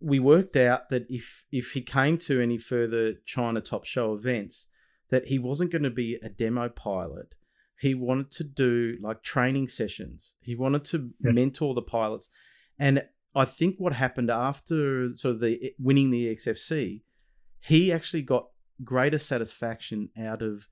we 0.00 0.18
worked 0.18 0.56
out 0.56 0.88
that 0.90 1.06
if 1.08 1.44
if 1.50 1.72
he 1.72 1.82
came 1.82 2.18
to 2.18 2.40
any 2.40 2.58
further 2.58 3.14
China 3.24 3.60
Top 3.60 3.84
Show 3.84 4.14
events, 4.14 4.68
that 5.10 5.26
he 5.26 5.38
wasn't 5.38 5.72
going 5.72 5.82
to 5.82 5.90
be 5.90 6.18
a 6.22 6.28
demo 6.28 6.68
pilot. 6.68 7.34
He 7.78 7.94
wanted 7.94 8.30
to 8.32 8.44
do 8.44 8.96
like 9.02 9.22
training 9.22 9.68
sessions. 9.68 10.36
He 10.40 10.54
wanted 10.54 10.84
to 10.86 11.10
yeah. 11.20 11.32
mentor 11.32 11.74
the 11.74 11.82
pilots, 11.82 12.28
and 12.78 13.04
I 13.34 13.44
think 13.44 13.76
what 13.78 13.92
happened 13.92 14.30
after 14.30 15.14
sort 15.14 15.36
of 15.36 15.40
the 15.40 15.72
winning 15.78 16.10
the 16.10 16.34
XFC, 16.34 17.02
he 17.60 17.92
actually 17.92 18.22
got 18.22 18.48
greater 18.82 19.18
satisfaction 19.18 20.10
out 20.18 20.42
of 20.42 20.68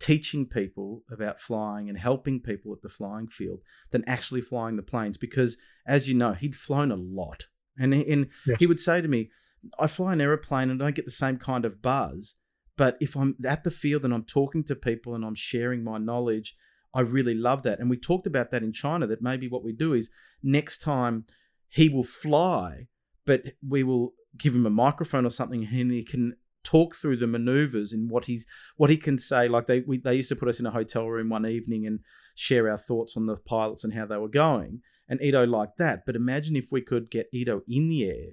teaching 0.00 0.46
people 0.46 1.02
about 1.10 1.40
flying 1.40 1.88
and 1.88 1.98
helping 1.98 2.40
people 2.40 2.72
at 2.72 2.80
the 2.80 2.88
flying 2.88 3.28
field 3.28 3.60
than 3.90 4.02
actually 4.06 4.40
flying 4.40 4.76
the 4.76 4.82
planes 4.82 5.18
because 5.18 5.58
as 5.86 6.08
you 6.08 6.14
know 6.14 6.32
he'd 6.32 6.56
flown 6.56 6.90
a 6.90 6.96
lot 6.96 7.46
and, 7.78 7.94
he, 7.94 8.12
and 8.12 8.26
yes. 8.46 8.56
he 8.58 8.66
would 8.66 8.80
say 8.80 9.00
to 9.00 9.08
me 9.08 9.30
i 9.78 9.86
fly 9.86 10.12
an 10.12 10.20
aeroplane 10.20 10.70
and 10.70 10.82
i 10.82 10.86
don't 10.86 10.96
get 10.96 11.04
the 11.04 11.10
same 11.10 11.36
kind 11.36 11.64
of 11.64 11.82
buzz 11.82 12.36
but 12.76 12.96
if 13.00 13.16
i'm 13.16 13.36
at 13.46 13.64
the 13.64 13.70
field 13.70 14.04
and 14.04 14.14
i'm 14.14 14.24
talking 14.24 14.64
to 14.64 14.74
people 14.74 15.14
and 15.14 15.24
i'm 15.24 15.34
sharing 15.34 15.84
my 15.84 15.98
knowledge 15.98 16.56
i 16.94 17.00
really 17.00 17.34
love 17.34 17.62
that 17.62 17.78
and 17.78 17.90
we 17.90 17.96
talked 17.96 18.26
about 18.26 18.50
that 18.50 18.62
in 18.62 18.72
china 18.72 19.06
that 19.06 19.22
maybe 19.22 19.48
what 19.48 19.64
we 19.64 19.72
do 19.72 19.92
is 19.92 20.10
next 20.42 20.78
time 20.78 21.24
he 21.70 21.88
will 21.88 22.04
fly, 22.04 22.88
but 23.24 23.44
we 23.66 23.82
will 23.82 24.12
give 24.36 24.54
him 24.54 24.66
a 24.66 24.70
microphone 24.70 25.24
or 25.24 25.30
something, 25.30 25.66
and 25.72 25.92
he 25.92 26.04
can 26.04 26.36
talk 26.62 26.94
through 26.94 27.16
the 27.16 27.26
maneuvers 27.26 27.92
and 27.92 28.10
what 28.10 28.26
he's 28.26 28.46
what 28.76 28.90
he 28.90 28.96
can 28.96 29.18
say. 29.18 29.48
Like 29.48 29.66
they 29.66 29.80
we, 29.80 29.98
they 29.98 30.16
used 30.16 30.28
to 30.28 30.36
put 30.36 30.48
us 30.48 30.60
in 30.60 30.66
a 30.66 30.72
hotel 30.72 31.06
room 31.06 31.30
one 31.30 31.46
evening 31.46 31.86
and 31.86 32.00
share 32.34 32.68
our 32.68 32.76
thoughts 32.76 33.16
on 33.16 33.26
the 33.26 33.36
pilots 33.36 33.84
and 33.84 33.94
how 33.94 34.04
they 34.04 34.16
were 34.16 34.28
going. 34.28 34.80
And 35.10 35.20
Ido 35.20 35.44
liked 35.46 35.76
that. 35.78 36.06
But 36.06 36.16
imagine 36.16 36.56
if 36.56 36.68
we 36.72 36.80
could 36.80 37.10
get 37.10 37.28
Ido 37.32 37.60
in 37.68 37.88
the 37.90 38.04
air 38.08 38.26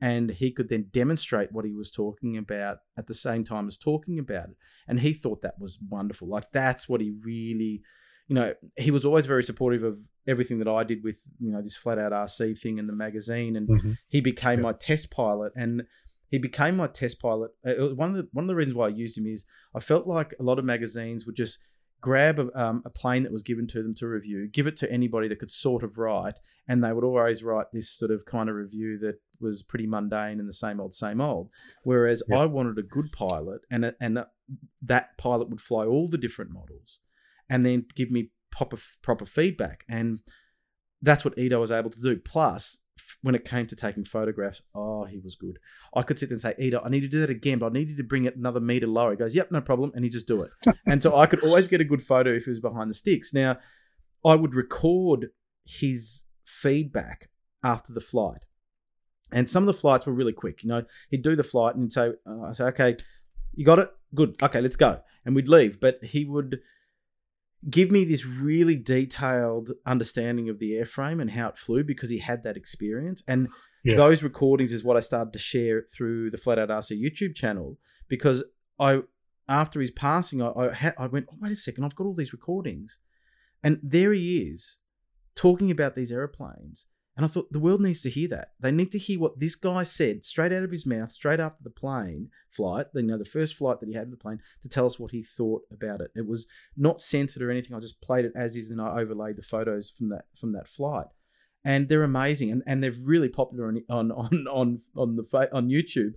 and 0.00 0.30
he 0.30 0.50
could 0.52 0.68
then 0.68 0.86
demonstrate 0.92 1.52
what 1.52 1.64
he 1.66 1.74
was 1.74 1.90
talking 1.90 2.36
about 2.38 2.78
at 2.96 3.08
the 3.08 3.14
same 3.14 3.44
time 3.44 3.66
as 3.66 3.76
talking 3.76 4.18
about 4.18 4.50
it. 4.50 4.56
And 4.88 5.00
he 5.00 5.12
thought 5.12 5.42
that 5.42 5.58
was 5.60 5.78
wonderful. 5.88 6.28
Like 6.28 6.50
that's 6.52 6.88
what 6.88 7.00
he 7.00 7.10
really, 7.24 7.82
you 8.28 8.34
know, 8.36 8.54
he 8.76 8.90
was 8.90 9.04
always 9.04 9.26
very 9.26 9.42
supportive 9.42 9.82
of 9.82 9.98
everything 10.26 10.58
that 10.60 10.68
I 10.68 10.84
did 10.84 11.02
with, 11.04 11.20
you 11.40 11.50
know, 11.52 11.60
this 11.60 11.76
flat 11.76 11.98
out 11.98 12.12
RC 12.12 12.58
thing 12.58 12.78
in 12.78 12.86
the 12.86 12.92
magazine. 12.94 13.56
And 13.56 13.68
Mhm. 13.68 13.98
he 14.08 14.20
became 14.20 14.60
Yeah. 14.60 14.64
my 14.70 14.72
test 14.72 15.10
pilot 15.10 15.52
and 15.56 15.86
he 16.28 16.38
became 16.38 16.76
my 16.76 16.86
test 16.86 17.20
pilot. 17.20 17.50
Uh, 17.66 17.70
it 17.72 17.80
was 17.80 17.92
one 17.94 18.10
of 18.10 18.16
the 18.16 18.28
one 18.32 18.44
of 18.44 18.48
the 18.48 18.54
reasons 18.54 18.74
why 18.76 18.86
I 18.86 18.90
used 18.90 19.18
him 19.18 19.26
is 19.26 19.44
I 19.74 19.80
felt 19.80 20.06
like 20.06 20.34
a 20.40 20.42
lot 20.42 20.58
of 20.58 20.64
magazines 20.64 21.26
would 21.26 21.36
just 21.36 21.58
grab 22.02 22.38
a, 22.38 22.48
um, 22.60 22.82
a 22.84 22.90
plane 22.90 23.22
that 23.22 23.32
was 23.32 23.42
given 23.42 23.66
to 23.68 23.82
them 23.82 23.94
to 23.94 24.06
review, 24.06 24.48
give 24.48 24.66
it 24.66 24.76
to 24.76 24.90
anybody 24.92 25.28
that 25.28 25.38
could 25.38 25.50
sort 25.50 25.82
of 25.82 25.96
write, 25.96 26.34
and 26.68 26.82
they 26.84 26.92
would 26.92 27.04
always 27.04 27.42
write 27.42 27.66
this 27.72 27.88
sort 27.88 28.10
of 28.10 28.26
kind 28.26 28.50
of 28.50 28.56
review 28.56 28.98
that 28.98 29.20
was 29.40 29.62
pretty 29.62 29.86
mundane 29.86 30.38
and 30.38 30.48
the 30.48 30.52
same 30.52 30.80
old, 30.80 30.92
same 30.92 31.20
old. 31.20 31.48
Whereas 31.84 32.22
Yeah. 32.28 32.40
I 32.40 32.46
wanted 32.46 32.76
a 32.78 32.82
good 32.82 33.10
pilot, 33.12 33.62
and 33.70 33.84
a- 33.86 33.96
and 34.00 34.18
that 34.82 35.16
pilot 35.16 35.48
would 35.48 35.60
fly 35.60 35.86
all 35.86 36.08
the 36.08 36.18
different 36.18 36.50
models, 36.50 37.00
and 37.48 37.64
then 37.64 37.86
give 37.94 38.10
me 38.10 38.30
proper 38.50 38.76
proper 39.00 39.24
feedback, 39.24 39.84
and 39.88 40.18
that's 41.00 41.24
what 41.24 41.38
Ido 41.38 41.60
was 41.60 41.70
able 41.70 41.90
to 41.90 42.00
do. 42.00 42.18
Plus, 42.18 42.81
when 43.22 43.34
it 43.34 43.44
came 43.44 43.66
to 43.66 43.76
taking 43.76 44.04
photographs, 44.04 44.62
oh, 44.74 45.04
he 45.04 45.18
was 45.18 45.36
good. 45.36 45.58
I 45.94 46.02
could 46.02 46.18
sit 46.18 46.28
there 46.28 46.34
and 46.34 46.40
say, 46.40 46.54
Ido, 46.58 46.80
I 46.84 46.88
need 46.88 47.00
to 47.00 47.08
do 47.08 47.20
that 47.20 47.30
again, 47.30 47.58
but 47.58 47.66
I 47.66 47.72
need 47.72 47.90
you 47.90 47.96
to 47.96 48.04
bring 48.04 48.24
it 48.24 48.36
another 48.36 48.60
meter 48.60 48.86
lower. 48.86 49.10
He 49.10 49.16
goes, 49.16 49.34
Yep, 49.34 49.50
no 49.50 49.60
problem, 49.60 49.92
and 49.94 50.04
he 50.04 50.10
just 50.10 50.26
do 50.26 50.42
it. 50.42 50.50
and 50.86 51.02
so 51.02 51.16
I 51.16 51.26
could 51.26 51.44
always 51.44 51.68
get 51.68 51.80
a 51.80 51.84
good 51.84 52.02
photo 52.02 52.30
if 52.30 52.44
he 52.44 52.50
was 52.50 52.60
behind 52.60 52.90
the 52.90 52.94
sticks. 52.94 53.34
Now, 53.34 53.58
I 54.24 54.34
would 54.34 54.54
record 54.54 55.30
his 55.64 56.24
feedback 56.46 57.28
after 57.62 57.92
the 57.92 58.00
flight. 58.00 58.44
And 59.32 59.48
some 59.48 59.62
of 59.62 59.66
the 59.66 59.80
flights 59.80 60.06
were 60.06 60.12
really 60.12 60.32
quick. 60.32 60.62
You 60.62 60.68
know, 60.68 60.84
he'd 61.10 61.22
do 61.22 61.36
the 61.36 61.42
flight 61.42 61.74
and 61.74 61.84
he'd 61.84 61.92
say, 61.92 62.12
uh, 62.26 62.42
I 62.42 62.52
say, 62.52 62.64
okay, 62.66 62.96
you 63.54 63.64
got 63.64 63.78
it? 63.78 63.90
Good. 64.14 64.36
Okay, 64.42 64.60
let's 64.60 64.76
go. 64.76 65.00
And 65.24 65.34
we'd 65.34 65.48
leave. 65.48 65.80
But 65.80 66.04
he 66.04 66.24
would 66.24 66.60
give 67.70 67.90
me 67.90 68.04
this 68.04 68.26
really 68.26 68.78
detailed 68.78 69.70
understanding 69.86 70.48
of 70.48 70.58
the 70.58 70.72
airframe 70.72 71.20
and 71.20 71.30
how 71.30 71.48
it 71.48 71.56
flew 71.58 71.84
because 71.84 72.10
he 72.10 72.18
had 72.18 72.42
that 72.42 72.56
experience. 72.56 73.22
And 73.28 73.48
Yeah. 73.84 73.96
those 73.96 74.22
recordings 74.22 74.72
is 74.72 74.82
what 74.84 74.96
I 74.96 75.00
started 75.00 75.32
to 75.32 75.38
share 75.38 75.82
through 75.82 76.30
the 76.30 76.38
Flat 76.38 76.58
Out 76.58 76.70
RC 76.70 77.00
YouTube 77.00 77.34
channel 77.34 77.78
because 78.08 78.42
I, 78.78 79.02
after 79.48 79.80
his 79.80 79.90
passing, 79.90 80.42
I, 80.42 80.50
I, 80.52 80.72
had, 80.72 80.94
I 80.98 81.06
went, 81.06 81.26
oh, 81.30 81.36
wait 81.40 81.52
a 81.52 81.56
second, 81.56 81.84
I've 81.84 81.94
got 81.94 82.06
all 82.06 82.14
these 82.14 82.32
recordings. 82.32 82.98
And 83.62 83.78
there 83.82 84.12
he 84.12 84.38
is 84.38 84.78
talking 85.36 85.70
about 85.70 85.94
these 85.94 86.10
aeroplanes. 86.12 86.86
And 87.22 87.30
I 87.30 87.32
thought 87.32 87.52
the 87.52 87.60
world 87.60 87.80
needs 87.80 88.02
to 88.02 88.10
hear 88.10 88.26
that. 88.30 88.48
They 88.58 88.72
need 88.72 88.90
to 88.90 88.98
hear 88.98 89.20
what 89.20 89.38
this 89.38 89.54
guy 89.54 89.84
said 89.84 90.24
straight 90.24 90.50
out 90.50 90.64
of 90.64 90.72
his 90.72 90.84
mouth, 90.84 91.12
straight 91.12 91.38
after 91.38 91.62
the 91.62 91.70
plane 91.70 92.30
flight, 92.50 92.86
you 92.96 93.02
know, 93.04 93.16
the 93.16 93.24
first 93.24 93.54
flight 93.54 93.78
that 93.78 93.88
he 93.88 93.94
had 93.94 94.06
in 94.06 94.10
the 94.10 94.16
plane, 94.16 94.40
to 94.60 94.68
tell 94.68 94.86
us 94.86 94.98
what 94.98 95.12
he 95.12 95.22
thought 95.22 95.62
about 95.70 96.00
it. 96.00 96.10
It 96.16 96.26
was 96.26 96.48
not 96.76 97.00
censored 97.00 97.40
or 97.40 97.48
anything. 97.48 97.76
I 97.76 97.78
just 97.78 98.02
played 98.02 98.24
it 98.24 98.32
as 98.34 98.56
is, 98.56 98.72
and 98.72 98.80
I 98.80 98.98
overlaid 98.98 99.36
the 99.36 99.42
photos 99.42 99.88
from 99.88 100.08
that 100.08 100.24
from 100.36 100.50
that 100.54 100.66
flight. 100.66 101.06
And 101.64 101.88
they're 101.88 102.02
amazing, 102.02 102.50
and, 102.50 102.64
and 102.66 102.82
they're 102.82 102.90
really 102.90 103.28
popular 103.28 103.68
on 103.68 103.84
on 103.88 104.10
on 104.12 104.46
on 104.48 104.80
on 104.96 105.14
the 105.14 105.48
on 105.52 105.68
YouTube. 105.68 106.14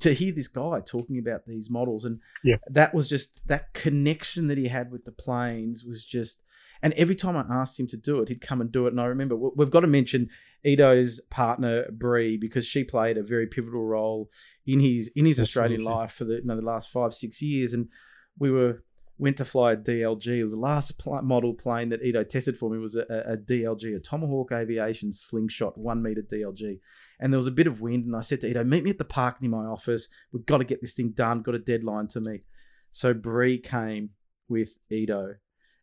To 0.00 0.12
hear 0.12 0.32
this 0.32 0.48
guy 0.48 0.80
talking 0.80 1.18
about 1.18 1.46
these 1.46 1.70
models, 1.70 2.04
and 2.04 2.20
Yeah. 2.44 2.56
that 2.68 2.92
was 2.92 3.08
just 3.08 3.46
that 3.48 3.72
connection 3.72 4.48
that 4.48 4.58
he 4.58 4.68
had 4.68 4.90
with 4.90 5.06
the 5.06 5.12
planes 5.12 5.82
was 5.82 6.04
just 6.04 6.42
and 6.82 6.92
every 6.94 7.14
time 7.14 7.36
I 7.36 7.44
asked 7.48 7.78
him 7.78 7.86
to 7.88 7.96
do 7.96 8.20
it, 8.20 8.28
he'd 8.28 8.40
come 8.40 8.60
and 8.60 8.72
do 8.72 8.86
it. 8.86 8.90
And 8.90 9.00
I 9.00 9.06
remember 9.06 9.36
we- 9.36 9.50
we've 9.56 9.70
got 9.70 9.80
to 9.80 9.86
mention 9.86 10.28
Ido's 10.66 11.20
partner 11.30 11.90
Bree 11.92 12.36
because 12.36 12.66
she 12.66 12.84
played 12.84 13.16
a 13.18 13.22
very 13.22 13.46
pivotal 13.46 13.84
role 13.84 14.30
in 14.66 14.80
his 14.80 15.08
in 15.14 15.24
his 15.26 15.38
Australian 15.40 15.82
life 15.82 16.12
for 16.12 16.24
the 16.24 16.34
you 16.36 16.44
know, 16.44 16.56
the 16.56 16.62
last 16.62 16.90
five 16.90 17.14
six 17.14 17.40
years. 17.42 17.72
And 17.72 17.88
we 18.38 18.50
were 18.50 18.82
went 19.18 19.36
to 19.36 19.44
fly 19.44 19.72
a 19.72 19.76
DLG. 19.76 20.38
It 20.38 20.42
was 20.44 20.52
the 20.54 20.58
last 20.58 20.98
pl- 20.98 21.22
model 21.22 21.54
plane 21.54 21.90
that 21.90 22.02
Ido 22.02 22.24
tested 22.24 22.56
for 22.56 22.70
me 22.70 22.78
was 22.78 22.96
a, 22.96 23.04
a 23.34 23.36
DLG, 23.36 23.94
a 23.94 24.00
Tomahawk 24.00 24.50
Aviation 24.50 25.12
Slingshot 25.12 25.78
one 25.78 26.02
meter 26.02 26.22
DLG. 26.22 26.80
And 27.20 27.32
there 27.32 27.38
was 27.38 27.46
a 27.46 27.52
bit 27.52 27.68
of 27.68 27.80
wind, 27.80 28.06
and 28.06 28.16
I 28.16 28.20
said 28.20 28.40
to 28.40 28.48
Ido, 28.48 28.64
"Meet 28.64 28.82
me 28.84 28.90
at 28.90 28.98
the 28.98 29.04
park 29.04 29.40
near 29.40 29.50
my 29.50 29.66
office. 29.66 30.08
We've 30.32 30.46
got 30.46 30.58
to 30.58 30.64
get 30.64 30.80
this 30.80 30.96
thing 30.96 31.10
done. 31.10 31.42
Got 31.42 31.54
a 31.54 31.60
deadline 31.60 32.08
to 32.08 32.20
meet." 32.20 32.44
So 32.90 33.14
Bree 33.14 33.58
came 33.58 34.10
with 34.48 34.78
Ido, 34.90 35.34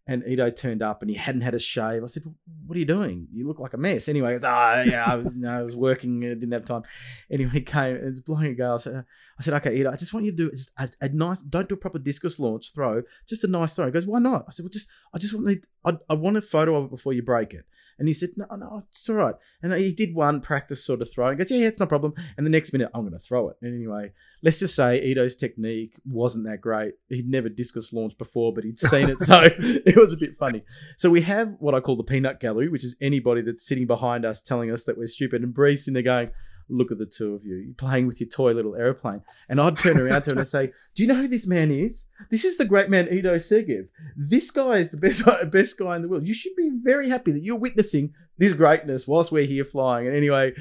and 0.10 0.24
Ido 0.28 0.50
turned 0.50 0.82
up, 0.82 1.02
and 1.02 1.10
he 1.12 1.16
hadn't 1.18 1.42
had 1.42 1.54
a 1.54 1.60
shave. 1.60 2.04
I 2.04 2.08
said, 2.08 2.24
"What 2.66 2.76
are 2.76 2.80
you 2.80 2.86
doing? 2.86 3.28
You 3.32 3.48
look 3.48 3.60
like 3.60 3.74
a 3.74 3.78
mess." 3.78 4.10
Anyway, 4.10 4.30
he 4.30 4.36
goes, 4.40 4.44
"Ah, 4.44 4.82
yeah, 4.82 5.06
I, 5.06 5.16
was- 5.18 5.44
I 5.48 5.62
was 5.62 5.76
working, 5.76 6.24
and 6.26 6.40
didn't 6.42 6.54
have 6.54 6.66
time." 6.66 6.84
Anyway, 7.30 7.52
he 7.54 7.62
came 7.62 7.96
and 7.96 8.08
it's 8.10 8.22
blowing 8.22 8.48
a 8.52 8.56
gale. 8.56 8.80
So 8.80 9.04
I 9.40 9.42
said, 9.44 9.54
"Okay, 9.56 9.78
Ido, 9.80 9.92
I 9.92 9.96
just 9.96 10.14
want 10.14 10.26
you 10.26 10.32
to 10.32 10.38
do 10.38 10.52
a, 10.78 10.90
a 11.02 11.10
nice. 11.10 11.42
Don't 11.42 11.70
do 11.70 11.76
a 11.76 11.78
proper 11.78 12.00
discus 12.00 12.40
launch 12.40 12.74
throw. 12.74 13.04
Just 13.28 13.44
a 13.44 13.48
nice 13.48 13.76
throw." 13.76 13.86
He 13.86 13.92
goes, 13.92 14.08
"Why 14.08 14.20
not?" 14.20 14.46
I 14.48 14.52
said, 14.52 14.64
"Well, 14.64 14.72
just 14.72 14.90
I 15.14 15.18
just 15.20 15.34
want 15.34 15.66
I, 15.86 15.98
I 16.10 16.14
want 16.16 16.38
a 16.38 16.42
photo 16.42 16.76
of 16.76 16.86
it 16.86 16.92
before 16.92 17.14
you 17.14 17.22
break 17.24 17.54
it." 17.54 17.66
And 18.00 18.08
he 18.08 18.14
said, 18.14 18.30
"No, 18.38 18.46
no, 18.56 18.84
it's 18.90 19.10
all 19.10 19.18
right." 19.18 19.36
And 19.62 19.74
he 19.74 19.94
did 19.94 20.16
one 20.16 20.40
practice 20.42 20.84
sort 20.86 21.02
of 21.02 21.12
throw. 21.12 21.30
He 21.32 21.36
goes, 21.38 21.52
"Yeah, 21.52 21.58
yeah, 21.60 21.68
it's 21.68 21.80
no 21.80 21.86
problem." 21.86 22.14
And 22.38 22.46
the 22.46 22.50
next 22.50 22.72
minute, 22.74 22.90
I'm 22.94 23.02
going 23.02 23.14
to 23.14 23.20
throw 23.20 23.50
it. 23.50 23.58
And 23.62 23.76
anyway, 23.76 24.14
let's 24.42 24.60
just 24.60 24.74
say 24.76 25.12
Ido's 25.12 25.36
technique 25.36 26.00
wasn't 26.06 26.46
that 26.48 26.62
great. 26.62 26.94
He'd 27.10 27.28
never 27.28 27.50
discus 27.50 27.92
launched 27.92 28.18
before, 28.18 28.54
but 28.54 28.64
he'd 28.64 28.80
seen 28.80 29.10
it, 29.10 29.20
so 29.32 29.42
it 29.44 29.98
was 30.00 30.14
a 30.14 30.18
bit 30.18 30.38
funny. 30.38 30.64
So 30.98 31.10
we 31.10 31.22
have 31.22 31.56
what 31.60 31.76
I 31.76 31.80
call 31.80 31.96
the 31.96 32.04
peanut 32.04 32.40
gallery, 32.40 32.70
which 32.70 32.84
is 32.84 32.96
anybody 33.02 33.42
that's 33.42 33.68
sitting 33.68 33.88
behind 33.88 34.26
us 34.26 34.42
telling 34.42 34.72
us 34.72 34.86
that 34.86 34.98
we're 34.98 35.08
stupid, 35.08 35.44
and 35.44 35.54
Bree's 35.54 35.88
in 35.88 35.94
there 35.94 36.04
going, 36.04 36.32
"Look 36.70 36.92
at 36.92 36.98
the 36.98 37.06
two 37.06 37.36
of 37.36 37.46
you, 37.46 37.56
you're 37.56 37.74
playing 37.74 38.08
with 38.08 38.20
your 38.20 38.30
toy 38.30 38.54
little 38.54 38.76
airplane." 38.76 39.22
And 39.48 39.60
I'd 39.60 39.78
turn 39.78 40.00
around 40.00 40.24
to 40.24 40.30
her 40.30 40.34
and 40.34 40.40
I'd 40.42 40.48
say, 40.48 40.72
"Do 40.96 41.04
you 41.04 41.10
know 41.10 41.22
who 41.22 41.28
this 41.28 41.48
man 41.48 41.72
is? 41.72 42.08
This 42.32 42.46
is 42.46 42.58
the 42.58 42.66
great 42.66 42.90
man 42.90 43.08
Ido 43.12 43.36
Segev. 43.36 43.88
This 44.16 44.52
guy 44.52 44.78
is 44.78 44.92
the 44.92 44.98
best 44.98 45.24
best 45.52 45.78
guy 45.78 45.96
in 45.96 46.02
the 46.02 46.08
world. 46.08 46.28
You 46.28 46.34
should 46.34 46.56
be 46.56 46.72
very 46.82 47.10
happy 47.10 47.32
that 47.32 47.44
you're 47.44 47.58
witnessing 47.58 48.14
this 48.38 48.54
greatness 48.54 49.08
whilst 49.08 49.32
we're 49.32 49.46
here 49.46 49.66
flying." 49.66 50.08
And 50.08 50.16
anyway, 50.16 50.54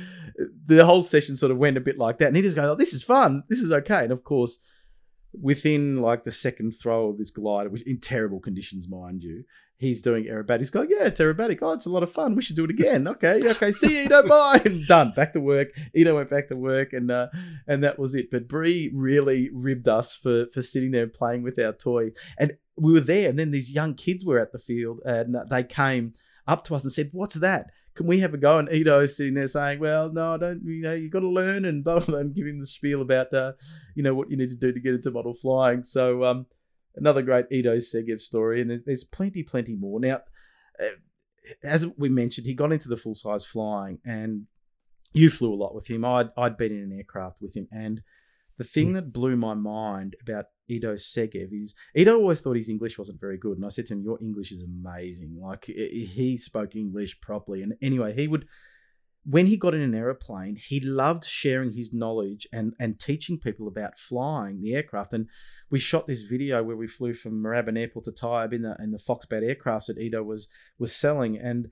the 0.66 0.84
whole 0.84 1.02
session 1.02 1.36
sort 1.36 1.52
of 1.52 1.58
went 1.58 1.76
a 1.76 1.80
bit 1.80 1.98
like 1.98 2.18
that, 2.18 2.28
and 2.28 2.36
he 2.36 2.42
just 2.42 2.56
goes, 2.56 2.64
"Oh, 2.64 2.74
this 2.74 2.92
is 2.92 3.02
fun. 3.02 3.44
This 3.48 3.60
is 3.60 3.72
okay." 3.72 4.04
And 4.04 4.12
of 4.12 4.24
course 4.24 4.58
within 5.32 6.00
like 6.00 6.24
the 6.24 6.32
second 6.32 6.72
throw 6.72 7.08
of 7.08 7.18
this 7.18 7.30
glider, 7.30 7.68
which 7.68 7.82
in 7.82 8.00
terrible 8.00 8.40
conditions, 8.40 8.88
mind 8.88 9.22
you, 9.22 9.44
he's 9.76 10.02
doing 10.02 10.24
aerobatic. 10.24 10.58
He's 10.58 10.70
going, 10.70 10.88
yeah, 10.90 11.06
it's 11.06 11.20
aerobatic. 11.20 11.58
Oh, 11.62 11.72
it's 11.72 11.86
a 11.86 11.90
lot 11.90 12.02
of 12.02 12.10
fun. 12.10 12.34
We 12.34 12.42
should 12.42 12.56
do 12.56 12.64
it 12.64 12.70
again. 12.70 13.06
Okay, 13.06 13.40
okay. 13.44 13.72
See 13.72 13.98
you, 13.98 14.04
Ido. 14.04 14.26
Bye. 14.28 14.60
And 14.64 14.86
done. 14.86 15.12
Back 15.14 15.32
to 15.34 15.40
work. 15.40 15.68
Ido 15.94 16.14
went 16.14 16.30
back 16.30 16.48
to 16.48 16.56
work, 16.56 16.92
and 16.92 17.10
uh, 17.10 17.28
and 17.66 17.82
that 17.84 17.98
was 17.98 18.14
it. 18.14 18.30
But 18.30 18.48
Bree 18.48 18.90
really 18.94 19.50
ribbed 19.52 19.88
us 19.88 20.16
for 20.16 20.46
for 20.52 20.62
sitting 20.62 20.90
there 20.90 21.04
and 21.04 21.12
playing 21.12 21.42
with 21.42 21.58
our 21.58 21.72
toy. 21.72 22.10
And 22.38 22.54
we 22.76 22.92
were 22.92 23.00
there, 23.00 23.28
and 23.28 23.38
then 23.38 23.50
these 23.50 23.72
young 23.72 23.94
kids 23.94 24.24
were 24.24 24.38
at 24.38 24.52
the 24.52 24.58
field, 24.58 25.00
and 25.04 25.36
they 25.48 25.62
came 25.62 26.12
up 26.46 26.64
to 26.64 26.74
us 26.74 26.84
and 26.84 26.92
said, 26.92 27.10
"What's 27.12 27.36
that?" 27.36 27.70
Can 27.98 28.06
we 28.06 28.20
have 28.20 28.32
a 28.32 28.38
go? 28.38 28.58
And 28.58 28.68
Ido's 28.68 29.16
sitting 29.16 29.34
there 29.34 29.48
saying, 29.48 29.80
"Well, 29.80 30.12
no, 30.12 30.34
I 30.34 30.36
don't. 30.36 30.62
You 30.64 30.82
know, 30.82 30.94
you've 30.94 31.10
got 31.10 31.20
to 31.20 31.28
learn 31.28 31.64
and 31.64 31.82
blah, 31.82 31.98
blah, 31.98 32.06
blah, 32.06 32.18
and 32.20 32.32
give 32.32 32.46
him 32.46 32.60
the 32.60 32.66
spiel 32.66 33.02
about, 33.02 33.34
uh, 33.34 33.54
you 33.96 34.04
know, 34.04 34.14
what 34.14 34.30
you 34.30 34.36
need 34.36 34.50
to 34.50 34.56
do 34.56 34.72
to 34.72 34.78
get 34.78 34.94
into 34.94 35.10
model 35.10 35.34
flying." 35.34 35.82
So, 35.82 36.22
um, 36.22 36.46
another 36.94 37.22
great 37.22 37.46
Ido 37.50 37.74
Segev 37.78 38.20
story, 38.20 38.60
and 38.60 38.70
there's, 38.70 38.84
there's 38.84 39.02
plenty, 39.02 39.42
plenty 39.42 39.74
more. 39.74 39.98
Now, 39.98 40.20
uh, 40.80 40.90
as 41.64 41.88
we 41.98 42.08
mentioned, 42.08 42.46
he 42.46 42.54
got 42.54 42.70
into 42.70 42.88
the 42.88 42.96
full 42.96 43.16
size 43.16 43.44
flying, 43.44 43.98
and 44.04 44.46
you 45.12 45.28
flew 45.28 45.52
a 45.52 45.56
lot 45.56 45.74
with 45.74 45.90
him. 45.90 46.04
I'd 46.04 46.28
I'd 46.36 46.56
been 46.56 46.70
in 46.70 46.84
an 46.84 46.92
aircraft 46.92 47.42
with 47.42 47.56
him, 47.56 47.66
and 47.72 48.02
the 48.58 48.64
thing 48.64 48.92
that 48.92 49.12
blew 49.12 49.36
my 49.36 49.54
mind 49.54 50.14
about 50.22 50.44
Ido 50.68 50.94
Segev 50.94 51.48
is 51.52 51.74
Ido 51.94 52.16
always 52.16 52.40
thought 52.40 52.56
his 52.56 52.68
English 52.68 52.98
wasn't 52.98 53.20
very 53.20 53.38
good, 53.38 53.56
and 53.56 53.66
I 53.66 53.68
said 53.68 53.86
to 53.86 53.94
him, 53.94 54.02
"Your 54.02 54.18
English 54.20 54.52
is 54.52 54.62
amazing." 54.62 55.38
Like 55.40 55.64
he 55.64 56.36
spoke 56.36 56.76
English 56.76 57.20
properly, 57.20 57.62
and 57.62 57.74
anyway, 57.82 58.14
he 58.14 58.28
would. 58.28 58.46
When 59.24 59.46
he 59.46 59.58
got 59.58 59.74
in 59.74 59.82
an 59.82 59.94
aeroplane, 59.94 60.56
he 60.56 60.80
loved 60.80 61.24
sharing 61.24 61.72
his 61.72 61.92
knowledge 61.92 62.48
and, 62.50 62.72
and 62.80 62.98
teaching 62.98 63.38
people 63.38 63.68
about 63.68 63.98
flying 63.98 64.62
the 64.62 64.74
aircraft. 64.74 65.12
And 65.12 65.28
we 65.68 65.78
shot 65.78 66.06
this 66.06 66.22
video 66.22 66.62
where 66.62 66.76
we 66.76 66.86
flew 66.86 67.12
from 67.12 67.42
Moorabbin 67.42 67.78
Airport 67.78 68.06
to 68.06 68.12
Tyabb 68.12 68.54
in 68.54 68.62
the 68.62 68.74
in 68.78 68.92
the 68.92 68.98
Foxbat 68.98 69.42
aircrafts 69.42 69.86
that 69.86 69.98
Ido 69.98 70.22
was 70.22 70.48
was 70.78 70.94
selling, 70.94 71.36
and 71.36 71.70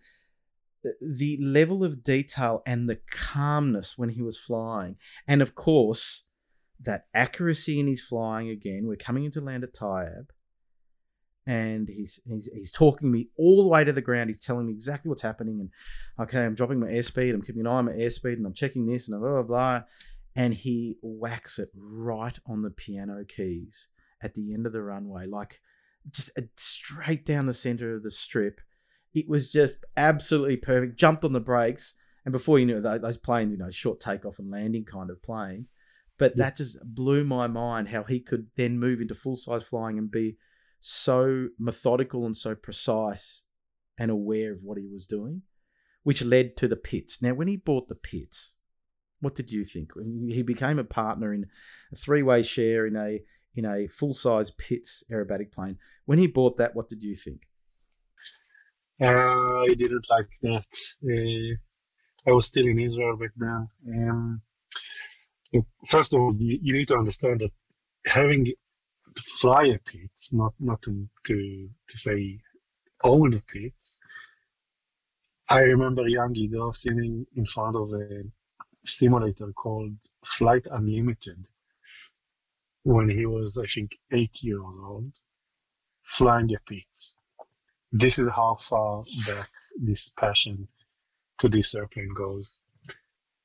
the 1.00 1.38
level 1.40 1.82
of 1.82 2.04
detail 2.04 2.62
and 2.66 2.90
the 2.90 3.00
calmness 3.10 3.96
when 3.96 4.10
he 4.10 4.22
was 4.22 4.38
flying, 4.38 4.96
and 5.26 5.40
of 5.40 5.54
course 5.54 6.25
that 6.80 7.06
accuracy 7.14 7.80
in 7.80 7.86
his 7.86 8.00
flying 8.02 8.48
again. 8.48 8.86
We're 8.86 8.96
coming 8.96 9.24
into 9.24 9.40
land 9.40 9.64
at 9.64 9.74
Tyabb, 9.74 10.30
and 11.46 11.88
he's 11.88 12.20
he's 12.26 12.50
he's 12.52 12.70
talking 12.72 13.10
me 13.10 13.28
all 13.36 13.62
the 13.62 13.68
way 13.68 13.84
to 13.84 13.92
the 13.92 14.02
ground. 14.02 14.28
He's 14.28 14.44
telling 14.44 14.66
me 14.66 14.72
exactly 14.72 15.08
what's 15.08 15.22
happening, 15.22 15.60
and 15.60 15.70
okay, 16.18 16.44
I'm 16.44 16.54
dropping 16.54 16.80
my 16.80 16.88
airspeed. 16.88 17.34
I'm 17.34 17.42
keeping 17.42 17.60
an 17.60 17.66
eye 17.66 17.78
on 17.78 17.86
my 17.86 17.92
airspeed, 17.92 18.34
and 18.34 18.46
I'm 18.46 18.54
checking 18.54 18.86
this, 18.86 19.08
and 19.08 19.20
blah 19.20 19.30
blah 19.30 19.42
blah. 19.42 19.82
And 20.34 20.52
he 20.54 20.96
whacks 21.02 21.58
it 21.58 21.70
right 21.74 22.38
on 22.46 22.60
the 22.60 22.70
piano 22.70 23.24
keys 23.26 23.88
at 24.22 24.34
the 24.34 24.52
end 24.52 24.66
of 24.66 24.72
the 24.72 24.82
runway, 24.82 25.26
like 25.26 25.60
just 26.10 26.30
straight 26.56 27.24
down 27.24 27.46
the 27.46 27.54
center 27.54 27.94
of 27.96 28.02
the 28.02 28.10
strip. 28.10 28.60
It 29.14 29.28
was 29.28 29.50
just 29.50 29.84
absolutely 29.96 30.58
perfect. 30.58 30.98
Jumped 30.98 31.24
on 31.24 31.32
the 31.32 31.40
brakes 31.40 31.94
And 32.26 32.32
before 32.32 32.58
you 32.58 32.66
knew 32.66 32.78
it, 32.78 33.02
those 33.02 33.16
planes, 33.16 33.52
you 33.52 33.58
know, 33.58 33.70
short 33.70 34.00
takeoff 34.00 34.40
and 34.40 34.50
landing 34.50 34.84
kind 34.84 35.10
of 35.10 35.22
planes. 35.22 35.70
But 36.18 36.36
that 36.36 36.56
just 36.56 36.78
blew 36.82 37.24
my 37.24 37.46
mind 37.46 37.88
how 37.88 38.04
he 38.04 38.20
could 38.20 38.48
then 38.56 38.78
move 38.78 39.00
into 39.00 39.14
full 39.14 39.36
size 39.36 39.62
flying 39.62 39.98
and 39.98 40.10
be 40.10 40.36
so 40.80 41.48
methodical 41.58 42.24
and 42.24 42.36
so 42.36 42.54
precise 42.54 43.42
and 43.98 44.10
aware 44.10 44.52
of 44.52 44.62
what 44.62 44.78
he 44.78 44.86
was 44.86 45.06
doing, 45.06 45.42
which 46.02 46.24
led 46.24 46.56
to 46.56 46.68
the 46.68 46.76
Pitts. 46.76 47.20
Now, 47.20 47.34
when 47.34 47.48
he 47.48 47.56
bought 47.56 47.88
the 47.88 47.94
Pitts, 47.94 48.56
what 49.20 49.34
did 49.34 49.50
you 49.50 49.64
think? 49.64 49.92
He 50.28 50.42
became 50.42 50.78
a 50.78 50.84
partner 50.84 51.32
in 51.32 51.46
a 51.92 51.96
three 51.96 52.22
way 52.22 52.42
share 52.42 52.86
in 52.86 52.96
a 52.96 53.20
in 53.54 53.64
a 53.64 53.88
full 53.88 54.14
size 54.14 54.50
Pitts 54.50 55.02
aerobatic 55.10 55.50
plane. 55.52 55.78
When 56.04 56.18
he 56.18 56.26
bought 56.26 56.58
that, 56.58 56.74
what 56.74 56.88
did 56.88 57.02
you 57.02 57.16
think? 57.16 57.42
Uh, 59.00 59.62
I 59.62 59.74
didn't 59.76 60.06
like 60.08 60.28
that. 60.42 60.66
Uh, 61.04 62.30
I 62.30 62.32
was 62.32 62.46
still 62.46 62.66
in 62.66 62.78
Israel 62.78 63.16
back 63.16 63.32
then. 63.36 63.68
Um, 63.88 64.42
first 65.86 66.14
of 66.14 66.20
all, 66.20 66.34
you, 66.36 66.58
you 66.62 66.72
need 66.72 66.88
to 66.88 66.96
understand 66.96 67.40
that 67.40 67.52
having 68.04 68.46
to 68.46 69.22
fly 69.40 69.64
a 69.66 69.78
Pitts, 69.78 70.32
not 70.32 70.54
not 70.58 70.82
to 70.82 71.08
to, 71.26 71.68
to 71.88 71.98
say 71.98 72.38
own 73.02 73.34
a 73.34 73.40
Pitts. 73.40 73.98
I 75.48 75.62
remember 75.62 76.08
young 76.08 76.32
Guido 76.32 76.72
sitting 76.72 77.26
in 77.36 77.46
front 77.46 77.76
of 77.76 77.92
a 77.92 78.24
simulator 78.84 79.52
called 79.52 79.94
Flight 80.24 80.66
Unlimited 80.70 81.48
when 82.82 83.08
he 83.08 83.26
was, 83.26 83.58
I 83.58 83.66
think, 83.66 83.96
eight 84.12 84.42
years 84.42 84.60
old, 84.60 85.12
flying 86.02 86.52
a 86.54 86.58
Pitts. 86.68 87.16
This 87.92 88.18
is 88.18 88.28
how 88.28 88.56
far 88.56 89.04
back 89.26 89.50
this 89.80 90.10
passion 90.10 90.68
to 91.38 91.48
this 91.48 91.74
airplane 91.74 92.14
goes. 92.14 92.62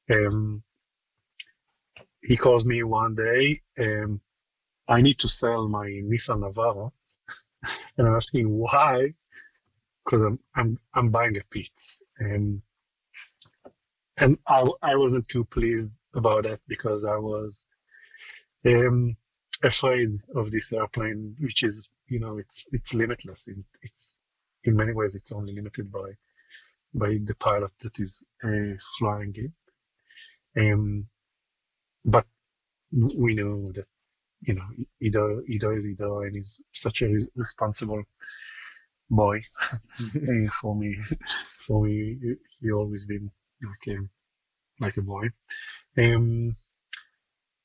Um, 0.09 0.63
he 2.21 2.37
calls 2.37 2.65
me 2.65 2.83
one 2.83 3.15
day. 3.15 3.61
Um, 3.79 4.21
I 4.87 5.01
need 5.01 5.19
to 5.19 5.29
sell 5.29 5.67
my 5.67 5.87
Nissan 5.87 6.41
Navara, 6.41 6.91
and 7.97 8.07
I'm 8.07 8.15
asking 8.15 8.49
why, 8.49 9.13
because 10.05 10.23
I'm 10.23 10.39
I'm 10.55 10.79
I'm 10.93 11.09
buying 11.09 11.37
a 11.37 11.41
Pitts, 11.49 12.01
and 12.17 12.61
and 14.17 14.37
I 14.47 14.67
I 14.81 14.95
wasn't 14.95 15.27
too 15.27 15.45
pleased 15.45 15.93
about 16.13 16.43
that 16.43 16.59
because 16.67 17.05
I 17.05 17.17
was 17.17 17.67
um, 18.65 19.15
afraid 19.63 20.19
of 20.35 20.51
this 20.51 20.73
airplane, 20.73 21.35
which 21.39 21.63
is 21.63 21.89
you 22.07 22.19
know 22.19 22.37
it's 22.37 22.67
it's 22.71 22.93
limitless. 22.93 23.47
It, 23.47 23.57
it's 23.81 24.15
in 24.63 24.75
many 24.75 24.93
ways 24.93 25.15
it's 25.15 25.31
only 25.31 25.53
limited 25.53 25.91
by 25.91 26.17
by 26.93 27.19
the 27.23 27.35
pilot 27.39 27.71
that 27.81 27.99
is 27.99 28.25
uh, 28.43 28.75
flying 28.97 29.33
it. 29.35 29.51
Um, 30.73 31.07
but 32.05 32.25
we 33.17 33.35
know 33.35 33.71
that 33.73 33.87
you 34.41 34.53
know 34.55 34.67
Ido 35.01 35.41
Ido 35.47 35.71
is 35.75 35.87
Ido 35.87 36.21
and 36.21 36.35
he's 36.35 36.61
such 36.73 37.01
a 37.01 37.07
res- 37.09 37.29
responsible 37.35 38.03
boy 39.09 39.43
for 40.61 40.75
me. 40.75 40.97
For 41.67 41.83
me, 41.85 42.17
he- 42.21 42.71
always 42.71 43.05
been 43.05 43.31
like 43.63 43.97
a 43.97 43.99
like 44.83 44.97
a 44.97 45.01
boy. 45.01 45.29
Um, 45.97 46.55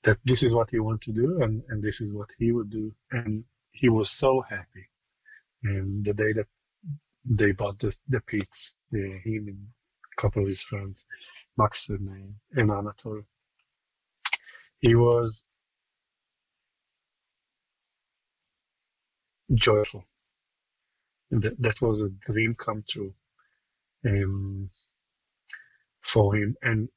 that 0.04 0.18
this 0.24 0.42
is 0.42 0.54
what 0.54 0.70
he 0.70 0.78
want 0.80 1.02
to 1.02 1.12
do 1.12 1.42
and 1.42 1.62
and 1.68 1.82
this 1.82 2.00
is 2.00 2.14
what 2.14 2.30
he 2.38 2.52
would 2.52 2.70
do, 2.70 2.94
and 3.12 3.44
he 3.72 3.88
was 3.88 4.10
so 4.10 4.40
happy. 4.42 4.86
And 5.64 6.04
the 6.04 6.14
day 6.14 6.32
that 6.34 6.48
they 7.24 7.52
bought 7.52 7.78
the 7.80 7.96
the 8.08 8.20
Pitts, 8.22 8.76
uh, 8.94 8.98
him 8.98 9.48
and 9.48 9.68
a 10.18 10.22
couple 10.22 10.42
of 10.42 10.48
his 10.48 10.62
friends, 10.62 11.06
Max 11.56 11.88
and, 11.90 12.34
and 12.54 12.70
Anatol, 12.70 13.24
he 14.80 14.94
was 14.94 15.46
joyful. 19.54 20.04
And 21.30 21.42
that, 21.42 21.60
that 21.60 21.80
was 21.80 22.00
a 22.02 22.10
dream 22.10 22.54
come 22.54 22.84
true 22.88 23.14
um, 24.06 24.70
for 26.02 26.36
him. 26.36 26.56
And 26.62 26.88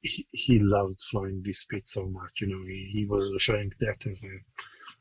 he, 0.00 0.28
he, 0.30 0.58
loved 0.58 1.00
flying 1.02 1.42
this 1.44 1.64
pit 1.64 1.88
so 1.88 2.06
much. 2.06 2.40
You 2.40 2.48
know, 2.48 2.64
he, 2.66 2.90
he 2.92 3.06
was 3.06 3.34
showing 3.38 3.72
that 3.80 4.06
as 4.06 4.24
a, 4.24 4.28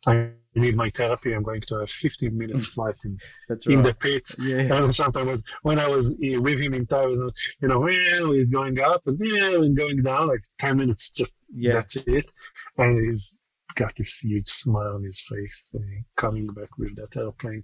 I 0.07 0.30
need 0.56 0.76
my 0.76 0.90
therapy. 0.90 1.34
I'm 1.34 1.44
going 1.44 1.61
to 1.61 1.80
have 1.80 1.90
15 1.90 2.38
minutes 2.38 2.68
flight 2.73 2.95
in, 3.06 3.18
That's 3.49 3.68
in 3.68 3.84
the 3.84 3.94
Pitts. 3.94 4.38
yeah. 4.40 4.73
And 4.84 4.94
sometimes 4.95 5.44
when 5.64 5.80
I 5.80 5.88
was 5.88 6.15
with 6.19 6.60
him 6.60 6.73
in 6.73 6.86
Thailand, 6.86 7.32
you 7.61 7.68
know, 7.68 7.80
well, 7.80 8.32
he's 8.32 8.49
going 8.52 8.80
up 8.80 9.02
and 9.06 9.19
yeah, 9.22 9.56
and 9.56 9.76
going 9.76 10.02
down 10.03 10.27
like 10.27 10.44
10 10.60 10.77
minutes, 10.77 11.10
just 11.11 11.36
Yeah. 11.53 11.73
that's 11.73 11.98
it. 11.98 12.32
And 12.77 12.99
he's 13.06 13.40
got 13.76 13.94
this 13.95 14.19
huge 14.19 14.49
smile 14.49 14.95
on 14.95 15.03
his 15.03 15.22
face 15.22 15.76
uh, 15.77 15.82
coming 16.15 16.48
back 16.48 16.77
with 16.77 16.95
that 16.95 17.15
airplane. 17.18 17.64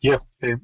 Yeah, 0.00 0.18
uh, 0.42 0.56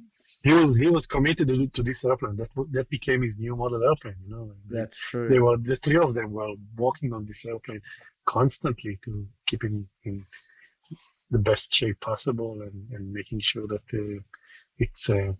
he 0.44 0.52
was 0.52 0.76
he 0.76 0.88
was 0.88 1.06
committed 1.06 1.48
to, 1.48 1.66
to 1.68 1.82
this 1.82 2.04
airplane. 2.04 2.36
That 2.36 2.48
that 2.70 2.88
became 2.88 3.20
his 3.22 3.38
new 3.38 3.54
model 3.56 3.82
airplane. 3.84 4.14
You 4.24 4.30
know, 4.34 4.52
That's 4.68 4.98
true. 5.10 5.28
they 5.28 5.38
were 5.40 5.56
the 5.58 5.76
three 5.76 5.98
of 5.98 6.14
them 6.14 6.32
were 6.32 6.54
walking 6.76 7.12
on 7.12 7.26
this 7.26 7.44
airplane 7.44 7.80
constantly 8.24 8.98
to 9.04 9.26
keep 9.46 9.62
him 9.64 9.88
in 10.04 10.24
the 11.32 11.38
best 11.38 11.74
shape 11.74 11.98
possible 12.00 12.62
and, 12.62 12.90
and 12.92 13.12
making 13.12 13.40
sure 13.40 13.66
that 13.66 13.82
uh, 13.94 14.20
it's 14.78 15.10
uh, 15.10 15.32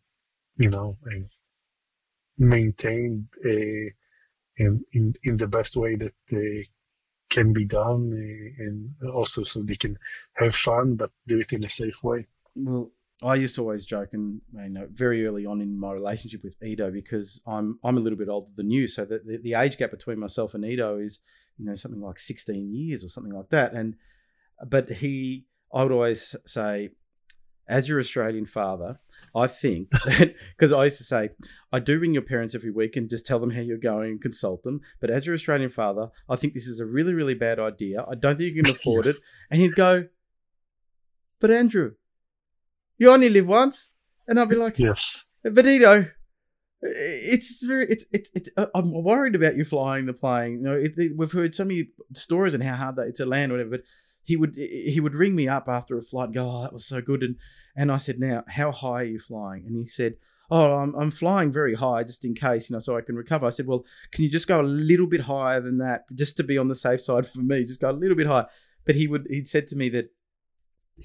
you 0.57 0.71
know 0.71 0.97
maintained 2.39 3.29
in, 3.45 4.85
in 4.93 5.15
in 5.23 5.37
the 5.37 5.47
best 5.47 5.77
way 5.77 5.95
that 5.95 6.15
uh, 6.33 6.63
can 7.31 7.53
be 7.53 7.65
done 7.65 8.11
and 8.59 9.11
also 9.11 9.43
so 9.45 9.63
they 9.63 9.77
can 9.77 9.97
have 10.35 10.55
fun 10.55 10.97
but 10.97 11.11
do 11.27 11.39
it 11.39 11.53
in 11.53 11.65
a 11.65 11.69
safe 11.69 12.03
way 12.03 12.27
Well, 12.55 12.91
I 13.23 13.37
used 13.37 13.55
to 13.55 13.63
always 13.63 13.87
joke, 13.87 14.11
and 14.13 14.41
you 14.53 14.69
know, 14.69 14.89
very 14.91 15.27
early 15.27 15.47
on 15.47 15.61
in 15.61 15.79
my 15.79 15.93
relationship 15.93 16.43
with 16.43 16.61
Ido, 16.63 16.91
because 16.91 17.41
I'm 17.47 17.79
I'm 17.85 17.97
a 17.97 18.01
little 18.01 18.19
bit 18.19 18.29
older 18.29 18.51
than 18.55 18.71
you, 18.71 18.87
so 18.87 19.05
that 19.05 19.27
the, 19.27 19.39
the 19.39 19.55
age 19.55 19.79
gap 19.79 19.91
between 19.91 20.19
myself 20.19 20.55
and 20.55 20.65
Ido 20.65 20.99
is, 20.99 21.21
you 21.57 21.65
know, 21.65 21.75
something 21.75 22.01
like 22.01 22.19
16 22.19 22.75
years 22.75 23.05
or 23.05 23.09
something 23.09 23.33
like 23.33 23.51
that. 23.51 23.75
And 23.75 23.95
but 24.67 24.91
he, 24.91 25.47
I 25.75 25.83
would 25.83 25.93
always 25.93 26.37
say, 26.47 26.91
as 27.69 27.89
your 27.89 27.99
Australian 27.99 28.47
father, 28.47 28.99
I 29.35 29.47
think 29.47 29.91
because 30.51 30.73
I 30.73 30.85
used 30.85 30.99
to 30.99 31.05
say, 31.05 31.31
I 31.73 31.79
do 31.79 31.99
ring 31.99 32.13
your 32.13 32.23
parents 32.23 32.55
every 32.55 32.71
week 32.71 32.97
and 32.97 33.09
just 33.09 33.25
tell 33.27 33.39
them 33.39 33.51
how 33.51 33.61
you're 33.61 33.79
going 33.79 34.11
and 34.11 34.21
consult 34.21 34.63
them. 34.65 34.81
But 35.01 35.11
as 35.11 35.25
your 35.27 35.35
Australian 35.35 35.71
father, 35.71 36.09
I 36.29 36.37
think 36.37 36.53
this 36.53 36.67
is 36.67 36.81
a 36.81 36.87
really, 36.87 37.15
really 37.15 37.35
bad 37.35 37.59
idea. 37.59 38.05
I 38.11 38.15
don't 38.15 38.37
think 38.37 38.55
you 38.55 38.63
can 38.63 38.71
afford 38.73 39.07
it. 39.07 39.17
And 39.51 39.61
he'd 39.61 39.75
go, 39.75 40.09
But 41.41 41.51
Andrew, 41.51 41.93
you 42.99 43.11
only 43.11 43.29
live 43.31 43.47
once. 43.47 43.93
And 44.29 44.39
I'd 44.39 44.49
be 44.49 44.57
like, 44.57 44.79
yes 44.79 45.25
but 45.45 45.65
you 45.65 45.81
know. 45.81 46.05
it's 46.83 47.63
very, 47.65 47.87
it's, 47.89 48.07
it's, 48.13 48.31
it's 48.35 48.51
uh, 48.57 48.67
I'm 48.75 48.93
worried 48.93 49.35
about 49.35 49.57
you 49.57 49.65
flying 49.65 50.07
the 50.07 50.13
plane. 50.13 50.53
You 50.55 50.63
know, 50.63 50.75
it, 50.75 50.93
it- 50.97 51.13
we've 51.17 51.33
heard 51.33 51.55
so 51.55 51.65
many 51.65 51.89
stories 52.13 52.55
and 52.55 52.63
how 52.63 52.77
hard 52.77 52.97
that 52.97 53.09
it's 53.09 53.19
to 53.19 53.27
land, 53.27 53.51
or 53.51 53.57
whatever. 53.57 53.71
But 53.71 53.83
he 54.23 54.37
would, 54.37 54.57
he 54.57 55.01
would 55.01 55.15
ring 55.15 55.35
me 55.35 55.49
up 55.49 55.69
after 55.69 55.97
a 55.97 56.03
flight 56.03 56.27
and 56.27 56.35
go, 56.35 56.51
"Oh, 56.51 56.63
that 56.63 56.73
was 56.73 56.85
so 56.85 57.01
good." 57.01 57.23
And 57.23 57.37
and 57.77 57.91
I 57.91 57.97
said, 57.97 58.19
"Now, 58.19 58.45
how 58.49 58.73
high 58.73 59.03
are 59.03 59.05
you 59.05 59.19
flying?" 59.19 59.67
And 59.67 59.77
he 59.77 59.87
said, 59.87 60.17
"Oh, 60.51 60.73
I'm, 60.75 60.95
I'm 60.95 61.11
flying 61.11 61.51
very 61.51 61.75
high, 61.75 62.05
just 62.05 62.25
in 62.25 62.35
case, 62.35 62.71
you 62.71 62.75
know, 62.75 62.81
so 62.81 62.97
I 62.97 63.01
can 63.01 63.17
recover." 63.17 63.47
I 63.47 63.51
said, 63.51 63.67
"Well, 63.67 63.85
can 64.13 64.25
you 64.25 64.31
just 64.31 64.49
go 64.49 64.61
a 64.61 64.63
little 64.63 65.07
bit 65.07 65.23
higher 65.23 65.61
than 65.61 65.79
that, 65.79 66.05
just 66.15 66.37
to 66.37 66.45
be 66.45 66.59
on 66.59 66.69
the 66.69 66.75
safe 66.75 67.01
side 67.03 67.27
for 67.27 67.41
me? 67.41 67.65
Just 67.65 67.81
go 67.81 67.91
a 67.91 67.93
little 67.93 68.17
bit 68.17 68.27
higher." 68.27 68.47
But 68.85 68.97
he 68.97 69.07
would, 69.07 69.27
he'd 69.31 69.49
said 69.49 69.69
to 69.69 69.77
me 69.77 69.89
that 69.91 70.11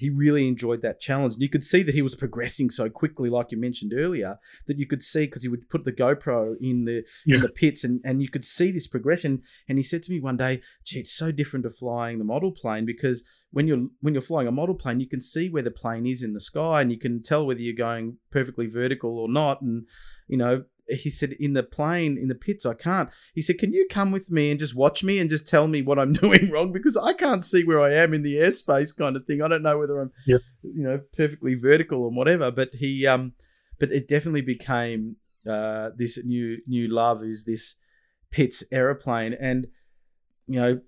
he 0.00 0.10
really 0.10 0.46
enjoyed 0.48 0.82
that 0.82 1.00
challenge. 1.00 1.34
And 1.34 1.42
you 1.42 1.48
could 1.48 1.64
see 1.64 1.82
that 1.82 1.94
he 1.94 2.02
was 2.02 2.14
progressing 2.14 2.70
so 2.70 2.88
quickly, 2.88 3.28
like 3.30 3.52
you 3.52 3.58
mentioned 3.58 3.92
earlier, 3.94 4.38
that 4.66 4.78
you 4.78 4.86
could 4.86 5.02
see 5.02 5.26
because 5.26 5.42
he 5.42 5.48
would 5.48 5.68
put 5.68 5.84
the 5.84 5.92
GoPro 5.92 6.54
in 6.60 6.84
the 6.84 7.04
Yeah. 7.26 7.36
in 7.36 7.42
the 7.42 7.48
Pitts 7.48 7.84
and, 7.84 8.00
and 8.04 8.22
you 8.22 8.28
could 8.28 8.44
see 8.44 8.70
this 8.70 8.86
progression. 8.86 9.42
And 9.68 9.78
he 9.78 9.82
said 9.82 10.02
to 10.04 10.10
me 10.10 10.20
one 10.20 10.36
day, 10.36 10.60
gee, 10.84 11.00
it's 11.00 11.12
so 11.12 11.32
different 11.32 11.64
to 11.64 11.70
flying 11.70 12.18
the 12.18 12.24
model 12.24 12.52
plane 12.52 12.84
because 12.86 13.24
when 13.50 13.66
you're 13.66 13.86
when 14.00 14.14
you're 14.14 14.20
flying 14.20 14.48
a 14.48 14.52
model 14.52 14.74
plane, 14.74 15.00
you 15.00 15.08
can 15.08 15.20
see 15.20 15.48
where 15.48 15.62
the 15.62 15.70
plane 15.70 16.06
is 16.06 16.22
in 16.22 16.32
the 16.34 16.40
sky 16.40 16.80
and 16.82 16.90
you 16.92 16.98
can 16.98 17.22
tell 17.22 17.46
whether 17.46 17.60
you're 17.60 17.74
going 17.74 18.18
perfectly 18.30 18.66
vertical 18.66 19.18
or 19.18 19.28
not. 19.28 19.62
And 19.62 19.88
you 20.26 20.36
know, 20.36 20.64
he 20.88 21.10
said 21.10 21.32
in 21.32 21.52
the 21.52 21.62
plane 21.62 22.16
in 22.16 22.28
the 22.28 22.34
Pitts 22.34 22.66
i 22.66 22.74
can't. 22.74 23.10
He 23.34 23.42
said 23.42 23.58
can 23.58 23.72
you 23.72 23.86
come 23.90 24.10
with 24.10 24.30
me 24.30 24.50
and 24.50 24.58
just 24.58 24.74
watch 24.74 25.04
me 25.04 25.18
and 25.18 25.30
just 25.30 25.46
tell 25.46 25.68
me 25.68 25.82
what 25.82 25.98
i'm 25.98 26.12
doing 26.24 26.50
wrong? 26.50 26.72
Because 26.72 26.96
i 26.96 27.12
can't 27.12 27.44
see 27.44 27.64
where 27.64 27.80
i 27.80 27.92
am 27.92 28.14
in 28.14 28.22
the 28.22 28.36
airspace 28.36 28.96
kind 28.96 29.16
of 29.16 29.24
thing. 29.26 29.42
I 29.42 29.48
don't 29.48 29.62
know 29.62 29.78
whether 29.78 30.00
i'm 30.00 30.12
you 30.26 30.40
know 30.62 31.00
perfectly 31.16 31.54
vertical 31.54 32.02
or 32.02 32.10
whatever. 32.10 32.50
But 32.50 32.74
he 32.74 33.06
um 33.06 33.32
but 33.78 33.92
it 33.92 34.08
definitely 34.08 34.42
became 34.42 35.16
uh 35.48 35.90
this 35.96 36.18
new 36.24 36.58
new 36.66 36.88
love 36.88 37.22
is 37.22 37.44
this 37.44 37.76
Pitts 38.30 38.62
aeroplane. 38.70 39.34
And 39.34 39.68
you 40.46 40.60
know 40.60 40.80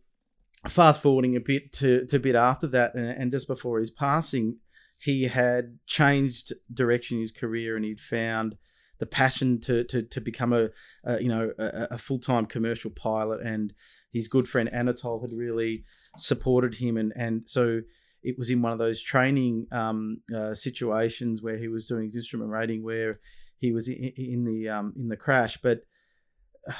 fast 0.68 1.02
forwarding 1.02 1.36
a 1.36 1.40
bit 1.40 1.72
to 1.72 2.04
to 2.06 2.16
a 2.16 2.20
bit 2.20 2.34
after 2.34 2.66
that 2.66 2.94
and, 2.94 3.08
and 3.08 3.32
just 3.32 3.46
before 3.46 3.78
his 3.78 3.90
passing 3.90 4.56
he 4.98 5.24
had 5.24 5.78
changed 5.86 6.52
direction 6.72 7.16
in 7.16 7.22
his 7.22 7.32
career 7.32 7.76
and 7.76 7.84
he'd 7.84 8.00
found 8.00 8.56
the 9.00 9.06
passion 9.06 9.60
to 9.62 9.82
to, 9.84 10.02
to 10.02 10.20
become 10.20 10.52
a, 10.52 10.68
a 11.04 11.20
you 11.20 11.28
know 11.28 11.50
a, 11.58 11.88
a 11.92 11.98
full 11.98 12.20
time 12.20 12.46
commercial 12.46 12.90
pilot, 12.90 13.40
and 13.44 13.74
his 14.12 14.28
good 14.28 14.46
friend 14.46 14.70
Anatol 14.72 15.22
had 15.22 15.32
really 15.32 15.84
supported 16.16 16.74
him, 16.74 16.96
and 16.96 17.12
and 17.16 17.48
so 17.48 17.80
it 18.22 18.36
was 18.38 18.50
in 18.50 18.62
one 18.62 18.72
of 18.72 18.78
those 18.78 19.02
training 19.02 19.66
um, 19.72 20.20
uh, 20.34 20.54
situations 20.54 21.42
where 21.42 21.56
he 21.56 21.68
was 21.68 21.88
doing 21.88 22.04
his 22.04 22.16
instrument 22.16 22.50
rating 22.50 22.84
where 22.84 23.14
he 23.58 23.72
was 23.72 23.88
in, 23.88 24.12
in 24.16 24.44
the 24.44 24.68
um, 24.68 24.92
in 24.96 25.08
the 25.08 25.16
crash, 25.16 25.56
but. 25.56 25.80
Uh, 26.68 26.72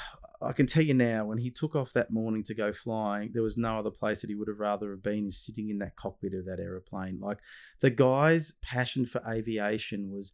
I 0.43 0.53
can 0.53 0.65
tell 0.65 0.81
you 0.81 0.95
now, 0.95 1.25
when 1.25 1.37
he 1.37 1.51
took 1.51 1.75
off 1.75 1.93
that 1.93 2.11
morning 2.11 2.41
to 2.45 2.55
go 2.55 2.73
flying, 2.73 3.29
there 3.31 3.43
was 3.43 3.57
no 3.57 3.77
other 3.77 3.91
place 3.91 4.21
that 4.21 4.29
he 4.31 4.35
would 4.35 4.47
have 4.47 4.59
rather 4.59 4.89
have 4.89 5.03
been 5.03 5.29
sitting 5.29 5.69
in 5.69 5.77
that 5.79 5.95
cockpit 5.95 6.33
of 6.33 6.45
that 6.45 6.59
aeroplane. 6.59 7.19
Like 7.19 7.37
the 7.79 7.91
guy's 7.91 8.53
passion 8.63 9.05
for 9.05 9.21
aviation 9.27 10.11
was 10.11 10.33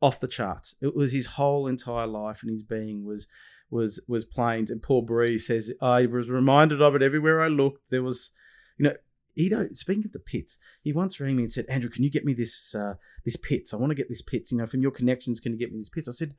off 0.00 0.20
the 0.20 0.28
charts. 0.28 0.76
It 0.80 0.96
was 0.96 1.12
his 1.12 1.26
whole 1.26 1.66
entire 1.66 2.06
life 2.06 2.42
and 2.42 2.50
his 2.50 2.62
being 2.62 3.04
was 3.04 3.28
was 3.70 4.00
was 4.08 4.24
planes. 4.24 4.70
And 4.70 4.82
Paul 4.82 5.02
Bree 5.02 5.38
says 5.38 5.72
I 5.80 6.06
was 6.06 6.30
reminded 6.30 6.82
of 6.82 6.94
it 6.94 7.02
everywhere 7.02 7.40
I 7.40 7.48
looked. 7.48 7.90
There 7.90 8.02
was, 8.02 8.32
you 8.78 8.84
know, 8.84 8.94
Ido. 9.36 9.68
Speaking 9.72 10.04
of 10.04 10.12
the 10.12 10.18
Pitts, 10.18 10.58
he 10.82 10.92
once 10.92 11.20
rang 11.20 11.36
me 11.36 11.44
and 11.44 11.52
said, 11.52 11.66
"Andrew, 11.68 11.90
can 11.90 12.02
you 12.02 12.10
get 12.10 12.24
me 12.24 12.34
this 12.34 12.74
uh, 12.74 12.94
this 13.24 13.36
Pitts? 13.36 13.72
I 13.72 13.76
want 13.76 13.90
to 13.90 13.96
get 13.96 14.08
this 14.08 14.22
Pitts. 14.22 14.52
You 14.52 14.58
know, 14.58 14.66
from 14.66 14.82
your 14.82 14.90
connections, 14.90 15.40
can 15.40 15.52
you 15.52 15.58
get 15.58 15.72
me 15.72 15.78
this 15.78 15.88
Pitts?" 15.88 16.08
I 16.08 16.12
said. 16.12 16.34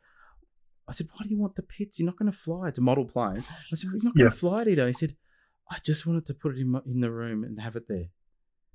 I 0.88 0.94
said, 0.94 1.08
"Why 1.14 1.24
do 1.24 1.30
you 1.30 1.40
want 1.40 1.56
the 1.56 1.64
Pitts? 1.64 2.00
You're 2.00 2.08
not 2.08 2.18
going 2.18 2.32
to 2.32 2.38
fly. 2.38 2.68
It's 2.68 2.80
a 2.80 2.82
model 2.82 3.06
plane." 3.06 3.44
I 3.72 3.76
said, 3.76 3.88
well, 3.88 3.98
"You're 4.02 4.06
not 4.06 4.16
going 4.16 4.30
to 4.30 4.36
yeah. 4.36 4.40
fly 4.40 4.62
it, 4.64 4.68
Ido." 4.70 4.88
He 4.88 4.94
said, 4.94 5.16
"I 5.70 5.78
just 5.86 6.06
wanted 6.06 6.26
to 6.26 6.34
put 6.34 6.58
it 6.58 6.60
in 6.60 6.70
my, 6.70 6.82
in 6.86 7.00
the 7.00 7.12
room 7.12 7.44
and 7.44 7.62
have 7.62 7.76
it 7.76 7.88
there 7.88 8.10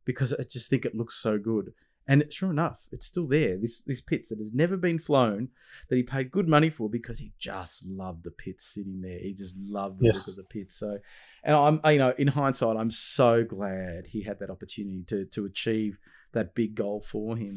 because 0.04 0.32
I 0.32 0.44
just 0.44 0.70
think 0.70 0.84
it 0.84 0.94
looks 0.94 1.16
so 1.16 1.36
good." 1.38 1.74
And 2.08 2.24
sure 2.32 2.50
enough, 2.50 2.88
it's 2.92 3.06
still 3.06 3.26
there. 3.26 3.56
This 3.58 3.82
this 3.82 4.00
Pitts 4.00 4.28
that 4.28 4.38
has 4.38 4.52
never 4.52 4.76
been 4.76 4.98
flown, 4.98 5.48
that 5.88 5.96
he 5.96 6.02
paid 6.02 6.30
good 6.30 6.48
money 6.48 6.70
for 6.70 6.88
because 6.88 7.18
he 7.18 7.32
just 7.38 7.84
loved 7.86 8.22
the 8.24 8.30
Pitts 8.30 8.64
sitting 8.74 9.00
there. 9.00 9.18
He 9.18 9.34
just 9.34 9.58
loved 9.58 9.98
the 9.98 10.06
yes. 10.06 10.28
look 10.28 10.34
of 10.34 10.36
the 10.36 10.44
Pitts. 10.44 10.78
So, 10.78 10.98
and 11.42 11.56
I'm 11.56 11.80
you 11.92 11.98
know 11.98 12.14
in 12.16 12.28
hindsight, 12.28 12.76
I'm 12.76 12.90
so 12.90 13.44
glad 13.44 14.06
he 14.08 14.22
had 14.22 14.38
that 14.38 14.50
opportunity 14.50 15.02
to 15.08 15.24
to 15.26 15.46
achieve 15.46 15.98
that 16.32 16.54
big 16.54 16.76
goal 16.76 17.00
for 17.00 17.36
him. 17.36 17.56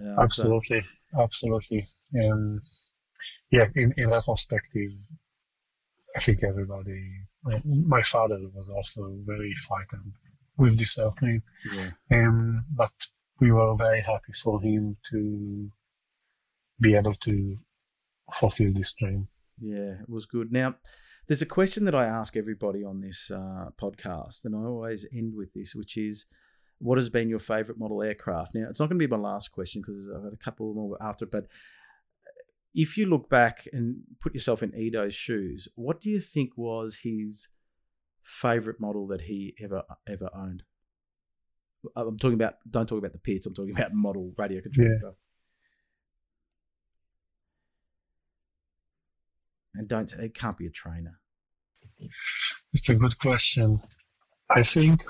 Uh, 0.00 0.22
absolutely, 0.22 0.82
so. 1.12 1.20
absolutely. 1.20 1.86
Um, 2.14 2.60
yeah, 3.50 3.66
in 3.74 3.94
in 3.96 4.10
that 4.10 4.26
perspective, 4.26 4.92
I 6.16 6.20
think 6.20 6.44
everybody. 6.44 7.24
My 7.64 8.02
father 8.02 8.38
was 8.52 8.68
also 8.68 9.16
very 9.24 9.54
frightened 9.54 10.12
with 10.58 10.78
this 10.78 10.98
airplane. 10.98 11.42
Yeah. 11.72 11.90
Um, 12.10 12.64
but 12.76 12.90
we 13.40 13.52
were 13.52 13.74
very 13.76 14.00
happy 14.00 14.32
for 14.42 14.60
him 14.60 14.96
to 15.10 15.70
be 16.80 16.94
able 16.94 17.14
to 17.14 17.56
fulfill 18.34 18.72
this 18.72 18.94
dream. 18.94 19.28
Yeah, 19.60 20.00
it 20.02 20.08
was 20.08 20.26
good. 20.26 20.52
Now, 20.52 20.76
there's 21.26 21.42
a 21.42 21.46
question 21.46 21.84
that 21.84 21.94
I 21.94 22.06
ask 22.06 22.36
everybody 22.36 22.84
on 22.84 23.00
this 23.00 23.30
uh, 23.30 23.70
podcast, 23.80 24.44
and 24.44 24.54
I 24.54 24.60
always 24.60 25.06
end 25.12 25.34
with 25.36 25.52
this, 25.54 25.74
which 25.74 25.96
is, 25.96 26.26
what 26.78 26.96
has 26.96 27.10
been 27.10 27.28
your 27.28 27.40
favourite 27.40 27.78
model 27.78 28.02
aircraft? 28.02 28.54
Now, 28.54 28.66
it's 28.70 28.80
not 28.80 28.88
going 28.88 28.98
to 29.00 29.06
be 29.06 29.10
my 29.10 29.20
last 29.20 29.48
question 29.48 29.82
because 29.82 30.10
I've 30.14 30.22
got 30.22 30.32
a 30.32 30.36
couple 30.36 30.72
more 30.74 30.96
after 31.00 31.24
it, 31.24 31.30
but 31.30 31.46
if 32.74 32.96
you 32.96 33.06
look 33.06 33.28
back 33.28 33.66
and 33.72 34.02
put 34.20 34.34
yourself 34.34 34.62
in 34.62 34.72
Ido's 34.74 35.14
shoes, 35.14 35.68
what 35.74 36.00
do 36.00 36.10
you 36.10 36.20
think 36.20 36.52
was 36.56 37.00
his 37.02 37.48
favourite 38.22 38.78
model 38.78 39.06
that 39.08 39.22
he 39.22 39.54
ever 39.60 39.82
ever 40.08 40.28
owned? 40.34 40.62
I'm 41.96 42.16
talking 42.18 42.34
about 42.34 42.54
don't 42.68 42.88
talk 42.88 42.98
about 42.98 43.12
the 43.12 43.18
Pitts. 43.18 43.46
I'm 43.46 43.54
talking 43.54 43.74
about 43.76 43.92
model 43.92 44.32
radio 44.36 44.60
control 44.60 44.88
yeah. 44.88 44.98
stuff. 44.98 45.14
And 49.74 49.88
don't 49.88 50.12
it 50.12 50.34
can't 50.34 50.58
be 50.58 50.66
a 50.66 50.70
trainer. 50.70 51.20
It's 52.72 52.88
a 52.88 52.94
good 52.94 53.18
question. 53.18 53.80
I 54.50 54.62
think 54.62 55.02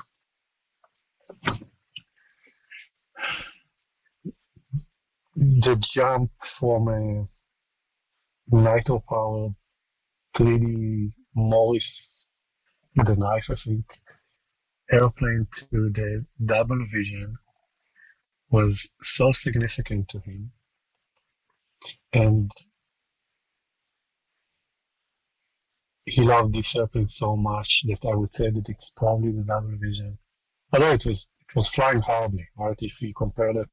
the 5.37 5.77
jump 5.81 6.31
from 6.45 6.89
a 6.89 7.29
nitro 8.51 9.03
powered 9.09 9.55
3D 10.37 11.13
Morris 11.35 12.19
a 13.07 13.17
knife, 13.17 13.51
I 13.51 13.55
think, 13.55 13.85
airplane 14.91 15.47
to 15.53 15.91
the 15.91 16.27
double 16.45 16.85
vision 16.87 17.37
was 18.51 18.91
so 19.03 19.33
significant 19.33 20.09
to 20.11 20.21
him. 20.21 20.53
And 22.13 22.51
he 26.07 26.23
loved 26.23 26.55
this 26.55 26.75
airplane 26.77 27.07
so 27.07 27.37
much 27.37 27.85
that 27.89 28.05
I 28.09 28.15
would 28.15 28.35
say 28.35 28.51
that 28.51 28.69
it's 28.69 28.91
probably 28.97 29.33
the 29.33 29.43
double 29.45 29.77
vision. 29.79 30.19
Although 30.73 30.93
it 30.93 31.07
was 31.07 31.29
it 31.49 31.57
was 31.57 31.69
flying 31.69 32.01
horribly, 32.01 32.47
right? 32.59 32.77
If 32.81 33.01
you 33.03 33.15
compare 33.15 33.51
it 33.51 33.69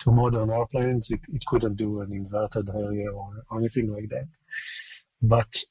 to 0.00 0.10
modern 0.12 0.50
airplanes, 0.50 1.10
it, 1.10 1.20
it 1.28 1.44
couldn't 1.46 1.76
do 1.76 2.00
an 2.00 2.12
inverted 2.12 2.68
Harrier 2.72 3.10
or, 3.10 3.44
or 3.50 3.58
anything 3.58 3.92
like 3.92 4.08
that. 4.10 4.28
But 5.22 5.64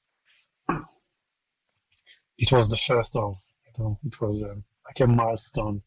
it 2.37 2.51
was 2.51 2.69
the 2.69 2.77
first 2.77 3.15
of, 3.15 3.35
you 3.65 3.83
know, 3.83 3.99
it 4.05 4.21
was 4.21 4.43
um, 4.43 4.63
like 4.87 4.99
a 5.01 5.07
milestone 5.07 5.81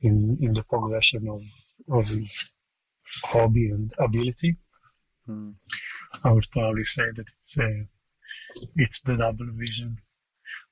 in 0.00 0.38
in 0.40 0.52
the 0.52 0.64
progression 0.64 1.28
of 1.28 1.42
of 1.96 2.06
his 2.06 2.56
hobby 3.22 3.70
and 3.70 3.92
ability. 3.98 4.56
Hmm. 5.26 5.50
I 6.22 6.32
would 6.32 6.50
probably 6.50 6.84
say 6.84 7.10
that 7.16 7.26
it's 7.38 7.58
a, 7.58 7.86
it's 8.76 9.00
the 9.00 9.16
double 9.16 9.48
vision. 9.52 9.98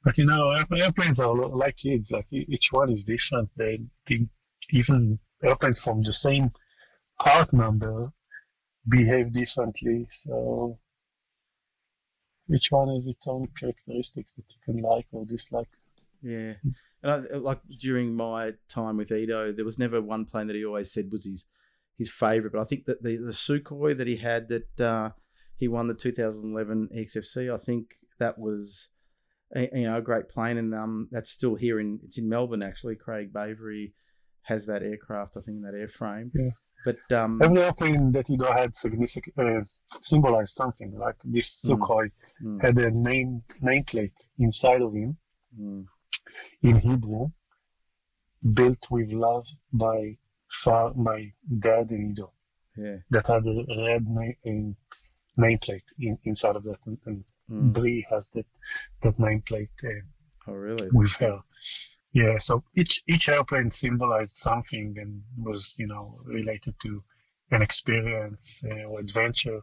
But 0.05 0.19
you 0.19 0.25
know, 0.25 0.51
airplanes 0.51 1.21
are 1.21 1.35
like 1.35 1.77
kids. 1.77 2.11
Like 2.11 2.27
each 2.31 2.73
one 2.73 2.91
is 2.91 3.05
different. 3.05 3.51
They, 3.57 3.81
they 4.07 4.27
even 4.71 5.19
airplanes 5.43 5.81
from 5.81 6.03
the 6.03 6.13
same 6.13 6.53
part 7.19 7.53
number 7.53 8.13
behave 8.89 9.33
differently. 9.33 10.07
So 10.11 10.79
each 12.53 12.71
one 12.71 12.89
has 12.95 13.07
its 13.07 13.27
own 13.29 13.49
characteristics 13.59 14.33
that 14.35 14.45
you 14.49 14.61
can 14.65 14.83
like 14.83 15.07
or 15.13 15.25
dislike. 15.25 15.71
Yeah. 16.23 16.55
And 17.03 17.13
I, 17.13 17.37
like 17.37 17.61
during 17.81 18.15
my 18.15 18.53
time 18.69 18.97
with 18.97 19.11
Ido, 19.11 19.53
there 19.53 19.65
was 19.65 19.79
never 19.79 20.01
one 20.01 20.25
plane 20.25 20.47
that 20.47 20.57
he 20.57 20.65
always 20.65 20.93
said 20.93 21.11
was 21.11 21.25
his 21.25 21.47
his 21.99 22.11
favorite. 22.11 22.53
But 22.53 22.61
I 22.61 22.65
think 22.65 22.85
that 22.87 23.03
the 23.03 23.17
the 23.17 23.33
Sukhoi 23.33 23.97
that 23.97 24.07
he 24.07 24.17
had 24.17 24.49
that 24.49 24.81
uh, 24.81 25.11
he 25.57 25.69
won 25.69 25.89
the 25.89 25.95
2011 25.95 26.91
XFC, 26.97 27.53
I 27.53 27.59
think 27.59 27.89
that 28.19 28.39
was 28.39 28.89
a, 29.55 29.69
you 29.73 29.87
know 29.87 29.99
a 29.99 30.03
great 30.03 30.29
plane, 30.29 30.59
and 30.59 30.75
um, 30.75 31.09
that's 31.11 31.31
still 31.31 31.57
here 31.57 31.81
in 31.81 32.01
it's 32.05 32.19
in 32.19 32.29
Melbourne 32.29 32.63
actually. 32.63 32.97
Craig 32.97 33.33
Bavery 33.33 33.95
has 34.43 34.67
that 34.67 34.83
aircraft, 34.83 35.37
I 35.37 35.41
think, 35.41 35.57
in 35.57 35.63
that 35.63 35.75
airframe. 35.75 36.31
Yeah. 36.35 36.51
But 36.85 37.17
um, 37.17 37.41
every 37.41 37.63
airplane 37.63 38.11
that 38.13 38.27
he 38.27 38.37
had 38.45 38.75
significant 38.75 39.39
uh, 39.39 39.61
symbolized 40.01 40.55
something. 40.55 40.97
Like 40.99 41.15
this 41.23 41.65
mm. 41.65 41.79
Sukhoi 41.79 42.11
mm. 42.43 42.61
had 42.61 42.77
a 42.79 42.91
name 42.91 43.43
nameplate 43.63 44.15
inside 44.39 44.83
of 44.83 44.93
him. 44.93 45.17
Mm 45.59 45.87
in 46.63 46.77
Hebrew, 46.77 47.31
built 48.43 48.91
with 48.91 49.13
love 49.13 49.47
by 49.73 50.17
far 50.51 50.93
my 50.95 51.33
dad 51.59 51.91
and 51.91 52.13
Ido. 52.13 52.33
Yeah. 52.77 52.97
That 53.11 53.27
had 53.27 53.47
a 53.47 53.85
red 53.85 54.07
name, 54.07 54.77
nameplate 55.39 55.85
in, 55.99 56.19
inside 56.25 56.57
of 56.57 56.65
that, 56.65 56.79
and, 56.87 56.99
and 57.07 57.25
mm. 57.51 57.73
Bree 57.73 58.07
has 58.11 58.31
that 58.31 58.47
that 59.03 59.19
nameplate. 59.19 59.69
Uh, 59.85 60.03
oh, 60.49 60.55
really? 60.55 60.89
With 60.91 61.15
her. 61.17 61.41
Yeah. 62.13 62.39
So 62.39 62.65
each 62.75 63.03
each 63.07 63.29
airplane 63.29 63.71
symbolized 63.71 64.37
something 64.37 64.97
and 64.99 65.23
was 65.37 65.75
you 65.79 65.87
know 65.87 66.17
related 66.25 66.75
to 66.83 67.03
an 67.51 67.63
experience 67.63 68.65
uh, 68.65 68.85
or 68.85 69.01
adventure 69.01 69.61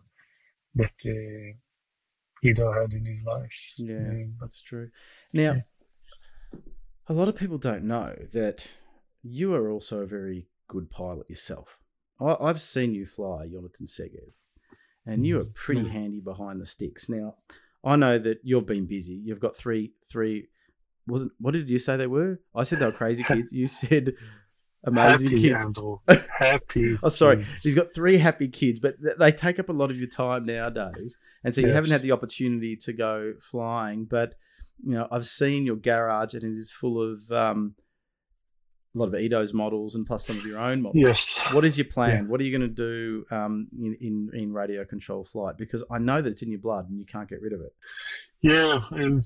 that 0.75 0.93
uh, 1.05 2.47
Ido 2.47 2.71
had 2.71 2.93
in 2.93 3.05
his 3.05 3.23
life. 3.25 3.73
Yeah, 3.77 4.25
that's 4.39 4.61
true. 4.61 4.89
Now. 5.33 5.53
Yeah 5.53 5.61
a 7.09 7.13
lot 7.13 7.27
of 7.27 7.35
people 7.35 7.57
don't 7.57 7.83
know 7.83 8.15
that 8.31 8.71
you 9.23 9.53
are 9.55 9.69
also 9.69 10.01
a 10.01 10.05
very 10.05 10.47
good 10.67 10.89
pilot 10.91 11.27
yourself. 11.29 11.79
I, 12.21 12.47
have 12.47 12.61
seen 12.61 12.93
you 12.93 13.05
fly 13.05 13.47
Yonatan 13.47 13.87
Segev, 13.87 14.33
and 15.05 15.25
you 15.25 15.39
are 15.39 15.43
mm-hmm. 15.43 15.53
pretty 15.53 15.81
mm-hmm. 15.81 15.91
handy 15.91 16.19
behind 16.19 16.61
the 16.61 16.65
sticks. 16.65 17.09
Now, 17.09 17.35
I 17.83 17.95
know 17.95 18.19
that 18.19 18.39
you've 18.43 18.67
been 18.67 18.85
busy. 18.85 19.15
You've 19.15 19.39
got 19.39 19.57
three, 19.57 19.93
three. 20.05 20.49
Wasn't 21.07 21.31
what 21.39 21.53
did 21.53 21.69
you 21.69 21.77
say 21.79 21.97
they 21.97 22.07
were? 22.07 22.39
I 22.53 22.63
said 22.63 22.79
they 22.79 22.85
were 22.85 22.91
crazy 22.91 23.23
kids. 23.27 23.53
You 23.53 23.67
said 23.67 24.13
amazing 24.83 25.31
happy, 25.31 25.41
kids. 25.41 25.65
Andrew. 25.65 25.99
Happy. 26.37 26.97
oh, 27.01 27.09
sorry. 27.09 27.37
Kids. 27.37 27.63
He's 27.63 27.75
got 27.75 27.93
three 27.95 28.17
happy 28.17 28.49
kids, 28.49 28.79
but 28.79 28.95
they 29.17 29.31
take 29.31 29.59
up 29.59 29.69
a 29.69 29.73
lot 29.73 29.89
of 29.91 29.97
your 29.97 30.09
time 30.09 30.45
nowadays, 30.45 31.17
and 31.43 31.55
so 31.55 31.61
you 31.61 31.67
yes. 31.67 31.75
haven't 31.75 31.91
had 31.91 32.01
the 32.01 32.11
opportunity 32.11 32.75
to 32.75 32.93
go 32.93 33.33
flying. 33.39 34.05
But 34.05 34.35
you 34.83 34.95
know, 34.95 35.07
I've 35.11 35.25
seen 35.25 35.65
your 35.65 35.75
garage 35.75 36.33
and 36.33 36.43
it 36.43 36.51
is 36.51 36.71
full 36.71 37.01
of 37.01 37.31
um, 37.31 37.75
a 38.95 38.97
lot 38.97 39.07
of 39.07 39.15
Ido's 39.15 39.53
models 39.53 39.95
and 39.95 40.05
plus 40.05 40.25
some 40.25 40.37
of 40.37 40.45
your 40.45 40.59
own 40.59 40.81
models. 40.81 41.01
Yes. 41.03 41.39
What 41.53 41.65
is 41.65 41.77
your 41.77 41.85
plan? 41.85 42.27
What 42.27 42.41
are 42.41 42.43
you 42.43 42.57
going 42.57 42.73
to 42.73 42.75
do 42.75 43.25
um, 43.31 43.67
in, 43.77 43.95
in 44.01 44.29
in 44.33 44.53
radio 44.53 44.83
control 44.85 45.23
flight? 45.25 45.57
Because 45.57 45.83
I 45.91 45.99
know 45.99 46.21
that 46.21 46.29
it's 46.29 46.41
in 46.41 46.49
your 46.49 46.59
blood 46.59 46.89
and 46.89 46.99
you 46.99 47.05
can't 47.05 47.29
get 47.29 47.41
rid 47.41 47.53
of 47.53 47.61
it. 47.61 47.73
Yeah, 48.41 48.81
um, 48.91 49.21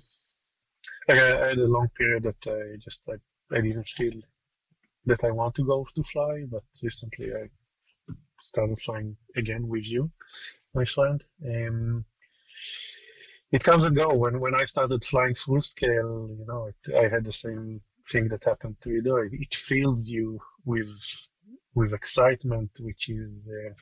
like 1.07 1.19
I, 1.19 1.45
I 1.45 1.47
had 1.49 1.57
a 1.57 1.67
long 1.67 1.88
period 1.97 2.23
that 2.23 2.47
I 2.47 2.77
just 2.77 3.07
I, 3.09 3.55
I 3.55 3.61
didn't 3.61 3.88
feel 3.88 4.13
that 5.05 5.23
I 5.23 5.31
want 5.31 5.55
to 5.55 5.65
go 5.65 5.85
to 5.95 6.03
fly, 6.03 6.43
but 6.49 6.63
recently 6.81 7.34
I 7.34 7.49
started 8.41 8.81
flying 8.81 9.15
again 9.38 9.67
with 9.67 9.89
you, 9.89 10.11
my 10.73 10.85
friend. 10.85 11.23
Um, 11.45 12.05
it 13.53 13.63
comes 13.63 13.84
and 13.85 13.95
go. 13.95 14.13
When 14.15 14.39
when 14.39 14.55
I 14.55 14.65
started 14.65 15.05
flying 15.05 15.35
full 15.35 15.61
scale, 15.61 16.27
you 16.39 16.45
know, 16.47 16.71
it, 16.71 16.95
I 16.95 17.07
had 17.07 17.23
the 17.23 17.31
same 17.31 17.81
thing 18.11 18.27
that 18.30 18.43
happened 18.43 18.77
to 18.81 18.89
Ido. 18.89 19.17
It, 19.17 19.34
it 19.34 19.53
fills 19.53 20.09
you 20.09 20.39
with 20.65 20.89
with 21.75 21.93
excitement, 21.93 22.71
which 22.80 23.09
is 23.09 23.47
uh, 23.47 23.73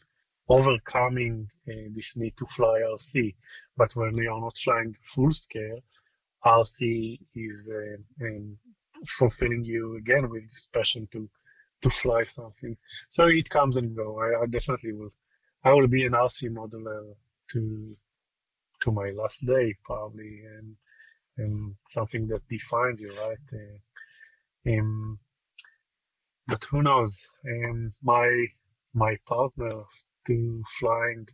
overcoming 0.50 1.48
uh, 1.70 1.88
this 1.96 2.18
need 2.18 2.36
to 2.38 2.46
fly 2.48 2.82
RC. 2.96 3.34
But 3.78 3.96
when 3.96 4.16
you're 4.18 4.42
not 4.42 4.58
flying 4.58 4.94
full 5.04 5.32
scale, 5.32 5.80
RC 6.46 7.20
is 7.34 7.72
uh, 7.74 8.26
um, 8.26 8.58
fulfilling 9.08 9.64
you 9.64 9.96
again 9.96 10.30
with 10.30 10.44
this 10.44 10.68
passion 10.74 11.08
to 11.14 11.30
to 11.84 11.90
fly 11.90 12.24
something. 12.26 12.76
So 13.08 13.28
it 13.28 13.50
comes 13.50 13.78
and 13.78 13.96
go. 13.96 14.20
I, 14.20 14.44
I 14.44 14.46
definitely 14.48 14.92
will. 14.92 15.14
I 15.64 15.72
will 15.72 15.88
be 15.88 16.06
an 16.06 16.12
RC 16.14 16.50
modeler 16.50 17.16
to 17.54 17.96
to 18.82 18.92
my 18.92 19.10
last 19.10 19.46
day 19.46 19.76
probably, 19.84 20.42
and 20.58 20.76
and 21.38 21.76
something 21.90 22.28
that 22.28 22.48
defines 22.50 23.02
you, 23.02 23.14
right? 23.20 23.38
Uh, 23.54 24.72
um, 24.72 25.20
but 26.48 26.64
who 26.66 26.82
knows? 26.82 27.28
Um, 27.46 27.94
my 28.04 28.46
my 28.94 29.18
partner 29.26 29.84
to 30.28 30.64
flying 30.80 31.28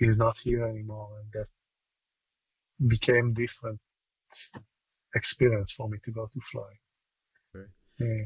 is 0.00 0.16
not 0.16 0.38
here 0.38 0.64
anymore, 0.64 1.10
and 1.20 1.32
that 1.32 1.48
became 2.88 3.34
different 3.34 3.80
experience 5.14 5.72
for 5.72 5.88
me 5.88 5.98
to 6.04 6.12
go 6.12 6.26
to 6.32 6.40
fly. 6.40 6.70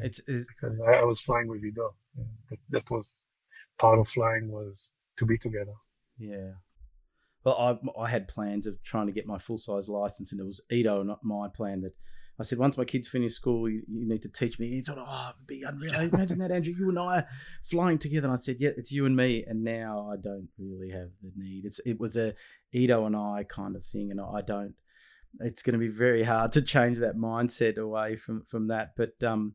It's, 0.03 0.20
it's 0.28 0.47
because 0.49 0.78
I, 0.81 1.01
I 1.01 1.05
was 1.05 1.20
flying 1.20 1.49
with 1.49 1.65
Ido. 1.65 1.94
Yeah, 2.16 2.24
that, 2.51 2.59
that 2.70 2.90
was 2.90 3.24
part 3.78 3.99
of 3.99 4.09
flying 4.09 4.51
was 4.51 4.93
to 5.19 5.27
be 5.27 5.39
together. 5.39 5.74
yeah. 6.19 6.53
Well, 7.44 7.56
I 7.56 8.01
I 8.01 8.09
had 8.09 8.28
plans 8.28 8.66
of 8.66 8.82
trying 8.82 9.06
to 9.06 9.12
get 9.12 9.27
my 9.27 9.39
full 9.39 9.59
size 9.59 9.89
license, 9.89 10.32
and 10.32 10.40
it 10.40 10.47
was 10.47 10.62
Ido, 10.70 11.02
not 11.02 11.24
my 11.24 11.48
plan. 11.48 11.82
That 11.82 11.93
I 12.39 12.44
said 12.44 12.59
once 12.59 12.77
my 12.77 12.85
kids 12.85 13.09
finish 13.09 13.35
school, 13.35 13.69
you, 13.69 13.82
you 13.89 14.09
need 14.09 14.23
to 14.23 14.31
teach 14.31 14.59
me. 14.59 14.70
He 14.70 14.81
thought, 14.81 14.98
oh, 14.98 15.32
it'd 15.36 15.47
be 15.47 15.62
unreal. 15.62 15.94
Imagine 16.12 16.39
that, 16.39 16.51
Andrew. 16.51 16.74
You 16.77 16.89
and 16.89 16.98
I 16.98 17.19
are 17.19 17.28
flying 17.62 17.98
together. 17.98 18.27
And 18.27 18.32
I 18.32 18.36
said, 18.36 18.56
yeah, 18.59 18.70
it's 18.77 18.90
you 18.90 19.06
and 19.06 19.16
me. 19.16 19.44
And 19.47 19.62
now 19.62 20.09
I 20.10 20.16
don't 20.16 20.48
really 20.59 20.90
have 20.90 21.10
the 21.23 21.32
need. 21.36 21.64
It's 21.64 21.81
it 21.81 22.01
was 22.01 22.16
a 22.16 22.35
Ido 22.73 23.06
and 23.06 23.16
I 23.16 23.44
kind 23.48 23.77
of 23.77 23.85
thing, 23.85 24.10
and 24.10 24.20
I 24.20 24.40
don't. 24.40 24.74
It's 25.40 25.62
going 25.62 25.73
to 25.73 25.78
be 25.78 25.89
very 25.89 26.24
hard 26.24 26.52
to 26.52 26.62
change 26.62 26.98
that 26.98 27.16
mindset 27.16 27.77
away 27.77 28.16
from 28.16 28.44
from 28.44 28.69
that. 28.69 28.93
But 28.97 29.23
um, 29.23 29.55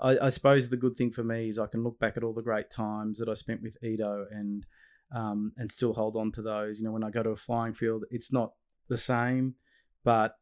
I, 0.00 0.18
I 0.18 0.28
suppose 0.28 0.68
the 0.68 0.76
good 0.76 0.96
thing 0.96 1.12
for 1.12 1.24
me 1.24 1.48
is 1.48 1.58
I 1.58 1.66
can 1.66 1.82
look 1.82 1.98
back 1.98 2.16
at 2.16 2.24
all 2.24 2.34
the 2.34 2.42
great 2.42 2.70
times 2.70 3.18
that 3.18 3.28
I 3.28 3.34
spent 3.34 3.62
with 3.62 3.76
Ido 3.82 4.26
and 4.30 4.64
um, 5.14 5.52
and 5.56 5.70
still 5.70 5.94
hold 5.94 6.16
on 6.16 6.32
to 6.32 6.42
those. 6.42 6.80
You 6.80 6.86
know, 6.86 6.92
when 6.92 7.04
I 7.04 7.10
go 7.10 7.22
to 7.22 7.30
a 7.30 7.36
flying 7.36 7.74
field, 7.74 8.04
it's 8.10 8.32
not 8.32 8.52
the 8.88 8.96
same, 8.96 9.54
but 10.04 10.36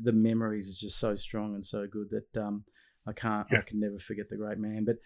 the 0.00 0.12
memories 0.12 0.70
are 0.70 0.78
just 0.86 0.98
so 0.98 1.14
strong 1.14 1.54
and 1.54 1.64
so 1.64 1.86
good 1.86 2.10
that 2.10 2.40
um, 2.40 2.64
I 3.06 3.12
can't, 3.12 3.46
I 3.52 3.62
can 3.62 3.80
never 3.80 3.98
forget 3.98 4.28
the 4.28 4.36
great 4.36 4.58
man. 4.58 4.84
But 4.84 4.96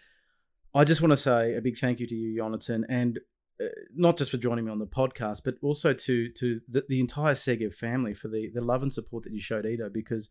I 0.75 0.83
just 0.83 1.01
want 1.01 1.11
to 1.11 1.17
say 1.17 1.55
a 1.55 1.61
big 1.61 1.77
thank 1.77 1.99
you 1.99 2.07
to 2.07 2.15
you, 2.15 2.37
Jonathan, 2.37 2.85
and 2.89 3.19
uh, 3.61 3.67
not 3.95 4.17
just 4.17 4.31
for 4.31 4.37
joining 4.37 4.65
me 4.65 4.71
on 4.71 4.79
the 4.79 4.87
podcast, 4.87 5.41
but 5.45 5.55
also 5.61 5.93
to 5.93 6.29
to 6.29 6.61
the, 6.67 6.83
the 6.89 6.99
entire 6.99 7.33
Segev 7.33 7.75
family 7.75 8.13
for 8.13 8.27
the 8.27 8.49
the 8.53 8.61
love 8.61 8.81
and 8.81 8.91
support 8.91 9.23
that 9.23 9.33
you 9.33 9.39
showed 9.39 9.65
Ido. 9.65 9.89
Because 9.89 10.29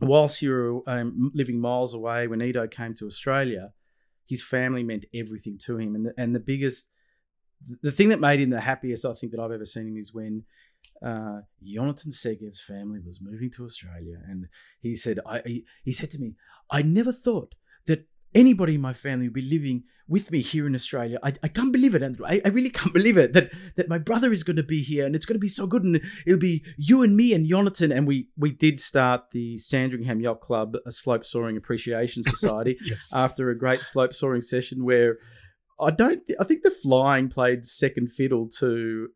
whilst 0.00 0.42
you 0.42 0.50
were 0.50 0.80
um, 0.86 1.32
living 1.34 1.60
miles 1.60 1.92
away 1.92 2.28
when 2.28 2.40
Ido 2.40 2.68
came 2.68 2.94
to 2.94 3.06
Australia, 3.06 3.72
his 4.28 4.42
family 4.42 4.84
meant 4.84 5.06
everything 5.12 5.58
to 5.66 5.76
him, 5.76 5.96
and 5.96 6.06
the, 6.06 6.14
and 6.16 6.34
the 6.34 6.40
biggest, 6.40 6.90
the 7.82 7.90
thing 7.90 8.08
that 8.10 8.20
made 8.20 8.40
him 8.40 8.50
the 8.50 8.60
happiest 8.60 9.04
I 9.04 9.12
think 9.14 9.32
that 9.32 9.40
I've 9.40 9.52
ever 9.52 9.64
seen 9.64 9.88
him 9.88 9.96
is 9.96 10.12
when 10.14 10.44
uh, 11.04 11.40
Jonathan 11.62 12.12
Segev's 12.12 12.60
family 12.60 13.00
was 13.04 13.20
moving 13.20 13.50
to 13.52 13.64
Australia, 13.64 14.16
and 14.28 14.46
he 14.80 14.94
said, 14.94 15.18
I 15.26 15.42
he, 15.44 15.64
he 15.84 15.92
said 15.92 16.10
to 16.12 16.18
me, 16.18 16.34
I 16.70 16.82
never 16.82 17.12
thought 17.12 17.54
that 17.86 18.06
anybody 18.34 18.76
in 18.76 18.80
my 18.80 18.92
family 18.92 19.26
would 19.26 19.34
be 19.34 19.42
living 19.42 19.84
with 20.08 20.30
me 20.30 20.40
here 20.40 20.66
in 20.66 20.74
Australia. 20.74 21.18
I, 21.22 21.32
I 21.42 21.48
can't 21.48 21.72
believe 21.72 21.94
it, 21.94 22.02
Andrew. 22.02 22.26
I, 22.26 22.40
I 22.44 22.48
really 22.48 22.70
can't 22.70 22.92
believe 22.94 23.16
it 23.16 23.32
that 23.32 23.50
that 23.76 23.88
my 23.88 23.98
brother 23.98 24.32
is 24.32 24.42
going 24.42 24.56
to 24.56 24.62
be 24.62 24.82
here 24.82 25.06
and 25.06 25.14
it's 25.16 25.26
going 25.26 25.36
to 25.36 25.40
be 25.40 25.48
so 25.48 25.66
good. 25.66 25.84
And 25.84 25.96
it'll 26.26 26.38
be 26.38 26.64
you 26.76 27.02
and 27.02 27.16
me 27.16 27.32
and 27.34 27.46
Jonathan. 27.48 27.92
And 27.92 28.06
we 28.06 28.28
we 28.36 28.52
did 28.52 28.78
start 28.80 29.30
the 29.32 29.56
Sandringham 29.56 30.20
Yacht 30.20 30.40
Club, 30.40 30.76
a 30.86 30.90
slope 30.90 31.24
soaring 31.24 31.56
appreciation 31.56 32.24
society, 32.24 32.76
Yes. 32.84 33.08
after 33.12 33.50
a 33.50 33.58
great 33.58 33.82
slope 33.82 34.12
soaring 34.12 34.40
session 34.42 34.84
where 34.84 35.18
I 35.80 35.90
don't. 35.90 36.22
I 36.40 36.44
think 36.44 36.62
the 36.62 36.70
flying 36.70 37.28
played 37.28 37.64
second 37.64 38.12
fiddle 38.12 38.48
to 38.58 39.08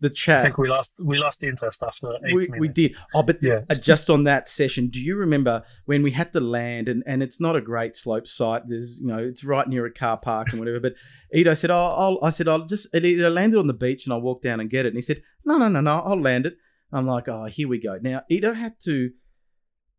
the 0.00 0.08
chat. 0.10 0.40
I 0.40 0.42
think 0.44 0.58
we 0.58 0.68
lost 0.68 0.94
we 1.04 1.18
lost 1.18 1.44
interest 1.44 1.82
after 1.82 2.12
eight 2.26 2.34
We, 2.34 2.42
minutes. 2.48 2.60
we 2.60 2.68
did. 2.68 2.92
Oh, 3.14 3.22
but 3.22 3.38
Yeah. 3.42 3.60
uh, 3.68 3.74
just 3.74 4.08
on 4.08 4.24
that 4.24 4.48
session, 4.48 4.88
do 4.88 4.98
you 5.00 5.14
remember 5.16 5.62
when 5.84 6.02
we 6.02 6.12
had 6.12 6.32
to 6.32 6.40
land 6.40 6.88
and, 6.88 7.02
and 7.06 7.22
it's 7.22 7.38
not 7.38 7.54
a 7.54 7.60
great 7.60 7.94
slope 7.94 8.26
site? 8.26 8.62
There's, 8.66 8.98
you 9.00 9.06
know, 9.08 9.18
it's 9.18 9.44
right 9.44 9.68
near 9.68 9.84
a 9.84 9.92
car 9.92 10.16
park 10.16 10.48
and 10.52 10.58
whatever. 10.58 10.80
But 10.80 10.94
Ido 11.34 11.52
said, 11.52 11.70
oh, 11.70 11.94
I'll, 11.98 12.18
I 12.22 12.30
said, 12.30 12.48
I'll 12.48 12.64
just, 12.66 12.94
Ido 12.94 13.28
landed 13.28 13.58
on 13.58 13.66
the 13.66 13.74
beach 13.74 14.06
and 14.06 14.14
I'll 14.14 14.22
walk 14.22 14.40
down 14.40 14.58
and 14.58 14.70
get 14.70 14.86
it. 14.86 14.88
And 14.88 14.96
he 14.96 15.02
said, 15.02 15.20
no, 15.44 15.58
no, 15.58 15.68
no, 15.68 15.82
no, 15.82 16.00
I'll 16.00 16.18
land 16.20 16.46
it. 16.46 16.54
I'm 16.90 17.06
like, 17.06 17.28
oh, 17.28 17.44
here 17.44 17.68
we 17.68 17.78
go. 17.78 17.98
Now, 18.00 18.22
Ido 18.30 18.54
had 18.54 18.80
to 18.84 19.10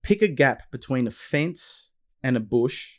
pick 0.01 0.23
a 0.23 0.27
gap 0.27 0.63
between 0.71 1.05
a 1.05 1.11
fence 1.11 1.91
and 2.23 2.35
a 2.35 2.39
bush 2.39 2.97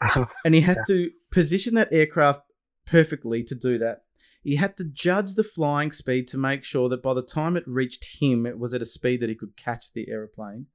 and 0.44 0.54
he 0.54 0.62
had 0.62 0.78
Yeah. 0.78 0.82
to 0.88 1.10
position 1.30 1.74
that 1.74 1.92
aircraft 1.92 2.40
perfectly 2.86 3.42
to 3.44 3.54
do 3.54 3.78
that. 3.78 4.02
He 4.42 4.56
had 4.56 4.76
to 4.78 4.84
judge 4.84 5.34
the 5.34 5.44
flying 5.44 5.92
speed 5.92 6.28
to 6.28 6.38
make 6.38 6.64
sure 6.64 6.88
that 6.88 7.02
by 7.02 7.14
the 7.14 7.22
time 7.22 7.56
it 7.56 7.64
reached 7.66 8.20
him, 8.20 8.46
it 8.46 8.58
was 8.58 8.72
at 8.72 8.82
a 8.82 8.86
speed 8.86 9.20
that 9.20 9.28
he 9.28 9.34
could 9.34 9.56
catch 9.56 9.92
the 9.92 10.08
aeroplane. 10.08 10.66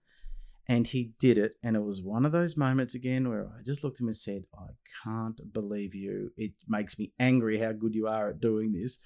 And 0.68 0.88
he 0.88 1.14
did 1.20 1.38
it. 1.38 1.56
And 1.62 1.76
it 1.76 1.84
was 1.84 2.02
one 2.02 2.26
of 2.26 2.32
those 2.32 2.56
moments 2.56 2.96
again 2.96 3.28
where 3.28 3.48
I 3.48 3.64
just 3.66 3.84
looked 3.84 3.98
at 3.98 4.02
him 4.02 4.08
and 4.08 4.16
said, 4.16 4.44
I 4.58 4.68
can't 5.04 5.52
believe 5.52 5.94
you. 5.94 6.32
It 6.38 6.52
makes 6.68 6.98
me 6.98 7.12
angry 7.20 7.60
how 7.60 7.74
good 7.74 7.96
you 7.96 8.08
are 8.08 8.30
at 8.30 8.40
doing 8.40 8.72
this. 8.72 9.00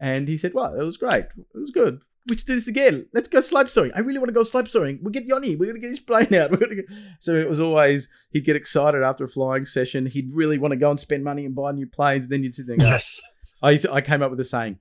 And 0.00 0.28
he 0.28 0.36
said, 0.36 0.52
Well, 0.52 0.74
it 0.74 0.82
was 0.82 0.96
great. 0.96 1.26
It 1.36 1.58
was 1.58 1.70
good. 1.70 2.00
We 2.28 2.36
should 2.36 2.46
do 2.46 2.54
this 2.54 2.68
again. 2.68 3.06
Let's 3.14 3.28
go 3.28 3.40
slope 3.40 3.68
soaring. 3.68 3.92
I 3.94 4.00
really 4.00 4.18
want 4.18 4.28
to 4.28 4.34
go 4.34 4.42
slope 4.42 4.68
soaring. 4.68 4.98
We'll 5.02 5.12
get 5.12 5.26
Yoni. 5.26 5.54
We're 5.56 5.66
going 5.66 5.76
to 5.76 5.80
get 5.80 5.90
his 5.90 6.00
plane 6.00 6.34
out. 6.34 6.50
We're 6.52 6.56
to 6.58 6.74
get... 6.74 6.86
So 7.20 7.34
it 7.34 7.48
was 7.48 7.60
always, 7.60 8.08
he'd 8.32 8.44
get 8.44 8.56
excited 8.56 9.02
after 9.02 9.24
a 9.24 9.28
flying 9.28 9.64
session. 9.64 10.06
He'd 10.06 10.30
really 10.32 10.58
want 10.58 10.72
to 10.72 10.76
go 10.76 10.90
and 10.90 10.98
spend 10.98 11.22
money 11.24 11.44
and 11.44 11.54
buy 11.54 11.72
new 11.72 11.86
planes. 11.86 12.28
Then 12.28 12.42
you'd 12.42 12.54
sit 12.54 12.66
there 12.66 12.74
and 12.74 12.82
go, 12.82 12.88
yes. 12.88 13.20
I, 13.62 13.70
used 13.72 13.84
to- 13.84 13.92
I 13.92 14.00
came 14.00 14.22
up 14.22 14.30
with 14.30 14.40
a 14.40 14.44
saying 14.44 14.78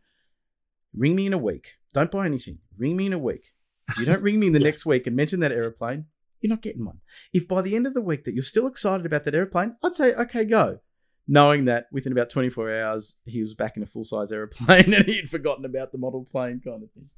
ring 0.98 1.16
me 1.16 1.26
in 1.26 1.34
a 1.34 1.38
week. 1.38 1.74
Don't 1.94 2.10
buy 2.12 2.26
anything. 2.26 2.60
Ring 2.78 2.96
me 2.96 3.06
in 3.08 3.14
a 3.14 3.20
week. 3.20 3.50
If 3.90 4.00
you 4.00 4.06
don't 4.06 4.22
ring 4.24 4.40
me 4.40 4.48
in 4.48 4.54
the 4.54 4.60
Yes. 4.62 4.66
next 4.66 4.86
week 4.86 5.06
and 5.08 5.16
mention 5.16 5.40
that 5.42 5.52
aeroplane, 5.52 6.06
you're 6.42 6.50
not 6.50 6.62
getting 6.62 6.86
one. 6.86 7.00
If 7.34 7.48
by 7.48 7.62
the 7.62 7.76
end 7.76 7.86
of 7.86 7.94
the 7.94 8.02
week 8.02 8.24
that 8.24 8.34
you're 8.34 8.44
still 8.44 8.66
excited 8.68 9.06
about 9.06 9.24
that 9.26 9.36
aeroplane, 9.36 9.76
I'd 9.84 9.94
say, 9.96 10.14
okay, 10.14 10.46
go. 10.46 10.80
Knowing 11.28 11.66
that 11.66 11.88
within 11.92 12.12
about 12.12 12.30
24 12.30 12.82
hours, 12.82 13.18
he 13.26 13.42
was 13.42 13.56
back 13.56 13.76
in 13.76 13.84
a 13.84 13.88
full 13.88 14.06
size 14.06 14.32
aeroplane 14.32 14.94
and 14.94 15.06
he'd 15.06 15.30
forgotten 15.30 15.66
about 15.66 15.92
the 15.92 15.98
model 15.98 16.24
plane 16.24 16.62
kind 16.64 16.84
of 16.84 16.92
thing. 16.92 17.10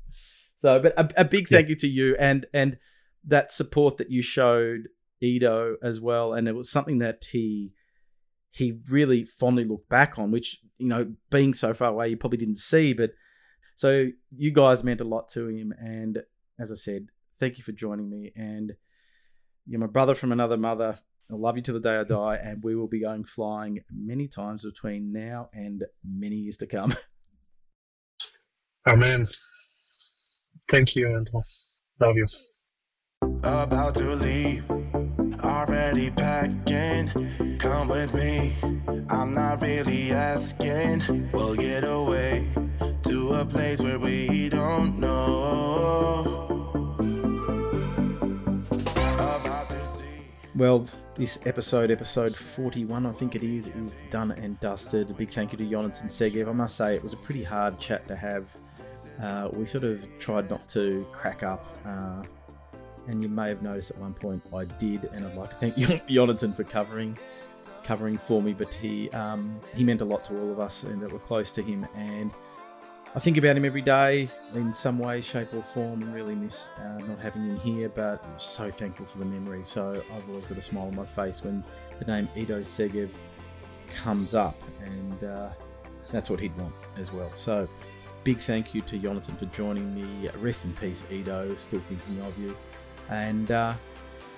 So, 0.55 0.79
but 0.79 0.97
a, 0.97 1.21
a 1.21 1.25
big 1.25 1.47
thank 1.47 1.67
you 1.69 1.75
to 1.75 1.87
you 1.87 2.15
and 2.17 2.45
and 2.53 2.77
that 3.25 3.51
support 3.51 3.97
that 3.97 4.09
you 4.09 4.21
showed 4.21 4.87
Ido 5.21 5.75
as 5.83 5.99
well. 5.99 6.33
And 6.33 6.47
it 6.47 6.55
was 6.55 6.69
something 6.69 6.99
that 6.99 7.25
he 7.31 7.73
he 8.51 8.79
really 8.89 9.25
fondly 9.25 9.65
looked 9.65 9.89
back 9.89 10.17
on, 10.17 10.31
which, 10.31 10.61
you 10.77 10.87
know, 10.87 11.13
being 11.29 11.53
so 11.53 11.73
far 11.73 11.89
away, 11.89 12.09
you 12.09 12.17
probably 12.17 12.37
didn't 12.37 12.57
see. 12.57 12.93
But 12.93 13.11
so 13.75 14.07
you 14.31 14.51
guys 14.51 14.83
meant 14.83 15.01
a 15.01 15.05
lot 15.05 15.27
to 15.29 15.47
him. 15.47 15.73
And 15.77 16.23
as 16.59 16.71
I 16.71 16.75
said, 16.75 17.07
thank 17.39 17.57
you 17.57 17.63
for 17.63 17.71
joining 17.71 18.09
me. 18.09 18.31
And 18.35 18.73
you're 19.67 19.79
my 19.79 19.87
brother 19.87 20.15
from 20.15 20.31
another 20.31 20.57
mother. 20.57 20.99
I 21.29 21.35
love 21.35 21.57
you 21.57 21.63
to 21.63 21.73
the 21.73 21.79
day 21.79 21.97
I 21.97 22.03
die. 22.03 22.39
And 22.41 22.63
we 22.63 22.75
will 22.75 22.87
be 22.87 23.01
going 23.01 23.25
flying 23.25 23.81
many 23.91 24.27
times 24.27 24.63
between 24.63 25.11
now 25.11 25.49
and 25.53 25.83
many 26.03 26.37
years 26.37 26.57
to 26.57 26.67
come. 26.67 26.95
Amen. 28.87 29.27
Thank 30.69 30.95
you, 30.95 31.07
Andrew. 31.07 31.41
Love 31.99 32.15
you. 32.15 32.25
About 33.43 33.95
to 33.95 34.15
leave, 34.15 34.69
already 35.43 36.11
packing. 36.11 37.57
Come 37.57 37.89
with 37.89 38.13
me, 38.13 38.53
I'm 39.09 39.33
not 39.33 39.61
really 39.61 40.11
asking. 40.11 41.01
We'll 41.33 41.55
get 41.55 41.83
away 41.83 42.47
to 43.03 43.33
a 43.33 43.45
place 43.45 43.81
where 43.81 43.99
we 43.99 44.49
don't 44.49 44.99
know. 44.99 46.36
Well, 50.57 50.85
this 51.13 51.45
episode, 51.45 51.91
episode 51.91 52.35
41, 52.35 53.05
I 53.05 53.11
think 53.11 53.35
it 53.35 53.43
is, 53.43 53.67
is 53.67 53.93
done 54.09 54.31
and 54.31 54.59
dusted. 54.59 55.09
A 55.11 55.13
big 55.13 55.29
thank 55.29 55.51
you 55.51 55.57
to 55.59 55.65
Jonathan 55.65 56.07
Segev. 56.07 56.49
I 56.49 56.51
must 56.51 56.75
say, 56.75 56.95
it 56.95 57.03
was 57.03 57.13
a 57.13 57.17
pretty 57.17 57.43
hard 57.43 57.79
chat 57.79 58.07
to 58.07 58.15
have. 58.15 58.45
Uh, 59.23 59.49
we 59.53 59.67
sort 59.67 59.83
of 59.83 60.03
tried 60.19 60.49
not 60.49 60.67
to 60.69 61.05
crack 61.11 61.43
up. 61.43 61.63
Uh, 61.85 62.23
and 63.07 63.21
you 63.21 63.29
may 63.29 63.49
have 63.49 63.61
noticed 63.61 63.91
at 63.91 63.97
one 63.97 64.15
point 64.15 64.41
I 64.53 64.65
did, 64.65 65.05
and 65.13 65.25
I'd 65.25 65.35
like 65.35 65.51
to 65.51 65.55
thank 65.55 66.07
Jonathan 66.07 66.53
for 66.53 66.63
covering 66.63 67.17
covering 67.83 68.17
for 68.17 68.41
me. 68.41 68.53
But 68.53 68.69
he 68.69 69.09
um, 69.11 69.59
he 69.75 69.83
meant 69.83 70.01
a 70.01 70.05
lot 70.05 70.25
to 70.25 70.37
all 70.41 70.51
of 70.51 70.59
us, 70.59 70.83
and 70.83 71.01
that 71.01 71.13
we're 71.13 71.19
close 71.19 71.51
to 71.51 71.61
him. 71.61 71.87
And 71.95 72.31
I 73.17 73.19
think 73.19 73.37
about 73.37 73.57
him 73.57 73.65
every 73.65 73.81
day 73.81 74.29
in 74.53 74.71
some 74.71 74.99
way, 74.99 75.21
shape, 75.21 75.51
or 75.51 75.63
form, 75.63 76.03
and 76.03 76.13
really 76.13 76.35
miss 76.35 76.67
uh, 76.77 76.99
not 77.07 77.17
having 77.17 77.41
him 77.41 77.57
here. 77.57 77.89
But 77.89 78.23
I'm 78.23 78.37
so 78.37 78.69
thankful 78.69 79.07
for 79.07 79.17
the 79.17 79.25
memory. 79.25 79.63
So 79.63 79.99
I've 80.15 80.29
always 80.29 80.45
got 80.45 80.59
a 80.59 80.61
smile 80.61 80.85
on 80.85 80.95
my 80.95 81.03
face 81.07 81.43
when 81.43 81.63
the 81.97 82.05
name 82.05 82.29
Ido 82.35 82.59
Segev 82.59 83.09
comes 83.95 84.35
up, 84.35 84.55
and 84.85 85.23
uh, 85.23 85.49
that's 86.11 86.29
what 86.29 86.39
he'd 86.39 86.55
want 86.57 86.75
as 86.95 87.11
well. 87.11 87.33
So 87.33 87.67
big 88.23 88.37
thank 88.37 88.75
you 88.75 88.81
to 88.81 88.99
Jonathan 88.99 89.35
for 89.35 89.47
joining 89.47 89.95
me. 89.95 90.29
Rest 90.37 90.65
in 90.65 90.73
peace, 90.73 91.03
Ido. 91.09 91.55
Still 91.55 91.79
thinking 91.79 92.21
of 92.23 92.37
you. 92.37 92.55
And 93.09 93.49
uh, 93.49 93.73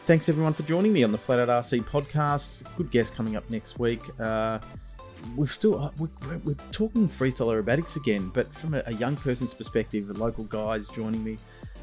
thanks 0.06 0.30
everyone 0.30 0.53
for 0.53 0.64
joining 0.64 0.93
me 0.93 1.03
on 1.03 1.11
the 1.11 1.18
Flat 1.18 1.39
Out 1.39 1.49
RC 1.49 1.84
podcast. 1.84 2.64
Good 2.77 2.91
guest 2.91 3.14
coming 3.14 3.35
up 3.35 3.43
next 3.49 3.77
week. 3.77 4.03
We're 5.36 5.46
still 5.46 5.80
uh, 5.80 5.91
we're, 6.00 6.38
we're, 6.44 6.56
talking 6.72 7.08
freestyle 7.08 7.48
aerobatics 7.48 7.96
again, 7.96 8.30
but 8.34 8.46
from 8.54 8.74
a, 8.74 8.84
a 8.86 8.94
young 8.94 9.16
person's 9.16 9.54
perspective, 9.54 10.10
local 10.18 10.44
guys 10.46 10.88
joining 10.88 11.24
me, 11.24 11.38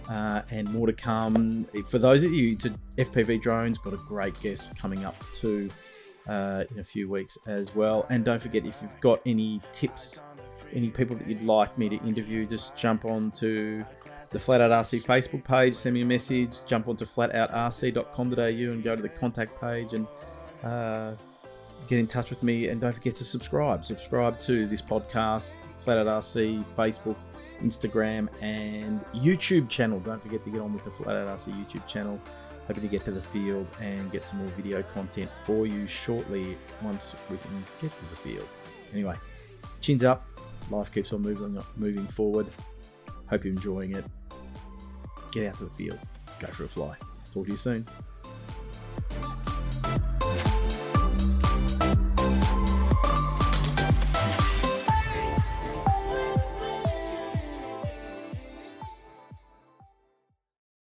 uh, 0.09 0.43
and 0.51 0.73
more 0.73 0.87
to 0.87 0.93
come. 0.93 1.67
For 1.87 1.99
those 1.99 2.25
of 2.25 2.33
you 2.33 2.57
to 2.57 2.71
FPV 2.99 3.41
drones, 3.41 3.79
got 3.79 3.95
a 3.95 3.99
great 4.09 4.39
guest 4.41 4.77
coming 4.79 5.05
up 5.05 5.17
too 5.35 5.71
uh, 6.29 6.65
in 6.71 6.81
a 6.81 6.85
few 6.85 7.09
weeks 7.09 7.39
as 7.47 7.75
well. 7.75 8.07
And 8.11 8.25
don't 8.25 8.41
forget 8.41 8.67
if 8.67 8.81
you've 8.83 9.01
got 9.01 9.21
any 9.27 9.61
tips, 9.73 10.21
any 10.73 10.91
people 10.91 11.17
that 11.17 11.27
you'd 11.27 11.43
like 11.43 11.77
me 11.79 11.89
to 11.89 11.97
interview, 12.07 12.47
just 12.47 12.77
jump 12.77 13.05
on 13.05 13.31
to 13.33 13.85
the 14.31 14.39
Flat 14.39 14.61
Out 14.61 14.71
RC 14.71 15.05
Facebook 15.05 15.45
page, 15.45 15.75
send 15.75 15.95
me 15.95 16.03
a 16.03 16.07
message, 16.07 16.59
jump 16.67 16.89
onto 16.89 17.05
flatoutrc.com.au 17.05 18.73
and 18.73 18.85
go 18.85 18.97
to 18.97 19.03
the 19.03 19.09
contact 19.09 19.61
page 19.61 19.95
and 19.95 20.07
uh, 20.65 21.15
get 21.87 21.99
in 21.99 22.07
touch 22.07 22.31
with 22.31 22.43
me. 22.43 22.69
And 22.69 22.81
don't 22.81 22.93
forget 22.93 23.15
to 23.17 23.25
subscribe. 23.25 23.85
Subscribe 23.85 24.39
to 24.41 24.67
this 24.67 24.83
podcast, 24.83 25.53
Flat 25.79 25.99
Out 25.99 26.07
RC, 26.07 26.65
Facebook, 26.65 27.17
Instagram, 27.61 28.29
and 28.43 29.05
YouTube 29.15 29.69
channel. 29.69 30.01
Don't 30.01 30.23
forget 30.23 30.45
to 30.45 30.51
get 30.51 30.61
on 30.61 30.73
with 30.73 30.85
the 30.85 30.91
Flat 30.91 31.17
Out 31.17 31.29
RC 31.29 31.53
YouTube 31.53 31.87
channel. 31.87 32.21
Hoping 32.67 32.83
to 32.83 32.89
get 32.89 33.05
to 33.05 33.13
the 33.13 33.23
field 33.23 33.71
and 33.81 34.11
get 34.11 34.27
some 34.27 34.41
more 34.41 34.49
video 34.51 34.83
content 34.83 35.31
for 35.45 35.67
you 35.67 35.87
shortly 35.87 36.59
once 36.83 37.15
we 37.31 37.37
can 37.37 37.65
get 37.81 37.97
to 37.97 38.11
the 38.11 38.17
field. 38.17 38.49
Anyway, 38.93 39.15
chins 39.81 40.03
up. 40.03 40.27
Life 40.69 40.93
keeps 40.93 41.13
on 41.13 41.23
moving 41.23 41.63
moving 41.77 42.07
forward. 42.09 42.47
Hope 43.31 43.45
you're 43.45 43.55
enjoying 43.55 43.95
it. 43.95 44.05
Get 45.31 45.47
out 45.47 45.59
to 45.59 45.67
the 45.67 45.71
field. 45.71 45.99
Go 46.41 46.49
for 46.49 46.65
a 46.65 46.69
fly. 46.69 46.97
Talk 47.33 47.45
to 47.45 47.53
you 47.53 47.57
soon. 47.57 47.87